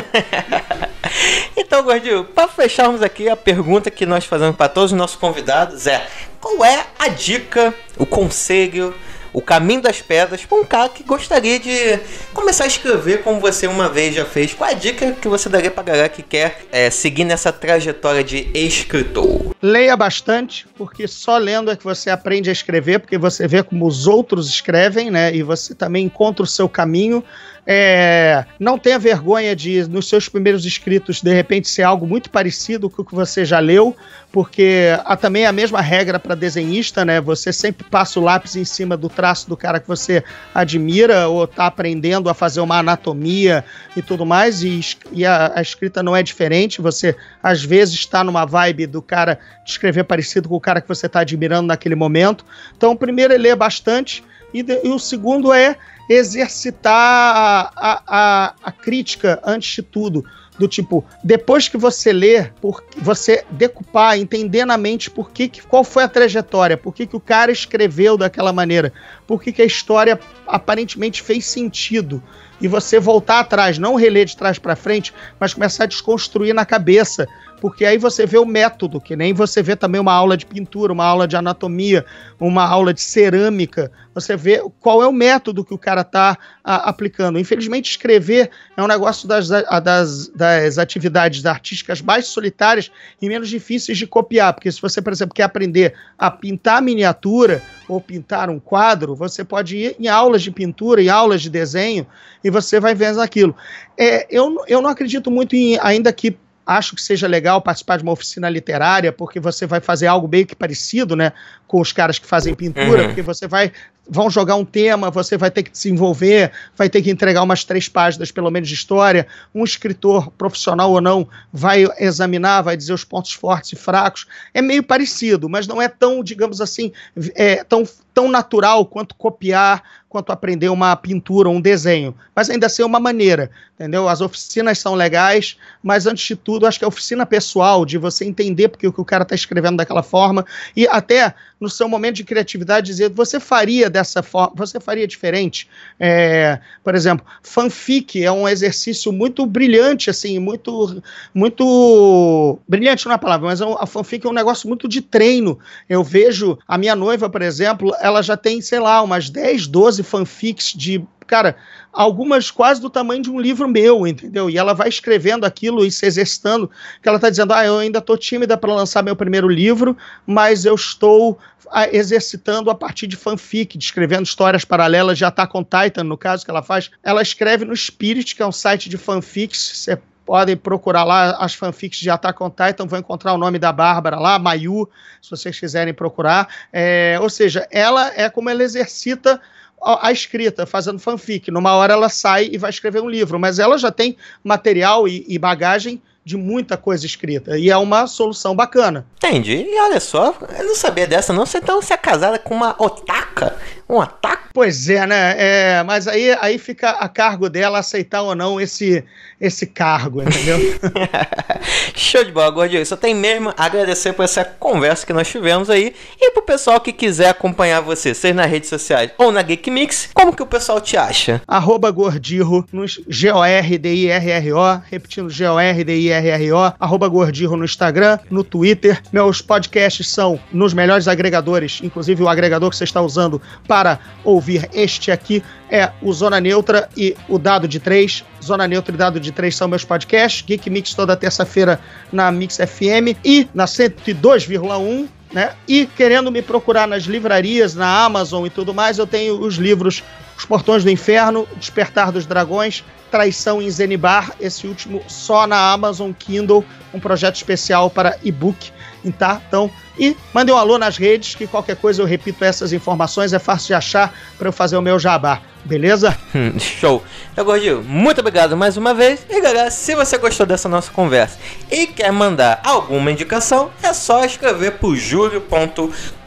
então, 1.57 1.85
Gordinho, 1.85 2.25
para 2.25 2.49
fecharmos 2.49 3.03
aqui, 3.03 3.29
a 3.29 3.37
pergunta 3.37 3.89
que 3.89 4.05
nós 4.05 4.25
fazemos 4.25 4.57
para 4.57 4.69
todos 4.69 4.91
os 4.91 4.99
nossos 4.99 5.17
convidados 5.17 5.87
é: 5.87 6.05
qual 6.41 6.65
é 6.65 6.87
a 6.99 7.09
dica, 7.09 7.75
o 7.97 8.07
conselho 8.07 8.95
o 9.33 9.43
caminho 9.43 9.81
das 9.81 10.01
pedras 10.01 10.45
para 10.45 10.59
um 10.59 10.65
cara 10.65 10.89
que 10.89 11.03
gostaria 11.03 11.59
de 11.59 12.01
começar 12.33 12.65
a 12.65 12.67
escrever 12.67 13.23
como 13.23 13.41
você 13.41 13.67
uma 13.67 13.89
vez 13.89 14.15
já 14.15 14.25
fez. 14.25 14.55
Qual 14.55 14.69
é 14.69 14.73
a 14.73 14.77
dica 14.77 15.13
que 15.13 15.29
você 15.29 15.49
daria 15.49 15.71
para 15.71 15.83
galera 15.83 16.09
que 16.09 16.23
quer 16.23 16.63
é, 16.73 16.91
seguir 16.91 17.25
nessa 17.25 17.53
trajetória 17.53 18.25
de 18.25 18.51
escritor? 18.55 19.55
Leia 19.61 19.97
bastante, 19.97 20.67
porque 20.77 21.07
só 21.07 21.37
lendo 21.37 21.71
é 21.71 21.77
que 21.77 21.85
você 21.85 22.11
aprende 22.11 22.49
a 22.49 22.53
escrever, 22.53 23.01
porque 23.01 23.19
você 23.19 23.47
vê 23.47 23.63
como 23.63 23.87
os 23.87 24.07
outros 24.07 24.49
escrevem, 24.49 25.11
né? 25.11 25.35
E 25.35 25.43
você 25.43 25.75
também 25.75 26.07
encontra 26.07 26.43
o 26.43 26.47
seu 26.47 26.69
caminho. 26.69 27.23
É, 27.71 28.47
não 28.59 28.79
tenha 28.79 28.99
vergonha 28.99 29.55
de, 29.55 29.87
nos 29.91 30.09
seus 30.09 30.27
primeiros 30.27 30.65
escritos, 30.65 31.21
de 31.21 31.35
repente, 31.35 31.69
ser 31.69 31.83
algo 31.83 32.07
muito 32.07 32.31
parecido 32.31 32.89
com 32.89 33.03
o 33.03 33.05
que 33.05 33.15
você 33.15 33.45
já 33.45 33.59
leu, 33.59 33.95
porque 34.33 34.99
há 35.05 35.15
também 35.15 35.45
a 35.45 35.53
mesma 35.53 35.83
regra 35.83 36.19
para 36.19 36.35
desenhista, 36.35 37.05
né? 37.05 37.21
Você 37.21 37.53
sempre 37.53 37.87
passa 37.87 38.19
o 38.19 38.23
lápis 38.23 38.57
em 38.57 38.65
cima 38.65 38.97
do 38.97 39.11
traço 39.11 39.47
do 39.51 39.55
cara 39.55 39.79
que 39.81 39.87
você 39.87 40.25
admira 40.55 41.29
ou 41.29 41.45
está 41.45 41.67
aprendendo 41.67 42.31
a 42.31 42.35
fazer 42.35 42.63
uma 42.63 42.79
anatomia 42.79 43.63
e 43.95 44.01
tudo 44.01 44.25
mais, 44.25 44.63
e, 44.63 44.81
e 45.13 45.27
a, 45.27 45.53
a, 45.55 45.61
escrita 45.61 46.03
não 46.03 46.17
é 46.17 46.23
diferente. 46.23 46.81
Você, 46.81 47.15
às 47.43 47.63
vezes, 47.63 47.97
está 47.97 48.25
numa 48.25 48.47
vibe 48.47 48.87
do 48.87 49.03
cara 49.03 49.39
de 49.63 49.73
escrever 49.73 50.05
parecido 50.05 50.49
com 50.49 50.55
o 50.55 50.61
cara 50.61 50.81
que 50.81 50.89
você 50.89 51.05
está 51.05 51.21
admirando 51.21 51.67
naquele 51.67 51.95
momento. 51.95 52.47
Então, 52.75 52.97
primeiro 52.97 53.35
é 53.35 53.37
ler 53.37 53.57
bastante, 53.57 54.25
e, 54.53 54.63
de, 54.63 54.81
e 54.85 54.89
o 54.89 54.99
segundo 54.99 55.53
é 55.53 55.77
exercitar 56.09 56.93
a, 56.95 58.03
a, 58.07 58.55
a, 58.63 58.73
crítica 58.73 59.41
antes 59.45 59.75
de 59.75 59.83
tudo. 59.83 60.25
Do 60.59 60.67
tipo, 60.67 61.05
depois 61.23 61.69
que 61.69 61.77
você 61.77 62.13
lê, 62.13 62.45
por, 62.61 62.83
você 62.97 63.45
decupar, 63.51 64.19
entender 64.19 64.65
na 64.65 64.77
mente 64.77 65.09
por 65.09 65.31
que, 65.31 65.49
qual 65.69 65.85
foi 65.85 66.03
a 66.03 66.09
trajetória, 66.09 66.77
por 66.77 66.93
que, 66.93 67.07
que 67.07 67.15
o 67.15 67.21
cara 67.21 67.53
escreveu 67.53 68.17
daquela 68.17 68.53
maneira, 68.53 68.93
por 69.25 69.41
que, 69.41 69.53
que 69.53 69.63
a 69.63 69.65
história 69.65 70.19
aparentemente 70.49 71.23
fez 71.23 71.47
sentido 71.47 72.21
e 72.61 72.69
você 72.69 72.99
voltar 72.99 73.41
atrás, 73.41 73.79
não 73.79 73.95
reler 73.95 74.27
de 74.27 74.37
trás 74.37 74.59
para 74.59 74.77
frente, 74.77 75.15
mas 75.39 75.55
começar 75.55 75.85
a 75.85 75.87
desconstruir 75.87 76.55
na 76.55 76.65
cabeça. 76.65 77.27
Porque 77.61 77.85
aí 77.85 77.99
você 77.99 78.25
vê 78.25 78.39
o 78.39 78.47
método, 78.47 79.01
que 79.01 79.17
nem 79.17 79.33
você 79.33 79.63
vê 79.63 79.75
também 79.75 80.01
uma 80.01 80.13
aula 80.13 80.37
de 80.37 80.47
pintura, 80.47 80.93
uma 80.93 81.05
aula 81.05 81.27
de 81.27 81.37
anatomia, 81.37 82.07
uma 82.39 82.65
aula 82.65 82.95
de 82.95 83.01
cerâmica, 83.01 83.91
você 84.15 84.37
vê 84.37 84.63
qual 84.81 85.03
é 85.03 85.07
o 85.07 85.13
método 85.13 85.65
que 85.65 85.75
o 85.75 85.79
cara 85.79 86.01
está 86.01 86.37
aplicando. 86.65 87.39
Infelizmente, 87.39 87.91
escrever 87.91 88.51
é 88.77 88.83
um 88.83 88.87
negócio 88.87 89.29
das, 89.29 89.49
das, 89.49 90.29
das 90.29 90.79
atividades 90.79 91.47
artísticas 91.47 92.01
mais 92.01 92.27
solitárias 92.27 92.91
e 93.21 93.29
menos 93.29 93.49
difíceis 93.49 93.97
de 93.97 94.07
copiar, 94.07 94.53
porque 94.55 94.71
se 94.73 94.81
você, 94.81 95.01
por 95.01 95.13
exemplo, 95.13 95.35
quer 95.35 95.45
aprender 95.45 95.95
a 96.19 96.31
pintar 96.31 96.83
miniatura 96.83 97.63
ou 97.89 98.01
pintar 98.01 98.51
um 98.51 98.61
quadro, 98.61 99.17
você 99.17 99.43
pode 99.43 99.77
ir 99.77 99.97
em 99.99 100.07
aulas 100.09 100.43
de 100.43 100.51
pintura, 100.51 101.03
em 101.03 101.09
aulas 101.09 101.41
de 101.41 101.49
desenho, 101.49 102.07
e 102.45 102.51
você 102.51 102.79
vai 102.79 102.95
vendo 102.95 103.21
aquilo. 103.21 103.57
É, 103.97 104.27
eu, 104.31 104.63
eu 104.69 104.83
não 104.83 104.91
acredito 104.91 105.31
muito 105.31 105.57
em, 105.57 105.79
ainda 105.81 106.13
que 106.13 106.37
acho 106.67 106.95
que 106.95 107.01
seja 107.01 107.27
legal 107.27 107.63
participar 107.63 107.97
de 107.97 108.03
uma 108.03 108.13
oficina 108.13 108.51
literária, 108.51 109.11
porque 109.11 109.41
você 109.41 109.67
vai 109.67 109.81
fazer 109.81 110.07
algo 110.07 110.29
meio 110.29 110.47
que 110.47 110.55
parecido, 110.55 111.17
né, 111.17 111.33
com 111.69 111.81
os 111.81 111.93
caras 111.93 112.19
que 112.19 112.27
fazem 112.27 112.55
pintura, 112.55 113.03
uhum. 113.03 113.07
porque 113.09 113.23
você 113.23 113.47
vai 113.47 113.71
vão 114.11 114.31
jogar 114.31 114.55
um 114.55 114.65
tema, 114.65 115.11
você 115.11 115.37
vai 115.37 115.51
ter 115.51 115.63
que 115.63 115.71
desenvolver, 115.71 116.51
vai 116.75 116.89
ter 116.89 117.03
que 117.03 117.11
entregar 117.11 117.43
umas 117.43 117.63
três 117.63 117.89
páginas, 117.89 118.31
pelo 118.31 118.51
menos, 118.51 118.69
de 118.69 118.75
história. 118.75 119.27
Um 119.55 119.63
escritor, 119.63 120.31
profissional 120.31 120.91
ou 120.91 121.01
não, 121.01 121.29
vai 121.53 121.87
examinar, 121.99 122.63
vai 122.63 122.77
dizer 122.77 122.95
os 122.95 123.05
pontos 123.05 123.33
fortes 123.33 123.73
e 123.73 123.77
fracos. 123.77 124.27
É 124.55 124.63
meio 124.63 124.83
parecido, 124.83 125.49
mas 125.49 125.67
não 125.67 125.81
é 125.81 125.89
tão, 125.89 126.25
digamos 126.25 126.61
assim, 126.61 126.91
é, 127.35 127.63
tão, 127.65 127.85
tão 128.15 128.31
natural 128.31 128.87
quanto 128.87 129.15
copiar 129.15 129.83
quanto 130.09 130.33
aprender 130.33 130.69
uma 130.71 130.97
pintura, 130.97 131.49
um 131.49 131.61
desenho, 131.61 132.15
mas 132.35 132.49
ainda 132.49 132.67
assim 132.67 132.83
é 132.83 132.87
uma 132.87 132.99
maneira, 132.99 133.51
entendeu? 133.75 134.09
As 134.09 134.21
oficinas 134.21 134.79
são 134.79 134.95
legais, 134.95 135.59
mas 135.83 136.07
antes 136.07 136.27
de 136.27 136.35
tudo, 136.35 136.67
acho 136.67 136.79
que 136.79 136.85
a 136.85 136.89
oficina 136.89 137.27
pessoal, 137.27 137.85
de 137.85 137.99
você 137.99 138.25
entender 138.25 138.69
porque 138.69 138.87
o 138.87 138.93
que 138.93 139.01
o 139.01 139.05
cara 139.05 139.23
está 139.23 139.35
escrevendo 139.35 139.77
daquela 139.77 140.03
forma, 140.03 140.47
e 140.75 140.89
até 140.89 141.35
no 141.61 141.69
seu 141.69 141.89
momento 141.89 142.17
de 142.17 142.25
criatividade 142.25 142.87
dizer, 142.87 143.11
você 143.11 143.41
faria 143.41 143.91
dessa 143.91 144.23
forma, 144.23 144.53
você 144.57 144.79
faria 144.79 145.07
diferente. 145.07 145.69
É, 145.99 146.61
por 146.85 146.95
exemplo, 146.95 147.27
fanfic 147.43 148.23
é 148.23 148.31
um 148.31 148.49
exercício 148.49 149.13
muito 149.13 149.45
brilhante, 149.45 150.09
assim, 150.09 150.39
muito, 150.39 151.03
muito, 151.35 152.59
brilhante 152.69 153.05
não 153.07 153.13
é 153.13 153.15
a 153.17 153.19
palavra, 153.19 153.49
mas 153.49 153.61
é 153.61 153.65
a 153.79 153.87
fanfic 153.87 154.27
é 154.27 154.31
um 154.31 154.33
negócio 154.33 154.69
muito 154.69 154.89
de 154.89 155.03
treino. 155.03 155.59
Eu 155.89 156.05
vejo 156.05 156.59
a 156.67 156.79
minha 156.79 156.95
noiva, 156.95 157.29
por 157.29 157.43
exemplo, 157.43 157.93
ela 158.01 158.23
já 158.23 158.37
tem, 158.37 158.61
sei 158.61 158.79
lá, 158.79 159.03
umas 159.03 159.29
10, 159.29 159.67
12 159.67 159.89
12 159.89 160.03
fanfics 160.03 160.73
de. 160.75 161.05
Cara, 161.27 161.57
algumas 161.99 162.49
quase 162.49 162.81
do 162.81 162.89
tamanho 162.89 163.21
de 163.21 163.29
um 163.29 163.41
livro 163.41 163.67
meu, 163.67 164.07
entendeu? 164.07 164.49
E 164.49 164.57
ela 164.57 164.73
vai 164.73 164.89
escrevendo 164.89 165.45
aquilo 165.45 165.85
e 165.85 165.91
se 165.91 166.07
exercitando. 166.07 166.71
Que 167.03 167.09
ela 167.09 167.19
tá 167.19 167.29
dizendo: 167.29 167.53
ah, 167.53 167.67
eu 167.67 167.79
ainda 167.79 168.01
tô 168.01 168.17
tímida 168.17 168.57
para 168.57 168.73
lançar 168.73 169.03
meu 169.03 169.17
primeiro 169.17 169.49
livro, 169.49 169.97
mas 170.25 170.65
eu 170.65 170.77
estou 170.77 171.37
ah, 171.73 171.89
exercitando 171.93 172.71
a 172.71 172.75
partir 172.75 173.09
de 173.09 173.17
fanfic, 173.17 173.77
descrevendo 173.77 174.23
histórias 174.23 174.65
paralelas 174.65 175.19
de 175.19 175.25
Attack 175.25 175.57
on 175.57 175.65
Titan, 175.65 176.05
no 176.05 176.17
caso 176.17 176.45
que 176.45 176.51
ela 176.53 176.63
faz. 176.63 176.89
Ela 177.03 177.21
escreve 177.21 177.65
no 177.65 177.77
Spirit, 177.77 178.37
que 178.37 178.43
é 178.43 178.47
um 178.47 178.53
site 178.53 178.89
de 178.89 178.97
fanfics. 178.97 179.59
Você 179.59 179.99
podem 180.25 180.57
procurar 180.57 181.03
lá 181.03 181.33
as 181.41 181.55
fanfics 181.55 181.99
de 181.99 182.11
Attack 182.11 182.41
on 182.41 182.51
Titan, 182.51 182.87
vão 182.87 183.01
encontrar 183.01 183.33
o 183.33 183.39
nome 183.39 183.59
da 183.59 183.73
Bárbara 183.73 184.21
lá, 184.21 184.39
Mayu, 184.39 184.89
se 185.21 185.31
vocês 185.31 185.59
quiserem 185.59 185.93
procurar. 185.93 186.47
É, 186.73 187.19
ou 187.21 187.29
seja, 187.29 187.67
ela 187.73 188.13
é 188.15 188.31
como 188.31 188.49
ela 188.49 188.63
exercita 188.63 189.41
a, 189.83 190.13
escrita, 190.13 190.67
fazendo 190.67 190.99
fanfic. 190.99 191.51
Numa 191.51 191.75
hora 191.75 191.93
ela 191.93 192.09
sai 192.09 192.49
e 192.53 192.59
vai 192.59 192.71
escrever 192.71 193.03
um 193.03 193.09
livro, 193.09 193.39
mas 193.39 193.59
ela 193.59 193.79
já 193.79 193.91
tem 193.91 194.17
material 194.43 195.09
e, 195.09 195.25
e 195.29 195.39
bagagem 195.39 196.01
de 196.29 196.37
muita 196.37 196.77
coisa 196.77 197.07
escrita. 197.07 197.59
E 197.59 197.71
é 197.71 197.77
uma 197.79 198.07
solução 198.07 198.55
bacana. 198.55 199.07
Entendi. 199.17 199.65
E 199.67 199.81
olha 199.81 199.99
só, 199.99 200.37
eu 200.59 200.67
não 200.67 200.75
sabia 200.75 201.07
dessa, 201.07 201.33
não. 201.33 201.47
Você 201.47 201.57
então 201.57 201.81
você 201.81 201.95
é 201.95 201.97
casada 201.97 202.39
com 202.39 202.55
uma 202.55 202.77
otaka? 202.79 203.57
Um 203.89 203.99
ataque? 203.99 204.49
Pois 204.53 204.91
é, 204.91 205.07
né? 205.07 205.35
É, 205.39 205.83
mas 205.83 206.07
aí, 206.07 206.37
aí 206.41 206.59
fica 206.59 206.91
a 206.91 207.09
cargo 207.09 207.49
dela 207.49 207.79
aceitar 207.79 208.21
ou 208.21 208.35
não 208.35 208.61
esse, 208.61 209.03
esse 209.41 209.67
cargo, 209.67 210.23
entendeu? 210.23 210.59
Show 211.95 212.25
de 212.25 212.33
bola, 212.33 212.51
Gordinho. 212.51 212.85
Só 212.85 212.97
tem 212.97 213.15
mesmo 213.15 213.53
a 213.57 213.65
agradecer 213.65 214.13
por 214.13 214.25
essa 214.25 214.45
conversa 214.45 215.07
que 215.07 215.13
nós 215.13 215.29
tivemos 215.29 215.71
aí. 215.71 215.95
E 216.21 216.31
pro 216.33 216.43
pessoal 216.43 216.81
que 216.81 216.93
quiser 216.93 217.29
acompanhar 217.29 217.81
você, 217.81 218.15
seja 218.15 218.35
nas 218.35 218.51
redes 218.51 218.69
sociais 218.69 219.11
ou 219.17 219.31
na 219.31 219.43
Geek 219.43 219.71
Mix, 219.71 220.11
como 220.13 220.35
que 220.35 220.43
o 220.43 220.47
pessoal 220.47 220.81
te 220.81 220.97
acha? 220.97 221.41
Arroba 221.47 221.91
Gordirro, 221.91 222.67
no 222.73 222.85
G-O-R-D-I-R-R-O, 222.87 224.83
repetindo 224.91 225.31
G-O-R-D-I-R-R-O, 225.31 226.73
arroba 226.79 227.09
Gordirro 227.09 227.57
no 227.57 227.65
Instagram, 227.65 228.19
no 228.31 228.43
Twitter. 228.43 229.01
Meus 229.13 229.41
podcasts 229.41 230.09
são 230.09 230.41
nos 230.53 230.75
melhores 230.75 231.07
agregadores, 231.07 231.81
inclusive 231.83 232.23
o 232.23 232.29
agregador 232.29 232.71
que 232.71 232.77
você 232.77 232.85
está 232.85 233.01
usando 233.01 233.41
para 233.67 234.01
ouvir 234.25 234.69
este 234.73 235.11
aqui 235.11 235.43
é 235.71 235.91
o 236.03 236.13
Zona 236.13 236.41
Neutra 236.41 236.89
e 236.97 237.17
o 237.29 237.39
Dado 237.39 237.69
de 237.69 237.79
3. 237.79 238.25
Zona 238.43 238.67
Neutra 238.67 238.95
e 238.95 238.99
Dado 238.99 239.21
de 239.21 239.28
3 239.33 239.55
são 239.55 239.69
meus 239.69 239.85
podcasts. 239.85 240.43
Geek 240.47 240.69
Mix 240.71 240.95
toda 240.95 241.17
terça-feira 241.17 241.81
na 242.13 242.31
Mix 242.31 242.57
FM 242.57 243.17
e 243.25 243.49
na 243.55 243.65
102,1. 243.65 245.09
Né? 245.33 245.53
E 245.67 245.87
querendo 245.87 246.33
me 246.33 246.41
procurar 246.41 246.89
nas 246.89 247.05
livrarias, 247.05 247.75
na 247.75 248.05
Amazon 248.05 248.47
e 248.47 248.51
tudo 248.51 248.73
mais, 248.73 248.99
eu 248.99 249.07
tenho 249.07 249.41
os 249.41 249.57
livros 249.57 250.03
Os 250.39 250.45
Portões 250.45 250.85
do 250.85 250.91
Inferno, 250.91 251.49
Despertar 251.57 252.13
dos 252.13 252.25
Dragões, 252.25 252.85
Traição 253.11 253.61
em 253.61 253.69
Zenibar, 253.69 254.33
esse 254.41 254.67
último 254.67 255.03
só 255.09 255.47
na 255.47 255.73
Amazon 255.73 256.13
Kindle, 256.13 256.65
um 256.95 257.01
projeto 257.01 257.35
especial 257.35 257.91
para 257.91 258.17
e-book. 258.23 258.71
Tá? 259.19 259.41
Então, 259.49 259.71
E 259.99 260.17
mandem 260.35 260.55
um 260.55 260.59
alô 260.59 260.77
nas 260.79 260.97
redes, 260.97 261.35
que 261.35 261.47
qualquer 261.47 261.77
coisa 261.77 262.03
eu 262.03 262.07
repito 262.07 262.45
essas 262.45 262.73
informações, 262.73 263.33
é 263.33 263.39
fácil 263.39 263.69
de 263.69 263.75
achar 263.75 264.15
para 264.37 264.49
eu 264.49 264.53
fazer 264.53 264.77
o 264.77 264.83
meu 264.83 264.99
jabá. 264.99 265.41
Beleza? 265.65 266.17
Hum, 266.35 266.59
show. 266.59 267.03
Então, 267.33 267.45
Gordinho, 267.45 267.83
muito 267.83 268.21
obrigado 268.21 268.57
mais 268.57 268.77
uma 268.77 268.95
vez. 268.95 269.27
E 269.29 269.41
galera, 269.41 269.71
se 269.71 269.95
você 269.95 270.19
gostou 270.19 270.47
dessa 270.47 270.69
nossa 270.69 270.91
conversa 270.93 271.39
e 271.71 271.87
quer 271.87 272.13
mandar 272.13 272.61
alguma 272.63 273.11
indicação, 273.11 273.71
é 273.83 273.93
só 273.93 274.25
escrever 274.25 274.73
pro 274.73 274.95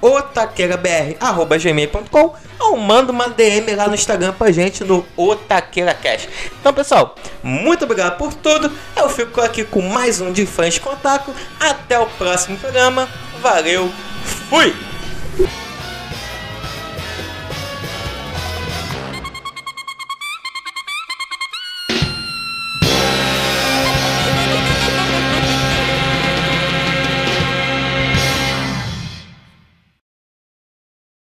julio.otaqueirabr.gmail.com 0.01 2.33
ou 2.59 2.77
manda 2.77 3.11
uma 3.11 3.27
DM 3.29 3.75
lá 3.75 3.87
no 3.87 3.95
Instagram 3.95 4.33
pra 4.33 4.51
gente 4.51 4.83
no 4.83 5.03
OtaqueiraCast. 5.15 6.29
Então, 6.59 6.73
pessoal, 6.73 7.15
muito 7.43 7.85
obrigado 7.85 8.17
por 8.17 8.33
tudo. 8.33 8.71
Eu 8.95 9.09
fico 9.09 9.41
aqui 9.41 9.63
com 9.63 9.81
mais 9.81 10.21
um 10.21 10.31
de 10.31 10.45
fãs 10.45 10.77
Contato. 10.77 11.33
Até 11.59 11.99
o 11.99 12.05
próximo 12.05 12.55
programa. 12.57 13.09
Valeu, 13.41 13.91
fui! 14.49 14.75